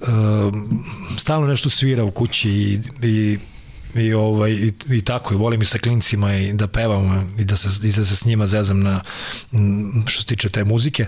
uh, 0.00 0.08
stalno 1.16 1.46
nešto 1.46 1.70
svira 1.70 2.04
u 2.04 2.10
kući 2.10 2.50
i, 2.50 2.80
i 3.02 3.38
i 3.94 4.12
ovaj 4.12 4.50
i, 4.50 4.72
i 4.90 5.02
tako 5.04 5.34
i 5.34 5.36
volim 5.36 5.62
i 5.62 5.64
sa 5.64 5.78
klincima 5.78 6.34
i 6.36 6.52
da 6.52 6.66
pevam 6.66 7.34
i 7.38 7.44
da 7.44 7.56
se 7.56 7.88
i 7.88 7.92
da 7.92 8.04
se 8.04 8.16
s 8.16 8.24
njima 8.24 8.46
zezam 8.46 8.80
na 8.80 9.02
što 10.06 10.22
se 10.22 10.26
tiče 10.26 10.48
te 10.48 10.64
muzike 10.64 11.06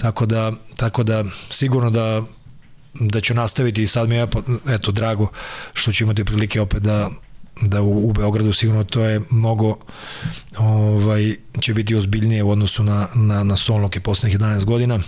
tako 0.00 0.26
da 0.26 0.52
tako 0.76 1.02
da 1.02 1.24
sigurno 1.50 1.90
da 1.90 2.22
da 2.94 3.20
ću 3.20 3.34
nastaviti 3.34 3.82
i 3.82 3.86
sad 3.86 4.08
mi 4.08 4.14
je 4.14 4.26
eto 4.68 4.92
drago 4.92 5.30
što 5.72 5.92
ću 5.92 6.04
imati 6.04 6.24
prilike 6.24 6.60
opet 6.60 6.82
da 6.82 7.10
da 7.62 7.82
u, 7.82 8.08
u 8.08 8.12
Beogradu 8.12 8.52
sigurno 8.52 8.84
to 8.84 9.04
je 9.04 9.20
mnogo 9.30 9.76
ovaj, 10.58 11.36
će 11.60 11.74
biti 11.74 11.94
ozbiljnije 11.94 12.42
u 12.42 12.50
odnosu 12.50 12.82
na, 12.82 13.08
na, 13.14 13.44
na 13.44 13.56
Solnoke 13.56 14.00
poslednjih 14.00 14.40
11 14.40 14.64
godina 14.64 14.98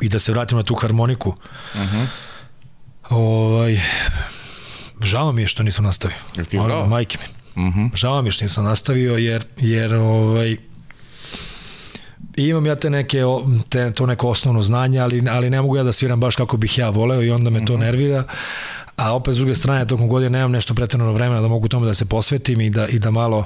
i 0.00 0.08
da 0.08 0.18
se 0.18 0.32
vratim 0.32 0.58
na 0.58 0.64
tu 0.64 0.74
harmoniku 0.74 1.28
uh 1.74 1.80
mhm. 1.80 1.96
-huh. 1.96 2.06
ovaj, 3.08 3.80
žao 5.02 5.32
mi 5.32 5.42
je 5.42 5.48
što 5.48 5.62
nisam 5.62 5.84
nastavio 5.84 6.16
Jel 6.36 6.46
ti 6.46 6.56
žao? 6.56 6.86
Majke 6.86 7.18
mi. 7.18 7.62
Uh 7.64 7.68
mhm. 7.68 7.80
-huh. 7.80 7.96
Žao 7.96 8.22
mi 8.22 8.28
je 8.28 8.32
što 8.32 8.44
nisam 8.44 8.64
nastavio 8.64 9.16
jer, 9.16 9.44
jer 9.56 9.94
ovaj, 9.94 10.56
imam 12.36 12.66
ja 12.66 12.74
te 12.74 12.90
neke 12.90 13.22
te, 13.68 13.92
to 13.92 14.06
neko 14.06 14.28
osnovno 14.28 14.62
znanje, 14.62 15.00
ali, 15.00 15.22
ali 15.30 15.50
ne 15.50 15.62
mogu 15.62 15.76
ja 15.76 15.82
da 15.82 15.92
sviram 15.92 16.20
baš 16.20 16.36
kako 16.36 16.56
bih 16.56 16.78
ja 16.78 16.88
voleo 16.88 17.22
i 17.22 17.30
onda 17.30 17.50
me 17.50 17.64
to 17.64 17.72
uh 17.72 17.78
mhm. 17.78 17.86
nervira 17.86 18.24
a 18.98 19.12
opet 19.14 19.34
s 19.34 19.36
druge 19.36 19.54
strane 19.54 19.86
tokom 19.86 20.08
godine 20.08 20.30
nemam 20.30 20.50
nešto 20.52 20.74
pretredno 20.74 21.12
vremena 21.12 21.40
da 21.40 21.48
mogu 21.48 21.68
tome 21.68 21.86
da 21.86 21.94
se 21.94 22.04
posvetim 22.04 22.60
i 22.60 22.70
da, 22.70 22.86
i 22.86 22.98
da 22.98 23.10
malo 23.10 23.44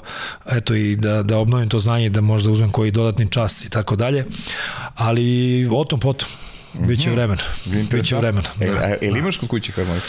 eto 0.51 0.75
i 0.75 0.97
da, 0.97 1.23
da 1.23 1.39
obnovim 1.39 1.69
to 1.69 1.81
znanje 1.81 2.07
i 2.07 2.11
da 2.11 2.21
možda 2.21 2.51
uzmem 2.51 2.71
koji 2.71 2.91
dodatni 2.91 3.31
čas 3.31 3.65
i 3.65 3.71
tako 3.71 3.97
dalje 3.97 4.25
ali 4.95 5.69
o 5.73 5.85
tom 5.85 6.01
potom 6.01 6.29
Biće 6.79 7.09
mhm. 7.09 7.13
vremena. 7.13 7.43
Biće 7.93 8.17
vremena. 8.17 8.49
Da. 8.59 8.65
E, 8.65 8.99
ili 9.01 9.19
imaš 9.19 9.37
kod 9.37 9.49
kuće 9.49 9.73
harmoniku? 9.73 10.07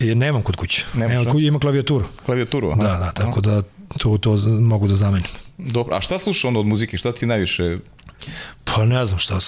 E, 0.00 0.14
nemam 0.14 0.42
kod 0.42 0.56
kuće. 0.56 0.84
Nemaš, 0.94 1.16
nemam, 1.16 1.38
ima 1.38 1.58
klavijaturu. 1.58 2.04
Klavijaturu, 2.26 2.70
aha. 2.70 2.82
Da, 2.82 2.98
da, 2.98 3.12
tako 3.12 3.40
da 3.40 3.62
to, 3.98 4.18
to 4.18 4.36
mogu 4.60 4.88
da 4.88 4.94
zamenim. 4.94 5.26
Dobro, 5.58 5.96
a 5.96 6.00
šta 6.00 6.18
slušaš 6.18 6.44
onda 6.44 6.60
od 6.60 6.66
muzike? 6.66 6.96
Šta 6.96 7.12
ti 7.12 7.26
najviše 7.26 7.78
Pa 8.64 8.84
ne 8.84 9.06
znam 9.06 9.18
šta, 9.18 9.38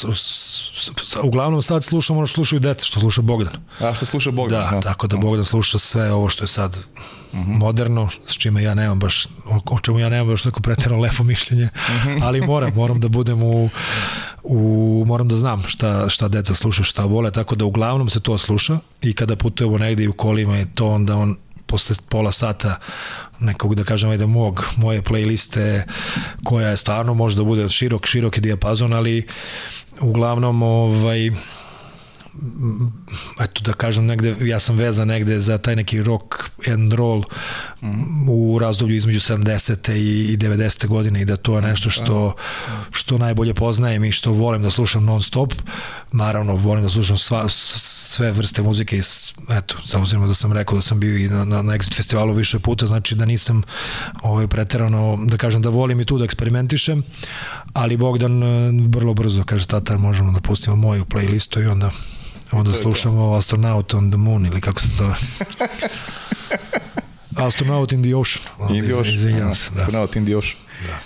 uglavnom 1.22 1.62
sad 1.62 1.84
slušam 1.84 2.16
ono 2.16 2.26
što 2.26 2.34
slušaju 2.34 2.60
deca, 2.60 2.86
što 2.86 3.00
sluša 3.00 3.22
Bogdan. 3.22 3.52
A 3.80 3.94
što 3.94 4.06
sluša 4.06 4.30
Bogdan? 4.30 4.60
Da, 4.60 4.66
aha. 4.66 4.80
tako 4.80 5.06
da 5.06 5.16
Bogdan 5.16 5.44
sluša 5.44 5.78
sve 5.78 6.12
ovo 6.12 6.28
što 6.28 6.44
je 6.44 6.48
sad 6.48 6.76
uh 6.76 7.38
mhm. 7.38 7.52
-huh. 7.52 7.58
moderno, 7.58 8.08
s 8.26 8.32
čime 8.32 8.62
ja 8.62 8.74
nemam 8.74 8.98
baš, 8.98 9.26
o 9.64 9.80
čemu 9.80 9.98
ja 9.98 10.08
nemam 10.08 10.28
baš 10.28 10.44
neko 10.44 10.60
pretjerano 10.60 11.02
lepo 11.02 11.22
mišljenje, 11.32 11.68
uh 11.74 11.94
mhm. 11.94 12.08
-huh. 12.08 12.24
ali 12.24 12.40
moram, 12.40 12.74
moram 12.74 13.00
da 13.00 13.08
budem 13.08 13.42
u, 13.42 13.70
u 14.42 15.04
moram 15.06 15.28
da 15.28 15.36
znam 15.36 15.62
šta, 15.62 16.08
šta 16.08 16.28
deca 16.28 16.54
sluša, 16.54 16.82
šta 16.82 17.04
vole, 17.04 17.30
tako 17.30 17.54
da 17.54 17.64
uglavnom 17.64 18.10
se 18.10 18.20
to 18.20 18.38
sluša 18.38 18.78
i 19.02 19.14
kada 19.14 19.36
putujemo 19.36 19.78
negde 19.78 20.04
i 20.04 20.08
u 20.08 20.12
kolima 20.12 20.56
je 20.56 20.66
to 20.74 20.88
onda 20.88 21.16
on 21.16 21.36
posle 21.66 21.96
pola 22.08 22.32
sata 22.32 22.78
nekog 23.40 23.74
da 23.74 23.84
kažem 23.84 24.10
ajde 24.10 24.26
mog, 24.26 24.64
moje 24.76 25.02
playliste 25.02 25.82
koja 26.44 26.68
je 26.68 26.76
stvarno 26.76 27.14
može 27.14 27.36
da 27.36 27.44
bude 27.44 27.68
širok, 27.68 28.06
široki 28.06 28.40
dijapazon, 28.40 28.92
ali 28.92 29.26
uglavnom 30.00 30.62
ovaj 30.62 31.30
eto 33.40 33.62
da 33.62 33.72
kažem 33.72 34.06
negde, 34.06 34.36
ja 34.40 34.58
sam 34.58 34.76
vezan 34.76 35.08
negde 35.08 35.38
za 35.40 35.58
taj 35.58 35.76
neki 35.76 36.02
rock 36.02 36.34
and 36.72 36.92
roll. 36.92 37.22
U 38.28 38.58
razdoblju 38.58 38.96
između 38.96 39.20
70. 39.20 39.92
i 39.92 40.36
90. 40.36 40.86
godine 40.86 41.22
i 41.22 41.24
da 41.24 41.36
to 41.36 41.56
je 41.56 41.62
nešto 41.62 41.90
što, 41.90 42.34
što 42.90 43.18
najbolje 43.18 43.54
poznajem 43.54 44.04
i 44.04 44.12
što 44.12 44.32
volim 44.32 44.62
da 44.62 44.70
slušam 44.70 45.04
non 45.04 45.22
stop. 45.22 45.52
Naravno, 46.12 46.54
volim 46.54 46.82
da 46.82 46.88
slušam 46.88 47.18
sva, 47.18 47.48
sve 47.48 48.32
vrste 48.32 48.62
muzike 48.62 48.98
i 48.98 49.02
eto, 49.50 49.76
zauzimno 49.84 50.26
da 50.26 50.34
sam 50.34 50.52
rekao 50.52 50.74
da 50.74 50.82
sam 50.82 51.00
bio 51.00 51.16
i 51.16 51.28
na, 51.28 51.44
na, 51.44 51.62
na 51.62 51.72
Exit 51.72 51.96
festivalu 51.96 52.32
više 52.32 52.58
puta, 52.58 52.86
znači 52.86 53.14
da 53.14 53.24
nisam 53.24 53.62
ovaj, 54.22 54.46
preterano, 54.46 55.18
da 55.24 55.36
kažem 55.36 55.62
da 55.62 55.68
volim 55.68 56.00
i 56.00 56.04
tu 56.04 56.18
da 56.18 56.24
eksperimentišem, 56.24 57.02
ali 57.72 57.96
Bogdan 57.96 58.42
vrlo 58.88 59.14
brzo 59.14 59.44
kaže 59.44 59.66
tata 59.66 59.96
možemo 59.96 60.32
da 60.32 60.40
pustimo 60.40 60.76
moju 60.76 61.04
playlistu 61.04 61.62
i 61.62 61.66
onda 61.66 61.90
Onda 62.52 62.72
slušamo 62.72 63.34
Astronaut 63.34 63.94
on 63.94 64.10
the 64.10 64.16
Moon 64.16 64.46
ili 64.46 64.60
kako 64.60 64.80
se 64.80 64.88
zove. 64.88 65.14
Astronaut 67.36 67.92
in 67.92 68.02
the 68.02 68.14
Ocean. 68.14 68.44
In 68.76 68.84
the 68.84 68.94
Ocean. 68.94 69.14
Izvinjam 69.14 69.54
se. 69.54 69.70
Da. 69.74 69.80
Astronaut 69.80 70.16
in 70.16 70.24
the 70.24 70.36
Ocean. 70.36 70.60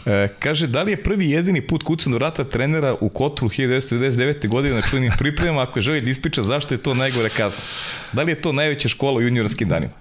Da. 0.04 0.12
E, 0.12 0.28
kaže, 0.38 0.66
da 0.66 0.82
li 0.82 0.90
je 0.90 1.02
prvi 1.02 1.30
jedini 1.30 1.66
put 1.66 1.82
kucan 1.82 2.12
do 2.12 2.18
vrata 2.18 2.44
trenera 2.44 2.96
u 3.00 3.08
Kotru 3.08 3.48
1999. 3.48 4.48
godine 4.48 4.74
na 4.74 4.82
čuvenim 4.82 5.12
pripremama 5.18 5.62
ako 5.62 5.80
želi 5.80 6.00
da 6.00 6.10
ispriča 6.10 6.42
zašto 6.42 6.74
je 6.74 6.78
to 6.78 6.94
najgore 6.94 7.28
kazna? 7.28 7.60
Da 8.12 8.22
li 8.22 8.32
je 8.32 8.40
to 8.40 8.52
najveća 8.52 8.88
škola 8.88 9.16
u 9.16 9.22
juniorskim 9.22 9.68
danima? 9.68 9.92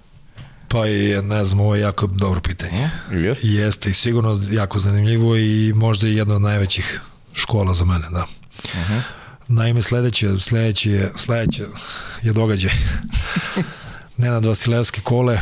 Pa 0.68 0.86
i 0.86 1.22
ne 1.22 1.44
znam, 1.44 1.60
ovo 1.60 1.74
je 1.74 1.80
jako 1.80 2.06
dobro 2.06 2.40
pitanje. 2.40 2.90
Ili 3.12 3.26
jeste? 3.26 3.46
Jeste 3.46 3.90
i 3.90 3.94
sigurno 3.94 4.40
jako 4.50 4.78
zanimljivo 4.78 5.36
i 5.36 5.72
možda 5.76 6.08
i 6.08 6.14
jedna 6.14 6.34
od 6.34 6.42
najvećih 6.42 7.00
škola 7.32 7.74
za 7.74 7.84
mene, 7.84 8.08
da. 8.10 8.26
Uh 8.64 8.90
-huh. 8.90 9.00
Naime, 9.48 9.82
sledeće, 9.82 10.28
sledeće, 10.38 10.90
je, 10.90 11.12
sledeće 11.16 11.64
je 12.22 12.32
događaj. 12.32 12.72
Nenad 14.16 14.44
Vasilevski 14.44 15.00
Kole 15.00 15.40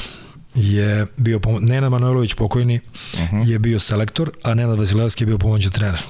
je 0.56 1.06
bio, 1.16 1.40
Nenad 1.60 1.90
Manojlović 1.90 2.34
pokojni 2.34 2.80
uh 3.14 3.20
mhm. 3.20 3.36
-huh. 3.36 3.48
je 3.50 3.58
bio 3.58 3.78
selektor, 3.78 4.30
a 4.42 4.54
Nenad 4.54 4.78
Vasilevski 4.78 5.24
je 5.24 5.26
bio 5.26 5.38
pomoćni 5.38 5.70
trener. 5.70 6.02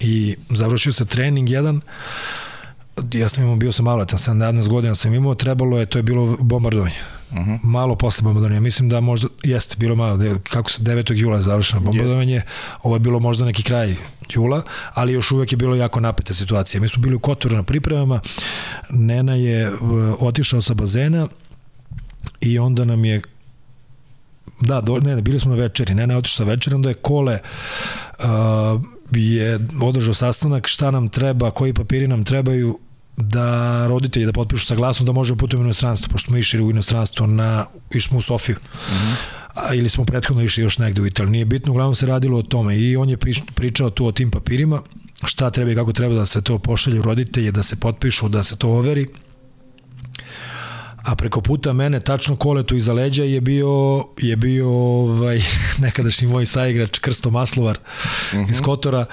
I 0.00 0.36
završio 0.50 0.92
se 0.92 1.06
trening 1.06 1.50
jedan, 1.50 1.80
ja 3.12 3.28
sam 3.28 3.44
imao, 3.44 3.56
bio 3.56 3.72
sam 3.72 3.84
maloletan, 3.84 4.18
17 4.18 4.68
godina 4.68 4.94
sam 4.94 5.14
imao, 5.14 5.34
trebalo 5.34 5.78
je, 5.78 5.86
to 5.86 5.98
je 5.98 6.02
bilo 6.02 6.36
bombardovanje. 6.40 6.94
Uh 7.30 7.38
mhm. 7.38 7.50
-huh. 7.50 7.58
Malo 7.62 7.96
posle 7.96 8.22
bombardovanja. 8.22 8.60
Mislim 8.60 8.88
da 8.88 9.00
možda, 9.00 9.28
jeste, 9.42 9.76
bilo 9.78 9.94
malo, 9.94 10.18
kako 10.50 10.70
se 10.70 10.82
9. 10.82 11.14
jula 11.14 11.36
je 11.36 11.42
završeno 11.42 11.80
bombardovanje, 11.80 12.34
jest. 12.34 12.46
ovo 12.82 12.96
je 12.96 13.00
bilo 13.00 13.20
možda 13.20 13.44
neki 13.44 13.62
kraj 13.62 13.96
jula, 14.34 14.62
ali 14.94 15.12
još 15.12 15.32
uvek 15.32 15.52
je 15.52 15.56
bilo 15.56 15.74
jako 15.74 16.00
napeta 16.00 16.34
situacija. 16.34 16.80
Mi 16.80 16.88
smo 16.88 17.02
bili 17.02 17.14
u 17.14 17.18
Kotoru 17.18 17.56
na 17.56 17.62
pripremama, 17.62 18.20
Nena 18.90 19.34
je 19.34 19.72
otišao 20.20 20.62
sa 20.62 20.74
bazena 20.74 21.28
i 22.40 22.58
onda 22.58 22.84
nam 22.84 23.04
je 23.04 23.22
da, 24.60 24.80
do, 24.80 25.00
ne, 25.00 25.16
ne, 25.16 25.22
bili 25.22 25.40
smo 25.40 25.50
na 25.50 25.62
večeri, 25.62 25.94
Nena 25.94 26.14
je 26.14 26.18
otišao 26.18 26.44
sa 26.46 26.50
večeri, 26.50 26.74
onda 26.74 26.88
je 26.88 26.94
Kole 26.94 27.38
uh, 28.18 28.24
je 29.12 29.60
održao 29.82 30.14
sastanak 30.14 30.66
šta 30.66 30.90
nam 30.90 31.08
treba, 31.08 31.50
koji 31.50 31.74
papiri 31.74 32.08
nam 32.08 32.24
trebaju 32.24 32.78
da 33.16 33.86
roditelji 33.86 34.26
da 34.26 34.32
potpišu 34.32 34.66
saglasnost 34.66 35.06
da 35.06 35.12
može 35.12 35.36
putujemo 35.36 35.62
u 35.62 35.66
inostranstvo, 35.66 36.08
pošto 36.12 36.26
smo 36.26 36.36
išli 36.36 36.62
u 36.62 36.70
inostranstvo 36.70 37.26
na, 37.26 37.66
išli 37.90 38.08
smo 38.08 38.18
u 38.18 38.20
Sofiju. 38.20 38.56
Uh 38.56 38.92
-huh. 38.92 39.14
A, 39.54 39.74
ili 39.74 39.88
smo 39.88 40.04
prethodno 40.04 40.42
išli 40.42 40.62
još 40.62 40.78
negde 40.78 41.02
u 41.02 41.06
Italiju. 41.06 41.32
Nije 41.32 41.44
bitno, 41.44 41.72
uglavnom 41.72 41.94
se 41.94 42.06
radilo 42.06 42.38
o 42.38 42.42
tome 42.42 42.78
i 42.78 42.96
on 42.96 43.10
je 43.10 43.16
pričao 43.54 43.90
tu 43.90 44.06
o 44.06 44.12
tim 44.12 44.30
papirima, 44.30 44.82
šta 45.24 45.50
treba 45.50 45.72
i 45.72 45.74
kako 45.74 45.92
treba 45.92 46.14
da 46.14 46.26
se 46.26 46.42
to 46.42 46.58
pošalje 46.58 47.00
u 47.00 47.02
roditelje, 47.02 47.52
da 47.52 47.62
se 47.62 47.76
potpišu, 47.76 48.28
da 48.28 48.44
se 48.44 48.56
to 48.56 48.68
overi 48.68 49.08
a 51.02 51.14
preko 51.14 51.40
puta 51.40 51.72
mene 51.72 52.00
tačno 52.00 52.36
koletu 52.36 52.76
iza 52.76 52.92
leđa 52.92 53.24
je 53.24 53.40
bio 53.40 54.04
je 54.18 54.36
bio 54.36 54.68
ovaj 54.70 55.42
nekadašnji 55.84 56.28
moj 56.28 56.46
saigrač 56.46 56.98
Krsto 56.98 57.30
Maslovar 57.30 57.78
uh 57.78 58.38
-huh. 58.38 58.50
iz 58.50 58.56
mhm. 58.56 58.64
Kotora 58.64 59.06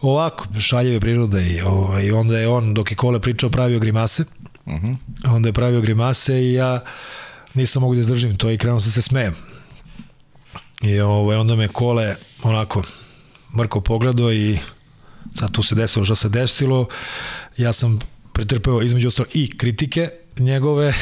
ovako 0.00 0.46
šaljeve 0.60 1.00
prirode 1.00 1.48
i 1.48 1.60
ovaj 1.60 2.10
onda 2.10 2.38
je 2.38 2.48
on 2.48 2.74
dok 2.74 2.90
je 2.90 2.96
kole 2.96 3.20
pričao 3.20 3.50
pravio 3.50 3.78
grimase 3.78 4.24
uh 4.64 4.72
mhm. 4.72 4.86
-huh. 4.86 5.34
onda 5.34 5.48
je 5.48 5.52
pravio 5.52 5.80
grimase 5.80 6.42
i 6.42 6.52
ja 6.52 6.80
nisam 7.54 7.82
mogu 7.82 7.94
da 7.94 8.00
izdržim 8.00 8.36
to 8.36 8.50
i 8.50 8.58
krenuo 8.58 8.80
sam 8.80 8.90
se 8.90 9.02
smejem 9.02 9.34
i 10.82 11.00
ovaj 11.00 11.36
onda 11.36 11.56
me 11.56 11.68
kole 11.68 12.16
onako 12.42 12.82
mrko 13.56 13.80
pogledao 13.80 14.32
i 14.32 14.58
sad 15.34 15.52
tu 15.52 15.62
se 15.62 15.74
desilo 15.74 16.04
što 16.04 16.14
se 16.14 16.28
desilo 16.28 16.88
ja 17.56 17.72
sam 17.72 17.98
pretrpeo 18.32 18.82
između 18.82 19.08
ostalo 19.08 19.28
i 19.34 19.58
kritike 19.58 20.10
njegove 20.38 20.92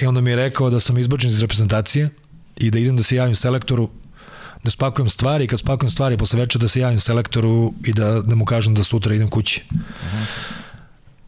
i 0.00 0.06
onda 0.06 0.20
mi 0.20 0.30
je 0.30 0.36
rekao 0.36 0.70
da 0.70 0.80
sam 0.80 0.98
izbačen 0.98 1.30
iz 1.30 1.40
reprezentacije 1.40 2.10
i 2.56 2.70
da 2.70 2.78
idem 2.78 2.96
da 2.96 3.02
se 3.02 3.16
javim 3.16 3.34
selektoru 3.34 3.90
da 4.64 4.70
spakujem 4.70 5.10
stvari 5.10 5.44
i 5.44 5.46
kad 5.48 5.60
spakujem 5.60 5.90
stvari 5.90 6.16
posle 6.16 6.40
večera 6.40 6.60
da 6.60 6.68
se 6.68 6.80
javim 6.80 7.00
selektoru 7.00 7.72
i 7.84 7.92
da, 7.92 8.22
da 8.22 8.34
mu 8.34 8.44
kažem 8.44 8.74
da 8.74 8.84
sutra 8.84 9.14
idem 9.14 9.30
kući. 9.30 9.62
Uh 9.70 9.78
-huh. 9.78 10.24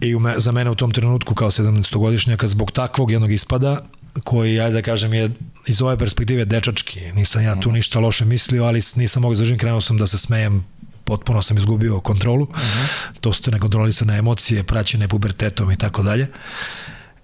I 0.01 0.15
me, 0.15 0.35
za 0.37 0.53
mene 0.53 0.71
u 0.71 0.75
tom 0.75 0.91
trenutku 0.91 1.35
kao 1.35 1.51
17-godišnjaka 1.51 2.47
zbog 2.47 2.71
takvog 2.71 3.11
jednog 3.11 3.33
ispada 3.33 3.81
koji, 4.25 4.61
ajde 4.61 4.75
da 4.75 4.83
kažem, 4.83 5.15
je 5.15 5.31
iz 5.67 5.83
ove 5.83 5.99
perspektive 5.99 6.45
dečački. 6.45 7.13
Nisam 7.13 7.43
ja 7.43 7.61
tu 7.61 7.73
ništa 7.73 8.01
loše 8.01 8.25
mislio, 8.25 8.65
ali 8.65 8.81
nisam 8.97 9.23
mogu 9.23 9.35
zaživim, 9.35 9.59
krenuo 9.59 9.81
sam 9.81 9.99
da 9.99 10.07
se 10.07 10.19
smejem 10.19 10.65
potpuno 11.09 11.43
sam 11.43 11.59
izgubio 11.59 12.01
kontrolu. 12.01 12.43
Uh 12.43 12.57
-huh. 12.57 13.19
To 13.21 13.33
su 13.33 13.43
te 13.43 13.51
nekontrolisane 13.51 14.19
emocije, 14.19 14.63
praćene 14.63 15.09
pubertetom 15.09 15.73
i 15.73 15.77
tako 15.77 16.03
dalje. 16.03 16.27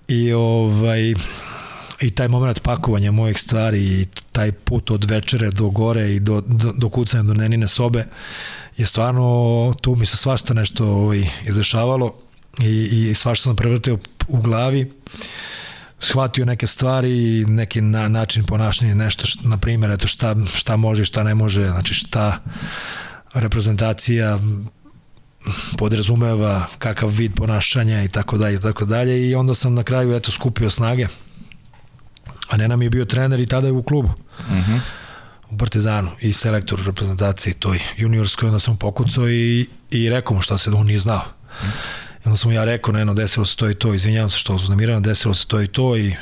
I 0.09 0.33
ovaj 0.33 1.15
i 2.01 2.11
taj 2.11 2.29
moment 2.29 2.61
pakovanja 2.63 3.13
mojih 3.13 3.39
stvari 3.39 4.01
i 4.01 4.07
taj 4.33 4.53
put 4.53 4.91
od 4.91 5.05
večere 5.05 5.51
do 5.51 5.69
gore 5.69 6.15
i 6.15 6.21
do, 6.21 6.41
do, 6.47 6.73
do 6.73 6.89
kucanja 6.89 7.23
do 7.23 7.35
nenine 7.35 7.69
sobe 7.69 8.07
je 8.77 8.87
stvarno, 8.87 9.75
tu 9.81 9.95
mi 9.95 10.07
se 10.07 10.17
svašta 10.17 10.55
nešto 10.55 10.87
ovaj, 10.87 11.27
izdešavalo 11.47 12.15
i, 12.61 13.11
i 13.11 13.15
svašta 13.15 13.43
sam 13.43 13.57
prevrtio 13.57 13.99
u 14.29 14.41
glavi 14.41 14.93
shvatio 15.99 16.45
neke 16.45 16.67
stvari 16.67 17.45
neki 17.45 17.81
na, 17.81 18.09
način 18.09 18.45
ponašanja 18.45 18.95
nešto 18.95 19.27
što, 19.27 19.49
na 19.49 19.57
primjer 19.57 19.91
eto 19.91 20.07
šta, 20.07 20.37
šta 20.55 20.77
može 20.77 21.05
šta 21.05 21.23
ne 21.23 21.35
može 21.35 21.69
znači 21.69 21.95
šta 21.95 22.41
reprezentacija 23.35 24.39
podrazumeva 25.79 26.67
kakav 26.79 27.09
vid 27.09 27.33
ponašanja 27.37 28.03
i 28.03 28.09
tako 28.09 28.39
dalje 28.39 28.55
i 28.55 28.61
tako 28.61 28.85
dalje. 28.85 29.29
I 29.29 29.35
onda 29.35 29.55
sam 29.55 29.75
na 29.75 29.83
kraju 29.83 30.17
eto 30.17 30.31
skupio 30.31 30.71
snage. 30.71 31.07
A 32.49 32.57
Nena 32.57 32.77
mi 32.77 32.85
je 32.85 32.91
bio 32.91 33.05
trener 33.05 33.41
i 33.41 33.47
tada 33.47 33.67
je 33.67 33.73
u 33.73 33.83
klubu. 33.83 34.11
Uh 34.39 34.53
mhm. 34.53 34.73
-huh. 34.73 34.81
u 35.51 35.59
Partizanu. 35.59 36.11
I 36.21 36.33
selektor 36.33 36.83
reprezentacije 36.87 37.55
toj 37.55 37.81
juniorskoj. 37.97 38.47
Onda 38.47 38.59
sam 38.59 38.77
pokucao 38.77 39.31
i, 39.31 39.69
i 39.91 40.11
rekao 40.11 40.37
mu 40.37 40.43
šta 40.43 40.59
se 40.59 40.71
da 40.71 40.77
on 40.77 40.87
nije 40.87 40.99
znao. 40.99 41.23
Uh 41.61 41.67
-huh. 41.67 41.71
i 42.25 42.29
onda 42.29 42.37
sam 42.37 42.53
ja 42.53 42.65
rekao 42.65 42.93
Neno 42.95 43.15
desilo 43.15 43.47
se 43.47 43.57
to 43.57 43.71
i 43.71 43.75
to. 43.75 43.95
Izvinjavam 43.95 44.31
se 44.31 44.39
što 44.39 44.59
su 44.59 44.71
namirano 44.71 45.01
desilo 45.01 45.35
se 45.35 45.47
to 45.47 45.63
i 45.63 45.67
to. 45.67 45.97
I 45.97 46.15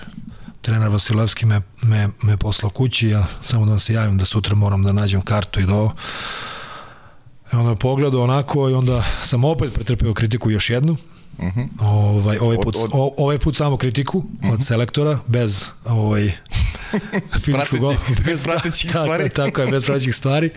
trener 0.63 0.89
Vasilevski 0.89 1.47
me, 1.47 1.61
me, 1.83 2.09
me 2.23 2.37
poslao 2.37 2.71
kući. 2.71 3.09
Ja 3.09 3.27
samo 3.43 3.65
da 3.65 3.71
vam 3.71 3.79
se 3.79 3.95
javim 3.95 4.19
da 4.19 4.25
sutra 4.25 4.55
moram 4.55 4.83
da 4.83 4.93
nađem 4.93 5.21
kartu 5.21 5.61
i 5.61 5.67
do 5.67 5.91
da 5.93 6.62
I 7.53 7.57
onda 7.57 7.75
pogledao 7.75 8.23
onako 8.23 8.71
i 8.71 8.75
onda 8.75 9.05
sam 9.23 9.45
opet 9.45 9.75
pretrpeo 9.75 10.15
kritiku 10.15 10.51
još 10.51 10.71
jednu. 10.71 10.97
Uh 11.39 11.45
mhm. 11.45 11.61
-huh. 11.61 11.87
ovaj, 11.87 12.39
ovaj, 12.39 12.57
put, 12.57 12.77
od, 12.77 12.91
od... 12.93 13.13
ovaj 13.17 13.39
put 13.39 13.57
samo 13.57 13.77
kritiku 13.77 14.19
uh 14.19 14.25
-huh. 14.25 14.47
od 14.47 14.55
mhm. 14.55 14.63
selektora, 14.63 15.19
bez 15.27 15.65
ovaj, 15.85 16.23
fizičkog... 17.45 17.81
Prateći, 17.81 18.23
bez 18.25 18.45
pratećih 18.45 18.93
tako, 18.93 19.05
stvari. 19.05 19.29
Tako 19.29 19.61
je, 19.61 19.67
bez 19.71 19.87
pratećih 19.87 20.15
stvari. 20.15 20.51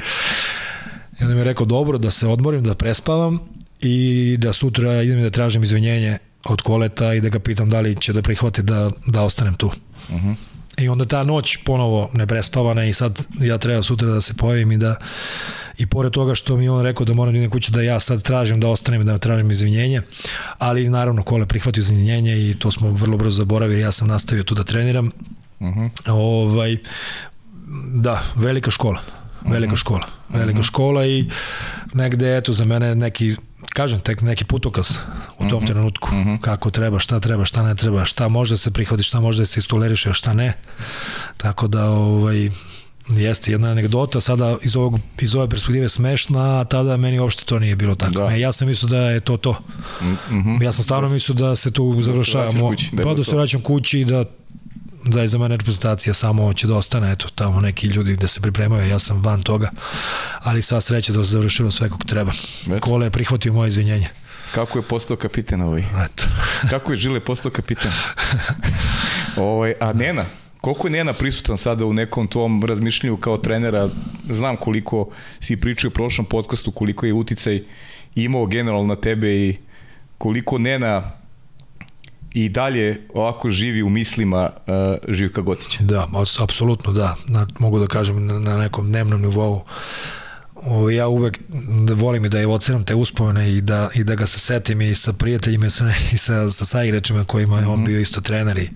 I 1.19 1.23
onda 1.23 1.33
mi 1.33 1.39
je 1.39 1.43
rekao, 1.43 1.65
dobro, 1.65 1.97
da 1.97 2.11
se 2.11 2.27
odmorim, 2.27 2.63
da 2.63 2.73
prespavam 2.73 3.39
i 3.79 4.37
da 4.39 4.53
sutra 4.53 5.01
idem 5.01 5.21
da 5.21 5.29
tražim 5.29 5.63
izvinjenje 5.63 6.17
od 6.43 6.61
koleta 6.61 7.13
i 7.13 7.21
da 7.21 7.29
ga 7.29 7.39
pitam 7.39 7.69
da 7.69 7.79
li 7.79 7.95
će 7.95 8.13
da 8.13 8.21
prihvati 8.21 8.61
da, 8.61 8.91
da 9.05 9.21
ostanem 9.21 9.55
tu. 9.55 9.67
Uh 9.67 10.15
mhm. 10.15 10.29
-huh. 10.29 10.35
I 10.77 10.89
onda 10.89 11.05
ta 11.05 11.23
noć 11.23 11.57
ponovo 11.65 12.09
ne 12.13 12.27
prespavana 12.27 12.85
i 12.85 12.93
sad 12.93 13.25
ja 13.39 13.57
treba 13.57 13.81
sutra 13.81 14.07
da 14.07 14.21
se 14.21 14.33
pojavim 14.33 14.71
i 14.71 14.77
da 14.77 14.95
i 15.77 15.85
pored 15.85 16.11
toga 16.11 16.35
što 16.35 16.57
mi 16.57 16.69
on 16.69 16.83
rekao 16.83 17.05
da 17.05 17.13
moram 17.13 17.33
da 17.33 17.37
idem 17.37 17.49
kući 17.49 17.71
da 17.71 17.81
ja 17.81 17.99
sad 17.99 18.23
tražim 18.23 18.59
da 18.59 18.67
ostanem 18.67 19.05
da 19.05 19.17
tražim 19.17 19.51
izvinjenje, 19.51 20.01
ali 20.57 20.89
naravno 20.89 21.23
Kole 21.23 21.45
prihvatio 21.45 21.79
izvinjenje 21.79 22.49
i 22.49 22.55
to 22.59 22.71
smo 22.71 22.91
vrlo 22.91 23.17
brzo 23.17 23.37
zaboravili, 23.37 23.81
ja 23.81 23.91
sam 23.91 24.07
nastavio 24.07 24.43
tu 24.43 24.55
da 24.55 24.63
treniram. 24.63 25.11
Uh 25.59 25.67
mhm. 25.67 25.79
-huh. 25.79 26.11
ovaj, 26.11 26.77
da, 27.93 28.21
velika 28.35 28.71
škola 28.71 29.01
velika 29.45 29.71
mhm. 29.71 29.75
škola. 29.75 30.07
Velika 30.29 30.59
uh 30.59 30.65
-huh. 30.65 30.67
škola 30.67 31.05
i 31.05 31.25
negde, 31.93 32.37
eto, 32.37 32.53
za 32.53 32.65
mene 32.65 32.95
neki 32.95 33.35
kažem, 33.75 33.99
tek 33.99 34.21
neki 34.21 34.45
putokaz 34.45 34.97
u 35.37 35.39
tom 35.39 35.47
mhm. 35.47 35.57
-huh. 35.57 35.67
trenutku, 35.67 36.09
uh 36.15 36.25
-huh. 36.25 36.39
kako 36.41 36.71
treba, 36.71 36.99
šta 36.99 37.19
treba, 37.19 37.45
šta 37.45 37.63
ne 37.63 37.75
treba, 37.75 38.05
šta 38.05 38.27
može 38.27 38.53
da 38.53 38.57
se 38.57 38.71
prihvati, 38.71 39.03
šta 39.03 39.19
može 39.19 39.41
da 39.41 39.45
se 39.45 39.59
istoleriše, 39.59 40.09
a 40.09 40.13
šta 40.13 40.33
ne. 40.33 40.53
Tako 41.37 41.67
da, 41.67 41.89
ovaj, 41.89 42.49
Jeste 43.09 43.51
jedna 43.51 43.69
anegdota, 43.69 44.21
sada 44.21 44.55
iz, 44.61 44.75
ovog, 44.75 44.99
iz 45.21 45.35
ove 45.35 45.49
perspektive 45.49 45.89
smešna, 45.89 46.59
a 46.59 46.63
tada 46.63 46.97
meni 46.97 47.19
uopšte 47.19 47.45
to 47.45 47.59
nije 47.59 47.75
bilo 47.75 47.95
tako. 47.95 48.11
Da. 48.11 48.31
E, 48.31 48.39
ja 48.39 48.51
sam 48.51 48.67
mislio 48.67 48.89
da 48.89 48.97
je 48.97 49.19
to 49.19 49.37
to. 49.37 49.51
Mm 50.01 50.15
-hmm. 50.31 50.63
Ja 50.63 50.71
sam 50.71 50.83
stvarno 50.83 51.07
da 51.07 51.13
mislio 51.13 51.35
da 51.35 51.55
se 51.55 51.71
tu 51.71 51.93
da 51.95 52.01
završavamo. 52.01 52.71
Da 52.91 53.03
pa 53.03 53.13
da 53.13 53.23
se 53.23 53.35
vraćam 53.35 53.61
kući 53.61 53.99
i 53.99 54.05
da 54.05 54.23
da 55.05 55.21
je 55.21 55.27
za 55.27 55.37
mene 55.37 55.57
reprezentacija 55.57 56.13
samo 56.13 56.53
će 56.53 56.67
da 56.67 56.75
ostane, 56.75 57.11
eto, 57.11 57.27
tamo 57.35 57.61
neki 57.61 57.87
ljudi 57.87 58.13
gde 58.13 58.27
se 58.27 58.41
pripremaju, 58.41 58.89
ja 58.89 58.99
sam 58.99 59.23
van 59.23 59.43
toga, 59.43 59.71
ali 60.39 60.61
sva 60.61 60.81
sreća 60.81 61.13
da 61.13 61.23
se 61.23 61.31
završilo 61.31 61.71
sve 61.71 61.89
kako 61.89 62.03
treba. 62.03 62.31
Već. 62.65 62.79
Kole 62.79 63.05
je 63.05 63.11
prihvatio 63.11 63.53
moje 63.53 63.69
izvinjenje. 63.69 64.09
Kako 64.55 64.79
je 64.79 64.83
postao 64.83 65.17
kapiten 65.17 65.61
ovaj? 65.61 65.81
Eto. 66.05 66.23
Kako 66.71 66.91
je 66.91 66.95
Žile 66.95 67.19
postao 67.19 67.51
kapiten? 67.51 67.91
ovaj, 69.37 69.73
a 69.79 69.93
Nena, 69.93 70.25
Koliko 70.65 70.87
je 70.87 70.91
Nena 70.91 71.13
prisutan 71.13 71.57
sada 71.57 71.85
u 71.85 71.93
nekom 71.93 72.27
tvom 72.27 72.63
razmišljanju 72.63 73.17
kao 73.17 73.37
trenera? 73.37 73.89
Znam 74.29 74.57
koliko 74.57 75.09
si 75.39 75.57
pričao 75.57 75.87
u 75.87 75.91
prošlom 75.91 76.25
podcastu, 76.25 76.71
koliko 76.71 77.05
je 77.05 77.13
uticaj 77.13 77.63
imao 78.15 78.45
generalno 78.45 78.87
na 78.87 78.95
tebe 78.95 79.35
i 79.35 79.57
koliko 80.17 80.57
Nena 80.57 81.11
i 82.35 82.49
dalje 82.49 83.01
ovako 83.13 83.49
živi 83.49 83.83
u 83.83 83.89
mislima 83.89 84.49
uh, 84.49 85.13
Živka 85.15 85.41
Gocića. 85.41 85.83
Da, 85.83 86.07
apsolutno 86.39 86.91
da. 86.91 87.15
Na, 87.27 87.47
mogu 87.59 87.79
da 87.79 87.87
kažem 87.87 88.25
na, 88.25 88.39
na 88.39 88.57
nekom 88.57 88.87
dnevnom 88.87 89.21
nivou 89.21 89.63
o, 90.55 90.89
ja 90.89 91.07
uvek 91.07 91.39
volim 91.95 92.25
i 92.25 92.29
da 92.29 92.39
je 92.39 92.47
ocenam 92.47 92.83
te 92.83 92.95
uspomene 92.95 93.51
i 93.51 93.61
da, 93.61 93.89
i 93.93 94.03
da 94.03 94.15
ga 94.15 94.25
se 94.25 94.39
setim 94.39 94.81
i 94.81 94.95
sa 94.95 95.13
prijateljima 95.13 95.65
i 95.65 95.69
sa, 95.69 95.91
i 96.13 96.17
sa, 96.17 96.51
sa 96.51 96.65
saigračima 96.65 97.23
kojima 97.23 97.59
je 97.59 97.67
on 97.67 97.79
mhm. 97.79 97.85
bio 97.85 97.99
isto 97.99 98.21
trener 98.21 98.57
i, 98.57 98.69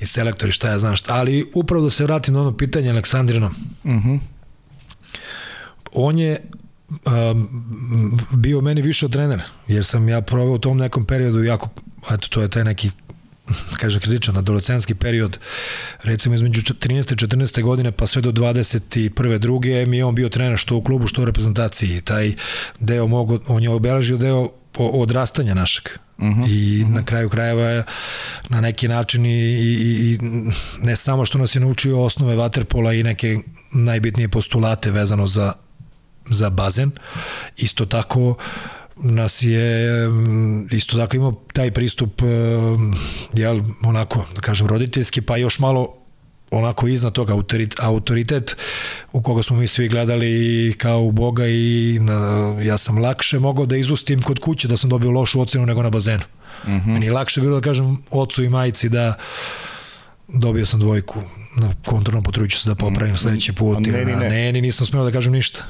i 0.00 0.06
selektor 0.06 0.48
i 0.48 0.52
šta 0.52 0.70
ja 0.70 0.78
znam 0.78 0.96
šta. 0.96 1.14
Ali 1.14 1.50
upravo 1.54 1.84
da 1.84 1.90
se 1.90 2.04
vratim 2.04 2.34
na 2.34 2.40
ono 2.40 2.56
pitanje 2.56 2.90
Aleksandrino. 2.90 3.46
Uh 3.84 3.90
mhm. 3.90 4.08
-huh. 4.08 4.18
On 5.92 6.18
je 6.18 6.40
um, 6.90 8.18
bio 8.32 8.60
meni 8.60 8.82
više 8.82 9.06
od 9.06 9.12
trenera, 9.12 9.44
jer 9.68 9.84
sam 9.84 10.08
ja 10.08 10.20
proveo 10.20 10.54
u 10.54 10.58
tom 10.58 10.76
nekom 10.76 11.04
periodu 11.04 11.44
jako, 11.44 11.68
eto, 12.10 12.28
to 12.28 12.42
je 12.42 12.48
taj 12.48 12.64
neki 12.64 12.90
kaže 13.80 14.00
kritičan, 14.00 14.36
adolescenski 14.36 14.94
period, 14.94 15.38
recimo 16.02 16.34
između 16.34 16.60
13. 16.60 17.12
i 17.12 17.26
14. 17.26 17.62
godine 17.62 17.92
pa 17.92 18.06
sve 18.06 18.22
do 18.22 18.32
21. 18.32 19.38
druge, 19.38 19.86
mi 19.86 19.96
je 19.96 20.04
on 20.04 20.14
bio 20.14 20.28
trener 20.28 20.58
što 20.58 20.76
u 20.76 20.82
klubu, 20.82 21.06
što 21.06 21.22
u 21.22 21.24
reprezentaciji. 21.24 22.00
Taj 22.00 22.34
deo 22.80 23.06
mogu, 23.06 23.38
on 23.46 23.62
je 23.62 23.70
obeležio 23.70 24.16
deo 24.16 24.50
odrastanja 24.78 25.54
našeg. 25.54 25.88
Uh 26.18 26.24
mhm, 26.24 26.42
-huh, 26.42 26.48
I 26.48 26.82
uh 26.82 26.86
mhm. 26.86 26.92
-huh. 26.92 26.96
na 26.96 27.04
kraju 27.04 27.28
krajeva 27.28 27.62
je 27.62 27.84
na 28.48 28.60
neki 28.60 28.88
način 28.88 29.26
i, 29.26 29.30
i, 29.30 30.12
i 30.12 30.18
ne 30.82 30.96
samo 30.96 31.24
što 31.24 31.38
nas 31.38 31.54
je 31.54 31.60
naučio 31.60 32.02
osnove 32.04 32.36
vaterpola 32.36 32.92
i 32.92 33.02
neke 33.02 33.38
najbitnije 33.72 34.28
postulate 34.28 34.90
vezano 34.90 35.26
za 35.26 35.52
za 36.30 36.50
bazen, 36.50 36.90
isto 37.56 37.86
tako 37.86 38.36
nas 38.96 39.42
je 39.42 40.08
mm, 40.08 40.68
isto 40.70 40.96
tako 40.96 41.16
imao 41.16 41.32
taj 41.52 41.70
pristup 41.70 42.22
mm, 42.22 42.94
jel, 43.32 43.60
onako, 43.84 44.24
da 44.34 44.40
kažem, 44.40 44.66
roditeljski, 44.66 45.20
pa 45.20 45.36
još 45.36 45.58
malo 45.58 45.94
onako 46.50 46.88
iznad 46.88 47.12
toga 47.12 47.32
autoritet, 47.32 47.80
autoritet 47.80 48.56
u 49.12 49.22
koga 49.22 49.42
smo 49.42 49.56
mi 49.56 49.66
svi 49.66 49.88
gledali 49.88 50.74
kao 50.78 51.02
u 51.02 51.12
Boga 51.12 51.46
i 51.46 51.98
na, 52.00 52.56
ja 52.62 52.78
sam 52.78 52.98
lakše 52.98 53.38
mogao 53.38 53.66
da 53.66 53.76
izustim 53.76 54.22
kod 54.22 54.38
kuće 54.38 54.68
da 54.68 54.76
sam 54.76 54.90
dobio 54.90 55.10
lošu 55.10 55.40
ocenu 55.40 55.66
nego 55.66 55.82
na 55.82 55.90
bazenu. 55.90 56.22
Mm 56.66 56.70
-hmm. 56.70 56.86
Meni 56.86 57.06
je 57.06 57.12
lakše 57.12 57.40
bilo 57.40 57.60
da 57.60 57.64
kažem 57.64 57.98
ocu 58.10 58.44
i 58.44 58.48
majici 58.48 58.88
da 58.88 59.14
dobio 60.28 60.66
sam 60.66 60.80
dvojku 60.80 61.22
na 61.56 61.74
kontrolnom 61.84 62.24
potruću 62.24 62.58
se 62.58 62.68
da 62.68 62.74
popravim 62.74 63.12
mhm. 63.12 63.18
sledeći 63.18 63.52
put. 63.52 63.86
Ne, 63.86 64.04
ne, 64.04 64.16
ne. 64.16 64.52
ne, 64.52 64.60
nisam 64.60 64.86
smeo 64.86 65.04
da 65.04 65.12
kažem 65.12 65.32
ništa. 65.32 65.64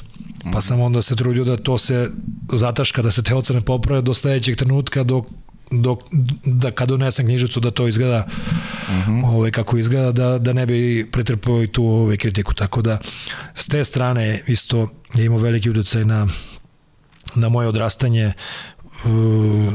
Pa 0.52 0.60
sam 0.60 0.80
onda 0.80 1.02
se 1.02 1.16
trudio 1.16 1.44
da 1.44 1.56
to 1.56 1.78
se 1.78 2.10
zataška, 2.52 3.02
da 3.02 3.10
se 3.10 3.22
te 3.22 3.34
ocene 3.34 3.60
poprave 3.60 4.02
do 4.02 4.14
sledećeg 4.14 4.56
trenutka 4.56 5.02
dok 5.02 5.26
dok, 5.70 6.00
da 6.44 6.70
kad 6.70 6.88
donesem 6.88 7.26
knjižicu 7.26 7.60
da 7.60 7.70
to 7.70 7.88
izgleda 7.88 8.26
uh 8.26 8.94
mhm. 8.98 9.10
-huh. 9.10 9.34
ovaj, 9.34 9.50
kako 9.50 9.78
izgleda 9.78 10.12
da, 10.12 10.38
da 10.38 10.52
ne 10.52 10.66
bi 10.66 11.08
pretrpao 11.12 11.62
i 11.62 11.66
tu 11.66 11.84
ovaj, 11.84 12.16
kritiku 12.16 12.54
tako 12.54 12.82
da 12.82 12.98
s 13.54 13.66
te 13.66 13.84
strane 13.84 14.42
isto 14.46 14.88
je 15.14 15.24
imao 15.24 15.38
veliki 15.38 15.70
utjecaj 15.70 16.04
na 16.04 16.26
na 17.34 17.48
moje 17.48 17.68
odrastanje 17.68 18.32
uh, 19.04 19.72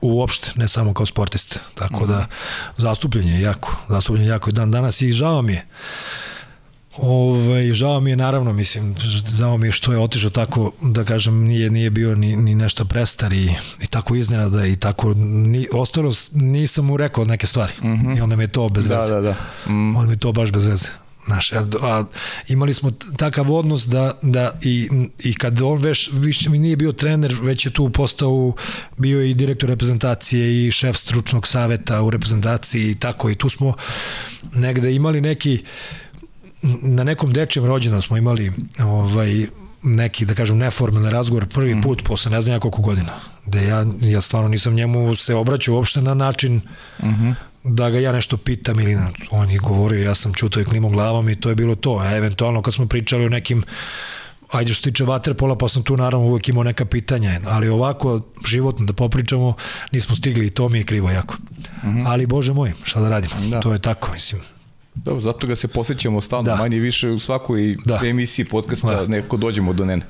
uopšte, 0.00 0.50
ne 0.54 0.68
samo 0.68 0.94
kao 0.94 1.06
sportist. 1.06 1.60
Tako 1.74 1.94
uh 1.94 2.00
-huh. 2.00 2.08
da 2.08 2.18
mhm. 2.18 2.30
zastupljenje 2.76 3.32
je 3.32 3.40
jako, 3.40 3.76
zastupljenje 3.88 4.26
je 4.26 4.30
jako 4.30 4.50
dan 4.50 4.70
danas 4.70 5.02
i 5.02 5.12
žao 5.12 5.42
mi 5.42 5.52
je 5.52 5.66
Ove, 6.96 7.74
žao 7.74 8.00
mi 8.00 8.10
je 8.10 8.16
naravno, 8.16 8.52
mislim, 8.52 8.94
žao 9.36 9.56
mi 9.56 9.66
je 9.66 9.72
što 9.72 9.92
je 9.92 9.98
otišao 9.98 10.30
tako, 10.30 10.72
da 10.80 11.04
kažem, 11.04 11.44
nije, 11.44 11.70
nije 11.70 11.90
bio 11.90 12.14
ni, 12.14 12.36
ni 12.36 12.54
nešto 12.54 12.84
prestar 12.84 13.32
i, 13.32 13.54
i 13.82 13.86
tako 13.86 14.14
iznenada 14.14 14.66
i 14.66 14.76
tako, 14.76 15.14
ni, 15.14 15.68
ostalo 15.72 16.12
nisam 16.32 16.84
mu 16.84 16.96
rekao 16.96 17.24
neke 17.24 17.46
stvari 17.46 17.72
mm 17.82 17.88
-hmm. 17.88 18.18
i 18.18 18.20
onda 18.20 18.36
mi 18.36 18.44
je 18.44 18.48
to 18.48 18.68
bez 18.68 18.88
da, 18.88 18.98
veze. 18.98 19.14
Da, 19.14 19.20
da, 19.20 19.36
da. 19.66 19.72
Mm. 19.72 19.96
Onda 19.96 20.06
mi 20.06 20.12
je 20.12 20.18
to 20.18 20.32
baš 20.32 20.52
bez 20.52 20.64
veze. 20.66 20.88
Znaš, 21.26 21.52
a, 21.52 21.66
a, 21.82 22.04
imali 22.48 22.74
smo 22.74 22.90
takav 23.16 23.52
odnos 23.52 23.86
da, 23.86 24.18
da 24.22 24.52
i, 24.62 24.88
i 25.18 25.34
kad 25.34 25.62
on 25.62 25.78
već 25.78 26.10
više 26.12 26.50
mi 26.50 26.58
nije 26.58 26.76
bio 26.76 26.92
trener, 26.92 27.36
već 27.42 27.66
je 27.66 27.72
tu 27.72 27.90
postao 27.90 28.52
bio 28.96 29.22
i 29.22 29.34
direktor 29.34 29.68
reprezentacije 29.68 30.66
i 30.66 30.70
šef 30.70 30.96
stručnog 30.96 31.46
saveta 31.46 32.02
u 32.02 32.10
reprezentaciji 32.10 32.90
i 32.90 32.94
tako 32.94 33.30
i 33.30 33.34
tu 33.34 33.48
smo 33.48 33.74
negde 34.54 34.94
imali 34.94 35.20
neki 35.20 35.62
na 36.82 37.04
nekom 37.04 37.32
dečijem 37.32 37.66
rođendan 37.66 38.02
smo 38.02 38.16
imali 38.16 38.52
ovaj, 38.78 39.46
neki, 39.82 40.24
da 40.24 40.34
kažem, 40.34 40.58
neformalni 40.58 41.10
razgovor 41.10 41.46
prvi 41.46 41.74
mm. 41.74 41.80
put 41.80 42.02
posle 42.04 42.30
ne 42.30 42.42
znam 42.42 42.56
ja 42.56 42.60
koliko 42.60 42.82
godina. 42.82 43.12
Da 43.46 43.60
ja, 43.60 43.86
ja 44.00 44.20
stvarno 44.20 44.48
nisam 44.48 44.74
njemu 44.74 45.14
se 45.14 45.34
obraćao 45.34 45.74
uopšte 45.74 46.00
na 46.00 46.14
način 46.14 46.54
mm 47.02 47.08
-hmm. 47.08 47.34
da 47.64 47.90
ga 47.90 47.98
ja 47.98 48.12
nešto 48.12 48.36
pitam 48.36 48.80
ili 48.80 48.98
on 49.30 49.50
je 49.50 49.58
govorio, 49.58 50.04
ja 50.04 50.14
sam 50.14 50.34
čutao 50.34 50.60
i 50.60 50.64
klimao 50.64 50.90
glavom 50.90 51.28
i 51.28 51.40
to 51.40 51.48
je 51.48 51.54
bilo 51.54 51.74
to. 51.74 51.98
A 51.98 52.16
eventualno 52.16 52.62
kad 52.62 52.74
smo 52.74 52.86
pričali 52.86 53.26
o 53.26 53.28
nekim 53.28 53.64
ajde 54.52 54.74
što 54.74 54.90
tiče 54.90 55.04
vaterpola, 55.04 55.58
pa 55.58 55.68
sam 55.68 55.82
tu 55.82 55.96
naravno 55.96 56.26
uvek 56.26 56.48
imao 56.48 56.62
neka 56.62 56.84
pitanja, 56.84 57.40
ali 57.46 57.68
ovako 57.68 58.20
životno 58.46 58.86
da 58.86 58.92
popričamo, 58.92 59.54
nismo 59.92 60.14
stigli 60.14 60.46
i 60.46 60.50
to 60.50 60.68
mi 60.68 60.78
je 60.78 60.84
krivo 60.84 61.10
jako. 61.10 61.34
Mm 61.82 61.88
-hmm. 61.88 62.04
Ali 62.06 62.26
bože 62.26 62.52
moj, 62.52 62.72
šta 62.84 63.00
da 63.00 63.08
radimo, 63.08 63.34
da. 63.50 63.60
to 63.60 63.72
je 63.72 63.78
tako, 63.78 64.12
mislim. 64.12 64.40
Dobro, 64.94 65.20
zato 65.20 65.46
ga 65.46 65.56
se 65.56 65.68
posjećamo 65.68 66.20
stalno, 66.20 66.50
da. 66.50 66.56
manje 66.56 66.78
više 66.78 67.08
u 67.08 67.18
svakoj 67.18 67.76
da. 67.84 68.00
emisiji 68.04 68.44
podcasta 68.44 68.94
da. 68.94 69.06
neko 69.06 69.36
dođemo 69.36 69.72
do 69.72 69.84
nene. 69.84 70.02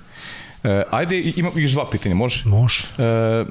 E, 0.64 0.82
ajde, 0.90 1.32
ima 1.36 1.50
još 1.54 1.70
dva 1.70 1.90
pitanja, 1.90 2.14
može? 2.14 2.42
Može. 2.46 2.84
E, 2.98 3.44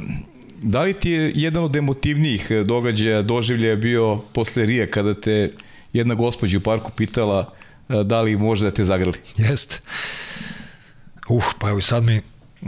da 0.62 0.82
li 0.82 0.94
ti 0.94 1.12
je 1.12 1.32
jedan 1.36 1.64
od 1.64 1.76
emotivnijih 1.76 2.52
događaja, 2.66 3.22
doživljaja 3.22 3.76
bio 3.76 4.18
posle 4.34 4.66
Rije, 4.66 4.92
kada 4.92 5.14
te 5.14 5.54
jedna 5.94 6.16
gospođa 6.16 6.58
u 6.58 6.62
parku 6.62 6.92
pitala 6.92 7.54
e, 7.90 8.04
da 8.04 8.22
li 8.22 8.38
može 8.38 8.66
da 8.66 8.72
te 8.72 8.84
zagrli? 8.84 9.18
Jeste. 9.38 9.80
Uh, 11.30 11.46
pa 11.60 11.70
evo 11.70 11.80
i 11.80 11.82
sad 11.82 12.04
mi 12.04 12.22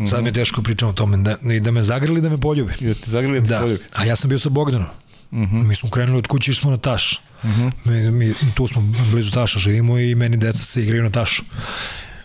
Sad 0.07 0.19
mi 0.21 0.27
je 0.27 0.31
mhm. 0.31 0.39
teško 0.39 0.61
pričam 0.61 0.89
o 0.89 0.93
tome, 0.93 1.17
da, 1.17 1.37
da 1.59 1.71
me 1.71 1.83
zagrli 1.83 2.21
da 2.21 2.29
me 2.29 2.37
poljubi. 2.37 2.73
Da 2.79 2.93
te 2.93 3.11
zagrli 3.11 3.41
da 3.41 3.45
te 3.45 3.53
da. 3.53 3.59
poljubi. 3.59 3.83
A 3.93 4.05
ja 4.05 4.15
sam 4.15 4.29
bio 4.29 4.39
sa 4.39 4.49
Bogdanom. 4.49 4.87
Uh 5.33 5.39
mhm. 5.39 5.57
-huh. 5.57 5.67
Mi 5.67 5.75
smo 5.75 5.89
krenuli 5.89 6.17
od 6.17 6.27
kuće 6.27 6.51
i 6.51 6.53
smo 6.53 6.71
na 6.71 6.77
taš. 6.77 7.21
Uh 7.43 7.49
mhm. 7.49 7.61
-huh. 7.61 8.11
mi, 8.11 8.11
mi, 8.11 8.33
tu 8.55 8.67
smo 8.67 8.81
blizu 9.11 9.31
taša 9.31 9.59
živimo 9.59 9.99
i 9.99 10.15
meni 10.15 10.37
deca 10.37 10.63
se 10.63 10.83
igraju 10.83 11.03
na 11.03 11.09
tašu. 11.09 11.43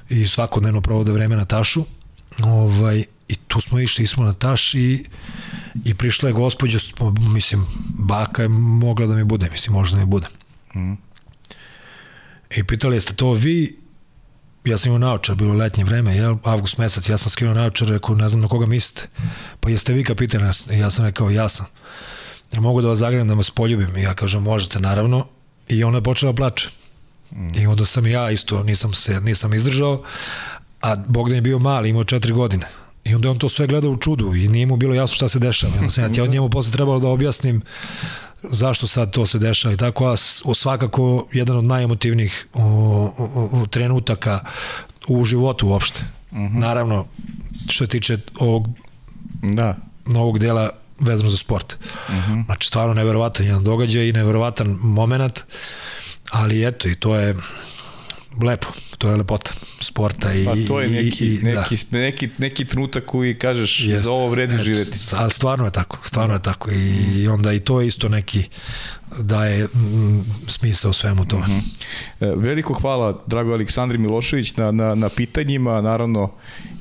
I 0.08 0.26
svakodnevno 0.26 0.80
provode 0.80 1.12
vreme 1.12 1.36
na 1.36 1.44
tašu. 1.44 1.84
Ovaj, 2.42 3.04
I 3.28 3.34
tu 3.34 3.60
smo 3.60 3.80
išli, 3.80 4.06
smo 4.06 4.24
na 4.24 4.32
taš 4.32 4.74
i, 4.74 5.04
i 5.84 5.94
prišla 5.94 6.28
je 6.28 6.32
gospođa, 6.32 6.78
mislim, 7.20 7.66
baka 7.88 8.42
je 8.42 8.48
mogla 8.48 9.06
da 9.06 9.14
mi 9.14 9.24
bude, 9.24 9.50
mislim, 9.50 9.72
možda 9.72 9.94
da 9.96 10.00
mi 10.00 10.06
bude. 10.06 10.26
Uh 10.70 10.76
mhm. 10.76 10.92
-huh. 10.92 10.96
I 12.56 12.64
pitali 12.64 12.96
jeste 12.96 13.14
to 13.14 13.32
vi, 13.32 13.76
ja 14.64 14.78
sam 14.78 14.88
imao 14.88 14.98
naočar, 14.98 15.34
bilo 15.34 15.54
letnje 15.54 15.84
vreme, 15.84 16.16
jel, 16.16 16.36
avgust 16.44 16.78
mesec, 16.78 17.08
ja 17.08 17.18
sam 17.18 17.30
skinuo 17.30 17.54
naočar, 17.54 17.88
rekao, 17.88 18.14
ne 18.14 18.28
znam 18.28 18.40
na 18.42 18.48
koga 18.48 18.66
mislite. 18.66 19.08
Pa 19.60 19.70
jeste 19.70 19.92
vi 19.92 20.04
kapitan? 20.04 20.52
Ja 20.70 20.90
sam 20.90 21.04
rekao, 21.04 21.30
ja 21.30 21.48
sam 21.48 21.66
ja 22.52 22.60
mogu 22.60 22.82
da 22.82 22.88
vas 22.88 22.98
zagrnem 22.98 23.28
da 23.28 23.34
vas 23.34 23.50
poljubim? 23.50 23.96
I 23.96 24.02
ja 24.02 24.14
kažem, 24.14 24.42
možete, 24.42 24.80
naravno. 24.80 25.26
I 25.68 25.84
ona 25.84 25.98
je 25.98 26.02
počela 26.02 26.32
da 26.32 26.36
plače. 26.36 26.68
Mm. 27.30 27.48
I 27.54 27.66
onda 27.66 27.84
sam 27.84 28.06
ja 28.06 28.30
isto, 28.30 28.62
nisam 28.62 28.94
se, 28.94 29.20
nisam 29.20 29.54
izdržao, 29.54 30.02
a 30.80 30.96
Bogdan 30.96 31.34
je 31.34 31.40
bio 31.40 31.58
mali, 31.58 31.88
imao 31.88 32.04
četiri 32.04 32.32
godine. 32.32 32.66
I 33.04 33.14
onda 33.14 33.30
on 33.30 33.38
to 33.38 33.48
sve 33.48 33.66
gledao 33.66 33.90
u 33.90 33.96
čudu 33.96 34.34
i 34.34 34.48
nije 34.48 34.66
mu 34.66 34.76
bilo 34.76 34.94
jasno 34.94 35.14
šta 35.14 35.28
se 35.28 35.38
dešava. 35.38 35.72
Onda 35.78 35.90
sam 35.90 36.04
ja 36.04 36.12
ti 36.12 36.20
od 36.20 36.30
njemu 36.30 36.50
posle 36.50 36.72
trebalo 36.72 37.00
da 37.00 37.08
objasnim 37.08 37.62
zašto 38.42 38.86
sad 38.86 39.10
to 39.10 39.26
se 39.26 39.38
dešava 39.38 39.74
i 39.74 39.76
tako, 39.76 40.06
a 40.06 40.16
svakako 40.54 41.26
jedan 41.32 41.56
od 41.56 41.64
najemotivnijih 41.64 42.46
o, 42.54 42.62
o, 42.62 43.48
o, 43.52 43.66
trenutaka 43.66 44.40
u 45.08 45.24
životu 45.24 45.68
uopšte. 45.68 46.00
Mm 46.32 46.36
-hmm. 46.36 46.58
Naravno, 46.58 47.06
što 47.68 47.84
se 47.84 47.90
tiče 47.90 48.18
ovog 48.38 48.68
da. 49.42 49.76
novog 50.06 50.38
dela 50.38 50.70
vezano 51.00 51.30
za 51.30 51.36
sport. 51.36 51.76
Uh. 52.08 52.14
-huh. 52.14 52.44
Znači, 52.44 52.68
stvarno 52.68 52.94
neverovatan 52.94 53.46
jedan 53.46 53.64
događaj 53.64 54.08
i 54.08 54.12
neverovatan 54.12 54.78
moment, 54.80 55.40
ali 56.30 56.66
eto, 56.66 56.88
i 56.88 56.94
to 56.94 57.14
je 57.14 57.34
lepo, 58.42 58.66
to 58.98 59.10
je 59.10 59.16
lepota 59.16 59.50
sporta 59.80 60.32
i 60.34 60.44
pa 60.44 60.54
to 60.68 60.80
je 60.80 60.88
neki, 60.88 61.26
i, 61.26 61.34
i, 61.34 61.42
neki, 61.42 61.76
da. 61.90 61.98
neki, 61.98 62.28
neki 62.38 62.64
trenutak 62.64 63.04
koji 63.04 63.38
kažeš 63.38 63.80
Jest, 63.84 64.04
za 64.04 64.12
ovo 64.12 64.28
vredi 64.28 64.54
et, 64.54 64.62
živeti. 64.62 64.98
Ali 65.12 65.30
stvarno 65.30 65.64
je 65.64 65.70
tako, 65.70 65.98
stvarno 66.02 66.34
je 66.34 66.42
tako 66.42 66.70
i, 66.70 67.22
i 67.22 67.28
onda 67.28 67.52
i 67.52 67.60
to 67.60 67.80
je 67.80 67.86
isto 67.86 68.08
neki 68.08 68.48
daje 69.18 69.64
mm, 69.64 70.24
smisao 70.46 70.92
svemu 70.92 71.24
tome. 71.24 71.46
Mm 71.46 71.60
-hmm. 72.20 72.34
Veliko 72.36 72.74
hvala 72.74 73.22
drago 73.26 73.52
Aleksandri 73.52 73.98
Milošević 73.98 74.56
na, 74.56 74.70
na, 74.72 74.94
na 74.94 75.08
pitanjima, 75.08 75.80
naravno 75.80 76.30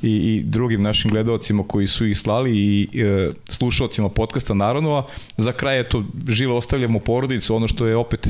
i, 0.01 0.15
i 0.15 0.43
drugim 0.43 0.81
našim 0.81 1.11
gledalcima 1.11 1.63
koji 1.67 1.87
su 1.87 2.05
ih 2.05 2.17
slali 2.17 2.51
i 2.57 3.01
e, 3.01 3.31
slušalcima 3.49 4.09
podcasta 4.09 4.53
naravno, 4.53 4.95
a 4.95 5.03
za 5.37 5.51
kraj 5.51 5.79
eto 5.79 6.03
živo 6.27 6.57
ostavljamo 6.57 6.99
porodicu, 6.99 7.55
ono 7.55 7.67
što 7.67 7.87
je 7.87 7.95
opet 7.95 8.27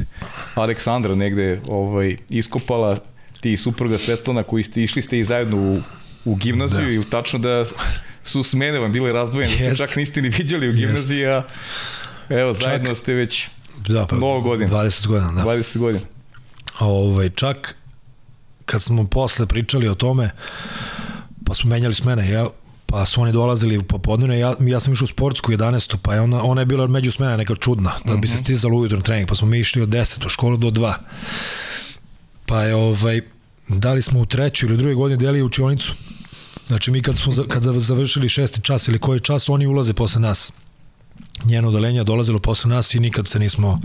Aleksandra 0.55 1.15
negde 1.15 1.61
ovaj, 1.67 2.15
iskopala, 2.29 2.97
ti 3.41 3.53
i 3.53 3.57
supruga 3.57 3.97
Svetlana 3.97 4.43
koji 4.43 4.63
ste 4.63 4.83
išli 4.83 5.01
ste 5.01 5.19
i 5.19 5.23
zajedno 5.23 5.57
u, 5.57 5.81
u 6.25 6.35
gimnaziju 6.35 6.85
da. 6.85 7.07
i 7.07 7.09
tačno 7.09 7.39
da 7.39 7.65
su 8.23 8.43
smene 8.43 8.79
vam 8.79 8.91
bile 8.91 9.13
razdvojene, 9.13 9.69
da 9.69 9.75
čak 9.75 9.95
niste 9.95 10.21
ni 10.21 10.29
vidjeli 10.29 10.69
u 10.69 10.73
gimnaziji, 10.73 11.25
a 11.25 11.43
evo 12.29 12.53
zajedno 12.53 12.95
ste 12.95 13.13
već 13.13 13.49
da, 13.87 14.07
pa, 14.07 14.15
mnogo 14.15 14.41
godina. 14.41 14.71
20 14.71 15.07
godina, 15.07 15.31
da. 15.31 15.49
20 15.49 15.77
godina. 15.77 16.05
Ovaj, 16.79 17.29
čak 17.29 17.75
kad 18.65 18.83
smo 18.83 19.07
posle 19.07 19.45
pričali 19.45 19.87
o 19.87 19.95
tome, 19.95 20.31
pa 21.45 21.53
smo 21.53 21.69
menjali 21.69 21.93
smene, 21.93 22.29
ja, 22.31 22.49
pa 22.85 23.05
su 23.05 23.21
oni 23.21 23.31
dolazili 23.31 23.77
u 23.77 23.83
popodnevne, 23.83 24.39
ja, 24.39 24.55
ja 24.59 24.79
sam 24.79 24.93
išao 24.93 25.03
u 25.03 25.07
sportsku 25.07 25.51
11. 25.51 25.97
pa 26.01 26.13
je 26.13 26.21
ona, 26.21 26.43
ona 26.43 26.61
je 26.61 26.65
bila 26.65 26.87
među 26.87 27.11
smena 27.11 27.37
neka 27.37 27.55
čudna, 27.55 27.91
da 28.05 28.15
bi 28.15 28.27
se 28.27 28.33
mhm. 28.33 28.43
stizalo 28.43 28.77
ujutro 28.77 28.97
na 28.97 29.03
trening, 29.03 29.29
pa 29.29 29.35
smo 29.35 29.47
mi 29.47 29.59
išli 29.59 29.81
od 29.81 29.89
10 29.89 30.25
u 30.25 30.29
školu 30.29 30.57
do 30.57 30.67
2. 30.67 30.93
Pa 32.45 32.63
je 32.63 32.75
ovaj, 32.75 33.21
da 33.67 33.93
li 33.93 34.01
smo 34.01 34.19
u 34.19 34.25
trećoj 34.25 34.67
ili 34.67 34.77
drugoj 34.77 34.95
godini 34.95 35.19
delili 35.19 35.43
učionicu. 35.43 35.93
Znači 36.67 36.91
mi 36.91 37.01
kad 37.01 37.17
smo 37.17 37.33
kad 37.49 37.63
završili 37.63 38.29
šesti 38.29 38.61
čas 38.61 38.87
ili 38.87 38.99
koji 38.99 39.19
čas, 39.19 39.49
oni 39.49 39.67
ulaze 39.67 39.93
posle 39.93 40.21
nas 40.21 40.51
njeno 41.45 41.67
odalenje 41.67 42.03
dolazilo 42.03 42.39
posle 42.39 42.69
nas 42.69 42.95
i 42.95 42.99
nikad 42.99 43.27
se 43.27 43.39
nismo 43.39 43.81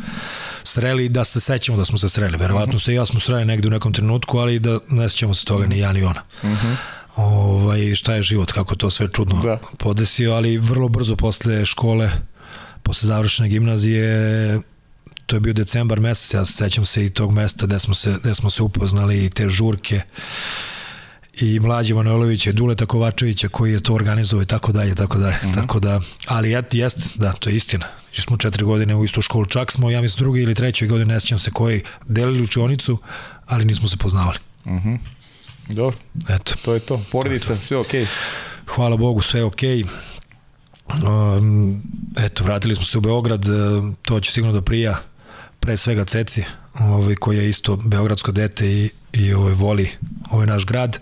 sreli 0.65 1.09
da 1.09 1.25
se 1.25 1.41
sećamo 1.41 1.79
da 1.79 1.85
smo 1.85 1.99
se 1.99 2.09
sreli. 2.09 2.37
Verovatno 2.37 2.79
se 2.79 2.93
i 2.93 2.95
ja 2.95 3.07
smo 3.07 3.21
sreli 3.21 3.45
negde 3.45 3.69
u 3.69 3.71
nekom 3.71 3.93
trenutku, 3.93 4.39
ali 4.39 4.59
da 4.59 4.79
ne 4.89 5.09
sećamo 5.09 5.35
se 5.35 5.45
toga 5.45 5.67
ni 5.67 5.79
ja 5.79 5.93
ni 5.93 6.03
ona. 6.03 6.23
Uh 6.43 6.51
-huh. 6.51 6.75
ovaj, 7.17 7.95
šta 7.95 8.15
je 8.15 8.23
život, 8.23 8.53
kako 8.53 8.75
to 8.75 8.91
sve 8.91 9.09
čudno 9.13 9.41
da. 9.43 9.59
podesio, 9.79 10.33
ali 10.33 10.59
vrlo 10.59 10.89
brzo 10.89 11.17
posle 11.17 11.65
škole, 11.65 12.11
posle 12.83 13.07
završene 13.07 13.49
gimnazije, 13.49 14.61
to 15.27 15.37
je 15.37 15.41
bio 15.41 15.53
decembar 15.53 16.01
mesec, 16.01 16.35
ja 16.35 16.45
sećam 16.45 16.85
se 16.85 17.05
i 17.05 17.11
tog 17.11 17.33
mesta 17.33 17.67
gde 17.67 17.79
smo 17.79 17.95
se, 17.95 18.17
gde 18.23 18.35
smo 18.35 18.51
se 18.51 18.63
upoznali 18.63 19.25
i 19.25 19.31
te 19.31 19.49
žurke 19.49 20.01
i 21.35 21.61
Mlađe 21.61 21.95
Manojlovića 21.95 22.51
i 22.51 22.53
Duleta 22.53 22.87
Kovačevića 22.87 23.49
koji 23.49 23.73
je 23.73 23.81
to 23.81 23.95
organizovao 23.95 24.43
i 24.43 24.47
tako 24.47 24.73
dalje, 24.73 24.95
tako 24.95 25.19
dalje. 25.19 25.37
Mm 25.43 25.47
-hmm. 25.47 25.55
Tako 25.55 25.81
da, 25.81 26.01
ali 26.27 26.55
et, 26.55 26.75
jest, 26.75 27.19
da, 27.19 27.33
to 27.33 27.51
je 27.51 27.57
istina. 27.57 27.87
Išli 28.13 28.23
smo 28.23 28.37
četiri 28.37 28.65
godine 28.65 28.97
u 28.97 29.05
istu 29.05 29.23
školu, 29.23 29.47
čak 29.47 29.73
smo, 29.73 29.91
ja 29.91 30.01
mislim, 30.01 30.25
drugi 30.25 30.41
ili 30.41 30.55
trećoj 30.55 30.89
godine, 30.89 31.15
ne 31.15 31.21
sjećam 31.21 31.39
se 31.39 31.51
koji, 31.51 31.83
delili 32.07 32.43
učionicu, 32.43 32.99
ali 33.47 33.65
nismo 33.65 33.89
se 33.89 33.97
poznavali. 33.97 34.39
Mm 34.67 34.95
Dobro, 35.69 35.97
Eto. 36.29 36.55
to 36.65 36.75
je 36.75 36.81
to. 36.81 37.01
Porodica, 37.13 37.57
sve 37.57 37.77
okej. 37.77 38.03
Okay. 38.03 38.07
Hvala 38.67 38.97
Bogu, 38.97 39.23
sve 39.23 39.45
okej. 39.45 39.85
Okay. 39.85 41.37
Um, 41.39 41.83
eto, 42.17 42.45
vratili 42.45 42.75
smo 42.75 42.85
se 42.85 42.99
u 42.99 43.01
Beograd, 43.01 43.47
to 44.03 44.21
će 44.21 44.33
sigurno 44.33 44.53
da 44.53 44.63
prija 44.63 44.99
pre 45.61 45.77
svega 45.77 46.05
Ceci, 46.05 46.45
ovaj, 46.81 47.15
koji 47.15 47.39
je 47.39 47.49
isto 47.49 47.77
beogradsko 47.77 48.33
dete 48.33 48.71
i, 48.71 48.91
i 49.13 49.35
ovaj, 49.35 49.53
voli 49.53 49.91
ovaj 50.31 50.47
naš 50.47 50.67
grad. 50.67 50.99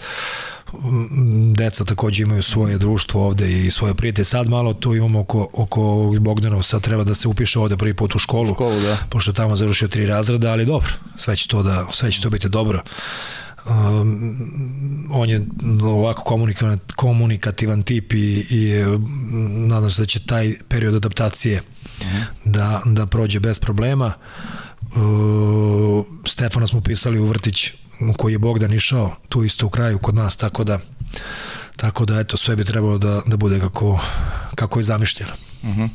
Deca 1.55 1.85
takođe 1.85 2.23
imaju 2.23 2.43
svoje 2.43 2.79
društvo 2.79 3.27
ovde 3.27 3.67
i 3.67 3.71
svoje 3.71 3.95
prijatelje. 3.95 4.25
Sad 4.25 4.49
malo 4.49 4.75
tu 4.75 4.95
imamo 4.95 5.21
oko, 5.21 5.49
oko 5.53 6.15
Bogdanov, 6.21 6.63
sad 6.63 6.83
treba 6.83 7.05
da 7.05 7.15
se 7.15 7.29
upiše 7.29 7.59
ovde 7.59 7.77
prvi 7.77 7.95
put 7.95 8.15
u 8.15 8.19
školu, 8.19 8.51
u 8.51 8.55
školu 8.55 8.81
da. 8.81 8.99
pošto 9.09 9.33
tamo 9.33 9.57
završio 9.57 9.89
tri 9.89 10.07
razreda, 10.07 10.51
ali 10.51 10.67
dobro, 10.67 10.91
sve 11.17 11.37
će 11.37 11.49
to, 11.49 11.63
da, 11.63 11.87
sve 11.93 12.13
će 12.13 12.23
to 12.23 12.31
biti 12.31 12.49
dobro. 12.49 12.83
Um, 13.67 15.09
on 15.13 15.31
je 15.31 15.47
ovako 15.83 16.23
komunikativan, 16.23 16.79
komunikativan 16.97 17.83
tip 17.83 18.13
i, 18.13 18.47
i 18.51 18.85
nadam 19.69 19.91
se 19.91 20.03
da 20.03 20.07
će 20.07 20.27
taj 20.27 20.57
period 20.69 20.95
adaptacije 20.95 21.63
uh 22.01 22.07
mhm. 22.07 22.17
-huh. 22.17 22.25
da, 22.45 22.83
da 22.85 23.07
prođe 23.07 23.41
bez 23.41 23.59
problema. 23.59 24.13
Uh, 24.83 26.05
Stefana 26.27 26.67
smo 26.67 26.81
pisali 26.81 27.19
u 27.19 27.27
vrtić 27.27 27.73
u 28.01 28.13
koji 28.13 28.33
je 28.33 28.39
Bogdan 28.39 28.73
išao 28.73 29.17
tu 29.29 29.45
isto 29.45 29.67
u 29.67 29.71
kraju 29.71 29.99
kod 29.99 30.15
nas, 30.15 30.37
tako 30.37 30.65
da 30.65 30.81
tako 31.77 32.05
da 32.05 32.21
eto 32.21 32.37
sve 32.37 32.57
bi 32.57 32.65
trebalo 32.65 32.99
da, 32.99 33.23
da 33.27 33.37
bude 33.37 33.61
kako, 33.61 34.01
kako 34.55 34.81
je 34.81 34.85
zamišljeno. 34.85 35.33
Uh 35.63 35.69
mhm. 35.69 35.83
-huh. 35.83 35.89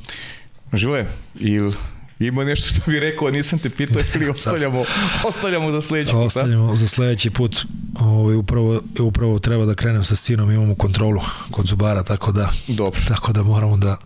Žile, 0.73 1.06
ili 1.36 1.73
Ima 2.19 2.44
nešto 2.44 2.68
što 2.69 2.91
bi 2.91 2.99
rekao, 2.99 3.30
nisam 3.30 3.60
te 3.60 3.69
pitao 3.69 4.02
ili 4.15 4.30
ostavljamo, 4.30 4.84
ostavljamo 5.23 5.72
za 5.72 5.82
sledeći 5.82 6.11
put. 6.11 6.22
Ostavljamo 6.22 6.76
za 6.76 6.88
sledeći 6.88 7.30
put. 7.30 7.65
Ovo, 7.99 8.19
ovaj, 8.19 8.36
upravo, 8.36 8.82
upravo 8.99 9.40
treba 9.40 9.65
da 9.65 9.76
krenem 9.76 10.03
sa 10.03 10.15
sinom, 10.15 10.52
imamo 10.52 10.76
kontrolu 10.76 11.22
kod 11.52 11.65
zubara, 11.65 12.03
tako 12.03 12.32
da, 12.32 12.52
Dobro. 12.68 13.02
tako 13.07 13.34
da 13.34 13.44
moramo 13.44 13.77
da 13.77 13.98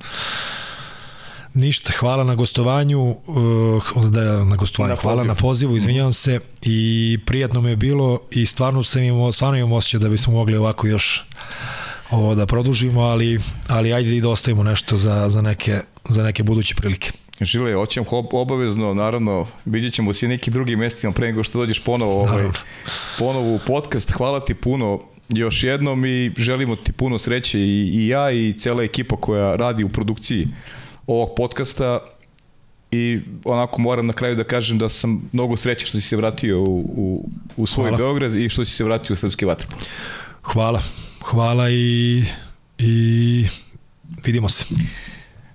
Ništa, 1.53 1.93
hvala 1.99 2.23
na 2.23 2.35
gostovanju, 2.35 3.15
uh, 3.27 4.05
da, 4.09 4.45
na 4.45 4.55
gostovanju, 4.55 4.93
na 4.93 5.01
hvala 5.01 5.23
na 5.23 5.35
pozivu, 5.35 5.77
izvinjavam 5.77 6.13
se 6.13 6.39
i 6.61 7.19
prijatno 7.25 7.61
mi 7.61 7.69
je 7.69 7.75
bilo 7.75 8.19
i 8.31 8.45
stvarno 8.45 8.83
sam 8.83 9.03
imao, 9.03 9.31
stvarno 9.31 9.57
imam 9.57 9.71
osjećaj 9.71 9.99
da 9.99 10.09
bismo 10.09 10.33
mogli 10.33 10.57
ovako 10.57 10.87
još 10.87 11.23
ovo 12.11 12.35
da 12.35 12.45
produžimo, 12.45 13.01
ali, 13.01 13.39
ali 13.67 13.93
ajde 13.93 14.17
i 14.17 14.21
da 14.21 14.29
ostavimo 14.29 14.63
nešto 14.63 14.97
za, 14.97 15.29
za, 15.29 15.41
neke, 15.41 15.79
za 16.09 16.23
neke 16.23 16.43
buduće 16.43 16.75
prilike. 16.75 17.11
Žile, 17.41 17.73
hoćem 17.73 18.05
obavezno, 18.31 18.93
naravno, 18.93 19.47
vidjet 19.65 19.93
ćemo 19.93 20.13
se 20.13 20.27
neki 20.27 20.51
drugi 20.51 20.75
mestima 20.75 21.13
pre 21.13 21.27
nego 21.27 21.43
što 21.43 21.59
dođeš 21.59 21.83
ponovo, 21.83 22.21
ovaj, 22.21 22.45
ponovo 23.19 23.55
u 23.55 23.59
podcast. 23.67 24.11
Hvala 24.11 24.39
ti 24.39 24.53
puno 24.53 24.99
još 25.29 25.63
jednom 25.63 26.05
i 26.05 26.31
želimo 26.37 26.75
ti 26.75 26.91
puno 26.91 27.17
sreće 27.17 27.59
i, 27.59 27.89
i 27.93 28.07
ja 28.07 28.31
i 28.31 28.53
cela 28.53 28.83
ekipa 28.83 29.15
koja 29.15 29.55
radi 29.55 29.83
u 29.83 29.89
produkciji 29.89 30.47
ovog 31.09 31.29
podcasta 31.35 31.99
i 32.91 33.19
onako 33.43 33.81
moram 33.81 34.07
na 34.07 34.13
kraju 34.13 34.35
da 34.35 34.43
kažem 34.43 34.77
da 34.77 34.89
sam 34.89 35.29
mnogo 35.31 35.57
srećan 35.57 35.87
što 35.87 35.99
si 35.99 36.07
se 36.07 36.17
vratio 36.17 36.61
u, 36.61 36.79
u, 36.95 37.29
u 37.57 37.67
svoj 37.67 37.89
Hvala. 37.89 37.97
Beograd 37.97 38.35
i 38.35 38.49
što 38.49 38.65
si 38.65 38.71
se 38.71 38.83
vratio 38.83 39.13
u 39.13 39.15
Srpski 39.15 39.45
vatrpol. 39.45 39.79
Hvala. 40.41 40.81
Hvala 41.23 41.69
i, 41.69 42.23
i 42.77 43.47
vidimo 44.25 44.49
se. 44.49 44.65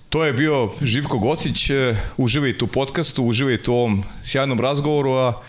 To 0.09 0.25
je 0.25 0.33
bio 0.33 0.71
Živko 0.83 1.19
Gocić, 1.19 1.71
uživajte 2.17 2.65
u 2.65 2.69
podcastu, 2.69 3.25
uživajte 3.25 3.71
u 3.71 3.75
ovom 3.75 4.05
sjajnom 4.23 4.61
razgovoru, 4.61 5.13
a 5.13 5.43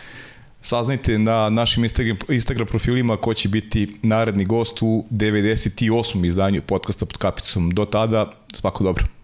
saznajte 0.62 1.18
na 1.18 1.50
našim 1.50 1.84
Instagram, 1.84 2.18
Instagram 2.30 2.68
profilima 2.68 3.18
ko 3.18 3.34
će 3.34 3.50
biti 3.50 3.96
naredni 4.02 4.46
gost 4.46 4.82
u 4.82 5.06
98. 5.12 6.26
izdanju 6.26 6.62
podcasta 6.62 7.06
pod 7.06 7.18
kapicom. 7.18 7.72
Do 7.72 7.86
tada, 7.86 8.32
svako 8.54 8.84
dobro. 8.84 9.15